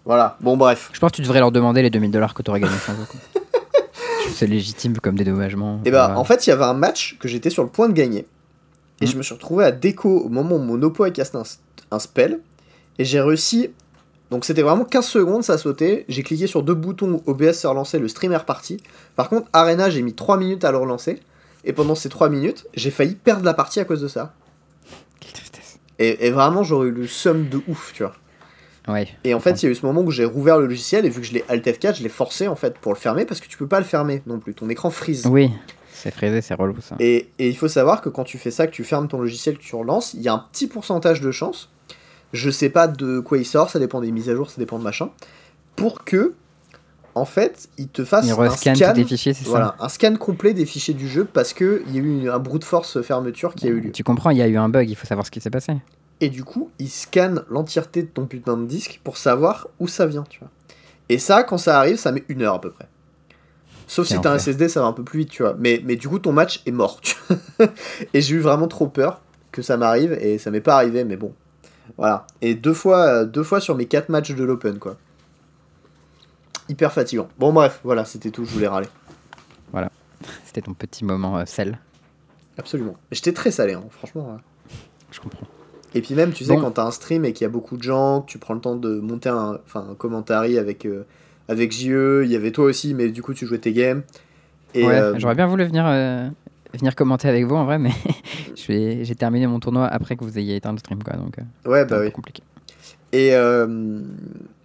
Voilà. 0.06 0.38
Bon, 0.40 0.56
bref. 0.56 0.90
Je 0.94 1.00
pense 1.02 1.12
que 1.12 1.18
tu 1.18 1.22
devrais 1.22 1.40
leur 1.42 1.52
demander 1.52 1.82
les 1.82 1.90
2000 1.90 2.12
dollars 2.12 2.34
que 2.34 2.42
tu 2.44 2.50
aurais 2.50 2.62
gagné 2.62 2.78
sans 2.78 2.94
eux. 2.94 3.06
c'est 4.34 4.48
légitime 4.48 4.98
comme 5.00 5.16
dédommagement. 5.18 5.82
Et 5.84 5.92
bah, 5.92 6.06
Voilà. 6.06 6.20
en 6.20 6.24
fait, 6.24 6.48
il 6.48 6.50
y 6.50 6.54
avait 6.54 6.64
un 6.64 6.74
match 6.74 7.18
que 7.20 7.28
j'étais 7.28 7.50
sur 7.50 7.64
le 7.64 7.70
point 7.70 7.90
de 7.90 7.94
gagner. 7.94 8.26
Et 9.02 9.06
Mhm. 9.06 9.12
je 9.12 9.18
me 9.18 9.22
suis 9.24 9.34
retrouvé 9.34 9.66
à 9.66 9.72
déco 9.74 10.10
au 10.20 10.30
moment 10.30 10.56
où 10.56 10.60
mon 10.60 10.82
Oppo 10.82 11.04
a 11.04 11.12
cassé 11.12 11.36
un, 11.36 11.44
un 11.92 12.00
spell. 12.00 12.40
Et 13.00 13.06
j'ai 13.06 13.22
réussi. 13.22 13.72
Donc 14.30 14.46
c'était 14.46 14.62
vraiment 14.62 14.86
15 14.86 15.06
secondes, 15.06 15.44
ça 15.44 15.54
a 15.54 15.58
sauté. 15.58 16.06
J'ai 16.08 16.24
cliqué 16.24 16.48
sur 16.48 16.64
deux 16.64 16.74
boutons, 16.74 17.22
OBS 17.26 17.52
s'est 17.52 17.68
relancé, 17.68 18.00
le 18.00 18.08
stream 18.08 18.32
est 18.32 18.38
reparti. 18.38 18.78
Par 19.16 19.30
contre, 19.30 19.48
Arena, 19.52 19.90
j'ai 19.90 20.02
mis 20.02 20.14
3 20.14 20.38
minutes 20.38 20.64
à 20.64 20.72
le 20.72 20.78
relancer. 20.78 21.20
Et 21.64 21.74
pendant 21.74 21.96
ces 21.96 22.10
3 22.10 22.30
minutes, 22.30 22.66
j'ai 22.74 22.92
failli 22.92 23.16
perdre 23.16 23.44
la 23.44 23.54
partie 23.54 23.80
à 23.80 23.86
cause 23.86 24.02
de 24.02 24.08
ça. 24.08 24.34
Quelle 25.20 25.34
tristesse. 25.34 25.80
Et, 26.00 26.28
et 26.28 26.32
vraiment, 26.32 26.64
j'aurais 26.64 26.88
eu 26.88 26.92
le 26.92 27.08
somme 27.08 27.50
de 27.50 27.62
ouf, 27.68 27.92
tu 27.94 28.04
vois. 28.04 28.14
Ouais. 28.88 29.08
Et 29.24 29.34
en 29.34 29.40
fait, 29.40 29.62
il 29.62 29.66
y 29.66 29.70
a 29.70 29.72
eu 29.72 29.76
ce 29.76 29.86
moment 29.86 30.02
où 30.02 30.12
j'ai 30.12 30.26
rouvert 30.26 30.58
le 30.58 30.66
logiciel 30.66 31.06
et 31.06 31.10
vu 31.10 31.22
que 31.22 31.28
je 31.28 31.34
l'ai 31.34 31.46
Alt 31.50 31.66
F4, 31.66 31.98
je 31.98 32.04
l'ai 32.04 32.10
forcé 32.10 32.48
en 32.48 32.56
fait 32.56 32.78
pour 32.80 32.92
le 32.92 32.98
fermer 32.98 33.26
parce 33.26 33.40
que 33.40 33.48
tu 33.48 33.58
peux 33.58 33.68
pas 33.68 33.80
le 33.80 33.86
fermer 33.86 34.24
non 34.26 34.40
plus. 34.40 34.54
Ton 34.54 34.70
écran 34.70 34.90
freeze. 34.90 35.28
Oui, 35.28 35.52
c'est 35.92 36.12
frisé, 36.12 36.42
c'est 36.42 36.56
relou 36.56 36.76
ça. 36.82 36.96
Et, 37.00 37.30
et 37.38 37.48
il 37.48 37.56
faut 37.56 37.68
savoir 37.68 38.02
que 38.02 38.10
quand 38.10 38.24
tu 38.24 38.38
fais 38.38 38.50
ça, 38.50 38.66
que 38.66 38.72
tu 38.72 38.84
fermes 38.84 39.08
ton 39.08 39.20
logiciel, 39.20 39.58
que 39.58 39.64
tu 39.64 39.76
relances, 39.76 40.16
il 40.16 40.22
y 40.22 40.30
a 40.30 40.34
un 40.34 40.46
petit 40.52 40.68
pourcentage 40.68 41.22
de 41.22 41.32
chance. 41.32 41.70
Je 42.34 42.50
sais 42.50 42.70
pas 42.70 42.88
de 42.88 43.20
quoi 43.20 43.38
il 43.38 43.46
sort, 43.46 43.70
ça 43.70 43.80
dépend 43.80 44.02
des 44.02 44.12
mises 44.12 44.30
à 44.30 44.36
jour, 44.36 44.50
ça 44.50 44.60
dépend 44.60 44.80
de 44.80 44.84
machin. 44.84 45.10
Pour 45.76 46.04
que 46.04 46.34
en 47.14 47.26
fait, 47.26 47.68
il 47.78 47.90
te 47.90 48.06
fasse 48.06 48.26
Il 48.26 48.32
un 48.32 48.50
scan, 48.52 48.74
tous 48.74 48.94
tes 48.94 49.04
fichiers, 49.04 49.34
c'est 49.34 49.46
voilà, 49.46 49.76
un 49.80 49.90
scan 49.90 50.16
complet 50.16 50.54
des 50.54 50.66
fichiers 50.66 50.94
du 50.94 51.10
jeu 51.10 51.26
parce 51.26 51.54
que 51.54 51.84
il 51.88 51.96
y 51.96 52.00
a 52.00 52.02
eu 52.02 52.30
un 52.30 52.40
brute 52.40 52.64
force 52.64 53.02
fermeture 53.02 53.54
qui 53.54 53.68
a 53.68 53.70
eu 53.70 53.80
ça 53.80 53.86
lieu. 53.88 53.92
Tu 53.92 54.04
comprends, 54.04 54.30
il 54.30 54.38
y 54.38 54.42
a 54.42 54.48
eu 54.48 54.58
un 54.58 54.70
bug, 54.70 54.90
il 54.90 54.96
faut 54.96 55.08
savoir 55.08 55.26
ce 55.26 55.32
qui 55.32 55.42
s'est 55.42 55.50
passé. 55.50 55.74
Et 56.22 56.30
du 56.30 56.44
coup, 56.44 56.70
il 56.80 56.90
scanne 56.90 57.44
l'entièreté 57.50 58.04
de 58.04 58.08
ton 58.08 58.28
putain 58.28 58.56
de 58.56 58.66
disque 58.66 59.02
pour 59.04 59.18
savoir 59.18 59.68
où 59.80 59.88
ça 59.88 60.06
vient, 60.06 60.24
tu 60.30 60.40
vois. 60.40 60.50
Et 61.10 61.18
ça, 61.18 61.44
quand 61.44 61.58
ça 61.58 61.80
arrive, 61.80 61.98
ça 61.98 62.12
met 62.12 62.24
une 62.30 62.44
heure 62.44 62.54
à 62.54 62.62
peu 62.62 62.72
près. 62.72 62.88
Sauf 63.88 64.08
si 64.08 64.22
t'as 64.22 64.32
un. 64.32 64.38
SSD, 64.38 64.70
ça 64.70 64.80
va 64.80 64.86
un 64.86 64.94
peu 64.94 65.04
plus 65.04 65.20
vite, 65.20 65.30
tu 65.30 65.44
vois. 65.44 65.56
Mais, 65.60 65.82
mais 65.84 65.98
du 65.98 66.08
coup, 66.08 66.20
ton 66.20 66.32
match 66.32 66.62
est 66.66 66.72
mort. 66.72 67.02
tu 67.02 67.18
vois. 67.28 67.68
et 68.14 68.22
j'ai 68.22 68.36
eu 68.36 68.40
vraiment 68.40 68.70
trop 68.70 68.88
peur 68.88 69.20
que 69.52 69.62
ça 69.62 69.76
m'arrive, 69.76 70.14
et 70.22 70.38
ça 70.38 70.50
m'est 70.50 70.62
pas 70.62 70.76
arrivé, 70.76 71.04
mais 71.04 71.18
bon. 71.18 71.34
Voilà. 71.98 72.26
Et 72.42 72.56
deux 72.56 72.74
fois, 72.74 73.26
deux 73.26 73.44
fois 73.44 73.60
sur 73.60 73.76
mes 73.76 73.86
quatre 73.86 74.10
matchs 74.10 74.32
de 74.34 74.44
l'Open, 74.44 74.80
quoi. 74.80 74.98
Hyper 76.70 76.92
fatigant. 76.94 77.28
Bon, 77.38 77.52
bref, 77.52 77.80
voilà, 77.84 78.06
c'était 78.06 78.32
tout, 78.32 78.46
je 78.46 78.52
voulais 78.52 78.68
râler. 78.68 78.88
C'était 80.46 80.62
ton 80.62 80.74
petit 80.76 81.04
moment 81.04 81.38
euh, 81.40 81.46
sel. 81.46 81.80
Absolument. 82.58 82.96
J'étais 83.12 83.34
très 83.34 83.50
salé, 83.50 83.74
hein, 83.74 83.84
franchement. 83.90 84.34
ouais. 84.34 84.76
Je 85.12 85.20
comprends. 85.20 85.48
Et 85.96 86.02
puis 86.02 86.14
même, 86.14 86.32
tu 86.32 86.44
sais, 86.46 86.54
Bon. 86.54 86.62
quand 86.62 86.72
t'as 86.72 86.86
un 86.86 86.92
stream 86.92 87.26
et 87.26 87.34
qu'il 87.34 87.44
y 87.44 87.48
a 87.48 87.50
beaucoup 87.50 87.76
de 87.76 87.82
gens, 87.84 88.22
que 88.22 88.30
tu 88.32 88.38
prends 88.38 88.54
le 88.54 88.62
temps 88.62 88.76
de 88.76 89.00
monter 89.00 89.30
un, 89.30 89.60
un 89.74 89.96
commentary 89.96 90.58
avec, 90.60 90.86
euh, 90.86 91.06
avec 91.48 91.72
JE, 91.72 92.22
il 92.24 92.32
y 92.32 92.36
avait 92.36 92.52
toi 92.52 92.66
aussi, 92.66 92.94
mais 92.94 93.10
du 93.10 93.24
coup 93.24 93.34
tu 93.34 93.46
jouais 93.48 93.58
tes 93.58 93.74
games. 93.74 94.04
Et, 94.74 94.86
ouais, 94.86 94.94
euh, 94.94 95.16
j'aurais 95.18 95.36
bien 95.36 95.48
voulu 95.48 95.66
venir, 95.66 95.86
euh, 95.88 96.30
venir 96.78 96.96
commenter 96.96 97.28
avec 97.28 97.46
vous 97.46 97.56
en 97.56 97.66
vrai, 97.66 97.80
mais 97.80 97.92
j'ai 98.56 99.16
terminé 99.16 99.48
mon 99.48 99.60
tournoi 99.60 99.88
après 99.88 100.16
que 100.16 100.24
vous 100.24 100.38
ayez 100.38 100.56
éteint 100.56 100.72
le 100.72 100.78
stream, 100.78 101.04
quoi, 101.04 101.16
donc 101.16 101.38
euh, 101.40 101.70
ouais, 101.70 101.86
bah 101.86 102.00
oui. 102.02 102.12
compliqué. 102.12 102.44
Et, 103.12 103.36
euh, 103.36 104.02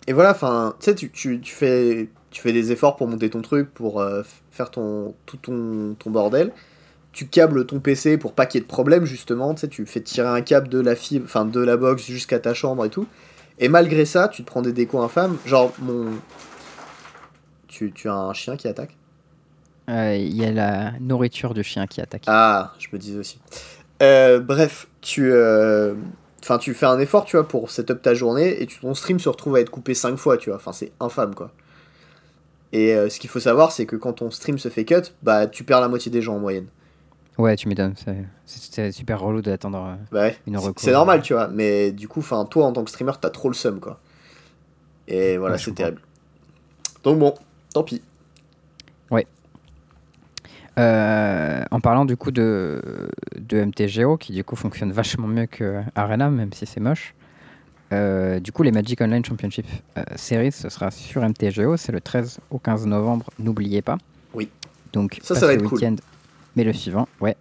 et 0.07 0.13
voilà, 0.13 0.31
enfin, 0.31 0.75
tu 0.79 0.85
sais, 0.85 0.95
tu, 0.95 1.11
tu, 1.11 1.41
fais, 1.45 2.09
tu 2.31 2.41
fais 2.41 2.53
des 2.53 2.73
efforts 2.73 2.97
pour 2.97 3.09
monter 3.09 3.29
ton 3.31 3.43
truc, 3.43 3.73
pour 3.73 4.01
euh, 4.01 4.23
faire 4.51 4.71
ton, 4.71 5.15
tout 5.27 5.37
ton, 5.37 5.97
ton 5.99 6.11
bordel. 6.11 6.53
Tu 7.13 7.27
câbles 7.27 7.65
ton 7.65 7.81
PC 7.81 8.19
pour 8.19 8.35
pas 8.35 8.45
qu'il 8.47 8.61
y 8.61 8.63
ait 8.63 8.67
de 8.67 8.71
problème, 8.71 9.07
justement. 9.07 9.55
Tu 9.55 9.63
sais, 9.63 9.69
tu 9.69 9.87
fais 9.87 10.03
tirer 10.03 10.29
un 10.29 10.43
câble 10.43 10.69
de 10.69 10.79
la 10.79 10.95
fibre, 10.95 11.25
enfin, 11.25 11.47
de 11.47 11.61
la 11.61 11.77
box 11.77 12.05
jusqu'à 12.07 12.39
ta 12.39 12.53
chambre 12.53 12.85
et 12.85 12.91
tout. 12.91 13.07
Et 13.59 13.69
malgré 13.69 14.05
ça, 14.05 14.29
tu 14.29 14.43
te 14.43 14.47
prends 14.47 14.61
des 14.61 14.73
décos 14.73 15.01
infâmes. 15.01 15.39
Genre, 15.47 15.73
mon. 15.81 16.11
Tu, 17.69 17.91
tu 17.93 18.09
as 18.09 18.15
un 18.15 18.35
chien 18.35 18.57
qui 18.57 18.69
attaque 18.69 18.97
Euh, 19.89 20.17
Il 20.17 20.37
y 20.37 20.45
a 20.45 20.51
la 20.53 20.93
nourriture 21.01 21.55
du 21.55 21.63
chien 21.63 21.87
qui 21.87 22.01
attaque. 22.01 22.25
Ah, 22.27 22.75
je 22.79 22.89
me 22.93 22.99
disais 22.99 23.19
aussi. 23.19 23.39
Euh, 24.03 24.41
bref, 24.41 24.89
tu, 25.01 25.31
euh, 25.33 25.95
tu 26.61 26.75
fais 26.75 26.87
un 26.87 26.99
effort, 26.99 27.25
tu 27.25 27.37
vois, 27.37 27.47
pour 27.47 27.71
setup 27.71 28.03
ta 28.03 28.15
journée 28.15 28.61
et 28.63 28.67
tu, 28.67 28.81
ton 28.81 28.95
stream 28.95 29.19
se 29.21 29.29
retrouve 29.29 29.57
à 29.57 29.61
être 29.61 29.71
coupé 29.71 29.95
5 29.95 30.17
fois, 30.17 30.37
tu 30.37 30.51
vois. 30.51 30.57
Enfin, 30.57 30.73
c'est 30.73 30.93
infâme, 31.01 31.35
quoi. 31.35 31.51
Et 32.73 32.95
ce 33.09 33.19
qu'il 33.21 33.31
faut 33.31 33.41
savoir, 33.41 33.73
c'est 33.73 33.87
que 33.87 33.97
quand 33.97 34.15
ton 34.15 34.31
stream 34.31 34.59
se 34.59 34.69
fait 34.69 34.85
cut, 34.85 35.03
bah, 35.23 35.47
tu 35.47 35.65
perds 35.65 35.81
la 35.81 35.89
moitié 35.89 36.11
des 36.11 36.21
gens 36.21 36.35
en 36.35 36.41
moyenne. 36.41 36.67
Ouais, 37.39 37.55
tu 37.55 37.69
m'étonnes, 37.69 37.95
c'est- 38.47 38.93
super 38.93 39.21
relou 39.21 39.41
d'attendre. 39.43 39.99
Bah 40.11 40.23
ouais, 40.23 40.37
Une 40.47 40.57
reco. 40.59 40.75
c'est 40.79 40.93
normal, 40.93 41.23
tu 41.23 41.33
vois. 41.35 41.49
Mais 41.49 41.93
du 41.93 42.09
coup, 42.09 42.21
enfin, 42.21 42.45
toi, 42.47 42.67
en 42.67 42.73
tant 42.73 42.83
que 42.83 42.91
streamer, 42.91 43.13
t'as 43.21 43.31
trop 43.31 43.49
le 43.49 43.55
seum, 43.55 43.79
quoi. 43.79 44.01
Et 45.07 45.37
voilà, 45.37 45.55
Ouais, 45.57 45.61
c'est 45.63 45.73
terrible. 45.75 46.01
Donc 47.05 47.19
bon, 47.19 47.35
tant 47.73 47.83
pis. 47.85 48.03
Euh, 50.79 51.65
en 51.71 51.81
parlant 51.81 52.05
du 52.05 52.17
coup 52.19 52.31
de, 52.31 52.83
de 53.39 53.65
MTGO, 53.65 54.17
qui 54.19 54.33
du 54.33 54.45
coup 54.45 54.57
fonctionne 54.57 54.93
vachement 54.93 55.27
mieux 55.27 55.47
que 55.47 55.81
Arena, 55.95 56.29
même 56.29 56.53
si 56.53 56.67
c'est 56.67 56.81
moche. 56.81 57.15
euh, 57.93 58.41
du 58.41 58.53
coup, 58.53 58.63
les 58.63 58.73
Magic 58.73 59.01
Online 59.01 59.25
Championship 59.25 59.67
euh, 59.97 60.03
Series, 60.17 60.53
ce 60.53 60.69
sera 60.69 60.91
sur 60.91 61.23
MTGO, 61.23 61.77
c'est 61.79 61.93
le 61.93 62.01
13 62.01 62.41
au 62.51 62.59
15 62.59 62.87
novembre, 62.87 63.31
n'oubliez 63.39 63.81
pas. 63.81 63.97
Oui. 64.35 64.51
Donc, 64.93 65.19
Ça, 65.23 65.35
pas 65.35 65.41
ça 65.41 65.47
va 65.47 65.55
être 65.55 65.63
cool. 65.65 65.79
week-end, 65.79 65.97
mais 66.57 66.65
le 66.65 66.73
suivant, 66.75 67.09
ouais. 67.21 67.37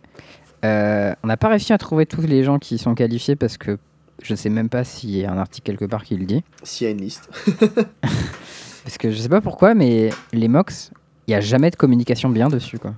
On 0.64 1.28
n'a 1.28 1.38
pas 1.38 1.50
réussi 1.50 1.74
à 1.74 1.78
trouver 1.78 2.06
tous 2.06 2.22
les 2.22 2.44
gens 2.44 2.58
qui 2.58 2.78
sont 2.80 2.96
qualifiés 2.96 3.36
parce 3.36 3.58
que 3.58 3.78
je 4.24 4.34
sais 4.34 4.50
même 4.50 4.70
pas 4.70 4.84
s'il 4.84 5.12
y 5.12 5.24
a 5.26 5.32
un 5.32 5.38
article 5.38 5.66
quelque 5.78 5.86
part 5.86 6.04
qui 6.04 6.16
le 6.16 6.26
dit. 6.26 6.44
S'il 6.64 6.86
y 6.86 6.88
a 6.88 6.92
une 6.92 7.02
liste. 7.02 7.30
Parce 8.84 8.98
que 8.98 9.12
je 9.12 9.18
sais 9.18 9.30
pas 9.30 9.42
pourquoi, 9.42 9.74
mais 9.76 10.10
les 10.32 10.48
MOX, 10.48 10.92
il 11.28 11.32
n'y 11.32 11.36
a 11.36 11.42
jamais 11.42 11.70
de 11.70 11.76
communication 11.76 12.30
bien 12.30 12.48
dessus, 12.50 12.80
quoi. 12.80 12.94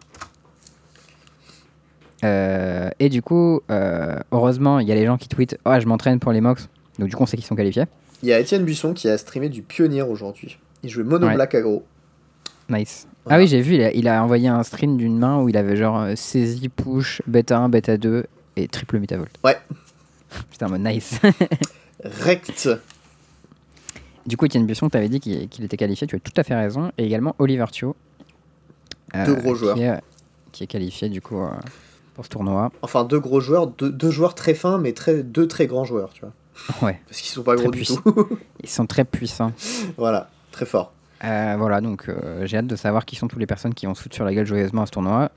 Euh, 2.28 2.90
et 3.00 3.10
du 3.10 3.22
coup, 3.22 3.62
euh, 3.72 4.18
heureusement, 4.32 4.80
il 4.80 4.88
y 4.88 4.92
a 4.92 4.96
les 4.96 5.06
gens 5.06 5.18
qui 5.18 5.28
tweetent 5.30 5.58
Oh, 5.66 5.74
je 5.80 5.86
m'entraîne 5.88 6.20
pour 6.20 6.32
les 6.32 6.42
MOX. 6.42 6.68
Donc, 7.00 7.10
du 7.10 7.16
coup, 7.16 7.24
on 7.24 7.26
sait 7.26 7.38
qu'ils 7.38 7.46
sont 7.46 7.56
qualifiés. 7.56 7.86
Il 8.24 8.30
y 8.30 8.34
a 8.34 8.40
Étienne 8.40 8.64
Buisson 8.66 8.94
qui 8.94 9.08
a 9.10 9.18
streamé 9.18 9.50
du 9.50 9.62
Pionnier 9.62 10.02
aujourd'hui. 10.02 10.58
Il 10.84 10.90
jouait 10.90 11.04
Mono 11.04 11.28
Ouais. 11.28 11.36
Black 11.36 11.56
aggro. 11.56 11.84
Nice. 12.70 13.08
Voilà. 13.24 13.38
Ah 13.38 13.42
oui, 13.42 13.48
j'ai 13.48 13.62
vu, 13.62 13.76
il 13.76 13.82
a, 13.82 13.92
il 13.94 14.08
a 14.08 14.24
envoyé 14.24 14.48
un 14.48 14.64
stream 14.64 14.98
d'une 14.98 15.18
main 15.18 15.40
où 15.42 15.50
il 15.50 15.58
avait 15.58 15.76
genre 15.76 16.00
euh, 16.02 16.16
saisie, 16.16 16.70
push, 16.70 17.22
bêta 17.28 17.58
1, 17.60 17.70
bêta 17.70 17.98
2 17.98 18.26
et 18.56 18.68
triple 18.68 19.00
mutavolt. 19.00 19.32
Ouais. 19.44 19.58
C'était 20.52 20.66
en 20.66 20.70
mode 20.70 20.82
nice. 20.82 21.20
Rect. 22.04 22.70
du 24.26 24.36
coup, 24.38 24.46
Etienne 24.46 24.66
Buisson, 24.66 24.90
tu 24.90 24.98
avais 24.98 25.10
dit 25.10 25.20
qu'il 25.20 25.64
était 25.64 25.78
qualifié, 25.78 26.08
tu 26.08 26.16
as 26.16 26.20
tout 26.20 26.34
à 26.36 26.44
fait 26.44 26.56
raison. 26.56 26.92
Et 26.98 27.06
également 27.06 27.36
Oliver 27.40 27.66
Thio. 27.72 27.96
euh, 29.16 29.26
Deux 29.26 29.36
gros 29.36 29.56
joueurs. 29.56 29.76
Qui 29.76 29.84
est, 29.84 30.00
qui 30.52 30.64
est 30.64 30.68
qualifié 30.68 31.10
du 31.10 31.22
coup 31.22 31.40
euh, 31.40 31.50
pour 32.18 32.26
ce 32.26 32.30
tournoi. 32.32 32.72
Enfin, 32.82 33.04
deux 33.04 33.20
gros 33.20 33.40
joueurs, 33.40 33.68
deux, 33.68 33.92
deux 33.92 34.10
joueurs 34.10 34.34
très 34.34 34.56
fins, 34.56 34.80
mais 34.80 34.92
très, 34.92 35.22
deux 35.22 35.48
très 35.48 35.68
grands 35.68 35.84
joueurs, 35.86 36.10
tu 36.14 36.22
vois. 36.22 36.32
Ouais, 36.82 37.00
Parce 37.08 37.22
qu'ils 37.22 37.30
sont 37.32 37.44
pas 37.44 37.54
Très 37.56 37.66
gros 37.66 37.72
du 37.72 37.86
tout. 37.86 38.02
ils 38.64 38.68
sont 38.70 38.88
très 38.88 39.06
puissants. 39.06 39.52
voilà, 39.98 40.28
très 40.52 40.66
fort. 40.66 40.92
Euh, 41.24 41.56
voilà, 41.60 41.80
donc 41.80 42.10
euh, 42.10 42.48
j'ai 42.48 42.58
hâte 42.58 42.66
de 42.66 42.76
savoir 42.76 43.06
qui 43.06 43.16
sont 43.16 43.28
toutes 43.28 43.40
les 43.40 43.46
personnes 43.46 43.76
qui 43.76 43.86
vont 43.86 43.94
se 43.94 44.02
foutre 44.02 44.16
sur 44.16 44.26
la 44.26 44.34
gueule 44.34 44.48
joyeusement 44.48 44.82
à 44.82 44.86
ce 44.88 44.92
tournoi. 44.92 45.30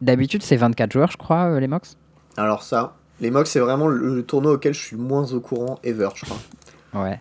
D'habitude, 0.00 0.42
c'est 0.42 0.56
24 0.56 0.92
joueurs, 0.92 1.12
je 1.12 1.16
crois, 1.16 1.44
euh, 1.44 1.60
les 1.60 1.68
MOX? 1.68 1.96
Alors 2.36 2.64
ça, 2.64 2.96
les 3.20 3.30
MOX, 3.30 3.48
c'est 3.48 3.60
vraiment 3.60 3.86
le, 3.86 4.16
le 4.16 4.22
tournoi 4.24 4.52
auquel 4.54 4.74
je 4.74 4.80
suis 4.80 4.96
moins 4.96 5.32
au 5.32 5.38
courant 5.40 5.78
ever, 5.84 6.08
je 6.16 6.24
crois. 6.24 7.04
Ouais. 7.04 7.20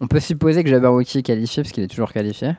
On 0.00 0.06
peut 0.06 0.20
supposer 0.20 0.64
que 0.64 0.70
Jabberwocky 0.70 1.18
est 1.18 1.22
qualifié 1.22 1.62
parce 1.62 1.72
qu'il 1.72 1.84
est 1.84 1.88
toujours 1.88 2.12
qualifié. 2.12 2.52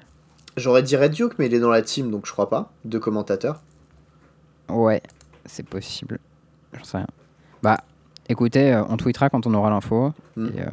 J'aurais 0.58 0.84
dit 0.84 0.96
Red 0.96 1.14
Duke, 1.14 1.34
mais 1.40 1.48
il 1.48 1.54
est 1.56 1.60
dans 1.60 1.70
la 1.70 1.82
team, 1.82 2.12
donc 2.12 2.28
je 2.28 2.32
crois 2.32 2.50
pas. 2.50 2.72
Deux 2.86 3.00
commentateurs. 3.00 3.62
Ouais, 4.68 5.02
c'est 5.50 5.64
possible. 5.68 6.20
J'en 6.74 6.84
sais 6.84 6.98
rien. 6.98 7.08
Bah, 7.64 7.78
écoutez, 8.30 8.74
euh, 8.74 8.84
on 8.90 8.98
tweetera 8.98 9.30
quand 9.30 9.46
on 9.48 9.54
aura 9.54 9.70
l'info 9.70 10.14
Mm. 10.36 10.48
et 10.56 10.62
euh, 10.62 10.66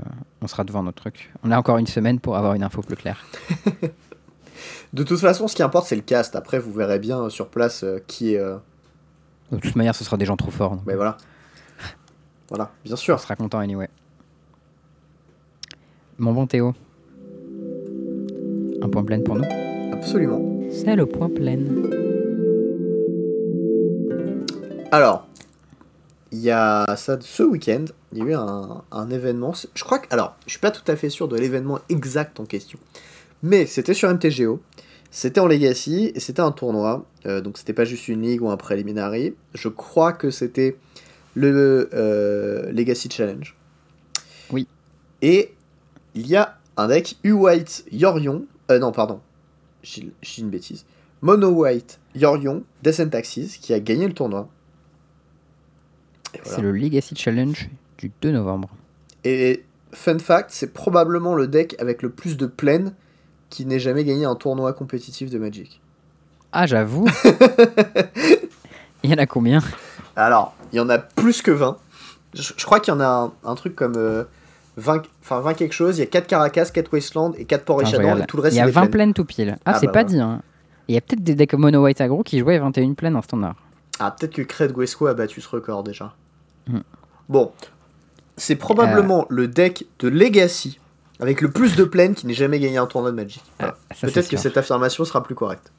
on 0.43 0.47
sera 0.47 0.62
devant 0.64 0.83
notre 0.83 1.01
truc. 1.03 1.33
On 1.43 1.51
a 1.51 1.59
encore 1.59 1.79
une 1.79 1.87
semaine 1.87 2.20
pour 2.20 2.37
avoir 2.37 2.55
une 2.55 2.62
info 2.62 2.83
plus 2.83 2.97
claire. 2.97 3.24
De 4.93 5.03
toute 5.03 5.18
façon, 5.18 5.49
ce 5.49 5.57
qui 5.57 5.62
importe, 5.62 5.87
c'est 5.87 5.97
le 5.97 6.03
cast. 6.03 6.37
Après, 6.37 6.59
vous 6.59 6.72
verrez 6.72 6.99
bien 6.99 7.24
euh, 7.24 7.29
sur 7.29 7.49
place 7.49 7.83
euh, 7.85 7.99
qui 8.07 8.35
est... 8.35 8.39
euh, 8.39 8.57
De 9.53 9.59
toute 9.59 9.77
manière, 9.77 9.95
ce 9.95 10.05
sera 10.05 10.16
des 10.16 10.24
gens 10.24 10.37
trop 10.37 10.51
forts. 10.51 10.77
donc 10.77 10.87
Mais 10.87 10.95
voilà. 10.95 11.16
Voilà, 12.49 12.70
bien 12.85 12.93
on 12.95 12.97
sûr. 12.97 13.18
sera 13.18 13.35
content 13.35 13.59
anyway. 13.59 13.89
Mon 16.18 16.33
bon 16.33 16.47
Théo. 16.47 16.74
Un 18.83 18.89
point 18.89 19.03
plein 19.05 19.20
pour 19.22 19.35
nous? 19.35 19.45
Absolument. 19.93 20.41
C'est 20.70 20.95
le 20.95 21.07
point 21.07 21.29
plein. 21.29 21.59
Alors, 24.97 25.26
il 26.32 26.38
y 26.38 26.51
a 26.51 26.97
ça 26.97 27.18
ce 27.20 27.42
week-end, 27.42 27.84
il 28.12 28.18
y 28.18 28.22
a 28.22 28.24
eu 28.24 28.34
un, 28.34 28.82
un 28.90 29.11
événement. 29.11 29.53
Je 29.74 29.84
crois 29.84 29.99
que. 29.99 30.07
Alors, 30.09 30.36
je 30.47 30.53
suis 30.53 30.59
pas 30.59 30.70
tout 30.70 30.90
à 30.90 30.97
fait 30.97 31.11
sûr 31.11 31.28
de 31.28 31.36
l'événement 31.36 31.80
exact 31.90 32.40
en 32.40 32.47
question. 32.47 32.78
Mais 33.42 33.66
c'était 33.66 33.92
sur 33.92 34.09
MTGO. 34.09 34.62
C'était 35.11 35.38
en 35.38 35.49
Legacy 35.49 36.12
et 36.14 36.20
c'était 36.20 36.40
un 36.40 36.51
tournoi. 36.51 37.05
euh, 37.26 37.42
donc, 37.42 37.59
c'était 37.59 37.74
pas 37.74 37.84
juste 37.84 38.09
une 38.09 38.22
ligue 38.22 38.40
ou 38.40 38.49
un 38.49 38.57
preliminary. 38.57 39.34
Je 39.53 39.68
crois 39.68 40.14
que 40.14 40.30
c'était 40.30 40.78
le 41.34 41.90
euh, 41.92 42.72
Legacy 42.72 43.11
Challenge. 43.11 43.55
Oui. 44.51 44.66
Et 45.20 45.53
il 46.14 46.26
y 46.26 46.36
a 46.36 46.57
un 46.78 46.88
deck 46.88 47.18
U-White 47.22 47.84
Yorion. 47.92 48.47
Euh, 48.70 48.78
non, 48.78 48.92
pardon. 48.92 49.20
J'ai 49.82 50.11
j'ai 50.22 50.40
une 50.40 50.49
bêtise. 50.49 50.86
Mono 51.20 51.51
White 51.51 52.01
Yorion 52.14 52.64
Descent 52.82 53.12
Axis 53.12 53.59
qui 53.61 53.74
a 53.74 53.78
gagné 53.78 54.07
le 54.07 54.14
tournoi. 54.14 54.49
Voilà. 56.45 56.57
C'est 56.57 56.62
le 56.62 56.72
Legacy 56.72 57.14
Challenge 57.16 57.68
du 57.99 58.11
2 58.22 58.32
novembre. 58.32 58.68
Et 59.24 59.64
fun 59.93 60.18
fact, 60.18 60.51
c'est 60.53 60.72
probablement 60.72 61.34
le 61.34 61.47
deck 61.47 61.74
avec 61.78 62.03
le 62.03 62.11
plus 62.11 62.37
de 62.37 62.47
plaines 62.47 62.93
qui 63.51 63.64
n'ait 63.66 63.78
jamais 63.78 64.05
gagné 64.05 64.24
un 64.24 64.34
tournoi 64.34 64.72
compétitif 64.72 65.30
de 65.30 65.39
Magic. 65.39 65.80
Ah, 66.53 66.66
j'avoue. 66.66 67.07
Il 69.03 69.11
y 69.11 69.14
en 69.14 69.18
a 69.18 69.26
combien? 69.26 69.61
Alors, 70.16 70.55
il 70.72 70.76
y 70.76 70.80
en 70.80 70.89
a 70.89 70.99
plus 70.99 71.43
que 71.43 71.51
20. 71.51 71.76
Je, 72.34 72.53
je 72.57 72.64
crois 72.64 72.80
qu'il 72.80 72.93
y 72.93 72.97
en 72.97 73.01
a 73.01 73.07
un, 73.07 73.32
un 73.49 73.55
truc 73.55 73.76
comme 73.76 73.95
euh, 73.97 74.24
20, 74.78 75.03
enfin 75.22 75.41
20 75.41 75.55
quelque 75.55 75.72
chose. 75.74 75.99
Il 75.99 76.01
y 76.01 76.05
a 76.05 76.07
4 76.07 76.26
Caracas, 76.26 76.70
4 76.72 76.93
Wasteland 76.93 77.32
et 77.37 77.45
4 77.45 77.64
Port 77.64 77.84
Shadow 77.87 77.99
regarde. 77.99 78.20
et 78.20 78.26
tout 78.26 78.37
le 78.39 78.43
reste 78.45 78.55
Il 78.57 78.59
y 78.59 78.61
a 78.61 78.64
c'est 78.64 78.70
des 78.70 78.72
20 78.74 78.87
plaines. 78.91 79.12
tout 79.14 79.24
pile. 79.24 79.57
Ah, 79.64 79.72
Ah, 79.74 79.78
c'est 79.78 79.87
bah 79.87 79.93
pas 79.93 80.03
voilà. 80.05 80.14
dit. 80.14 80.20
Hein. 80.20 80.43
Il 80.89 80.95
y 80.95 80.99
a 80.99 81.01
peut-être 81.01 81.22
des 81.22 81.34
decks 81.34 81.53
mono 81.55 81.84
white 81.84 82.01
aggro 82.01 82.22
qui 82.22 82.39
jouaient 82.39 82.59
21 82.59 82.95
plaines 82.95 83.16
en 83.16 83.22
standard. 83.22 83.57
Ah, 84.01 84.11
peut-être 84.18 84.34
que 84.34 84.43
Cred 84.43 84.72
Guesco 84.72 85.07
a 85.07 85.14
battu 85.14 85.41
ce 85.41 85.49
record 85.49 85.82
déjà. 85.84 86.14
Hmm. 86.69 86.81
Bon, 87.29 87.53
c'est 88.37 88.57
probablement 88.57 89.27
le 89.29 89.49
deck 89.49 89.87
de 89.99 90.09
Legacy 90.09 90.79
avec 91.21 91.41
le 91.41 91.51
plus 91.51 91.77
de 91.77 91.85
plaines 91.85 92.14
qui 92.14 92.27
n'ait 92.27 92.35
jamais 92.35 92.59
gagné 92.61 92.77
un 92.77 92.87
tournoi 92.87 93.11
de 93.11 93.17
Magic. 93.17 93.43
Voilà. 93.59 93.77
Ah, 93.91 93.95
Peut-être 94.01 94.29
que 94.29 94.37
cette 94.37 94.57
affirmation 94.57 95.05
sera 95.05 95.23
plus 95.23 95.35
correcte. 95.35 95.73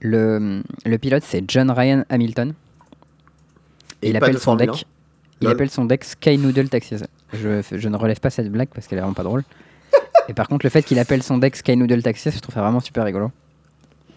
Le, 0.00 0.62
le 0.84 0.98
pilote, 0.98 1.22
c'est 1.24 1.44
John 1.48 1.70
Ryan 1.70 2.04
Hamilton. 2.08 2.54
Et 4.02 4.10
il 4.10 4.16
appelle 4.16 4.34
de 4.34 4.38
son 4.38 4.56
deck. 4.56 4.70
1. 4.70 4.72
Il 5.42 5.48
appelle 5.48 5.70
son 5.70 5.84
deck 5.84 6.04
Sky 6.04 6.38
Noodle 6.38 6.68
Taxis. 6.68 7.02
Je, 7.32 7.62
je 7.70 7.88
ne 7.88 7.96
relève 7.96 8.20
pas 8.20 8.30
cette 8.30 8.50
blague 8.50 8.68
parce 8.74 8.86
qu'elle 8.86 8.98
est 8.98 9.02
vraiment 9.02 9.14
pas 9.14 9.22
drôle. 9.22 9.44
Et 10.28 10.34
par 10.34 10.48
contre, 10.48 10.66
le 10.66 10.70
fait 10.70 10.82
qu'il 10.82 10.98
appelle 10.98 11.22
son 11.22 11.38
deck 11.38 11.56
Sky 11.56 11.76
Noodle 11.76 12.02
Taxis, 12.02 12.32
je 12.32 12.40
trouve 12.40 12.54
ça 12.54 12.60
vraiment 12.62 12.80
super 12.80 13.04
rigolo. 13.04 13.30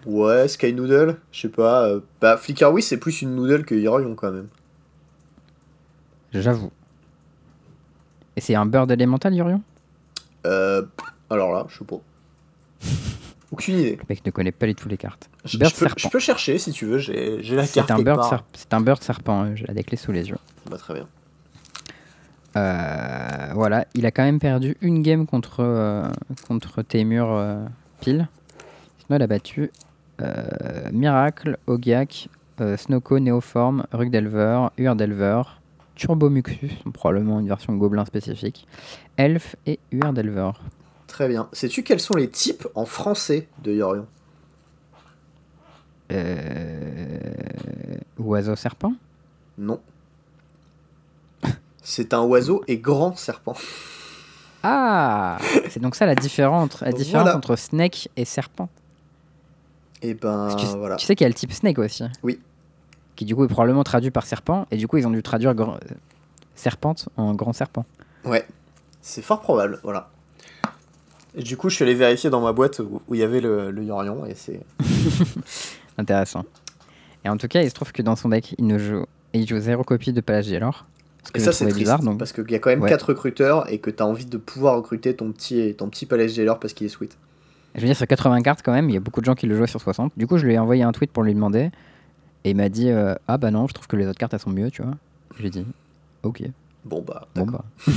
Ouais, 0.06 0.48
Sky 0.48 0.74
Noodle, 0.74 1.18
je 1.32 1.42
sais 1.42 1.50
pas. 1.50 1.88
euh, 1.88 2.00
bah, 2.22 2.38
Flicker 2.38 2.72
oui, 2.72 2.82
c'est 2.82 2.98
plus 2.98 3.22
une 3.22 3.36
noodle 3.36 3.66
que 3.66 3.74
Yorion 3.76 4.14
quand 4.16 4.32
même. 4.32 4.48
J'avoue. 6.42 6.72
Et 8.36 8.42
c'est 8.42 8.56
un 8.56 8.66
bird 8.66 8.92
élémental, 8.92 9.34
Yorion 9.34 9.62
Euh, 10.46 10.84
alors 11.30 11.52
là, 11.54 11.66
je 11.70 11.78
sais 11.80 11.86
pas. 11.86 11.98
Aucune 13.52 13.76
idée. 13.80 13.96
Le 13.96 14.04
mec 14.10 14.26
ne 14.26 14.32
connaît 14.32 14.52
pas 14.52 14.66
du 14.68 14.76
tout 14.76 14.90
les 14.90 14.98
cartes. 14.98 15.30
Je, 15.46 15.58
Bird 15.58 15.72
je 15.72 15.76
peux, 15.80 15.86
serpent. 15.86 16.00
je 16.02 16.10
peux 16.10 16.20
chercher 16.20 16.58
si 16.58 16.72
tu 16.72 16.86
veux, 16.86 16.98
j'ai 16.98 17.38
la 17.56 17.66
C'est 17.66 17.76
carte 17.76 17.92
un, 17.92 17.96
quelque 17.98 18.06
bird 18.06 18.18
part. 18.20 18.30
serp- 18.34 18.44
c'est 18.54 18.74
un 18.74 18.82
bird 18.82 19.02
serpent, 19.02 19.46
euh, 19.46 19.56
j'ai 19.56 19.66
la 19.66 19.98
sous 19.98 20.12
les 20.12 20.28
yeux. 20.30 20.38
Bah, 20.70 20.78
très 20.78 20.94
bien. 20.96 21.08
Euh, 22.58 23.52
voilà, 23.54 23.86
il 23.96 24.06
a 24.06 24.12
quand 24.12 24.24
même 24.24 24.40
perdu 24.40 24.78
une 24.82 25.02
game 25.02 25.26
contre, 25.28 25.58
euh, 25.60 26.08
contre 26.48 26.82
Temur 26.82 27.28
euh, 27.32 27.66
pile. 28.02 28.28
Sinon, 29.06 29.18
il 29.20 29.22
a 29.22 29.28
battu 29.28 29.72
Miracle, 30.94 31.58
Ogiak, 31.68 32.30
Snowco, 32.78 33.20
Neoform, 33.20 33.86
Rugdelver, 33.92 34.68
Urdelver, 34.78 35.42
Turbomuxus, 35.96 36.72
probablement 36.93 37.39
une 37.39 37.48
version 37.48 37.74
gobelin 37.76 38.06
spécifique, 38.06 38.68
Elf 39.18 39.56
et 39.66 39.80
Urdelver. 39.91 40.52
Très 41.08 41.28
bien. 41.28 41.48
Sais-tu 41.54 41.84
quels 41.84 42.00
sont 42.02 42.16
les 42.16 42.30
types 42.30 42.68
en 42.76 42.86
français 42.86 43.48
de 43.64 43.72
Yorion? 43.74 44.06
Euh, 46.12 47.20
oiseau 48.20 48.56
serpent? 48.56 48.93
Non. 49.58 49.80
C'est 51.82 52.14
un 52.14 52.22
oiseau 52.24 52.64
et 52.68 52.78
grand 52.78 53.16
serpent. 53.16 53.56
Ah 54.64 55.38
C'est 55.70 55.80
donc 55.80 55.96
ça 55.96 56.06
la 56.08 56.16
différence, 56.16 56.82
la 56.82 56.91
différence 56.91 57.24
Voilà. 57.26 57.38
entre 57.38 57.56
snake 57.56 58.10
et 58.16 58.26
serpent. 58.26 58.70
Et 60.02 60.14
ben 60.16 60.50
que 60.56 60.60
tu, 60.62 60.66
voilà. 60.78 60.96
tu 60.98 61.06
sais 61.06 61.16
qu'il 61.16 61.24
y 61.24 61.26
a 61.26 61.30
le 61.30 61.36
type 61.36 61.52
snake 61.54 61.78
aussi. 61.80 62.04
Oui. 62.24 62.39
Qui 63.16 63.26
du 63.26 63.36
coup 63.36 63.45
est 63.45 63.47
probablement 63.47 63.84
traduit 63.84 64.11
par 64.11 64.26
serpent, 64.26 64.68
et 64.72 64.78
du 64.78 64.88
coup 64.88 64.97
ils 64.97 65.07
ont 65.07 65.11
dû 65.11 65.24
traduire 65.24 65.53
grand- 65.55 65.80
serpente 66.55 67.09
en 67.18 67.34
grand 67.34 67.53
serpent. 67.53 67.86
Ouais. 68.24 68.45
C'est 69.01 69.22
fort 69.22 69.41
probable, 69.41 69.80
voilà. 69.84 70.09
Et 71.38 71.43
du 71.43 71.57
coup, 71.57 71.70
je 71.70 71.76
suis 71.76 71.84
allé 71.84 71.93
vérifier 71.93 72.30
dans 72.30 72.39
ma 72.41 72.53
boîte 72.53 72.80
où 72.80 73.01
il 73.13 73.20
y 73.20 73.24
avait 73.24 73.41
le, 73.41 73.70
le 73.70 73.84
Yorion 73.84 74.26
et 74.26 74.36
c'est. 74.36 74.61
Intéressant. 75.97 76.45
Et 77.24 77.30
en 77.30 77.38
tout 77.38 77.47
cas, 77.47 77.61
il 77.61 77.70
se 77.70 77.76
trouve 77.76 77.91
que 77.91 78.01
dans 78.01 78.16
son 78.16 78.30
deck, 78.30 78.55
il 78.57 78.68
ne 78.68 78.78
joue, 78.78 79.05
il 79.34 79.47
joue 79.47 79.59
zéro 79.59 79.84
copie 79.84 80.13
de 80.13 80.22
que 81.34 81.39
Et 81.39 81.43
ça, 81.43 81.51
c'est 81.51 81.66
bizarre. 81.74 81.99
Donc... 82.01 82.20
Parce 82.20 82.32
qu'il 82.32 82.49
y 82.51 82.55
a 82.55 82.59
quand 82.59 82.70
même 82.70 82.82
Ouais. 82.82 82.89
4 82.89 83.09
recruteurs 83.09 83.72
et 83.72 83.80
que 83.80 83.89
tu 83.89 84.01
as 84.01 84.05
envie 84.05 84.26
de 84.26 84.38
pouvoir 84.38 84.76
recruter 84.76 85.16
ton 85.16 85.32
petit, 85.32 85.74
ton 85.78 85.89
petit 85.89 86.05
parce 86.59 86.74
qu'il 86.74 86.86
est 86.86 86.89
sweet. 86.89 87.18
Je 87.74 87.82
veux 87.82 87.88
dire, 87.88 87.95
sur 87.97 88.07
80 88.07 88.41
cartes 88.41 88.61
quand 88.63 88.72
même, 88.72 88.89
il 88.89 88.93
y 88.93 88.97
a 88.97 89.01
beaucoup 89.01 89.20
de 89.22 89.26
gens 89.26 89.36
qui 89.36 89.47
le 89.47 89.57
jouent 89.57 89.66
sur 89.68 89.82
60. 89.82 90.13
Du 90.16 90.28
coup, 90.28 90.38
je 90.38 90.45
lui 90.45 90.53
ai 90.53 90.59
envoyé 90.59 90.84
un 90.84 90.91
tweet 90.91 91.11
pour 91.11 91.24
lui 91.24 91.34
demander. 91.34 91.72
Et 92.46 92.52
il 92.52 92.56
m'a 92.56 92.70
dit 92.70 92.89
euh, 92.89 93.16
Ah 93.28 93.38
bah 93.38 93.52
non, 93.52 93.68
je 93.68 93.74
trouve 93.74 93.88
que 93.88 93.96
les 93.96 94.08
autres 94.08 94.20
cartes 94.20 94.34
elles 94.34 94.39
sont 94.39 94.52
mieux, 94.52 94.70
tu 94.72 94.84
vois. 94.84 94.93
J'ai 95.39 95.50
dit 95.50 95.66
Ok, 96.24 96.43
Bon, 96.86 97.04
bah, 97.06 97.28
bon 97.34 97.48
bah. 97.48 97.66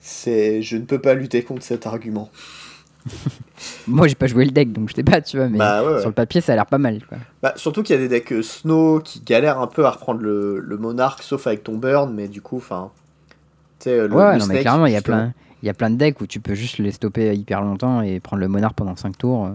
c'est... 0.00 0.62
je 0.62 0.76
ne 0.76 0.84
peux 0.84 1.00
pas 1.00 1.14
lutter 1.14 1.42
contre 1.42 1.64
cet 1.64 1.86
argument. 1.86 2.30
Moi 3.88 4.06
j'ai 4.06 4.14
pas 4.14 4.28
joué 4.28 4.44
le 4.44 4.52
deck 4.52 4.72
donc 4.72 4.88
je 4.88 4.94
sais 4.94 5.02
pas, 5.02 5.20
tu 5.20 5.36
vois. 5.36 5.48
Mais 5.48 5.58
Bah, 5.58 5.82
ouais, 5.84 5.94
ouais. 5.94 6.00
sur 6.00 6.08
le 6.08 6.14
papier, 6.14 6.40
ça 6.40 6.52
a 6.52 6.54
l'air 6.54 6.66
pas 6.66 6.78
mal 6.78 7.04
quoi. 7.04 7.18
Bah, 7.42 7.52
surtout 7.56 7.82
qu'il 7.82 7.96
y 7.96 7.98
a 7.98 8.00
des 8.00 8.08
decks 8.08 8.32
euh, 8.32 8.42
Snow 8.42 9.00
qui 9.00 9.20
galèrent 9.20 9.58
un 9.60 9.66
peu 9.66 9.84
à 9.84 9.90
reprendre 9.90 10.20
le, 10.20 10.60
le 10.60 10.76
monarque, 10.76 11.22
sauf 11.24 11.48
avec 11.48 11.64
ton 11.64 11.76
burn, 11.76 12.14
mais 12.14 12.28
du 12.28 12.40
coup, 12.40 12.58
enfin. 12.58 12.92
Tu 13.80 13.90
sais, 13.90 14.06
le, 14.06 14.14
ouais, 14.14 14.34
le 14.34 14.38
non, 14.38 14.46
mais 14.46 14.60
clairement, 14.60 14.86
il 14.86 14.92
y 14.92 14.96
a 14.96 15.02
plein, 15.02 15.32
il 15.62 15.66
y 15.66 15.70
a 15.70 15.74
plein 15.74 15.90
de 15.90 15.96
decks 15.96 16.20
où 16.20 16.28
tu 16.28 16.38
peux 16.38 16.54
juste 16.54 16.78
les 16.78 16.92
stopper 16.92 17.34
hyper 17.34 17.60
longtemps 17.62 18.02
et 18.02 18.20
prendre 18.20 18.40
le 18.40 18.46
monarque 18.48 18.76
pendant 18.76 18.94
5 18.94 19.18
tours. 19.18 19.50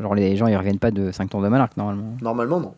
Genre, 0.00 0.14
les 0.14 0.36
gens 0.36 0.46
ils 0.46 0.56
reviennent 0.56 0.78
pas 0.78 0.90
de 0.90 1.10
5 1.12 1.28
tours 1.30 1.42
de 1.42 1.48
monarque 1.48 1.76
normalement. 1.76 2.16
Normalement, 2.20 2.60
non. 2.60 2.74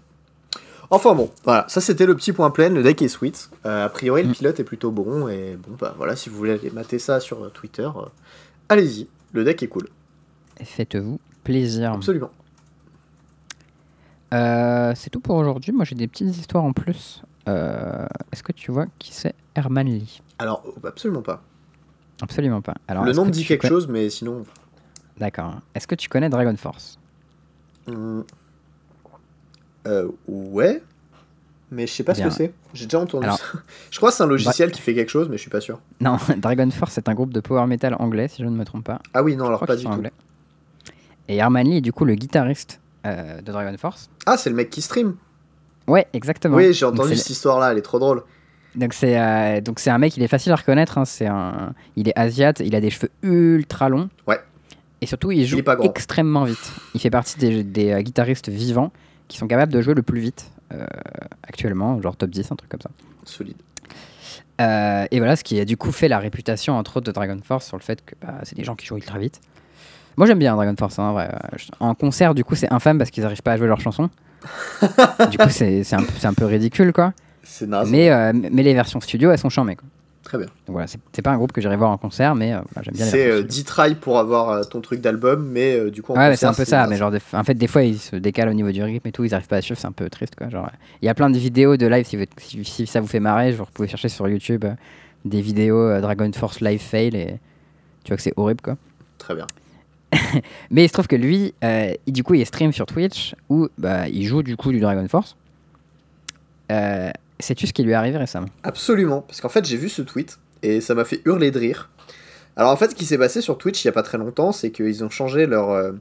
Enfin 0.92 1.14
bon, 1.14 1.30
voilà, 1.44 1.66
ça 1.68 1.80
c'était 1.80 2.04
le 2.06 2.16
petit 2.16 2.32
point 2.32 2.50
plein, 2.50 2.68
le 2.68 2.82
deck 2.82 3.00
est 3.02 3.08
sweet. 3.08 3.50
Euh, 3.64 3.84
a 3.86 3.88
priori, 3.88 4.22
le 4.24 4.30
Mm. 4.30 4.32
pilote 4.32 4.58
est 4.60 4.64
plutôt 4.64 4.90
bon, 4.90 5.28
et 5.28 5.56
bon, 5.56 5.76
bah 5.78 5.94
voilà, 5.96 6.16
si 6.16 6.28
vous 6.30 6.36
voulez 6.36 6.52
aller 6.52 6.70
mater 6.70 6.98
ça 6.98 7.20
sur 7.20 7.44
euh, 7.44 7.48
Twitter, 7.50 7.82
euh, 7.96 8.06
allez-y, 8.68 9.06
le 9.32 9.44
deck 9.44 9.62
est 9.62 9.68
cool, 9.68 9.88
Faites-vous 10.62 11.20
plaisir. 11.44 11.92
absolument. 11.92 12.30
Euh, 14.32 14.92
c'est 14.94 15.10
tout 15.10 15.20
pour 15.20 15.36
aujourd'hui. 15.36 15.72
Moi 15.72 15.84
j'ai 15.84 15.94
des 15.96 16.06
petites 16.06 16.36
histoires 16.36 16.64
en 16.64 16.72
plus. 16.72 17.22
Est-ce 17.46 18.44
que 18.44 18.52
tu 18.52 18.70
vois 18.70 18.86
qui 19.00 19.12
c'est 19.12 19.34
Herman 19.56 19.86
Lee? 19.88 20.22
Alors, 20.38 20.62
oh, 20.64 20.74
absolument 20.86 21.22
pas. 21.22 21.42
Absolument 22.22 22.60
pas. 22.60 22.74
Alors, 22.86 23.04
le 23.04 23.12
nom 23.12 23.24
me 23.24 23.30
dit 23.30 23.44
quelque 23.44 23.62
connais- 23.62 23.70
chose, 23.70 23.88
mais 23.88 24.08
sinon. 24.08 24.44
D'accord. 25.18 25.56
Est-ce 25.74 25.88
que 25.88 25.96
tu 25.96 26.08
connais 26.08 26.28
Dragon 26.28 26.54
Force? 26.56 26.99
Euh, 29.86 30.08
ouais, 30.28 30.82
mais 31.70 31.86
je 31.86 31.92
sais 31.92 32.02
pas 32.04 32.14
ce 32.14 32.22
que 32.22 32.30
c'est. 32.30 32.52
J'ai 32.74 32.84
déjà 32.86 33.00
entendu 33.00 33.24
Alors- 33.24 33.38
ça. 33.38 33.44
Je 33.90 33.96
crois 33.98 34.10
que 34.10 34.16
c'est 34.16 34.22
un 34.22 34.26
logiciel 34.26 34.70
qui 34.70 34.80
fait 34.80 34.94
quelque 34.94 35.08
chose, 35.10 35.28
mais 35.28 35.36
je 35.36 35.42
suis 35.42 35.50
pas 35.50 35.60
sûr. 35.60 35.80
Non, 36.00 36.16
Dragon 36.36 36.70
Force 36.70 36.92
c'est 36.92 37.08
un 37.08 37.14
groupe 37.14 37.32
de 37.32 37.40
power 37.40 37.66
metal 37.66 37.96
anglais 37.98 38.28
si 38.28 38.42
je 38.42 38.46
ne 38.48 38.56
me 38.56 38.64
trompe 38.64 38.84
pas. 38.84 39.00
Ah 39.14 39.22
oui, 39.22 39.36
non, 39.36 39.44
Je 39.44 39.48
alors 39.48 39.66
pas 39.66 39.76
du 39.76 39.84
tout. 39.84 39.90
anglais. 39.90 40.12
Et 41.28 41.36
Herman 41.36 41.66
Lee 41.66 41.78
est 41.78 41.80
du 41.80 41.92
coup 41.92 42.04
le 42.04 42.14
guitariste 42.14 42.80
euh, 43.06 43.40
de 43.40 43.52
Dragon 43.52 43.76
Force. 43.78 44.10
Ah, 44.26 44.36
c'est 44.36 44.50
le 44.50 44.56
mec 44.56 44.70
qui 44.70 44.82
stream. 44.82 45.14
Ouais, 45.88 46.06
exactement. 46.12 46.56
Oui, 46.56 46.72
j'ai 46.72 46.84
entendu 46.86 47.16
cette 47.16 47.30
histoire-là, 47.30 47.72
elle 47.72 47.78
est 47.78 47.82
trop 47.82 47.98
drôle. 47.98 48.22
Donc 48.76 48.92
c'est 48.92 49.18
euh, 49.18 49.60
donc 49.60 49.80
c'est 49.80 49.90
un 49.90 49.98
mec, 49.98 50.16
il 50.16 50.22
est 50.22 50.28
facile 50.28 50.52
à 50.52 50.56
reconnaître. 50.56 50.98
hein, 50.98 51.04
c'est 51.04 51.26
un, 51.26 51.74
il 51.96 52.08
est 52.08 52.16
asiate, 52.16 52.60
il 52.60 52.74
a 52.76 52.80
des 52.80 52.90
cheveux 52.90 53.10
ultra 53.22 53.88
longs. 53.88 54.08
Ouais. 54.28 54.38
Et 55.00 55.06
surtout, 55.06 55.30
il 55.32 55.46
joue 55.46 55.56
extrêmement 55.84 56.44
vite. 56.44 56.72
Il 56.94 57.00
fait 57.00 57.10
partie 57.10 57.38
des, 57.38 57.62
des, 57.64 57.90
euh, 57.92 58.00
guitaristes 58.02 58.48
vivants 58.48 58.92
qui 59.28 59.38
sont 59.38 59.46
capables 59.46 59.72
de 59.72 59.80
jouer 59.80 59.94
le 59.94 60.02
plus 60.02 60.20
vite 60.20 60.50
euh, 60.72 60.84
actuellement, 61.42 62.00
genre 62.02 62.16
top 62.16 62.30
10, 62.30 62.52
un 62.52 62.56
truc 62.56 62.70
comme 62.70 62.80
ça. 62.82 62.90
Solide. 63.24 63.56
Euh, 64.60 65.06
et 65.10 65.18
voilà, 65.18 65.36
ce 65.36 65.44
qui 65.44 65.58
a 65.58 65.64
du 65.64 65.76
coup 65.78 65.90
fait 65.90 66.08
la 66.08 66.18
réputation 66.18 66.74
entre 66.76 66.98
autres 66.98 67.06
de 67.06 67.12
Dragon 67.12 67.38
Force 67.42 67.66
sur 67.66 67.78
le 67.78 67.82
fait 67.82 68.04
que 68.04 68.14
bah, 68.20 68.34
c'est 68.42 68.54
des 68.56 68.64
gens 68.64 68.74
qui 68.74 68.84
jouent 68.86 68.96
ultra 68.96 69.18
vite. 69.18 69.40
Moi 70.18 70.26
j'aime 70.26 70.38
bien 70.38 70.54
Dragon 70.54 70.74
Force, 70.78 70.98
hein, 70.98 71.04
en 71.04 71.12
vrai. 71.14 71.30
Euh, 71.32 71.56
je- 71.56 71.68
En 71.80 71.94
concert, 71.94 72.34
du 72.34 72.44
coup, 72.44 72.54
c'est 72.56 72.70
infâme 72.70 72.98
parce 72.98 73.10
qu'ils 73.10 73.22
n'arrivent 73.22 73.42
pas 73.42 73.52
à 73.52 73.56
jouer 73.56 73.68
leurs 73.68 73.80
chansons. 73.80 74.10
du 75.30 75.38
coup, 75.38 75.48
c'est 75.48 75.82
un, 75.94 76.04
un 76.24 76.34
peu 76.34 76.44
ridicule, 76.44 76.92
quoi. 76.92 77.14
C'est 77.42 77.66
naze. 77.66 77.90
Mais, 77.90 78.32
mais 78.34 78.62
les 78.62 78.74
versions 78.74 79.00
studio, 79.00 79.30
elles 79.30 79.38
sont 79.38 79.48
chambées, 79.50 79.76
quoi. 79.76 79.88
Très 80.30 80.38
bien. 80.38 80.46
Voilà, 80.68 80.86
c'est 80.86 81.00
c'est 81.12 81.22
pas 81.22 81.32
un 81.32 81.36
groupe 81.36 81.50
que 81.50 81.60
j'irai 81.60 81.74
voir 81.76 81.90
en 81.90 81.96
concert, 81.98 82.36
mais 82.36 82.52
euh, 82.54 82.60
voilà, 82.72 82.82
j'aime 82.84 82.94
bien 82.94 83.04
C'est 83.06 83.16
versions 83.16 83.32
euh, 83.32 83.48
studio. 83.48 83.48
10 83.48 83.64
tries 83.64 83.94
pour 83.96 84.18
avoir 84.20 84.50
euh, 84.50 84.62
ton 84.62 84.80
truc 84.80 85.00
d'album, 85.00 85.44
mais 85.50 85.90
du 85.90 86.02
coup 86.02 86.12
en 86.12 86.16
Ouais, 86.16 86.36
c'est 86.36 86.46
un 86.46 86.54
peu 86.54 86.64
ça, 86.64 86.86
mais 86.86 86.96
genre, 86.96 87.10
des- 87.10 87.18
en 87.32 87.42
fait, 87.42 87.54
des 87.54 87.66
fois, 87.66 87.82
ils 87.82 87.98
se 87.98 88.14
décalent 88.14 88.50
au 88.50 88.54
niveau 88.54 88.70
du 88.70 88.80
rythme 88.80 89.08
et 89.08 89.12
tout, 89.12 89.24
ils 89.24 89.34
arrivent 89.34 89.48
pas 89.48 89.56
à 89.56 89.60
suivre, 89.60 89.80
c'est 89.80 89.88
un 89.88 89.92
peu 89.92 90.08
triste, 90.08 90.36
quoi. 90.36 90.48
Genre, 90.48 90.70
il 91.02 91.06
y 91.06 91.08
a 91.08 91.14
plein 91.14 91.30
de 91.30 91.36
vidéos 91.38 91.76
de 91.76 91.86
live, 91.88 92.06
si, 92.06 92.16
vous- 92.16 92.24
si, 92.36 92.64
si 92.64 92.86
ça 92.86 93.00
vous 93.00 93.08
fait 93.08 93.18
marrer, 93.18 93.52
genre, 93.52 93.66
vous 93.66 93.72
pouvez 93.72 93.88
chercher 93.88 94.08
sur 94.08 94.28
YouTube 94.28 94.64
des 95.24 95.40
vidéos 95.42 96.00
Dragon 96.00 96.30
Force 96.32 96.60
live 96.60 96.80
fail 96.80 97.16
et 97.16 97.40
tu 98.04 98.08
vois 98.10 98.16
que 98.16 98.22
c'est 98.22 98.34
horrible, 98.36 98.60
quoi. 98.62 98.76
Très 99.18 99.34
bien. 99.34 99.46
Mais 100.70 100.84
il 100.84 100.88
se 100.88 100.92
trouve 100.92 101.08
que 101.08 101.16
lui, 101.16 101.54
euh, 101.64 101.92
il- 102.06 102.12
du 102.12 102.22
coup, 102.22 102.34
il 102.34 102.46
stream 102.46 102.72
sur 102.72 102.86
Twitch 102.86 103.34
où 103.48 103.66
bah, 103.78 104.08
il 104.08 104.24
joue 104.26 104.44
du 104.44 104.56
coup 104.56 104.70
du 104.70 104.78
Dragon 104.78 105.06
Force. 105.08 105.36
Euh, 106.70 107.10
Sais-tu 107.40 107.66
ce 107.66 107.72
qui 107.72 107.82
lui 107.82 107.92
est 107.92 107.94
arrivé 107.94 108.18
récemment? 108.18 108.48
Absolument, 108.62 109.22
parce 109.22 109.40
qu'en 109.40 109.48
fait 109.48 109.64
j'ai 109.64 109.76
vu 109.76 109.88
ce 109.88 110.02
tweet 110.02 110.38
et 110.62 110.80
ça 110.80 110.94
m'a 110.94 111.04
fait 111.04 111.20
hurler 111.24 111.50
de 111.50 111.58
rire. 111.58 111.90
Alors 112.56 112.72
en 112.72 112.76
fait 112.76 112.90
ce 112.90 112.94
qui 112.94 113.04
s'est 113.06 113.18
passé 113.18 113.40
sur 113.40 113.58
Twitch 113.58 113.82
il 113.84 113.86
y 113.86 113.90
a 113.90 113.92
pas 113.92 114.02
très 114.02 114.18
longtemps, 114.18 114.52
c'est 114.52 114.70
qu'ils 114.70 115.02
ont 115.04 115.10
changé 115.10 115.46
leur 115.46 115.70
euh, 115.70 115.92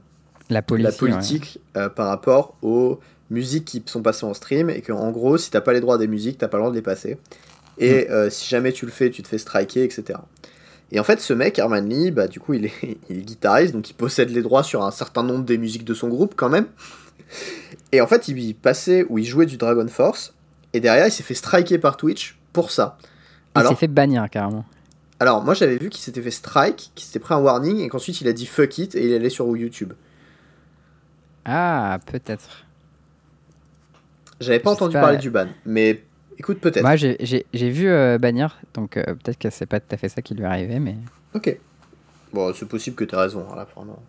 La 0.50 0.62
politique. 0.62 0.90
la 0.92 0.96
politique 0.98 1.60
euh, 1.76 1.88
par 1.88 2.08
rapport 2.08 2.56
aux 2.62 2.98
musiques 3.30 3.64
qui 3.64 3.82
sont 3.86 4.02
passées 4.02 4.26
en 4.26 4.34
stream 4.34 4.68
et 4.70 4.80
qu'en 4.82 5.10
gros 5.12 5.38
si 5.38 5.50
t'as 5.50 5.60
pas 5.60 5.72
les 5.72 5.80
droits 5.80 5.98
des 5.98 6.08
musiques 6.08 6.38
t'as 6.38 6.48
pas 6.48 6.56
le 6.58 6.62
droit 6.62 6.70
de 6.70 6.76
les 6.76 6.82
passer. 6.82 7.16
Et 7.78 8.06
Mm. 8.08 8.12
euh, 8.12 8.30
si 8.30 8.48
jamais 8.48 8.72
tu 8.72 8.84
le 8.84 8.92
fais 8.92 9.10
tu 9.10 9.22
te 9.22 9.28
fais 9.28 9.38
striker 9.38 9.84
etc. 9.84 10.18
Et 10.92 10.98
en 10.98 11.04
fait 11.04 11.20
ce 11.20 11.32
mec 11.32 11.58
Herman 11.58 11.88
Lee 11.88 12.10
bah 12.10 12.26
du 12.26 12.40
coup 12.40 12.54
il 12.54 12.66
est, 12.66 12.72
il 13.08 13.18
est 13.18 13.22
guitariste 13.22 13.72
donc 13.72 13.88
il 13.88 13.94
possède 13.94 14.30
les 14.30 14.42
droits 14.42 14.64
sur 14.64 14.82
un 14.84 14.90
certain 14.90 15.22
nombre 15.22 15.44
des 15.44 15.56
musiques 15.56 15.84
de 15.84 15.94
son 15.94 16.08
groupe 16.08 16.34
quand 16.36 16.48
même. 16.50 16.66
Et 17.92 18.00
en 18.00 18.06
fait 18.08 18.26
il 18.28 18.54
passait 18.54 19.06
où 19.08 19.18
il 19.18 19.24
jouait 19.24 19.46
du 19.46 19.56
Dragon 19.56 19.86
Force 19.88 20.34
et 20.72 20.80
derrière 20.80 21.06
il 21.06 21.10
s'est 21.12 21.22
fait 21.22 21.34
striker 21.34 21.78
par 21.78 21.96
Twitch 21.96 22.38
pour 22.52 22.70
ça. 22.70 22.98
Il 23.56 23.62
s'est 23.66 23.74
fait 23.74 23.88
bannir 23.88 24.28
carrément. 24.30 24.64
Alors, 25.18 25.42
moi 25.42 25.54
j'avais 25.54 25.76
vu 25.76 25.90
qu'il 25.90 26.00
s'était 26.00 26.22
fait 26.22 26.30
strike, 26.30 26.92
qu'il 26.94 27.04
s'était 27.06 27.18
pris 27.18 27.34
un 27.34 27.38
warning 27.40 27.80
et 27.80 27.88
qu'ensuite 27.88 28.20
il 28.20 28.28
a 28.28 28.32
dit 28.32 28.46
fuck 28.46 28.78
it 28.78 28.94
et 28.94 29.06
il 29.06 29.14
allait 29.14 29.28
sur 29.30 29.54
YouTube. 29.56 29.92
Ah, 31.44 31.98
peut-être. 32.06 32.64
J'avais 34.40 34.60
pas 34.60 34.70
Je 34.70 34.74
entendu 34.76 34.94
pas. 34.94 35.00
parler 35.00 35.18
du 35.18 35.30
ban, 35.30 35.46
mais 35.66 36.02
Écoute, 36.38 36.58
peut-être. 36.60 36.80
Moi, 36.82 36.96
j'ai- 36.96 37.18
vu 37.52 37.90
euh, 37.90 38.16
bannir, 38.16 38.58
donc 38.72 38.96
euh, 38.96 39.02
peut-être 39.04 39.36
que 39.38 39.50
c'est 39.50 39.66
pas 39.66 39.78
tout 39.78 39.94
à 39.94 39.98
fait 39.98 40.08
ça 40.08 40.22
qui 40.22 40.32
lui 40.34 40.42
est 40.42 40.46
arrivé, 40.46 40.78
mais. 40.78 40.96
Ok. 41.34 41.54
Bon, 42.32 42.54
c'est 42.54 42.64
possible 42.66 42.96
que 42.96 43.04
tu 43.04 43.14
aies 43.14 43.18
raison, 43.18 43.44
hein, 43.50 43.56
là, 43.56 43.62
apparemment. 43.62 44.02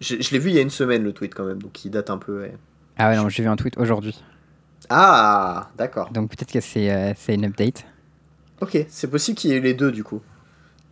Je, 0.00 0.16
je 0.20 0.30
l'ai 0.32 0.40
vu 0.40 0.50
il 0.50 0.56
y 0.56 0.58
a 0.58 0.62
une 0.62 0.70
semaine, 0.70 1.04
le 1.04 1.12
tweet, 1.12 1.32
quand 1.32 1.44
même, 1.44 1.62
donc 1.62 1.84
il 1.84 1.90
date 1.92 2.10
un 2.10 2.18
peu. 2.18 2.48
Ah 2.98 3.08
ouais, 3.10 3.16
non, 3.16 3.28
j'ai 3.28 3.44
vu 3.44 3.48
un 3.48 3.54
tweet 3.54 3.78
aujourd'hui. 3.78 4.20
Ah, 4.88 5.70
d'accord. 5.76 6.10
Donc 6.10 6.30
peut-être 6.30 6.52
que 6.52 6.60
c'est 6.60 6.90
euh, 6.92 7.12
une 7.28 7.44
update. 7.46 7.84
Ok, 8.60 8.86
c'est 8.88 9.08
possible 9.10 9.36
qu'il 9.36 9.50
y 9.50 9.54
ait 9.54 9.58
eu 9.58 9.60
les 9.62 9.74
deux, 9.74 9.92
du 9.92 10.02
coup. 10.04 10.20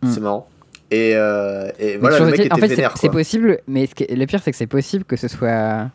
Hmm. 0.01 0.11
C'est 0.11 0.19
marrant. 0.19 0.47
Et, 0.91 1.13
euh, 1.15 1.71
et 1.79 1.97
voilà, 1.97 2.17
toujours 2.17 2.25
le 2.27 2.31
mec 2.31 2.39
est-il- 2.41 2.45
était 2.47 2.53
en 2.53 2.57
fait, 2.57 2.67
c'est- 2.67 2.75
vénère, 2.75 2.97
c'est 2.97 3.07
quoi. 3.07 3.13
possible, 3.19 3.59
mais 3.67 3.87
ce 3.87 4.13
le 4.15 4.25
pire, 4.25 4.41
c'est 4.43 4.51
que 4.51 4.57
c'est 4.57 4.67
possible 4.67 5.03
que 5.03 5.15
ce 5.15 5.27
soit 5.27 5.89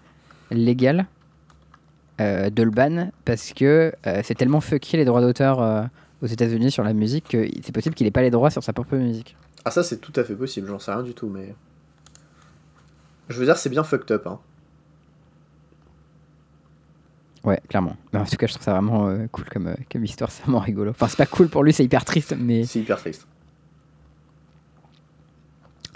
légal 0.51 1.07
euh, 2.21 2.51
de 2.51 2.63
le 2.65 2.71
ban 2.71 3.11
parce 3.25 3.53
que 3.53 3.93
euh, 4.07 4.21
c'est 4.25 4.35
tellement 4.35 4.61
fucké 4.61 4.97
les 4.97 5.05
droits 5.05 5.21
d'auteur 5.21 5.63
euh, 5.63 5.83
aux 6.23 6.27
États-Unis 6.27 6.71
sur 6.73 6.83
la 6.83 6.93
musique 6.93 7.29
que 7.29 7.49
c'est 7.63 7.73
possible 7.73 7.95
qu'il 7.95 8.07
ait 8.07 8.11
pas 8.11 8.23
les 8.23 8.31
droits 8.31 8.51
sur 8.51 8.65
sa 8.65 8.73
propre 8.73 8.97
musique. 8.97 9.37
Ah, 9.65 9.71
ça, 9.71 9.85
c'est 9.85 9.99
tout 9.99 10.13
à 10.17 10.25
fait 10.25 10.35
possible, 10.35 10.67
j'en 10.67 10.79
sais 10.81 10.91
rien 10.93 11.03
du 11.03 11.15
tout, 11.15 11.29
mais. 11.29 11.55
Je 13.29 13.39
veux 13.39 13.45
dire, 13.45 13.57
c'est 13.57 13.69
bien 13.71 13.85
fucked 13.85 14.11
up, 14.11 14.27
hein. 14.27 14.39
Ouais, 17.45 17.61
clairement. 17.69 17.97
Mais 18.13 18.19
en 18.19 18.25
tout 18.25 18.37
cas, 18.37 18.47
je 18.47 18.53
trouve 18.53 18.65
ça 18.65 18.73
vraiment 18.73 19.09
euh, 19.09 19.27
cool 19.33 19.45
comme, 19.47 19.69
euh, 19.69 19.75
comme 19.91 20.05
histoire, 20.05 20.31
c'est 20.33 20.43
vraiment 20.43 20.59
rigolo. 20.61 20.91
Enfin, 20.91 21.09
c'est 21.09 21.17
pas 21.17 21.27
cool 21.27 21.49
pour 21.49 21.63
lui, 21.65 21.73
c'est 21.73 21.85
hyper 21.85 22.05
triste, 22.05 22.35
mais. 22.39 22.65
C'est 22.65 22.81
hyper 22.81 22.99
triste. 22.99 23.27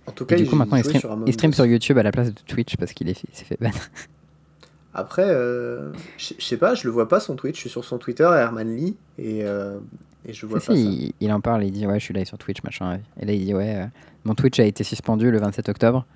En 0.06 0.12
tout 0.12 0.24
Et 0.24 0.26
cas, 0.26 0.36
du 0.36 0.42
il- 0.44 0.50
coup, 0.50 0.56
maintenant, 0.56 0.76
il 0.76 0.84
stream, 0.84 1.00
sur 1.00 1.18
il 1.26 1.32
stream 1.32 1.52
YouTube 1.70 1.98
à 1.98 2.02
la 2.02 2.12
place 2.12 2.28
de 2.32 2.40
Twitch 2.46 2.76
parce 2.76 2.92
qu'il 2.92 3.14
s'est 3.14 3.44
fait 3.44 3.58
ban. 3.60 3.70
Après, 4.96 5.24
euh, 5.26 5.90
je 6.18 6.34
sais 6.38 6.56
pas, 6.56 6.74
je 6.74 6.84
le 6.86 6.92
vois 6.92 7.08
pas 7.08 7.18
son 7.20 7.34
Twitch, 7.34 7.56
je 7.56 7.60
suis 7.62 7.70
sur 7.70 7.84
son 7.84 7.98
Twitter, 7.98 8.22
Herman 8.32 8.68
Lee, 8.76 8.96
et, 9.18 9.40
euh, 9.42 9.78
et 10.24 10.32
je 10.32 10.46
vois 10.46 10.60
pas 10.60 10.74
si, 10.76 10.84
ça. 10.84 10.88
il, 10.90 11.12
il 11.20 11.32
en 11.32 11.40
parle, 11.40 11.64
il 11.64 11.72
dit 11.72 11.84
ouais, 11.86 11.98
je 11.98 12.04
suis 12.04 12.14
live 12.14 12.26
sur 12.26 12.38
Twitch, 12.38 12.62
machin. 12.62 13.00
Et 13.20 13.24
là, 13.26 13.32
il 13.32 13.44
dit 13.44 13.54
ouais, 13.54 13.74
euh, 13.76 13.86
mon 14.24 14.34
Twitch 14.36 14.60
a 14.60 14.64
été 14.64 14.84
suspendu 14.84 15.30
le 15.32 15.38
27 15.40 15.68
octobre. 15.68 16.06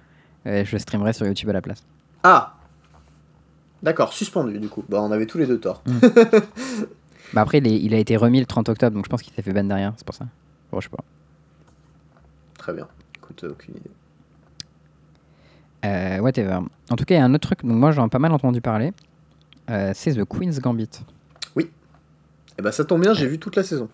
euh, 0.47 0.65
je 0.65 0.77
streamerai 0.79 1.13
sur 1.13 1.27
YouTube 1.27 1.49
à 1.51 1.55
la 1.55 1.61
place. 1.63 1.83
Ah 2.23 2.55
D'accord, 3.83 4.13
suspendu 4.13 4.59
du 4.59 4.69
coup. 4.69 4.85
Bah, 4.89 5.01
on 5.03 5.11
avait 5.13 5.27
tous 5.27 5.39
les 5.39 5.47
deux 5.47 5.59
tort. 5.59 5.83
Bah 7.35 7.43
après, 7.43 7.59
il, 7.59 7.67
est- 7.67 7.79
il 7.79 7.93
a 7.93 7.99
été 7.99 8.17
remis 8.17 8.41
le 8.41 8.47
30 8.47 8.71
octobre, 8.71 8.95
donc 8.97 9.05
je 9.05 9.11
pense 9.11 9.21
qu'il 9.21 9.35
s'est 9.35 9.43
fait 9.43 9.53
ban 9.53 9.63
derrière, 9.65 9.93
c'est 9.99 10.07
pour 10.07 10.15
ça. 10.15 10.25
Bon, 10.73 10.81
je 10.81 10.89
sais 10.89 10.97
pas. 10.97 11.05
Très 12.57 12.73
bien. 12.73 12.89
Écoute, 13.17 13.45
euh, 13.45 13.51
aucune 13.51 13.77
idée. 13.77 13.91
Euh, 15.85 16.19
whatever. 16.21 16.61
En 16.91 16.97
tout 16.97 17.05
cas, 17.05 17.15
il 17.17 17.19
y 17.19 17.21
a 17.21 17.25
un 17.25 17.35
autre 17.35 17.47
truc, 17.49 17.63
donc 17.65 17.77
moi 17.77 17.93
j'en 17.93 18.07
ai 18.07 18.09
pas 18.09 18.19
mal 18.19 18.33
entendu 18.33 18.61
parler. 18.63 18.93
euh, 19.71 19.93
c'est 19.95 20.15
The 20.15 20.25
Queen's 20.25 20.59
Gambit. 20.61 20.89
Et 21.57 22.63
bah, 22.63 22.73
ça 22.73 22.85
tombe 22.85 23.03
bien, 23.03 23.15
j'ai 23.15 23.29
vu 23.29 23.39
toute 23.39 23.55
la 23.55 23.63
saison. 23.63 23.89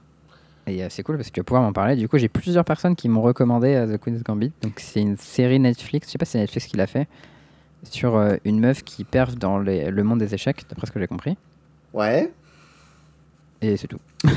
Et 0.66 0.82
euh, 0.82 0.87
c'est 0.89 1.03
cool 1.03 1.16
parce 1.16 1.28
que 1.28 1.35
tu 1.35 1.41
vas 1.41 1.45
pouvoir 1.45 1.62
m'en 1.62 1.74
parler. 1.74 1.97
Du 1.97 2.09
coup, 2.09 2.16
j'ai 2.16 2.28
plusieurs 2.30 2.64
personnes 2.64 2.97
qui 2.97 3.11
m'ont 3.11 3.20
recommandé 3.20 3.74
euh, 3.74 3.99
The 3.99 4.01
Queen's 4.01 4.22
Gambit. 4.22 4.53
Donc, 4.62 4.78
c'est 4.80 5.03
une 5.03 5.18
série 5.18 5.59
Netflix, 5.61 6.07
je 6.07 6.12
sais 6.12 6.18
pas 6.18 6.24
si 6.24 6.30
c'est 6.32 6.39
Netflix 6.39 6.66
qui 6.68 6.76
l'a 6.78 6.87
fait, 6.87 7.07
sur 7.91 8.16
euh, 8.16 8.37
une 8.45 8.61
meuf 8.61 8.82
qui 8.82 9.05
perf 9.05 9.35
dans 9.37 9.59
les- 9.59 9.91
le 9.91 10.03
monde 10.05 10.18
des 10.20 10.35
échecs, 10.35 10.64
d'après 10.68 10.87
ce 10.87 10.93
que 10.93 11.01
j'ai 11.01 11.07
compris. 11.07 11.37
Ouais. 11.93 12.32
Et 13.62 13.76
c'est 13.76 13.87
tout. 13.89 14.01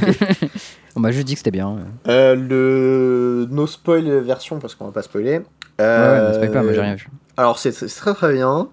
On 0.95 0.99
m'a 0.99 1.11
juste 1.11 1.27
dit 1.27 1.33
que 1.33 1.39
c'était 1.39 1.51
bien. 1.51 1.77
euh. 2.07 2.35
Le 2.35 3.47
no 3.49 3.67
spoil 3.67 4.07
version, 4.19 4.59
parce 4.59 4.75
qu'on 4.75 4.85
va 4.85 4.91
pas 4.91 5.01
spoiler. 5.01 5.39
Ouais, 5.39 5.45
Euh, 5.81 6.21
ouais, 6.23 6.27
ne 6.29 6.33
spoil 6.33 6.51
pas, 6.51 6.63
moi 6.63 6.73
j'ai 6.73 6.81
rien 6.81 6.95
vu. 6.95 7.07
Alors 7.35 7.59
c'est 7.59 7.71
c'est 7.71 7.87
très 7.87 8.13
très 8.13 8.33
bien. 8.33 8.69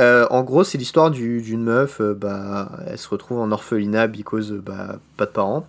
Euh, 0.00 0.26
en 0.30 0.42
gros, 0.42 0.64
c'est 0.64 0.78
l'histoire 0.78 1.10
du- 1.10 1.42
d'une 1.42 1.62
meuf, 1.64 2.00
euh, 2.00 2.14
bah, 2.14 2.70
elle 2.86 2.96
se 2.98 3.08
retrouve 3.08 3.38
en 3.40 3.50
orphelinat 3.50 4.06
because 4.06 4.52
euh, 4.52 4.62
bah, 4.64 4.98
pas 5.16 5.26
de 5.26 5.30
parents. 5.30 5.66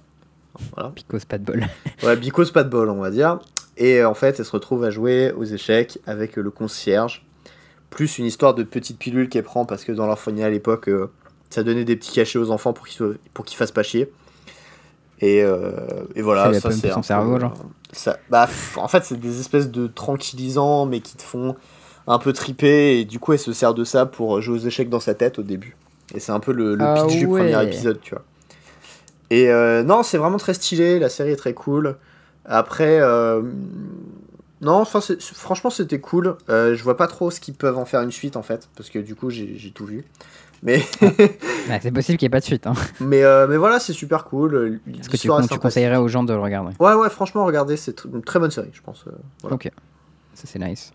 Voilà. 0.75 0.89
Picos, 0.95 1.19
pas 1.27 1.37
de 1.37 1.43
bol. 1.45 1.65
Ouais, 2.03 2.15
because 2.15 2.51
pas 2.51 2.63
de 2.63 2.69
bol, 2.69 2.89
on 2.89 2.99
va 3.01 3.09
dire. 3.11 3.39
Et 3.77 3.99
euh, 4.01 4.09
en 4.09 4.13
fait, 4.13 4.39
elle 4.39 4.45
se 4.45 4.51
retrouve 4.51 4.83
à 4.83 4.89
jouer 4.89 5.31
aux 5.31 5.43
échecs 5.45 5.97
avec 6.05 6.37
euh, 6.37 6.41
le 6.41 6.51
concierge. 6.51 7.25
Plus 7.91 8.17
une 8.17 8.25
histoire 8.25 8.55
de 8.55 8.63
petite 8.63 8.97
pilule 8.97 9.29
qu'elle 9.29 9.43
prend 9.43 9.65
parce 9.65 9.83
que 9.83 9.91
dans 9.91 10.07
l'orphelinat 10.07 10.47
à 10.47 10.49
l'époque, 10.49 10.89
euh, 10.89 11.11
ça 11.51 11.61
donnait 11.61 11.83
des 11.85 11.95
petits 11.95 12.13
cachets 12.13 12.39
aux 12.39 12.49
enfants 12.49 12.73
pour 12.73 12.87
qu'ils 12.87 12.97
soient- 12.97 13.15
pour 13.35 13.45
qu'ils 13.45 13.57
fassent 13.57 13.71
pas 13.71 13.83
chier. 13.83 14.11
Et, 15.19 15.43
euh, 15.43 15.71
et 16.15 16.23
voilà, 16.23 16.45
Ça 16.45 16.49
a 16.49 16.71
ça 16.71 16.71
c'est 16.71 16.89
son 16.91 17.03
cerveau, 17.03 17.35
peu, 17.35 17.41
genre 17.41 17.53
euh, 17.59 17.67
ça, 17.91 18.17
bah, 18.31 18.47
pff, 18.47 18.77
en 18.79 18.87
fait, 18.87 19.03
c'est 19.05 19.19
des 19.19 19.39
espèces 19.39 19.69
de 19.69 19.85
tranquillisants, 19.85 20.87
mais 20.87 21.01
qui 21.01 21.15
te 21.15 21.21
font 21.21 21.55
un 22.07 22.17
peu 22.17 22.33
triper. 22.33 22.99
Et 22.99 23.05
du 23.05 23.19
coup, 23.19 23.33
elle 23.33 23.39
se 23.39 23.53
sert 23.53 23.75
de 23.75 23.83
ça 23.83 24.07
pour 24.07 24.41
jouer 24.41 24.55
aux 24.55 24.65
échecs 24.65 24.89
dans 24.89 24.99
sa 24.99 25.13
tête 25.13 25.37
au 25.37 25.43
début. 25.43 25.75
Et 26.15 26.19
c'est 26.19 26.31
un 26.31 26.39
peu 26.39 26.51
le, 26.53 26.73
le 26.75 26.83
Ah 26.83 27.03
pitch 27.05 27.19
du 27.19 27.25
ouais. 27.27 27.41
premier 27.51 27.63
épisode, 27.67 27.99
tu 28.01 28.15
vois. 28.15 28.23
Et 29.29 29.49
euh, 29.49 29.83
non, 29.83 30.01
c'est 30.03 30.17
vraiment 30.17 30.37
très 30.37 30.53
stylé, 30.55 30.97
la 30.97 31.09
série 31.09 31.31
est 31.31 31.35
très 31.37 31.53
cool. 31.53 31.97
Après, 32.45 32.99
euh, 32.99 33.41
non, 34.61 34.73
enfin, 34.73 34.99
franchement, 35.33 35.71
c'était 35.71 35.99
cool. 35.99 36.37
Euh, 36.49 36.75
je 36.75 36.83
vois 36.83 36.95
pas 36.95 37.07
trop 37.07 37.31
ce 37.31 37.39
qu'ils 37.39 37.55
peuvent 37.55 37.77
en 37.77 37.85
faire 37.85 38.01
une 38.01 38.11
suite, 38.11 38.37
en 38.37 38.43
fait, 38.43 38.69
parce 38.75 38.89
que 38.89 38.99
du 38.99 39.15
coup, 39.15 39.31
j'ai 39.31 39.71
tout 39.73 39.85
vu. 39.85 40.05
Mais, 40.63 40.83
Ouais, 41.01 41.79
c'est 41.81 41.91
possible 41.91 42.19
qu'il 42.19 42.27
n'y 42.27 42.27
ait 42.27 42.29
pas 42.29 42.39
de 42.39 42.45
suite. 42.45 42.67
Hein. 42.67 42.73
mais, 42.99 43.23
euh, 43.23 43.47
mais 43.47 43.57
voilà, 43.57 43.79
c'est 43.79 43.93
super 43.93 44.25
cool. 44.25 44.79
Est-ce 44.99 45.09
que 45.09 45.17
tu, 45.17 45.57
conseillerais 45.57 45.97
aux 45.97 46.07
gens 46.07 46.23
de 46.23 46.33
le 46.33 46.39
regarder? 46.39 46.75
Ouais, 46.79 46.93
ouais, 46.93 47.09
franchement, 47.09 47.45
regardez, 47.45 47.75
c'est 47.77 48.05
une 48.05 48.21
très 48.21 48.37
bonne 48.37 48.51
série, 48.51 48.69
je 48.71 48.81
pense. 48.81 49.05
euh, 49.07 49.11
voilà. 49.41 49.55
Ok. 49.55 49.71
Ça, 50.35 50.43
c'est 50.45 50.59
nice. 50.59 50.93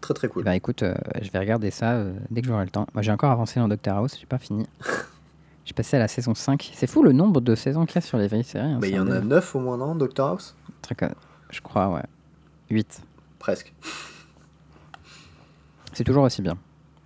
Très, 0.00 0.14
très 0.14 0.28
cool. 0.28 0.44
ben, 0.44 0.52
écoute, 0.52 0.84
je 1.20 1.30
vais 1.32 1.38
regarder 1.40 1.72
ça 1.72 1.98
dès 2.30 2.42
que 2.42 2.46
j'aurai 2.46 2.64
le 2.64 2.70
temps. 2.70 2.86
Moi, 2.94 3.02
j'ai 3.02 3.10
encore 3.10 3.30
avancé 3.32 3.58
dans 3.58 3.66
Doctor 3.66 3.96
House, 3.96 4.16
j'ai 4.20 4.26
pas 4.26 4.38
fini. 4.38 4.68
j'ai 5.64 5.72
passé 5.72 5.96
à 5.96 6.00
la 6.00 6.08
saison 6.08 6.34
5. 6.34 6.70
C'est 6.74 6.86
fou 6.86 7.02
le 7.02 7.12
nombre 7.12 7.40
de 7.40 7.56
saisons 7.56 7.86
qu'il 7.86 7.96
y 7.96 7.98
a 7.98 8.02
sur 8.02 8.18
les 8.18 8.28
vieilles 8.28 8.44
séries. 8.44 8.64
hein, 8.66 8.78
Mais 8.80 8.90
il 8.90 8.94
y 8.94 8.98
en 9.00 9.08
a 9.08 9.14
délire. 9.14 9.24
9 9.24 9.54
au 9.56 9.60
moins, 9.60 9.76
non, 9.78 9.96
Doctor 9.96 10.28
House? 10.28 10.54
Je 11.50 11.60
crois, 11.60 11.88
ouais. 11.88 12.02
8. 12.70 13.02
Presque. 13.38 13.72
C'est 15.92 16.04
toujours 16.04 16.24
aussi 16.24 16.42
bien. 16.42 16.56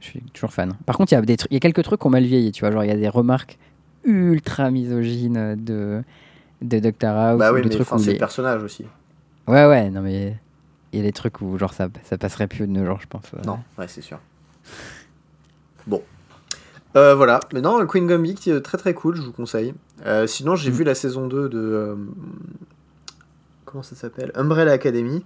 Je 0.00 0.06
suis 0.06 0.20
toujours 0.32 0.52
fan. 0.52 0.74
Par 0.86 0.96
contre, 0.96 1.12
il 1.12 1.16
y, 1.16 1.18
a 1.18 1.22
des 1.22 1.36
il 1.50 1.54
y 1.54 1.56
a 1.56 1.60
quelques 1.60 1.82
trucs 1.82 2.00
qui 2.00 2.06
ont 2.06 2.10
mal 2.10 2.24
vieilli, 2.24 2.52
tu 2.52 2.60
vois. 2.60 2.70
Genre, 2.70 2.84
il 2.84 2.88
y 2.88 2.92
a 2.92 2.96
des 2.96 3.08
remarques 3.08 3.58
ultra 4.04 4.70
misogynes 4.70 5.56
de, 5.56 6.02
de 6.62 6.78
Doctor 6.78 7.16
House. 7.16 7.38
bah 7.38 7.52
ou 7.52 7.56
oui, 7.56 7.62
des 7.62 7.68
mais 7.70 7.80
enfin, 7.80 7.98
c'est 7.98 8.06
les- 8.06 8.12
le 8.12 8.18
personnage 8.18 8.62
aussi. 8.62 8.84
Ouais, 9.48 9.66
ouais, 9.66 9.90
non, 9.90 10.02
mais 10.02 10.36
il 10.92 10.98
y 10.98 11.02
a 11.02 11.04
des 11.04 11.12
trucs 11.12 11.40
où, 11.40 11.58
genre, 11.58 11.74
ça, 11.74 11.88
ça 12.04 12.16
passerait 12.16 12.46
plus 12.46 12.66
de 12.66 12.72
nos 12.72 12.86
jours, 12.86 13.00
je 13.00 13.06
pense. 13.08 13.24
ouais. 13.32 13.40
Non, 13.44 13.58
ouais, 13.76 13.88
c'est 13.88 14.00
sûr. 14.02 14.18
Bon. 15.86 16.02
Euh, 16.96 17.14
voilà, 17.14 17.40
mais 17.52 17.60
non, 17.60 17.84
Queen 17.86 18.06
Gambit, 18.06 18.38
euh, 18.48 18.60
très 18.60 18.78
très 18.78 18.94
cool, 18.94 19.16
je 19.16 19.22
vous 19.22 19.32
conseille. 19.32 19.74
Euh, 20.06 20.26
sinon, 20.26 20.54
j'ai 20.56 20.70
Mm. 20.70 20.74
vu 20.74 20.84
la 20.84 20.94
saison 20.94 21.26
2 21.26 21.48
de. 21.48 21.58
euh, 21.58 21.96
comment 23.64 23.82
ça 23.82 23.96
s'appelle? 23.96 24.30
Umbrella 24.34 24.72
Academy. 24.72 25.24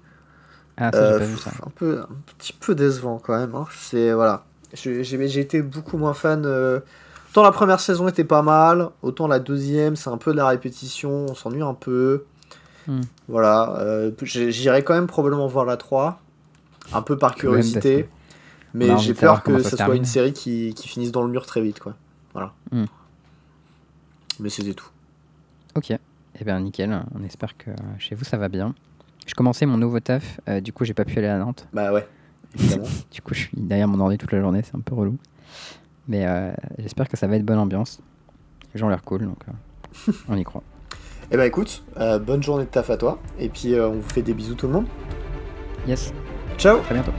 Ah, 0.77 0.91
ça, 0.93 0.99
Euh, 0.99 1.13
j'ai 1.13 1.19
pas 1.19 1.25
vu 1.27 1.37
ça. 1.39 1.51
pff, 1.51 1.61
un, 1.67 1.71
peu, 1.75 2.01
un 2.01 2.15
petit 2.39 2.53
peu 2.53 2.75
décevant 2.75 3.19
quand 3.23 3.37
même. 3.39 3.55
hein. 3.55 3.67
C'est. 3.77 4.13
Voilà. 4.13 4.45
J'ai 4.75 5.39
été 5.41 5.61
beaucoup 5.63 5.99
moins 5.99 6.15
fan. 6.15 6.45
euh, 6.47 6.81
Autant 7.31 7.43
la 7.45 7.53
première 7.53 7.81
saison 7.81 8.09
était 8.09 8.25
pas 8.25 8.43
mal, 8.43 8.91
autant 9.03 9.27
la 9.27 9.39
deuxième, 9.39 9.97
c'est 9.97 10.11
un 10.11 10.19
peu 10.19 10.33
de 10.33 10.37
la 10.37 10.47
répétition, 10.49 11.27
on 11.31 11.35
s'ennuie 11.35 11.63
un 11.63 11.73
peu. 11.75 12.25
Hmm. 12.87 13.01
Voilà. 13.29 13.75
euh, 13.81 14.11
J'irai 14.23 14.83
quand 14.85 14.93
même 14.93 15.07
probablement 15.07 15.47
voir 15.47 15.65
la 15.65 15.79
3, 15.79 16.21
un 16.93 17.01
peu 17.03 17.17
par 17.17 17.35
curiosité. 17.35 18.09
Mais 18.75 18.97
j'ai 18.99 19.15
peur 19.15 19.43
que 19.43 19.63
ça 19.63 19.77
soit 19.77 19.97
une 19.97 20.05
série 20.05 20.33
qui, 20.35 20.75
qui 20.75 20.89
finisse 20.89 21.11
dans 21.13 21.23
le 21.23 21.29
mur 21.31 21.47
très 21.47 21.61
vite, 21.63 21.81
quoi. 21.81 21.95
Voilà. 22.35 22.53
Hmm. 22.71 22.85
Mais 24.41 24.49
c'était 24.51 24.75
tout. 24.75 24.89
Ok. 25.75 25.91
Eh 25.91 26.45
bien, 26.45 26.61
nickel. 26.61 27.03
On 27.19 27.23
espère 27.25 27.57
que 27.57 27.71
chez 27.99 28.15
vous, 28.15 28.25
ça 28.25 28.37
va 28.37 28.49
bien. 28.49 28.75
Je 29.27 29.35
commençais 29.35 29.67
mon 29.67 29.77
nouveau 29.79 30.01
taf. 30.01 30.41
euh, 30.49 30.61
du 30.61 30.73
coup, 30.73 30.85
j'ai 30.85 30.95
pas 30.95 31.05
pu 31.05 31.19
aller 31.19 31.29
à 31.29 31.39
Nantes. 31.39 31.67
Bah 31.73 31.93
ouais, 31.93 32.07
évidemment. 32.59 32.87
Du 33.11 33.23
coup, 33.23 33.35
je 33.35 33.41
suis 33.41 33.51
derrière 33.57 33.89
mon 33.89 34.01
ordi 34.01 34.19
toute 34.19 34.33
la 34.33 34.41
journée. 34.41 34.63
C'est 34.65 34.77
un 34.77 34.81
peu 34.81 34.95
relou. 34.95 35.17
Mais 36.09 36.27
euh, 36.27 36.53
j'espère 36.79 37.09
que 37.09 37.17
ça 37.17 37.27
va 37.27 37.37
être 37.37 37.45
bonne 37.45 37.59
ambiance. 37.59 38.01
Les 38.75 38.81
gens 38.81 38.87
ont 38.87 38.91
l'air 38.91 39.03
cool, 39.03 39.25
donc 39.25 39.39
euh, 39.49 40.13
on 40.29 40.37
y 40.37 40.45
croit. 40.45 40.63
Eh 41.35 41.37
bah 41.39 41.47
écoute, 41.47 41.83
bonne 42.27 42.43
journée 42.43 42.65
de 42.65 42.69
taf 42.69 42.91
à 42.91 42.99
toi. 42.99 43.19
Et 43.39 43.49
puis 43.49 43.75
on 43.81 43.93
vous 43.93 44.03
fait 44.11 44.21
des 44.21 44.35
bisous 44.35 44.55
tout 44.55 44.67
le 44.67 44.75
monde. 44.75 44.87
Yes. 45.87 46.13
Ciao 46.59 46.81
Très 46.81 46.93
bientôt. 46.93 47.13